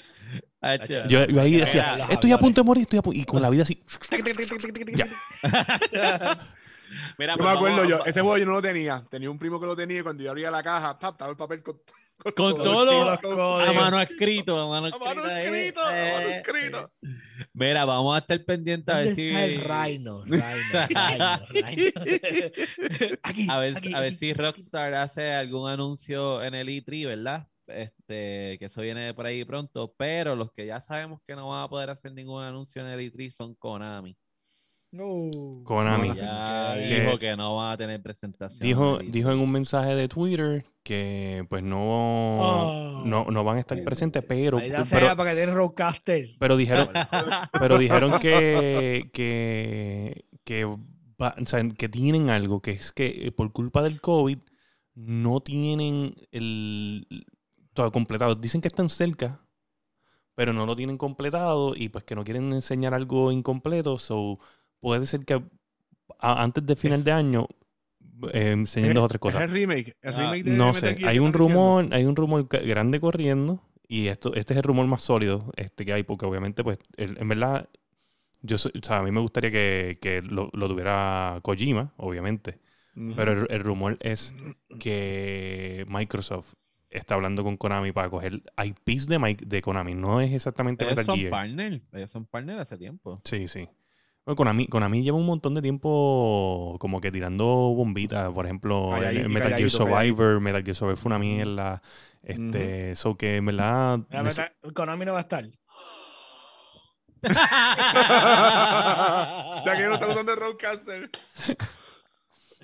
Yo, 1.07 1.25
yo 1.25 1.41
ahí 1.41 1.57
decía, 1.57 2.07
estoy 2.09 2.31
a 2.31 2.37
punto 2.37 2.61
de 2.61 2.65
morir, 2.65 2.83
estoy 2.83 2.99
a 2.99 3.01
punto. 3.01 3.19
Y 3.19 3.25
con 3.25 3.41
la 3.41 3.49
vida 3.49 3.63
así. 3.63 3.83
Ya. 4.95 5.07
Mira, 7.17 7.33
Yo 7.33 7.37
pues 7.37 7.49
me 7.49 7.55
acuerdo, 7.55 7.77
vamos- 7.77 7.89
yo, 7.89 8.05
ese 8.05 8.21
juego 8.21 8.37
yo 8.37 8.45
no 8.45 8.51
lo 8.51 8.61
tenía. 8.61 9.03
Tenía 9.09 9.29
un 9.29 9.39
primo 9.39 9.59
que 9.59 9.65
lo 9.65 9.75
tenía 9.75 9.99
y 9.99 10.03
cuando 10.03 10.21
yo 10.23 10.29
abría 10.29 10.51
la 10.51 10.61
caja, 10.61 10.97
tap, 10.99 11.13
estaba 11.13 11.31
el 11.31 11.37
papel 11.37 11.63
con, 11.63 11.79
Con 12.17 12.33
todo 12.55 12.85
los 12.85 13.19
con- 13.19 13.31
códigos. 13.35 13.67
a 13.67 13.73
mano 13.73 13.99
escrito, 13.99 14.59
a 14.61 14.67
mano 14.79 14.95
A 14.95 14.99
mano 14.99 15.25
escrita 15.25 15.35
ahí. 15.35 15.45
escrito, 15.45 15.81
a 15.81 15.85
mano 15.91 16.27
Eh, 16.29 16.37
escrito. 16.37 16.91
Mira, 17.53 17.85
vamos 17.85 18.15
a 18.15 18.19
estar 18.19 18.45
pendientes 18.45 18.93
a 18.93 18.97
ver 18.99 19.07
¿Dónde 19.07 19.21
si. 19.23 19.35
el 19.35 19.61
Rhino? 19.63 20.23
Rhino, 20.23 20.43
Rhino, 20.89 21.39
Rhino. 21.49 21.91
aquí, 23.23 23.47
A 23.49 23.57
ver, 23.59 23.77
aquí, 23.77 23.93
a 23.93 23.99
ver 23.99 24.07
aquí. 24.09 24.17
si 24.17 24.33
Rockstar 24.33 24.93
hace 24.93 25.33
algún 25.33 25.69
anuncio 25.71 26.43
en 26.43 26.53
el 26.53 26.67
E3, 26.67 27.07
¿verdad? 27.07 27.47
Este, 27.67 28.57
que 28.59 28.65
eso 28.65 28.81
viene 28.81 29.13
por 29.13 29.25
ahí 29.25 29.45
pronto, 29.45 29.93
pero 29.97 30.35
los 30.35 30.51
que 30.51 30.65
ya 30.65 30.81
sabemos 30.81 31.21
que 31.25 31.35
no 31.35 31.49
van 31.49 31.63
a 31.63 31.69
poder 31.69 31.89
hacer 31.89 32.13
ningún 32.13 32.43
anuncio 32.43 32.81
en 32.81 32.89
el 32.89 32.99
E3 33.11 33.31
son 33.31 33.55
Konami. 33.55 34.17
No. 34.91 35.63
Konami. 35.63 36.09
No, 36.09 36.13
Ya 36.15 36.73
que- 36.75 36.99
dijo 37.01 37.17
que 37.17 37.35
no 37.35 37.55
van 37.55 37.73
a 37.73 37.77
tener 37.77 38.01
presentación. 38.01 38.67
Dijo, 38.67 38.95
en 38.95 39.01
el 39.01 39.07
E3. 39.07 39.11
dijo 39.11 39.31
en 39.31 39.39
un 39.39 39.51
mensaje 39.51 39.95
de 39.95 40.07
Twitter 40.07 40.65
que 40.83 41.45
pues 41.49 41.63
no, 41.63 41.79
Oh. 42.99 43.03
no, 43.05 43.25
no 43.25 43.43
van 43.43 43.57
a 43.57 43.59
estar 43.61 43.81
presentes, 43.83 44.23
pero, 44.25 44.57
Ahí 44.59 44.69
la 44.69 44.83
pero, 44.83 44.99
sea 45.07 45.15
para 45.15 45.31
que 45.31 45.37
tiene 45.37 45.53
Roadcaster. 45.53 46.27
pero 46.39 46.57
dijeron, 46.57 46.89
pero 47.53 47.77
dijeron 47.79 48.19
que, 48.19 49.09
que, 49.13 50.25
que, 50.43 50.65
va- 50.65 51.35
o 51.41 51.45
sea, 51.47 51.67
que 51.77 51.89
tienen 51.89 52.29
algo, 52.29 52.61
que 52.61 52.71
es 52.71 52.91
que 52.91 53.27
eh, 53.27 53.31
por 53.31 53.51
culpa 53.51 53.81
del 53.81 53.99
COVID 54.01 54.37
no 54.95 55.39
tienen 55.41 56.13
el 56.31 57.07
todo 57.73 57.91
completado. 57.91 58.35
Dicen 58.35 58.61
que 58.61 58.67
están 58.69 58.89
cerca, 58.89 59.41
pero 60.35 60.53
no 60.53 60.65
lo 60.65 60.75
tienen 60.75 60.97
completado 60.97 61.75
y 61.75 61.89
pues 61.89 62.03
que 62.05 62.15
no 62.15 62.23
quieren 62.23 62.53
enseñar 62.53 62.93
algo 62.93 63.31
incompleto. 63.31 63.97
So, 63.99 64.39
puede 64.79 65.05
ser 65.07 65.25
que 65.25 65.35
a- 66.19 66.43
antes 66.43 66.65
de 66.65 66.75
final 66.75 66.99
Es- 66.99 67.05
de 67.05 67.11
año 67.11 67.47
eh, 68.33 68.51
enseñen 68.51 68.91
Es- 68.91 68.95
dos 68.95 69.05
o 69.05 69.07
tres 69.09 69.17
Es 69.17 69.21
cosas. 69.21 69.41
el 69.43 69.51
remake. 69.51 69.97
El 70.01 70.13
Ah, 70.15 70.31
de 70.33 70.43
No 70.43 70.73
sé, 70.73 70.95
Gear 70.95 71.09
hay 71.09 71.19
un 71.19 71.31
diciendo. 71.31 71.37
rumor, 71.39 71.87
hay 71.93 72.05
un 72.05 72.15
rumor 72.15 72.47
grande 72.49 72.99
corriendo 72.99 73.61
y 73.87 74.07
esto, 74.07 74.33
este 74.35 74.53
es 74.53 74.57
el 74.57 74.63
rumor 74.63 74.87
más 74.87 75.01
sólido 75.03 75.51
este 75.57 75.85
que 75.85 75.93
hay 75.93 76.03
porque 76.03 76.25
obviamente 76.25 76.63
pues 76.63 76.79
el- 76.97 77.17
en 77.19 77.27
verdad 77.27 77.69
yo 78.41 78.57
soy- 78.57 78.73
o 78.81 78.85
sea, 78.85 78.99
a 78.99 79.03
mí 79.03 79.11
me 79.11 79.21
gustaría 79.21 79.51
que, 79.51 79.97
que 80.01 80.21
lo, 80.21 80.49
lo 80.53 80.67
tuviera 80.67 81.39
Kojima, 81.43 81.93
obviamente, 81.97 82.59
pero 83.15 83.31
el, 83.33 83.47
el 83.49 83.59
rumor 83.63 83.97
es 84.01 84.35
que 84.79 85.85
Microsoft 85.87 86.53
está 86.93 87.15
hablando 87.15 87.43
con 87.43 87.57
Konami 87.57 87.91
para 87.91 88.09
coger 88.09 88.41
IPs 88.63 89.07
de, 89.07 89.19
Mike- 89.19 89.45
de 89.45 89.61
Konami, 89.61 89.95
no 89.95 90.21
es 90.21 90.33
exactamente 90.33 90.85
Ellos 90.85 90.97
Metal 90.97 91.05
son 91.05 91.19
Gear. 91.19 91.31
partner, 91.31 91.81
ellos 91.93 92.11
son 92.11 92.25
partner 92.25 92.59
hace 92.59 92.77
tiempo. 92.77 93.19
Sí, 93.23 93.47
sí. 93.47 93.67
Bueno, 94.25 94.35
Konami, 94.37 94.67
Konami 94.67 95.03
lleva 95.03 95.17
un 95.17 95.25
montón 95.25 95.53
de 95.53 95.61
tiempo 95.61 96.77
como 96.79 97.01
que 97.01 97.11
tirando 97.11 97.43
bombitas. 97.45 98.31
Por 98.31 98.45
ejemplo, 98.45 98.91
Metal 99.27 99.53
Gear 99.55 99.69
Survivor, 99.69 100.39
Metal 100.39 100.63
Gear 100.63 100.75
Survivor 100.75 100.97
fue 100.97 101.09
una 101.09 101.19
mierda. 101.19 101.81
Este, 102.21 102.95
so 102.95 103.15
que 103.15 103.35
en 103.35 103.45
verdad. 103.47 103.99
La 104.09 104.21
verdad, 104.21 104.53
Konami 104.73 105.05
no 105.05 105.11
va 105.13 105.19
a 105.19 105.21
estar. 105.23 105.45
Ya 109.65 109.77
que 109.77 109.85
no 109.85 109.93
está 109.93 110.07
usando 110.07 110.33
el 110.33 110.39
Roadcaster. 110.39 111.09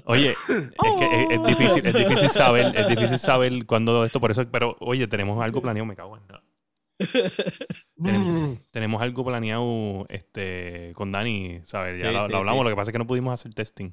Oye, 0.09 0.31
es 0.49 0.93
que 0.97 1.05
es, 1.05 1.29
es 1.29 1.45
difícil, 1.45 1.85
es 1.85 1.93
difícil 1.93 2.29
saber, 2.29 2.75
es 2.75 2.87
difícil 2.87 3.19
saber 3.19 3.65
cuándo 3.67 4.03
esto, 4.03 4.19
por 4.19 4.31
eso, 4.31 4.49
pero 4.49 4.75
oye, 4.79 5.07
tenemos 5.07 5.41
algo 5.43 5.61
planeado, 5.61 5.85
me 5.85 5.95
cago 5.95 6.17
en 6.17 6.27
nada. 6.27 6.43
Tenemos, 8.03 8.71
tenemos 8.71 9.01
algo 9.01 9.23
planeado 9.23 10.05
este, 10.09 10.91
con 10.95 11.11
Dani, 11.11 11.61
¿sabes? 11.65 12.01
Ya 12.01 12.09
Sí, 12.09 12.13
lo, 12.13 12.25
sí, 12.25 12.31
lo 12.31 12.37
hablamos, 12.39 12.61
sí. 12.61 12.63
lo 12.63 12.69
que 12.69 12.75
pasa 12.75 12.91
es 12.91 12.93
que 12.93 12.99
no 12.99 13.07
pudimos 13.07 13.33
hacer 13.33 13.53
testing. 13.53 13.91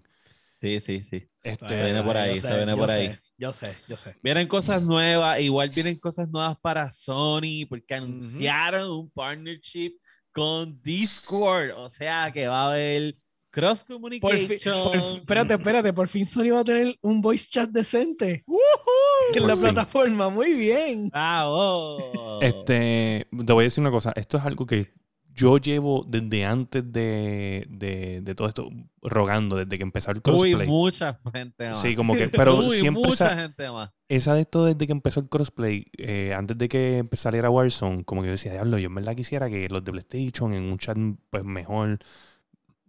Sí, 0.55 0.81
sí, 0.81 1.03
sí. 1.03 1.29
Este, 1.43 1.69
Se 1.69 1.85
viene 1.85 2.03
por 2.03 2.17
ahí, 2.17 2.39
sé, 2.39 2.49
se 2.49 2.57
viene 2.57 2.77
por 2.77 2.89
sé, 2.89 2.99
ahí. 2.99 3.19
Yo 3.37 3.53
sé, 3.53 3.73
yo 3.87 3.97
sé. 3.97 4.17
Vienen 4.23 4.49
cosas 4.49 4.83
nuevas, 4.83 5.39
igual 5.41 5.69
vienen 5.71 5.97
cosas 5.97 6.29
nuevas 6.31 6.57
para 6.59 6.91
Sony, 6.91 7.67
porque 7.69 7.95
anunciaron 7.95 8.91
un 8.91 9.11
partnership 9.11 9.99
con 10.33 10.81
Discord. 10.83 11.73
O 11.77 11.89
sea 11.89 12.33
que 12.33 12.49
va 12.49 12.62
a 12.62 12.69
haber 12.71 13.17
cross 13.61 13.85
Por 13.85 13.97
fin, 14.11 14.21
communication. 14.21 14.83
por 14.83 14.93
fin- 15.01 15.17
espérate, 15.21 15.55
espérate, 15.55 15.93
por 15.93 16.09
fin 16.09 16.27
Sony 16.27 16.51
va 16.53 16.61
a 16.61 16.65
tener 16.65 16.95
un 17.01 17.21
voice 17.23 17.47
chat 17.49 17.71
decente 17.71 18.45
en 18.47 19.41
Por 19.41 19.49
la 19.49 19.55
fin. 19.55 19.63
plataforma. 19.63 20.29
Muy 20.29 20.53
bien. 20.55 21.09
Bravo. 21.09 22.39
Este, 22.43 23.27
te 23.47 23.53
voy 23.53 23.63
a 23.63 23.65
decir 23.65 23.81
una 23.81 23.91
cosa. 23.91 24.13
Esto 24.15 24.37
es 24.37 24.45
algo 24.45 24.67
que 24.67 24.93
yo 25.35 25.59
llevo 25.59 26.05
desde 26.09 26.45
antes 26.47 26.91
de, 26.93 27.67
de, 27.69 28.21
de 28.23 28.35
todo 28.35 28.49
esto 28.49 28.71
rogando, 29.03 29.57
desde 29.57 29.77
que 29.77 29.83
empezó 29.83 30.11
el 30.11 30.17
Uy, 30.19 30.23
crossplay. 30.23 30.67
mucha 30.67 31.21
gente 31.33 31.69
más. 31.69 31.81
Sí, 31.81 31.95
como 31.95 32.15
que, 32.17 32.29
pero 32.29 32.57
Uy, 32.67 32.77
siempre 32.77 33.03
mucha 33.03 33.27
esa, 33.29 33.37
gente 33.43 33.71
más. 33.71 33.91
esa 34.09 34.35
de 34.35 34.41
esto 34.43 34.65
desde 34.65 34.87
que 34.87 34.93
empezó 34.93 35.21
el 35.21 35.29
crossplay, 35.29 35.87
eh, 35.99 36.33
antes 36.35 36.57
de 36.57 36.69
que 36.69 37.07
saliera 37.13 37.51
Warzone, 37.51 38.05
como 38.05 38.23
que 38.23 38.29
yo 38.29 38.33
decía, 38.33 38.53
diablo, 38.53 38.79
yo 38.79 38.87
en 38.87 38.95
verdad 38.95 39.15
quisiera 39.15 39.51
que 39.51 39.69
los 39.69 39.85
de 39.85 39.93
PlayStation 39.93 40.55
en 40.55 40.63
un 40.65 40.79
chat 40.79 40.97
pues 41.31 41.45
mejor. 41.45 41.99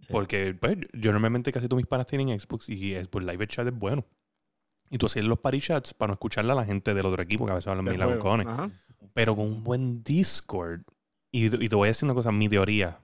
Sí. 0.07 0.13
Porque 0.13 0.55
pues, 0.59 0.77
yo 0.93 1.11
normalmente 1.11 1.51
casi 1.51 1.67
todos 1.67 1.77
mis 1.77 1.85
panas 1.87 2.07
tienen 2.07 2.37
Xbox 2.39 2.69
y 2.69 2.95
Xbox 2.95 3.25
Live 3.25 3.47
chat 3.47 3.67
es 3.67 3.73
bueno. 3.77 4.05
Y 4.89 4.97
tú 4.97 5.07
hacías 5.07 5.25
los 5.25 5.39
party 5.39 5.59
chats 5.59 5.93
para 5.93 6.07
no 6.07 6.13
escucharle 6.13 6.53
a 6.53 6.55
la 6.55 6.63
gente 6.65 6.93
del 6.93 7.05
otro 7.05 7.21
equipo 7.21 7.45
que 7.45 7.51
a 7.51 7.55
veces 7.55 7.67
hablan 7.67 7.85
mil. 7.85 8.01
Ajá. 8.01 8.69
Pero 9.13 9.35
con 9.35 9.45
un 9.45 9.63
buen 9.63 10.01
Discord. 10.03 10.81
Y, 11.31 11.53
y 11.63 11.67
te 11.69 11.75
voy 11.75 11.87
a 11.87 11.89
decir 11.89 12.05
una 12.05 12.13
cosa, 12.13 12.31
mi 12.31 12.47
teoría. 12.47 12.99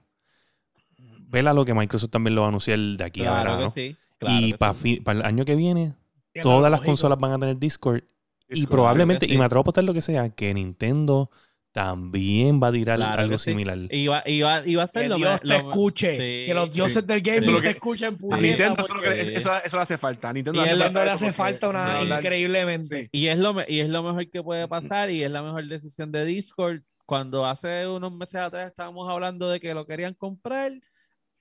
Vela 1.28 1.52
lo 1.52 1.64
que 1.64 1.74
Microsoft 1.74 2.10
también 2.10 2.34
lo 2.34 2.42
va 2.42 2.46
a 2.46 2.48
anunciar 2.48 2.78
de 2.78 3.04
aquí 3.04 3.20
a 3.20 3.24
Claro 3.24 3.50
verano. 3.50 3.64
que 3.66 3.70
sí. 3.90 3.96
claro 4.18 4.46
y 4.46 4.52
para 4.54 4.74
sí. 4.74 5.02
el 5.04 5.22
año 5.22 5.44
que 5.44 5.56
viene, 5.56 5.94
todas 6.42 6.70
las 6.70 6.80
consolas 6.80 7.18
van 7.18 7.32
a 7.32 7.38
tener 7.38 7.58
Discord. 7.58 8.02
y 8.48 8.66
probablemente, 8.66 9.26
sí. 9.26 9.34
y 9.34 9.38
me 9.38 9.44
atrevo 9.44 9.60
a 9.60 9.62
apostar 9.62 9.84
lo 9.84 9.92
que 9.92 10.00
sea, 10.00 10.30
que 10.30 10.54
Nintendo 10.54 11.30
también 11.74 12.60
va 12.62 12.68
a 12.68 12.72
tirar 12.72 12.96
Claro 12.98 13.20
algo 13.20 13.36
sí. 13.36 13.50
similar. 13.50 13.76
Y 13.90 14.06
va, 14.06 14.22
y 14.24 14.40
va, 14.42 14.64
y 14.64 14.76
va 14.76 14.84
a 14.84 14.86
ser 14.86 15.02
Que 15.02 15.08
lo 15.08 15.16
Dios 15.16 15.32
me- 15.32 15.38
te 15.40 15.46
lo- 15.48 15.54
escuche. 15.56 16.10
Sí, 16.12 16.46
que 16.46 16.54
los 16.54 16.70
dioses 16.70 17.00
sí. 17.00 17.06
del 17.06 17.20
gaming 17.20 17.38
Eso 17.40 17.50
lo 17.50 17.56
te 17.58 17.62
que- 17.64 17.70
escuchen. 17.70 18.16
A 18.30 18.36
Nintendo 18.36 18.74
eso, 18.74 18.82
es 18.82 18.88
lo 18.90 19.02
que- 19.02 19.08
porque- 19.08 19.34
eso- 19.36 19.52
eso 19.64 19.76
le 19.76 19.82
hace 19.82 19.98
falta. 19.98 20.28
A 20.28 20.32
Nintendo 20.32 20.60
Y 20.60 20.64
le 20.64 20.70
hace 20.70 20.78
lo- 20.78 20.84
falta. 20.84 21.12
hace 21.14 21.32
falta 21.32 21.68
una 21.68 22.02
increíblemente. 22.16 23.08
Y 23.10 23.26
es, 23.26 23.38
lo, 23.38 23.54
me- 23.54 23.64
y 23.66 23.80
es 23.80 23.88
lo 23.88 24.04
mejor 24.04 24.30
que 24.30 24.40
puede 24.42 24.68
pasar 24.68 25.10
y 25.10 25.24
es 25.24 25.30
la 25.32 25.42
mejor 25.42 25.66
decisión 25.66 26.12
de 26.12 26.24
Discord. 26.24 26.82
Cuando 27.06 27.44
hace 27.44 27.88
unos 27.88 28.12
meses 28.12 28.36
atrás 28.36 28.68
estábamos 28.68 29.10
hablando 29.10 29.50
de 29.50 29.58
que 29.58 29.74
lo 29.74 29.84
querían 29.84 30.14
comprar, 30.14 30.72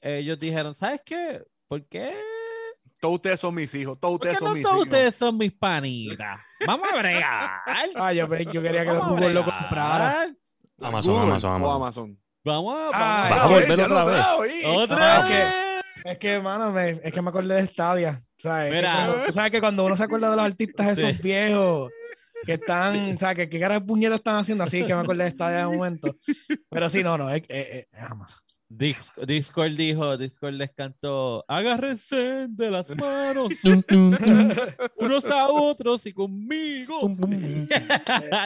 ellos 0.01 0.39
dijeron, 0.39 0.73
¿sabes 0.73 1.01
qué? 1.05 1.43
¿Por 1.67 1.87
qué? 1.87 2.11
Todos 3.03 3.15
ustedes 3.15 3.39
son 3.41 3.53
mis 3.53 3.75
hijos. 3.75 3.99
Todos 3.99 4.17
¿Por 4.17 4.27
qué 4.27 4.33
ustedes 4.33 4.39
son 4.39 4.47
no 4.47 4.53
mis 4.55 4.63
todos 4.63 4.75
hijos. 4.75 4.87
ustedes 4.87 5.15
son 5.17 5.37
mis 5.37 5.51
panitas? 5.51 6.39
Vamos 6.65 6.87
a 6.93 6.97
bregar. 6.97 7.49
Ah, 7.97 8.13
yo, 8.13 8.27
yo 8.33 8.61
quería 8.61 8.85
que 8.85 8.91
los 8.91 8.99
Vamos 8.99 9.19
Google 9.19 9.33
lo 9.33 9.43
bregar. 9.43 9.59
compraran. 9.61 10.37
Amazon, 10.81 11.13
Google 11.13 11.27
Amazon, 11.31 11.51
o 11.51 11.55
Amazon. 11.55 11.75
Amazon. 11.75 12.19
Vamos 12.45 12.75
a... 12.75 12.87
Ah, 12.93 13.29
Va 13.29 13.35
a 13.35 13.39
vamos 13.39 13.51
volver 13.51 13.81
otra 13.81 14.03
vez. 14.05 14.25
¡Otra 14.65 15.17
Ah, 15.17 15.27
vez! 15.27 15.83
Es 16.05 16.17
que, 16.17 16.39
mano, 16.39 16.71
me- 16.71 16.89
es 17.03 17.11
que 17.11 17.21
me 17.21 17.29
acordé 17.29 17.55
de 17.55 17.67
Stadia. 17.67 18.23
¿sabes? 18.37 18.65
Es 18.67 18.71
que 18.71 18.75
Mira. 18.77 18.93
cuando- 19.05 19.25
tú 19.25 19.31
sabes 19.33 19.51
que 19.51 19.59
cuando 19.59 19.85
uno 19.85 19.95
se 19.97 20.03
acuerda 20.03 20.29
de 20.29 20.35
los 20.37 20.45
artistas 20.45 20.87
esos 20.97 21.11
Sí. 21.17 21.21
viejos 21.21 21.91
que 22.45 22.53
están, 22.53 23.15
o 23.15 23.17
sea, 23.17 23.35
que 23.35 23.47
qué 23.49 23.59
cara 23.59 23.75
de 23.75 23.81
puñetas 23.81 24.17
están 24.19 24.35
haciendo 24.37 24.63
así, 24.63 24.85
que 24.85 24.93
me 24.95 25.01
acordé 25.01 25.25
de 25.25 25.29
Stadia 25.31 25.57
de 25.59 25.65
momento. 25.65 26.15
Pero 26.69 26.89
sí, 26.89 27.03
no, 27.03 27.17
no, 27.17 27.29
es, 27.29 27.43
es, 27.49 27.85
es 27.91 28.01
Amazon. 28.01 28.39
Dis- 28.75 29.11
Discord 29.27 29.71
dijo, 29.75 30.17
Discord 30.17 30.53
les 30.55 30.71
cantó, 30.71 31.45
agárrense 31.47 32.47
de 32.49 32.71
las 32.71 32.89
manos 32.95 33.53
unos 34.97 35.25
a 35.29 35.47
otros 35.49 36.05
y 36.05 36.13
conmigo. 36.13 36.99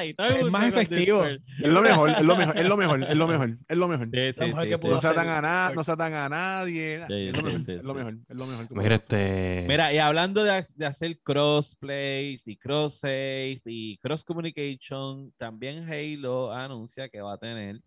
Y 0.03 0.15
Es 0.17 0.51
más 0.51 0.67
efectivo. 0.67 1.25
Es 1.25 1.39
lo 1.61 1.81
mejor, 1.81 2.09
es 2.09 2.21
lo 2.21 2.35
mejor, 2.35 2.57
es 2.57 2.65
lo 2.67 2.77
mejor, 2.77 3.03
es 3.03 3.15
lo 3.15 3.27
mejor, 3.27 3.57
es 3.67 3.77
lo 3.77 3.87
mejor. 3.87 4.07
Sí, 4.09 4.33
sí, 4.33 4.41
mejor 4.45 4.63
sí, 4.63 4.69
que 4.69 4.77
sí. 4.77 4.81
pudo 4.81 4.93
No 4.93 5.09
atan 5.09 5.29
a 5.29 5.41
nada, 5.41 5.59
Discord. 5.69 5.75
no 5.77 5.83
se 5.83 5.91
atan 5.91 6.13
a 6.13 6.29
nadie. 6.29 7.03
Sí, 7.07 7.13
es 7.13 7.37
lo 7.37 7.43
mejor, 7.43 7.61
sí, 7.61 7.71
es 7.73 7.83
lo 7.83 7.93
mejor, 7.93 8.17
es 8.27 8.35
lo 8.35 8.45
mejor. 8.45 8.67
que 8.67 8.73
Mira, 8.75 8.97
puede 8.99 9.59
este. 9.59 9.65
Mira, 9.67 9.93
y 9.93 9.97
hablando 9.97 10.43
de, 10.43 10.65
de 10.75 10.85
hacer 10.85 11.19
crossplays 11.21 12.47
y 12.47 12.57
cross 12.57 12.99
save 12.99 13.61
y 13.65 13.97
cross 13.97 14.23
communication, 14.23 15.31
también 15.37 15.87
Halo 15.91 16.51
anuncia 16.53 17.07
que 17.09 17.21
va 17.21 17.33
a 17.33 17.37
tener 17.37 17.79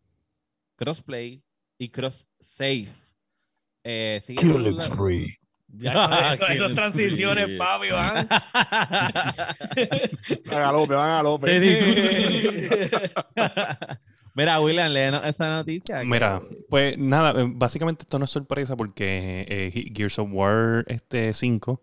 crossplay 0.76 1.42
y 1.80 1.88
cross 1.88 2.28
save. 2.38 2.86
Eh, 3.82 4.20
sigue 4.24 4.52
con 4.52 4.76
la- 4.76 4.84
Ya, 5.72 5.92
eso- 5.92 6.32
eso- 6.32 6.46
Kill 6.46 6.56
esas 6.56 6.74
transiciones, 6.74 7.44
free. 7.46 7.58
papi, 7.58 7.90
van. 7.90 8.28
Van 10.46 10.62
a 10.62 10.72
López, 10.72 10.96
van 10.96 11.10
a 11.10 11.22
López. 11.22 11.62
Mira, 14.34 14.60
William, 14.60 14.92
léenos 14.92 15.24
esa 15.24 15.48
noticia. 15.50 16.02
Mira, 16.04 16.40
pues 16.68 16.96
nada, 16.98 17.40
eh, 17.40 17.46
básicamente 17.48 18.02
esto 18.02 18.18
no 18.18 18.24
es 18.24 18.30
sorpresa 18.30 18.76
porque 18.76 19.44
eh, 19.48 19.70
Ge- 19.72 19.92
Gears 19.94 20.18
of 20.18 20.28
War 20.32 20.84
este 20.88 21.32
5, 21.32 21.82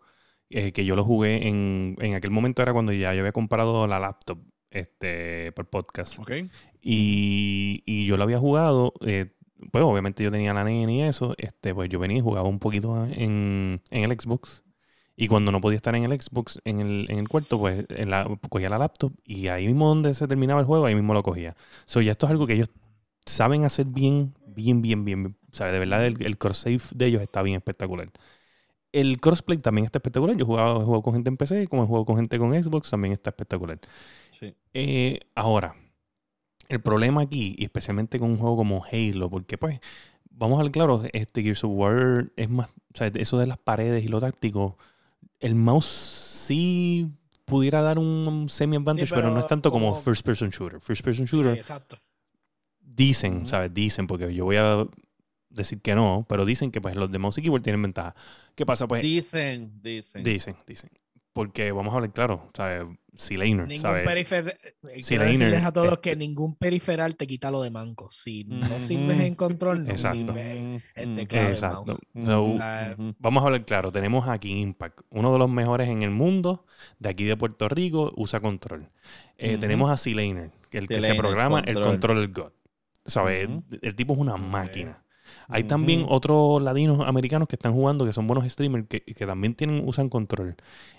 eh, 0.50 0.72
que 0.72 0.86
yo 0.86 0.96
lo 0.96 1.04
jugué 1.04 1.48
en, 1.48 1.96
en 2.00 2.16
aquel 2.16 2.32
momento 2.32 2.62
era 2.62 2.74
cuando 2.74 2.94
ya 2.94 3.14
yo 3.14 3.20
había 3.22 3.32
comprado 3.34 3.86
la 3.88 4.00
laptop 4.00 4.40
este, 4.70 5.52
por 5.54 5.70
podcast. 5.70 6.20
Ok. 6.20 6.32
Y, 6.82 7.84
y 7.86 8.06
yo 8.06 8.18
lo 8.18 8.24
había 8.24 8.40
jugado, 8.40 8.94
eh, 9.06 9.34
pues 9.72 9.84
obviamente 9.84 10.24
yo 10.24 10.32
tenía 10.32 10.54
la 10.54 10.64
nena 10.64 10.92
y 10.92 11.02
eso, 11.02 11.34
este, 11.38 11.74
pues 11.74 11.90
yo 11.90 12.00
venía 12.00 12.18
y 12.18 12.22
jugaba 12.22 12.48
un 12.48 12.60
poquito 12.60 13.06
en, 13.06 13.82
en 13.90 14.04
el 14.04 14.20
Xbox. 14.20 14.64
Y 15.16 15.28
cuando 15.28 15.52
no 15.52 15.62
podía 15.62 15.78
estar 15.78 15.96
en 15.96 16.04
el 16.04 16.22
Xbox, 16.22 16.62
en 16.64 16.80
el, 16.80 17.08
en 17.10 17.20
el 17.20 17.28
cuarto, 17.28 17.60
pues 17.60 17.86
en 17.90 18.10
la, 18.12 18.28
cogía 18.50 18.70
la 18.70 18.78
laptop 18.78 19.14
y 19.26 19.48
ahí 19.48 19.68
mismo 19.68 19.88
donde 19.88 20.14
se 20.14 20.28
terminaba 20.28 20.60
el 20.62 20.68
juego, 20.68 20.86
ahí 20.86 20.96
mismo 20.96 21.14
lo 21.14 21.24
cogía. 21.24 21.56
So, 21.88 22.02
ya 22.02 22.12
esto 22.12 22.28
es 22.28 22.32
algo 22.32 22.46
que 22.48 22.54
ellos 22.54 22.70
saben 23.26 23.66
hacer 23.66 23.88
bien, 23.88 24.36
bien, 24.48 24.82
bien, 24.82 25.06
bien. 25.06 25.38
O 25.52 25.56
sea, 25.56 25.72
de 25.72 25.80
verdad 25.80 26.06
el, 26.06 26.24
el 26.24 26.38
cross-save 26.38 26.82
de 26.96 27.06
ellos 27.08 27.22
está 27.22 27.42
bien 27.42 27.58
espectacular. 27.58 28.12
El 28.92 29.20
crossplay 29.20 29.58
también 29.60 29.86
está 29.86 30.00
espectacular. 30.00 30.36
Yo 30.38 30.44
he 30.44 30.48
jugado, 30.48 30.82
he 30.82 30.86
jugado 30.86 31.04
con 31.04 31.14
gente 31.14 31.30
en 31.30 31.38
PC, 31.38 31.68
como 31.68 31.84
he 31.84 31.88
jugado 31.88 32.06
con 32.06 32.16
gente 32.18 32.40
con 32.40 32.52
Xbox, 32.64 32.90
también 32.90 33.14
está 33.14 33.30
espectacular. 33.32 33.80
Sí. 34.32 34.56
Eh, 34.74 35.20
ahora, 35.36 35.76
el 36.70 36.82
problema 36.82 37.22
aquí, 37.22 37.56
y 37.58 37.64
especialmente 37.66 38.20
con 38.20 38.32
un 38.32 38.38
juego 38.38 38.58
como 38.58 38.84
Halo, 38.92 39.30
porque 39.30 39.58
pues, 39.58 39.80
vamos 40.30 40.60
a 40.60 40.64
ver 40.64 40.72
claro, 40.72 41.04
este 41.14 41.42
Gears 41.44 41.64
of 41.64 41.72
War 41.74 42.32
es 42.36 42.50
más, 42.50 42.70
o 42.70 42.98
sea, 42.98 43.08
eso 43.16 43.38
de 43.38 43.48
las 43.48 43.58
paredes 43.58 44.04
y 44.04 44.08
lo 44.08 44.20
táctico, 44.20 44.78
el 45.40 45.56
mouse 45.56 45.86
sí 45.86 47.12
pudiera 47.46 47.82
dar 47.82 47.98
un 48.00 48.48
semi-advantage, 48.50 49.08
Sí, 49.08 49.14
pero, 49.16 49.32
no 49.32 49.40
es 49.40 49.48
tanto 49.48 49.72
como 49.72 49.92
como- 49.92 50.02
first 50.02 50.26
person 50.26 50.50
shooter. 50.50 50.82
First 50.82 51.04
person 51.04 51.28
Sí, 51.28 51.36
shooter 51.38 51.58
exacto. 51.58 51.98
dicen. 52.82 53.48
¿sabes? 53.48 53.74
Dicen, 53.74 54.08
porque 54.08 54.34
yo 54.34 54.46
voy 54.46 54.58
a 54.58 54.86
decir 55.50 55.80
que 55.82 55.96
no, 55.96 56.26
pero 56.28 56.46
dicen 56.46 56.72
que 56.72 56.82
pues 56.82 56.96
los 56.96 57.12
de 57.12 57.18
mouse 57.20 57.38
y 57.38 57.42
keyboard 57.42 57.64
tienen 57.64 57.82
ventaja. 57.82 58.14
¿Qué 58.56 58.66
pasa? 58.66 58.88
Pues 58.88 59.02
Dicen, 59.02 59.80
dicen. 59.82 60.24
dicen, 60.24 60.56
dicen. 60.68 60.90
Porque 61.38 61.72
vamos 61.72 61.94
a 61.94 61.98
hablar 61.98 62.12
claro, 62.14 62.50
¿sabes? 62.56 62.84
C-Laner, 63.16 63.68
decirles 63.68 65.64
a 65.64 65.72
todos 65.72 65.88
este- 65.94 66.02
que 66.12 66.16
ningún 66.16 66.56
periferal 66.56 67.16
te 67.16 67.26
quita 67.28 67.50
lo 67.52 67.62
de 67.64 67.72
manco. 67.72 68.10
Si 68.10 68.44
no 68.44 68.66
sirves 68.82 69.20
en 69.22 69.36
control, 69.36 69.86
no 69.86 69.92
Exacto. 69.92 70.34
sirves 70.34 70.84
en 70.96 71.16
teclado 71.16 71.50
Exacto. 71.50 71.98
mouse. 72.14 72.26
So, 72.26 72.58
Ah, 72.60 72.94
ujú. 72.98 73.16
Vamos 73.20 73.42
a 73.44 73.46
hablar 73.48 73.66
claro, 73.66 73.92
tenemos 73.92 74.28
aquí 74.28 74.52
Impact, 74.60 75.02
uno 75.10 75.32
de 75.34 75.40
los 75.40 75.50
mejores 75.50 75.90
en 75.90 76.02
el 76.04 76.12
mundo, 76.12 76.66
de 77.00 77.10
aquí 77.10 77.24
de 77.24 77.36
Puerto 77.38 77.68
Rico, 77.70 78.12
usa 78.16 78.40
control. 78.40 78.90
Eh. 79.38 79.58
Tenemos 79.58 79.90
a 79.90 79.98
C-Laner, 79.98 80.52
que 80.70 80.78
el 80.80 80.88
que 80.88 81.02
se 81.02 81.16
programa 81.16 81.60
el 81.60 81.76
control. 81.76 81.84
control 81.94 82.18
del 82.22 82.32
God. 82.34 82.52
¿Sabes? 83.06 83.50
El 83.82 83.96
tipo 83.96 84.14
es 84.14 84.20
una 84.20 84.38
máquina. 84.38 85.04
Hay 85.50 85.64
también 85.64 86.06
otros 86.08 86.62
ladinos 86.62 87.00
americanos 87.08 87.48
que 87.48 87.56
están 87.56 87.74
jugando, 87.74 88.06
que 88.06 88.14
son 88.14 88.28
buenos 88.28 88.48
streamers, 88.52 88.88
que, 88.88 89.02
que 89.02 89.26
también 89.26 89.56
tienen, 89.56 89.88
usan 89.88 90.10
control. 90.10 90.56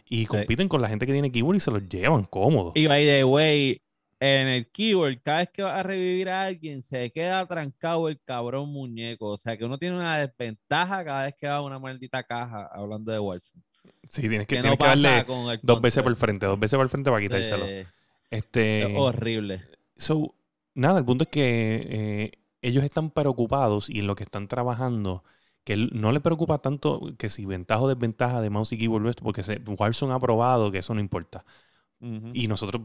Y 0.09 0.27
compiten 0.27 0.69
con 0.69 0.81
la 0.81 0.89
gente 0.89 1.07
que 1.07 1.13
tiene 1.13 1.31
keyboard 1.31 1.57
y 1.57 1.61
se 1.61 1.71
los 1.71 1.89
llevan 1.89 2.25
cómodos. 2.25 2.73
Y 2.75 2.87
by 2.87 3.05
the 3.05 3.25
way, 3.25 3.83
en 4.21 4.49
el 4.49 4.71
keyboard, 4.71 5.21
cada 5.23 5.39
vez 5.39 5.51
que 5.51 5.63
vas 5.63 5.79
a 5.79 5.83
revivir 5.83 6.29
a 6.31 6.43
alguien, 6.43 6.83
se 6.83 7.11
queda 7.11 7.47
trancado 7.47 8.09
el 8.09 8.19
cabrón 8.25 8.73
muñeco. 8.73 9.27
O 9.27 9.37
sea 9.37 9.57
que 9.57 9.65
uno 9.65 9.79
tiene 9.79 9.97
una 9.97 10.19
desventaja 10.19 11.05
cada 11.05 11.27
vez 11.27 11.35
que 11.39 11.47
va 11.47 11.57
a 11.57 11.63
una 11.63 11.79
maldita 11.79 12.23
caja 12.23 12.69
hablando 12.73 13.13
de 13.13 13.19
Warzone. 13.19 13.63
Sí, 14.09 14.23
tienes 14.23 14.47
que, 14.47 14.57
Que 14.57 14.63
tienes 14.63 14.79
no 14.79 14.79
que 14.79 14.87
darle 14.87 15.27
dos 15.63 15.81
veces 15.81 16.03
por 16.03 16.11
el 16.11 16.17
frente, 16.17 16.47
dos 16.47 16.59
veces 16.59 16.77
por 16.77 16.85
el 16.85 16.91
frente 16.91 17.11
para 17.11 17.23
quitárselo. 17.23 17.67
Eh, 17.67 17.87
Este, 18.31 18.83
Es 18.83 18.89
horrible. 18.97 19.63
So, 19.97 20.35
nada, 20.75 20.99
el 20.99 21.05
punto 21.05 21.25
es 21.25 21.31
que 21.31 21.87
eh, 21.89 22.33
ellos 22.63 22.85
están 22.85 23.11
preocupados 23.11 23.89
y 23.91 24.01
en 24.01 24.07
lo 24.07 24.15
que 24.15 24.25
están 24.25 24.49
trabajando, 24.49 25.25
que 25.65 25.77
no 25.77 26.13
les 26.13 26.23
preocupa 26.23 26.59
tanto 26.59 27.01
que 27.19 27.29
si 27.31 27.45
ventaja 27.45 27.83
o 27.83 27.89
desventaja 27.89 28.41
de 28.41 28.51
mouse 28.51 28.73
y 28.73 28.79
keyboard, 28.79 29.07
esto, 29.09 29.23
porque 29.23 29.43
se, 29.43 29.61
Warzone 29.67 30.15
ha 30.15 30.19
probado 30.19 30.71
que 30.71 30.79
eso 30.79 30.95
no 30.95 31.01
importa. 31.01 31.45
Y 32.33 32.47
nosotros, 32.47 32.83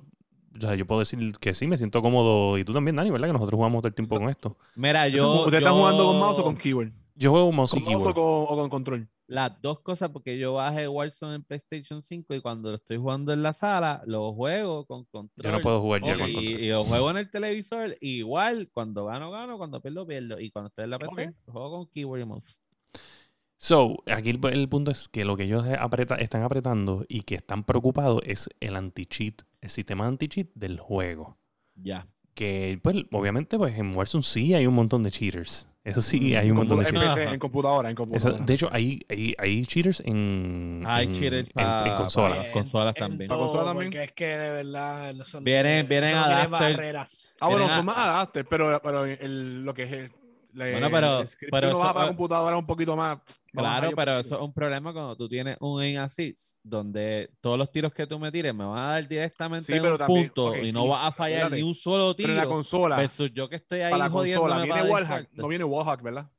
o 0.58 0.60
sea, 0.62 0.76
yo 0.76 0.86
puedo 0.88 1.00
decir 1.00 1.34
que 1.40 1.54
sí, 1.54 1.68
me 1.68 1.78
siento 1.78 2.02
cómodo. 2.02 2.58
Y 2.58 2.64
tú 2.66 2.74
también, 2.74 2.96
Dani, 2.96 3.12
¿verdad? 3.12 3.28
Que 3.28 3.34
nosotros 3.34 3.58
jugamos 3.58 3.82
todo 3.82 3.88
el 3.90 3.94
tiempo 3.94 4.18
con 4.18 4.28
esto. 4.30 4.58
Mira, 4.76 5.08
yo. 5.08 5.46
¿Ustedes 5.46 5.52
yo- 5.52 5.58
están 5.68 5.74
jugando 5.80 6.06
con 6.08 6.20
mouse 6.20 6.40
o 6.40 6.44
con 6.44 6.58
keyboard? 6.58 6.92
Yo 7.16 7.32
juego 7.32 7.52
mouse 7.52 7.76
y 7.76 7.82
¿Con 7.82 7.94
mouse 7.94 8.04
keyboard. 8.04 8.18
o 8.18 8.46
con, 8.48 8.58
o 8.58 8.62
con 8.62 8.70
control? 8.70 9.08
Las 9.26 9.62
dos 9.62 9.80
cosas, 9.80 10.10
porque 10.12 10.38
yo 10.38 10.54
bajé 10.54 10.88
Warzone 10.88 11.36
en 11.36 11.44
PlayStation 11.44 12.04
5 12.04 12.36
y 12.36 12.42
cuando 12.42 12.70
lo 12.72 12.76
estoy 12.76 12.98
jugando 12.98 13.32
en 13.32 13.42
la 13.42 13.54
sala, 13.54 14.02
lo 14.06 14.34
juego 14.34 14.86
con 14.86 15.06
control. 15.06 15.46
Yo 15.46 15.52
no 15.52 15.62
puedo 15.62 15.80
jugar 15.82 16.02
ya 16.02 16.18
con 16.18 16.30
y, 16.30 16.34
control. 16.34 16.60
y 16.60 16.70
lo 16.70 16.84
juego 16.84 17.10
en 17.12 17.18
el 17.18 17.32
televisor, 17.32 17.98
igual 18.02 18.70
cuando 18.74 19.06
gano, 19.06 19.32
gano, 19.32 19.58
cuando 19.58 19.82
pierdo, 19.82 20.06
pierdo. 20.06 20.40
Y 20.40 20.52
cuando 20.52 20.68
estoy 20.68 20.84
en 20.84 20.90
la 20.90 21.00
PC, 21.00 21.34
lo 21.48 21.54
juego 21.54 21.72
con 21.72 21.88
keyboard 21.88 22.22
y 22.22 22.26
mouse. 22.26 22.60
So, 23.58 24.04
aquí 24.08 24.32
el, 24.32 24.40
el 24.52 24.68
punto 24.68 24.92
es 24.92 25.08
que 25.08 25.24
lo 25.24 25.38
que 25.38 25.44
ellos 25.44 25.66
apreta- 25.80 26.16
están 26.16 26.44
apretando 26.44 27.06
y 27.08 27.22
que 27.22 27.36
están 27.36 27.64
preocupados 27.64 28.22
es 28.26 28.50
el 28.60 28.76
anti-cheat, 28.76 29.44
el 29.62 29.70
sistema 29.70 30.06
anti-cheat 30.06 30.50
del 30.54 30.80
juego. 30.80 31.38
Ya. 31.76 32.08
Que, 32.34 32.80
pues, 32.82 32.96
obviamente, 33.12 33.58
pues 33.58 33.78
en 33.78 33.96
Warzone 33.96 34.24
sí 34.24 34.54
hay 34.56 34.66
un 34.66 34.74
montón 34.74 35.04
de 35.04 35.12
cheaters. 35.12 35.70
Eso 35.84 36.02
sí, 36.02 36.34
hay 36.34 36.46
un 36.46 36.52
En 36.52 36.56
montón 36.56 36.80
de 36.80 36.86
compu- 36.86 36.88
en, 36.88 36.94
cheaters. 36.96 37.16
PC, 37.16 37.34
en 37.34 37.40
computadora, 37.40 37.90
en 37.90 37.94
Eso- 37.94 38.04
computadora. 38.06 38.46
de 38.46 38.54
hecho, 38.54 38.70
hay, 38.72 39.02
hay, 39.10 39.36
hay 39.38 39.66
cheaters 39.66 40.02
en, 40.06 40.84
Hay 40.88 41.08
en, 41.08 41.12
cheaters 41.14 41.50
en- 41.54 41.60
en 41.62 41.66
pa- 41.84 41.96
consola. 41.96 42.36
pa- 42.38 42.52
consolas 42.52 42.96
también. 42.96 43.28
¿Para 43.28 43.40
consola 43.40 43.60
todo, 43.64 43.70
también? 43.72 43.92
Porque 43.92 44.04
es 44.06 44.12
que 44.14 44.26
de 44.26 44.50
verdad 44.50 45.10
eso 45.20 45.40
no 45.42 45.44
Vienen- 45.44 45.88
vienen 45.88 46.10
eso 46.12 46.20
adapters. 46.20 46.50
barreras. 46.78 47.34
ah, 47.42 47.48
bueno, 47.50 47.70
son 47.70 47.86
más 47.86 47.98
adapters, 47.98 48.48
pero, 48.50 48.82
pero 48.82 49.06
el- 49.06 49.64
lo 49.66 49.74
que 49.74 49.84
es 49.84 49.92
el, 49.92 50.12
Bueno, 50.56 50.90
pero- 50.92 51.20
el 51.22 51.28
pero 51.52 51.68
uno 51.68 51.68
eso- 51.70 51.80
baja 51.80 51.94
para 51.94 52.06
la 52.06 52.12
computadora 52.12 52.58
un 52.58 52.66
poquito 52.66 52.96
más. 52.96 53.18
va 53.18 53.62
más 53.64 53.80
Claro, 53.80 53.96
pero 53.96 54.20
eso 54.20 54.36
es 54.36 54.42
un 54.42 54.54
problema 54.54 54.94
cuando 54.94 55.16
tú 55.16 55.28
tienes 55.28 55.58
un 55.60 55.82
aim 55.82 56.00
assist, 56.00 56.60
donde 56.64 57.32
todos 57.42 57.58
los 57.58 57.72
tiros 57.72 57.94
que 57.94 58.06
tú 58.08 58.20
me 58.20 58.32
tires 58.32 58.54
me 58.54 58.64
van 58.64 58.78
a 58.78 58.88
dar 58.94 59.08
directamente 59.08 59.66
Sí, 59.66 59.74
en 59.74 59.82
pero 59.82 59.94
un 59.94 59.98
también- 60.00 60.28
punto 60.32 60.56
y 60.56 60.72
no 60.72 60.88
vas 60.88 61.08
a 61.08 61.12
fallar 61.12 61.38
espérate. 61.40 61.56
ni 61.56 61.64
un 61.64 61.74
solo 61.74 62.16
Pero 62.16 62.30
en 62.30 62.36
la 62.36 62.44
tiro. 62.44 62.54
consola, 62.54 62.98
Versus 62.98 63.32
yo 63.34 63.50
que 63.50 63.56
estoy 63.58 63.82
ahí 63.82 63.92
para 63.92 64.06
la 64.06 64.10
consola, 64.12 64.58
viene 64.58 64.70
para 64.70 64.86
Wallhack, 64.86 65.30
no 65.34 65.48
viene 65.48 65.64
Wallhack, 65.64 66.02
¿verdad? 66.02 66.30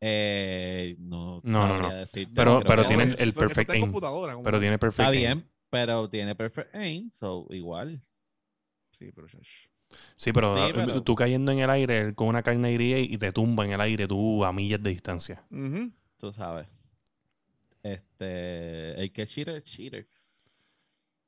Eh, 0.00 0.96
no, 0.98 1.40
No, 1.44 1.68
no, 1.68 1.78
no. 1.78 1.94
decirte, 1.94 2.32
Pero- 2.34 2.62
pero. 2.66 2.82
Eso- 2.82 3.22
el 3.22 3.32
perfect 3.32 3.70
aim. 3.70 3.80
computadora, 3.82 4.36
Pero 4.42 4.58
tiene 4.60 4.78
perfecto. 4.78 5.02
Está 5.02 5.12
aim. 5.12 5.38
bien, 5.40 5.50
pero 5.70 6.10
tiene 6.10 6.34
perfect 6.34 6.74
aim, 6.74 7.10
so 7.10 7.46
igual. 7.50 8.02
Sí, 8.90 9.10
pero... 9.14 9.28
Sí, 10.16 10.32
pero, 10.32 10.54
Sí, 10.54 10.60
uh, 10.60 10.74
pero- 10.74 11.02
tú 11.02 11.14
cayendo 11.14 11.52
en 11.52 11.58
el 11.60 11.70
aire 11.70 12.14
con 12.14 12.28
una 12.28 12.42
carne 12.42 12.72
y 12.72 13.16
te 13.18 13.32
tumba 13.32 13.64
en 13.64 13.72
el 13.72 13.80
aire 13.80 14.06
tú 14.08 14.44
a 14.44 14.52
millas 14.52 14.82
de 14.82 14.90
distancia. 14.90 15.42
Ujú. 15.50 15.90
Tú 16.18 16.32
sabes. 16.32 16.68
Este, 17.82 19.00
el 19.00 19.12
que 19.12 19.26
cheater, 19.26 19.56
es 19.56 19.64
cheater. 19.64 20.06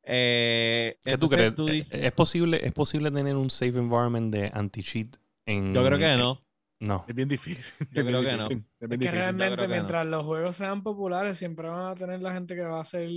Eh, 0.02 0.98
¿Qué 1.04 1.16
tú 1.18 1.28
crees? 1.28 1.54
tú 1.54 1.66
¿Es- 1.68 1.72
dices- 1.90 2.02
¿Es 2.04 2.12
posible, 2.12 2.60
¿Es 2.64 2.72
posible 2.72 3.10
tener 3.10 3.36
un 3.36 3.50
safe 3.50 3.78
environment 3.78 4.32
de 4.34 4.50
anti-cheat 4.52 5.16
en... 5.46 5.74
yo 5.74 5.84
creo 5.84 5.98
que 5.98 6.16
no. 6.16 6.40
No. 6.80 7.04
Es 7.08 7.14
bien 7.14 7.28
difícil. 7.28 7.64
Yo 7.92 8.02
Es 8.02 8.06
creo 8.06 8.20
que 8.22 8.32
difícil, 8.32 8.58
Es 8.58 8.82
Es 8.82 8.88
bien 8.88 8.90
que 8.90 8.96
difícil. 9.06 9.12
realmente 9.18 9.62
no. 9.62 9.68
mientras 9.68 10.06
los 10.06 10.24
juegos 10.26 10.56
sean 10.56 10.82
populares 10.82 11.38
siempre 11.38 11.68
van 11.68 11.92
a 11.92 11.94
tener 11.94 12.20
la 12.20 12.34
gente 12.34 12.54
que 12.54 12.60
va 12.62 12.78
a 12.78 12.82
hacer 12.82 13.08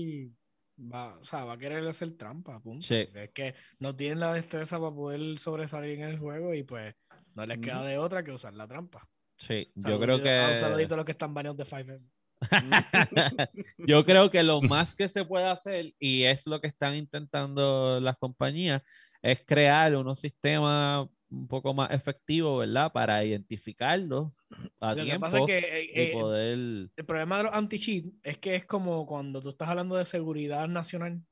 va, 0.77 1.17
o 1.17 1.23
sea, 1.23 1.43
va 1.45 1.53
a 1.53 1.57
querer 1.57 1.85
hacer 1.87 2.11
trampa, 2.17 2.59
punto. 2.61 2.85
Sí. 2.85 3.07
Es 3.13 3.31
que 3.31 3.55
no 3.79 3.95
tienen 3.95 4.19
la 4.19 4.33
destreza 4.33 4.79
para 4.79 4.93
poder 4.95 5.39
sobresalir 5.39 5.99
en 5.99 6.03
el 6.03 6.19
juego 6.19 6.53
y 6.53 6.63
pues 6.63 6.95
no 7.35 7.45
les 7.45 7.59
queda 7.59 7.83
de 7.83 7.97
otra 7.97 8.23
que 8.23 8.31
usar 8.31 8.53
la 8.53 8.67
trampa. 8.67 9.07
Sí, 9.37 9.71
yo 9.75 9.81
Saludito- 9.83 9.99
creo 10.01 10.15
ah, 10.15 10.47
Un 10.47 10.53
que 10.53 10.59
saludito 10.59 10.93
a 10.93 10.97
los 10.97 11.05
que 11.05 11.11
están 11.11 11.33
baneados 11.33 11.57
de 11.57 11.99
yo 13.79 14.05
creo 14.05 14.29
que 14.29 14.43
lo 14.43 14.61
más 14.61 14.95
que 14.95 15.09
se 15.09 15.25
puede 15.25 15.45
hacer 15.45 15.93
y 15.99 16.23
es 16.23 16.45
lo 16.45 16.61
que 16.61 16.67
están 16.67 16.95
intentando 16.95 17.99
las 17.99 18.15
compañías 18.17 18.83
es 19.21 19.43
crear 19.45 19.95
unos 19.95 20.19
sistemas 20.19 21.07
un 21.29 21.47
poco 21.47 21.73
más 21.73 21.91
efectivos, 21.91 22.59
¿verdad? 22.59 22.91
Para 22.93 23.23
identificarlos 23.25 24.31
a 24.79 24.95
Lo 24.95 25.05
que 25.05 25.17
tiempo 25.17 25.19
pasa 25.19 25.39
es 25.39 25.45
que 25.45 25.57
eh, 25.59 25.87
y 25.93 26.07
eh, 26.11 26.15
poder 26.15 26.89
el 26.97 27.05
problema 27.05 27.37
de 27.39 27.43
los 27.45 27.53
anti-cheat 27.53 28.05
es 28.23 28.37
que 28.39 28.55
es 28.55 28.65
como 28.65 29.05
cuando 29.07 29.41
tú 29.41 29.49
estás 29.49 29.69
hablando 29.69 29.95
de 29.97 30.05
seguridad 30.05 30.67
nacional 30.67 31.23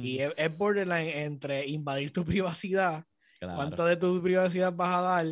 y 0.00 0.20
es, 0.20 0.32
es 0.36 0.56
borderline 0.58 1.10
entre 1.24 1.66
invadir 1.66 2.12
tu 2.12 2.24
privacidad 2.26 3.06
Claro. 3.40 3.78
cuánto 3.78 3.84
de 3.86 3.96
tu 3.96 4.22
privacidad 4.22 4.72
vas 4.74 4.96
a 4.98 5.02
dar 5.02 5.26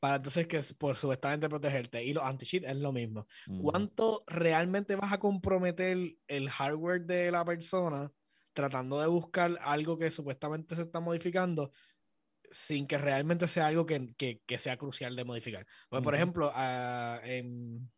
para 0.00 0.16
entonces 0.16 0.46
que 0.48 0.62
por 0.78 0.96
supuestamente 0.96 1.48
protegerte. 1.48 2.04
Y 2.04 2.14
los 2.14 2.24
anti-cheat 2.24 2.64
es 2.64 2.76
lo 2.76 2.92
mismo. 2.92 3.26
Ujú. 3.46 3.90
¿Cuánto 3.96 4.24
realmente 4.28 4.96
vas 4.96 5.12
a 5.12 5.18
comprometer 5.20 5.98
el 6.28 6.50
hardware 6.50 7.02
de 7.06 7.30
la 7.32 7.44
persona 7.44 8.12
tratando 8.54 9.00
de 9.00 9.06
buscar 9.08 9.58
algo 9.62 9.98
que 9.98 10.10
supuestamente 10.10 10.76
se 10.76 10.82
está 10.82 11.00
modificando 11.00 11.72
sin 12.50 12.86
que 12.86 12.98
realmente 12.98 13.48
sea 13.48 13.66
algo 13.68 13.86
que, 13.86 14.14
que- 14.16 14.40
que 14.46 14.58
sea 14.58 14.76
crucial 14.76 15.14
de 15.16 15.24
modificar? 15.24 15.66
Pues, 15.88 16.02
por 16.02 16.14
ejemplo, 16.14 16.50
ah, 16.54 17.20
en 17.24 17.90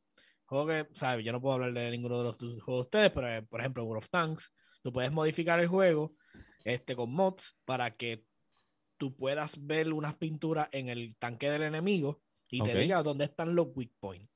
juego 0.44 0.66
que, 0.66 0.86
¿sabes? 0.92 1.24
Yo 1.24 1.32
no 1.32 1.40
puedo 1.40 1.55
hablar 1.55 1.72
de 1.72 1.90
ninguno 1.90 2.18
de 2.18 2.24
los 2.24 2.38
juegos 2.38 2.64
de 2.66 2.80
ustedes, 2.80 3.11
pero 3.12 3.32
eh, 3.32 3.42
por 3.42 3.61
ejemplo, 3.61 3.84
World 3.84 4.05
of 4.05 4.11
Tanks, 4.11 4.53
tú 4.82 4.92
puedes 4.92 5.12
modificar 5.12 5.59
el 5.61 5.68
juego 5.68 6.14
este, 6.64 6.94
con 6.96 7.12
mods 7.12 7.57
para 7.64 7.96
que 7.96 8.24
tú 8.98 9.16
puedas 9.16 9.64
ver 9.66 9.92
unas 9.92 10.16
pinturas 10.16 10.68
en 10.72 10.88
el 10.88 11.16
tanque 11.16 11.50
del 11.50 11.62
enemigo 11.62 12.22
y 12.48 12.61
te 12.62 12.74
diga 12.82 13.03
dónde 13.03 13.24
están 13.24 13.55
los 13.55 13.68
weak 13.74 13.92
points. 13.98 14.30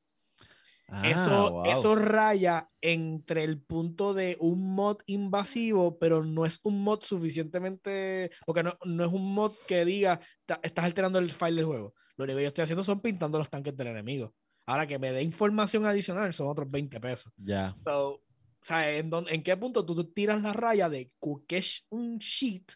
Ah, 0.88 1.10
Eso, 1.10 1.50
wow. 1.52 1.66
eso 1.66 1.94
raya 1.96 2.68
entre 2.80 3.42
el 3.42 3.60
punto 3.60 4.14
de 4.14 4.36
un 4.38 4.74
mod 4.74 4.98
invasivo, 5.06 5.98
pero 5.98 6.24
no 6.24 6.46
es 6.46 6.60
un 6.62 6.82
mod 6.82 7.00
suficientemente, 7.02 8.30
porque 8.44 8.62
no, 8.62 8.78
no 8.84 9.04
es 9.04 9.12
un 9.12 9.34
mod 9.34 9.52
que 9.66 9.84
diga, 9.84 10.20
"Ta- 10.46 10.60
estás 10.62 10.84
alterando 10.84 11.18
el 11.18 11.30
file 11.30 11.56
del 11.56 11.64
juego. 11.66 11.94
Lo 12.16 12.24
único 12.24 12.36
que 12.38 12.42
yo 12.44 12.48
estoy 12.48 12.62
haciendo 12.62 12.84
son 12.84 13.00
pintando 13.00 13.38
los 13.38 13.50
tanques 13.50 13.76
del 13.76 13.88
enemigo. 13.88 14.34
Ahora 14.66 14.86
que 14.86 14.98
me 14.98 15.12
dé 15.12 15.22
información 15.22 15.86
adicional 15.86 16.32
son 16.32 16.48
otros 16.48 16.70
20 16.70 16.98
pesos. 17.00 17.32
Ya. 17.36 17.74
So, 17.84 18.08
o 18.14 18.22
sea, 18.62 18.96
¿en, 18.96 19.10
dónde- 19.10 19.32
¿en 19.34 19.42
qué 19.42 19.56
punto 19.56 19.84
tú, 19.84 20.04
tiras 20.12 20.42
la 20.42 20.52
raya 20.52 20.88
de 20.88 21.10
que 21.46 21.58
es 21.58 21.86
un 21.90 22.18
sheet 22.18 22.72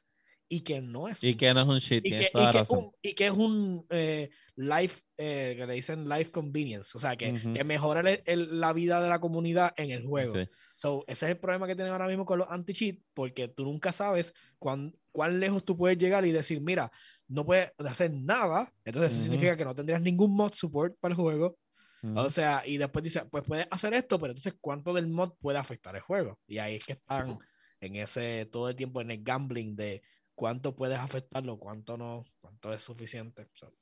y 0.49 0.61
que 0.61 0.81
no 0.81 1.09
es 1.09 1.23
Y 1.23 1.37
que 1.37 1.53
no 1.55 1.61
es 1.63 1.67
un 1.69 1.79
shit, 1.79 2.05
y 2.05 2.11
que, 2.11 2.31
y 2.35 2.51
que 2.51 2.65
un, 2.69 2.93
y 3.03 3.15
que 3.15 3.27
es 3.27 3.33
un 3.33 3.87
eh, 3.91 4.31
life, 4.57 5.03
eh, 5.23 5.55
que 5.57 5.67
le 5.67 5.75
dicen 5.75 6.09
life 6.09 6.31
convenience, 6.31 6.97
o 6.97 7.01
sea, 7.01 7.15
que, 7.15 7.33
Ujú. 7.33 7.53
que 7.53 7.63
mejora 7.63 8.01
el- 8.01 8.23
el- 8.25 8.59
la 8.59 8.73
vida 8.73 9.03
de 9.03 9.09
la 9.11 9.21
comunidad 9.21 9.75
en 9.77 9.91
el 9.91 10.07
juego. 10.07 10.33
Ok. 10.41 10.49
So, 10.75 11.05
ese 11.07 11.27
es 11.27 11.33
el 11.33 11.39
problema 11.39 11.67
que 11.67 11.75
tienen 11.77 11.93
ahora 11.93 12.07
mismo 12.09 12.25
con 12.25 12.39
los 12.39 12.49
anti-cheat, 12.51 12.99
porque 13.13 13.49
tú 13.49 13.65
nunca 13.65 13.93
sabes 13.93 14.33
cuán, 14.59 14.97
cuán 15.13 15.39
lejos 15.39 15.65
tú 15.65 15.77
puedes 15.77 15.99
llegar 15.99 16.25
y 16.25 16.33
decir, 16.33 16.61
mira, 16.63 16.91
no 17.29 17.45
puedes 17.45 17.71
hacer 17.79 18.11
nada, 18.13 18.73
entonces 18.85 19.13
eso 19.13 19.21
Ujú. 19.21 19.25
significa 19.27 19.57
que 19.57 19.65
no 19.67 19.75
tendrías 19.75 20.01
ningún 20.01 20.35
mod 20.35 20.53
support 20.55 20.95
para 20.99 21.13
el 21.13 21.17
juego, 21.21 21.59
Ujú. 22.03 22.19
o 22.19 22.31
sea, 22.31 22.63
y 22.67 22.79
después 22.79 23.03
dice, 23.03 23.27
pues 23.27 23.45
puedes 23.47 23.67
hacer 23.71 23.93
esto, 23.93 24.19
pero 24.19 24.33
entonces 24.33 24.55
cuánto 24.59 24.95
del 24.95 25.07
mod 25.07 25.35
puede 25.39 25.59
afectar 25.59 25.95
el 25.95 26.01
juego. 26.03 26.39
Y 26.47 26.57
ahí 26.59 26.77
es 26.77 26.87
que 26.87 26.95
están 26.95 27.39
en 27.83 27.97
ese, 27.97 28.49
todo 28.51 28.71
el 28.71 28.77
tiempo 28.77 29.01
en 29.03 29.11
el 29.11 29.23
gambling 29.23 29.77
de 29.77 30.03
cuánto 30.35 30.75
puedes 30.75 30.99
afectarlo, 30.99 31.59
cuánto 31.59 31.99
no, 31.99 32.25
cuánto 32.41 32.73
es 32.73 32.81
suficiente. 32.81 33.49
So, 33.53 33.67
por 33.71 33.80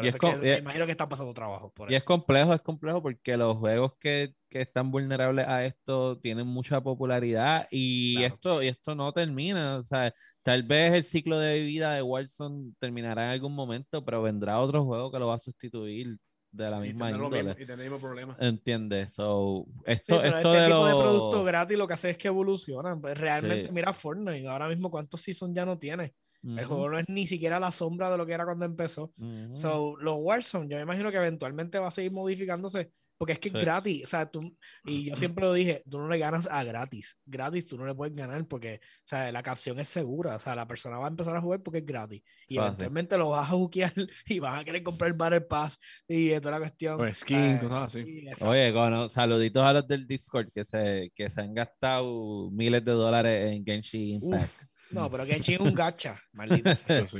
Y 0.00 0.06
eso 0.06 0.16
es 0.16 0.20
que 0.20 0.28
y- 0.48 0.52
me 0.52 0.58
imagino 0.58 0.86
que 0.86 0.92
están 0.92 1.08
pasando 1.08 1.34
trabajo. 1.34 1.70
Por 1.74 1.90
Y 1.92 1.94
es 1.94 2.04
complejo, 2.04 2.54
es 2.54 2.62
complejo 2.62 3.02
porque 3.02 3.36
los 3.36 3.56
juegos 3.58 3.92
que, 4.00 4.34
que 4.48 4.62
están 4.62 4.90
vulnerables 4.90 5.46
a 5.46 5.64
esto 5.66 6.18
tienen 6.18 6.46
mucha 6.46 6.80
popularidad 6.80 7.68
y 7.70 8.16
Claro. 8.16 8.34
esto 8.34 8.62
y 8.62 8.68
esto 8.68 8.94
no 8.94 9.12
termina, 9.12 9.76
o 9.76 9.82
sea, 9.82 10.14
tal 10.42 10.62
vez 10.62 10.92
el 10.92 11.04
ciclo 11.04 11.38
de 11.38 11.60
vida 11.60 11.92
de 11.94 12.02
Warzone 12.02 12.72
terminará 12.78 13.24
en 13.26 13.30
algún 13.32 13.54
momento, 13.54 14.04
pero 14.04 14.22
vendrá 14.22 14.58
otro 14.60 14.84
juego 14.84 15.10
que 15.10 15.18
lo 15.18 15.26
va 15.26 15.34
a 15.34 15.38
sustituir 15.38 16.16
de 16.50 16.68
la 16.68 16.76
Y 16.78 16.80
misma 16.88 17.10
lo 17.10 17.16
índole. 17.24 17.42
mismo- 17.44 17.52
y 17.62 17.66
tener 17.66 17.86
el 17.86 17.90
mismo 17.90 17.98
problema. 18.06 18.36
¿Entiendes? 18.38 19.14
So, 19.14 19.64
Sí, 19.66 19.82
esto, 19.86 20.20
pero 20.20 20.36
esto 20.36 20.48
este 20.54 20.62
de 20.62 20.66
tipo 20.68 20.86
de 20.86 20.92
producto 20.94 21.44
gratis 21.44 21.78
lo 21.78 21.86
que 21.86 21.94
hace 21.94 22.10
es 22.10 22.18
que 22.18 22.28
evolucionan. 22.28 23.00
Pues, 23.00 23.16
realmente, 23.18 23.66
Sí. 23.66 23.72
mira 23.72 23.92
Fortnite, 23.92 24.46
ahora 24.48 24.68
mismo 24.68 24.90
cuántos 24.90 25.20
seasons 25.22 25.54
ya 25.54 25.64
no 25.64 25.78
tiene. 25.78 26.14
El 26.42 26.66
Ujú, 26.66 26.66
juego 26.66 26.90
no 26.90 26.98
es 26.98 27.08
ni 27.08 27.26
siquiera 27.26 27.60
la 27.60 27.70
sombra 27.70 28.10
de 28.10 28.18
lo 28.18 28.26
que 28.26 28.32
era 28.32 28.44
cuando 28.44 28.64
empezó. 28.64 29.12
ujú. 29.18 29.56
So, 29.56 29.96
los 29.98 30.16
Warzone, 30.18 30.68
yo 30.68 30.76
me 30.76 30.82
imagino 30.82 31.10
que 31.10 31.16
eventualmente 31.18 31.78
va 31.78 31.88
a 31.88 31.90
seguir 31.90 32.12
modificándose 32.12 32.90
porque 33.16 33.34
es 33.34 33.38
que 33.38 33.50
Sí. 33.50 33.56
es 33.58 33.64
gratis. 33.64 34.02
O 34.02 34.06
sea, 34.08 34.28
tú, 34.28 34.56
y 34.84 35.04
yo 35.04 35.14
siempre 35.14 35.44
lo 35.44 35.52
dije, 35.52 35.84
tú 35.88 35.98
no 35.98 36.08
le 36.08 36.18
ganas 36.18 36.48
a 36.50 36.64
gratis. 36.64 37.16
Gratis 37.24 37.68
tú 37.68 37.78
no 37.78 37.86
le 37.86 37.94
puedes 37.94 38.16
ganar 38.16 38.44
porque, 38.48 38.80
o 38.82 39.06
sea, 39.06 39.30
la 39.30 39.44
capción 39.44 39.78
es 39.78 39.86
segura. 39.88 40.34
O 40.34 40.40
sea, 40.40 40.56
la 40.56 40.66
persona 40.66 40.98
va 40.98 41.04
a 41.04 41.08
empezar 41.10 41.36
a 41.36 41.40
jugar 41.40 41.62
porque 41.62 41.78
es 41.78 41.86
gratis. 41.86 42.22
Y 42.48 42.56
Fácil. 42.56 42.66
eventualmente 42.66 43.16
lo 43.18 43.28
vas 43.28 43.48
a 43.48 43.52
jukear 43.52 43.92
y 44.26 44.40
vas 44.40 44.60
a 44.60 44.64
querer 44.64 44.82
comprar 44.82 45.12
el 45.12 45.16
Battle 45.16 45.42
Pass 45.42 45.78
y 46.08 46.30
toda 46.40 46.50
la 46.52 46.58
cuestión. 46.58 47.00
O 47.00 47.14
skin, 47.14 47.36
Eh, 47.38 47.58
cosas 47.60 47.94
así. 47.94 48.24
Oye, 48.44 48.72
cono, 48.72 49.08
saluditos 49.08 49.62
a 49.62 49.72
los 49.72 49.86
del 49.86 50.04
Discord 50.06 50.48
que 50.52 50.64
se, 50.64 51.12
que 51.14 51.30
se 51.30 51.40
han 51.42 51.54
gastado 51.54 52.50
miles 52.50 52.84
de 52.84 52.90
dólares 52.92 53.52
en 53.52 53.64
Genshin 53.64 54.16
Impact. 54.16 54.42
Uf, 54.42 54.60
No, 54.92 55.10
pero 55.10 55.24
que 55.24 55.40
chingue 55.40 55.62
un 55.62 55.74
gacha, 55.74 56.20
maldita 56.32 56.74
sea. 56.74 57.04
Sí. 57.06 57.18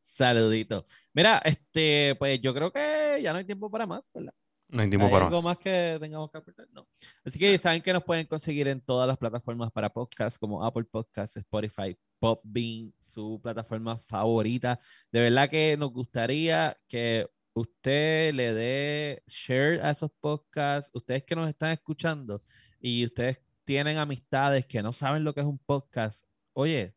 Saludito. 0.00 0.84
Mira, 1.14 1.40
este, 1.44 2.14
pues 2.18 2.40
yo 2.40 2.52
creo 2.54 2.70
que 2.70 3.20
ya 3.22 3.32
no 3.32 3.38
hay 3.38 3.44
tiempo 3.44 3.70
para 3.70 3.86
más, 3.86 4.10
¿verdad? 4.12 4.34
No 4.68 4.82
hay 4.82 4.88
tiempo 4.88 5.06
¿Hay 5.06 5.12
para 5.12 5.26
algo 5.26 5.36
más. 5.36 5.44
más 5.44 5.58
que 5.58 5.98
tengamos 6.00 6.30
que 6.30 6.38
aportar? 6.38 6.66
No. 6.72 6.86
Así 7.24 7.38
que 7.38 7.56
saben 7.58 7.82
que 7.82 7.92
nos 7.92 8.04
pueden 8.04 8.26
conseguir 8.26 8.68
en 8.68 8.80
todas 8.80 9.06
las 9.06 9.18
plataformas 9.18 9.70
para 9.70 9.92
podcast, 9.92 10.38
como 10.38 10.64
Apple 10.64 10.84
Podcasts, 10.84 11.36
Spotify, 11.36 11.96
Popbean, 12.18 12.92
su 12.98 13.40
plataforma 13.42 13.98
favorita. 13.98 14.78
De 15.10 15.20
verdad 15.20 15.48
que 15.50 15.76
nos 15.76 15.92
gustaría 15.92 16.76
que 16.88 17.26
usted 17.54 18.32
le 18.34 18.54
dé 18.54 19.22
share 19.26 19.80
a 19.82 19.90
esos 19.90 20.10
podcasts. 20.20 20.90
Ustedes 20.94 21.24
que 21.24 21.36
nos 21.36 21.48
están 21.48 21.72
escuchando 21.72 22.42
y 22.80 23.04
ustedes 23.04 23.40
tienen 23.64 23.98
amistades 23.98 24.66
que 24.66 24.82
no 24.82 24.92
saben 24.92 25.22
lo 25.24 25.34
que 25.34 25.40
es 25.40 25.46
un 25.46 25.58
podcast, 25.58 26.26
oye, 26.52 26.94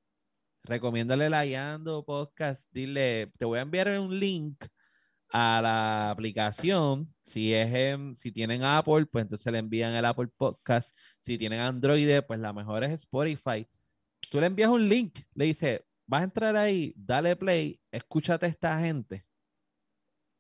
recomiéndale 0.64 1.30
la 1.30 1.46
Guiando 1.46 2.04
Podcast. 2.06 2.70
Dile, 2.72 3.32
te 3.38 3.46
voy 3.46 3.60
a 3.60 3.64
enviar 3.64 3.88
un 4.00 4.20
link 4.20 4.66
a 5.30 5.62
la 5.62 6.12
aplicación. 6.12 7.14
Si 7.22 7.54
es 7.54 7.74
en- 7.74 8.16
si 8.16 8.32
tienen 8.32 8.64
Apple, 8.64 9.06
pues 9.08 9.24
entonces 9.24 9.52
le 9.52 9.60
envían 9.60 9.94
el 9.94 10.06
Apple 10.06 10.30
Podcast. 10.38 10.98
Si 11.20 11.38
tienen 11.38 11.60
Android, 11.62 12.22
pues 12.28 12.40
la 12.40 12.54
mejor 12.54 12.84
es 12.84 12.92
Spotify. 12.94 13.68
Tú 14.32 14.40
le 14.40 14.48
envías 14.48 14.70
un 14.70 14.88
link, 14.88 15.20
le 15.34 15.46
dices, 15.46 15.82
vas 16.08 16.22
a 16.22 16.26
entrar 16.26 16.56
ahí, 16.56 16.94
dale 16.98 17.36
play, 17.36 17.80
escúchate 17.92 18.46
a 18.46 18.50
esta 18.50 18.80
gente 18.80 19.26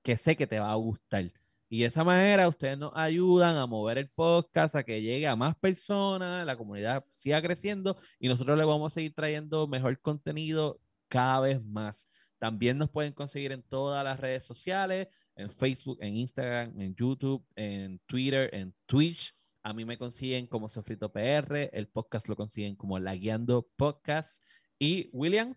que 0.03 0.17
sé 0.17 0.35
que 0.35 0.47
te 0.47 0.59
va 0.59 0.71
a 0.71 0.75
gustar. 0.75 1.31
Y 1.69 1.79
de 1.81 1.85
esa 1.87 2.03
manera 2.03 2.47
ustedes 2.47 2.77
nos 2.77 2.91
ayudan 2.95 3.57
a 3.57 3.65
mover 3.65 3.97
el 3.97 4.07
podcast, 4.09 4.75
a 4.75 4.83
que 4.83 5.01
llegue 5.01 5.27
a 5.27 5.35
más 5.35 5.55
personas, 5.55 6.45
la 6.45 6.55
comunidad 6.55 7.03
siga 7.09 7.41
creciendo 7.41 7.97
y 8.19 8.27
nosotros 8.27 8.57
le 8.57 8.65
vamos 8.65 8.91
a 8.91 8.95
seguir 8.95 9.13
trayendo 9.13 9.67
mejor 9.67 9.99
contenido 9.99 10.79
cada 11.07 11.39
vez 11.39 11.63
más. 11.63 12.07
También 12.37 12.77
nos 12.77 12.89
pueden 12.91 13.13
conseguir 13.13 13.51
en 13.51 13.63
todas 13.63 14.03
las 14.03 14.19
redes 14.19 14.43
sociales, 14.43 15.07
en 15.35 15.49
Facebook, 15.49 15.97
en 16.01 16.15
Instagram, 16.15 16.79
en 16.79 16.93
YouTube, 16.95 17.43
en 17.55 17.99
Twitter, 18.05 18.49
en 18.53 18.73
Twitch. 18.85 19.33
A 19.63 19.73
mí 19.73 19.85
me 19.85 19.97
consiguen 19.97 20.45
como 20.45 20.67
Sofrito 20.67 21.11
PR, 21.11 21.69
el 21.73 21.87
podcast 21.87 22.27
lo 22.27 22.35
consiguen 22.35 22.75
como 22.75 22.99
La 22.99 23.15
Guiando 23.15 23.67
Podcast. 23.75 24.43
Y 24.77 25.09
William, 25.13 25.55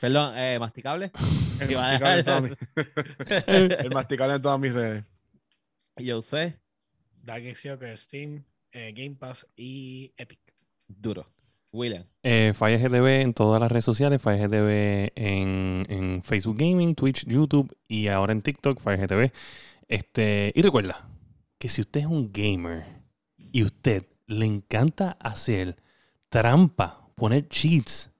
perdón, 0.00 0.32
eh, 0.36 0.58
Masticable. 0.58 1.12
El 1.60 1.70
Iba 1.70 1.88
a 1.96 1.98
masticable, 1.98 2.18
en 2.18 2.24
dejar- 2.24 2.24
todas 2.24 2.42
mis- 3.46 3.78
el 3.84 3.90
masticable 3.90 4.34
en 4.34 4.42
todas 4.42 4.58
mis 4.60 4.72
redes. 4.72 5.04
Yo 5.98 6.22
sé, 6.22 6.58
Dark 7.22 7.56
Soccer, 7.56 7.96
Steam, 7.98 8.44
eh, 8.72 8.92
Game 8.94 9.16
Pass 9.16 9.46
y 9.56 10.12
Epic. 10.16 10.40
duro. 10.86 11.26
William. 11.70 12.04
Eh, 12.22 12.52
Fire 12.54 12.80
GTV 12.80 13.20
en 13.20 13.34
todas 13.34 13.60
las 13.60 13.70
redes 13.70 13.84
sociales, 13.84 14.22
Fire 14.22 14.48
GTV 14.48 15.12
en, 15.14 15.86
en 15.90 16.22
Facebook 16.22 16.56
Gaming, 16.56 16.94
Twitch, 16.94 17.26
YouTube 17.26 17.76
y 17.86 18.08
ahora 18.08 18.32
en 18.32 18.40
TikTok, 18.40 18.80
Fire 18.80 18.98
GTV. 18.98 19.32
Este, 19.86 20.52
y 20.54 20.62
recuerda 20.62 21.08
que 21.58 21.68
si 21.68 21.82
usted 21.82 22.00
es 22.00 22.06
un 22.06 22.32
gamer 22.32 22.86
y 23.36 23.64
usted 23.64 24.06
le 24.26 24.46
encanta 24.46 25.16
hacer 25.20 25.76
trampa, 26.28 27.10
poner 27.14 27.48
cheats, 27.48 28.10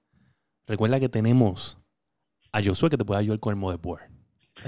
recuerda 0.67 0.99
que 0.99 1.09
tenemos 1.09 1.79
a 2.51 2.63
Josué 2.63 2.89
que 2.89 2.97
te 2.97 3.05
puede 3.05 3.19
ayudar 3.19 3.39
con 3.39 3.51
el 3.51 3.59
motherboard. 3.59 4.08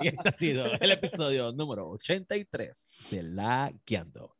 y 0.00 0.08
este 0.08 0.28
ha 0.28 0.32
sido 0.32 0.66
el 0.80 0.90
episodio 0.92 1.52
número 1.52 1.88
83 1.90 2.90
de 3.10 3.22
La 3.22 3.72
Guiando. 3.86 4.36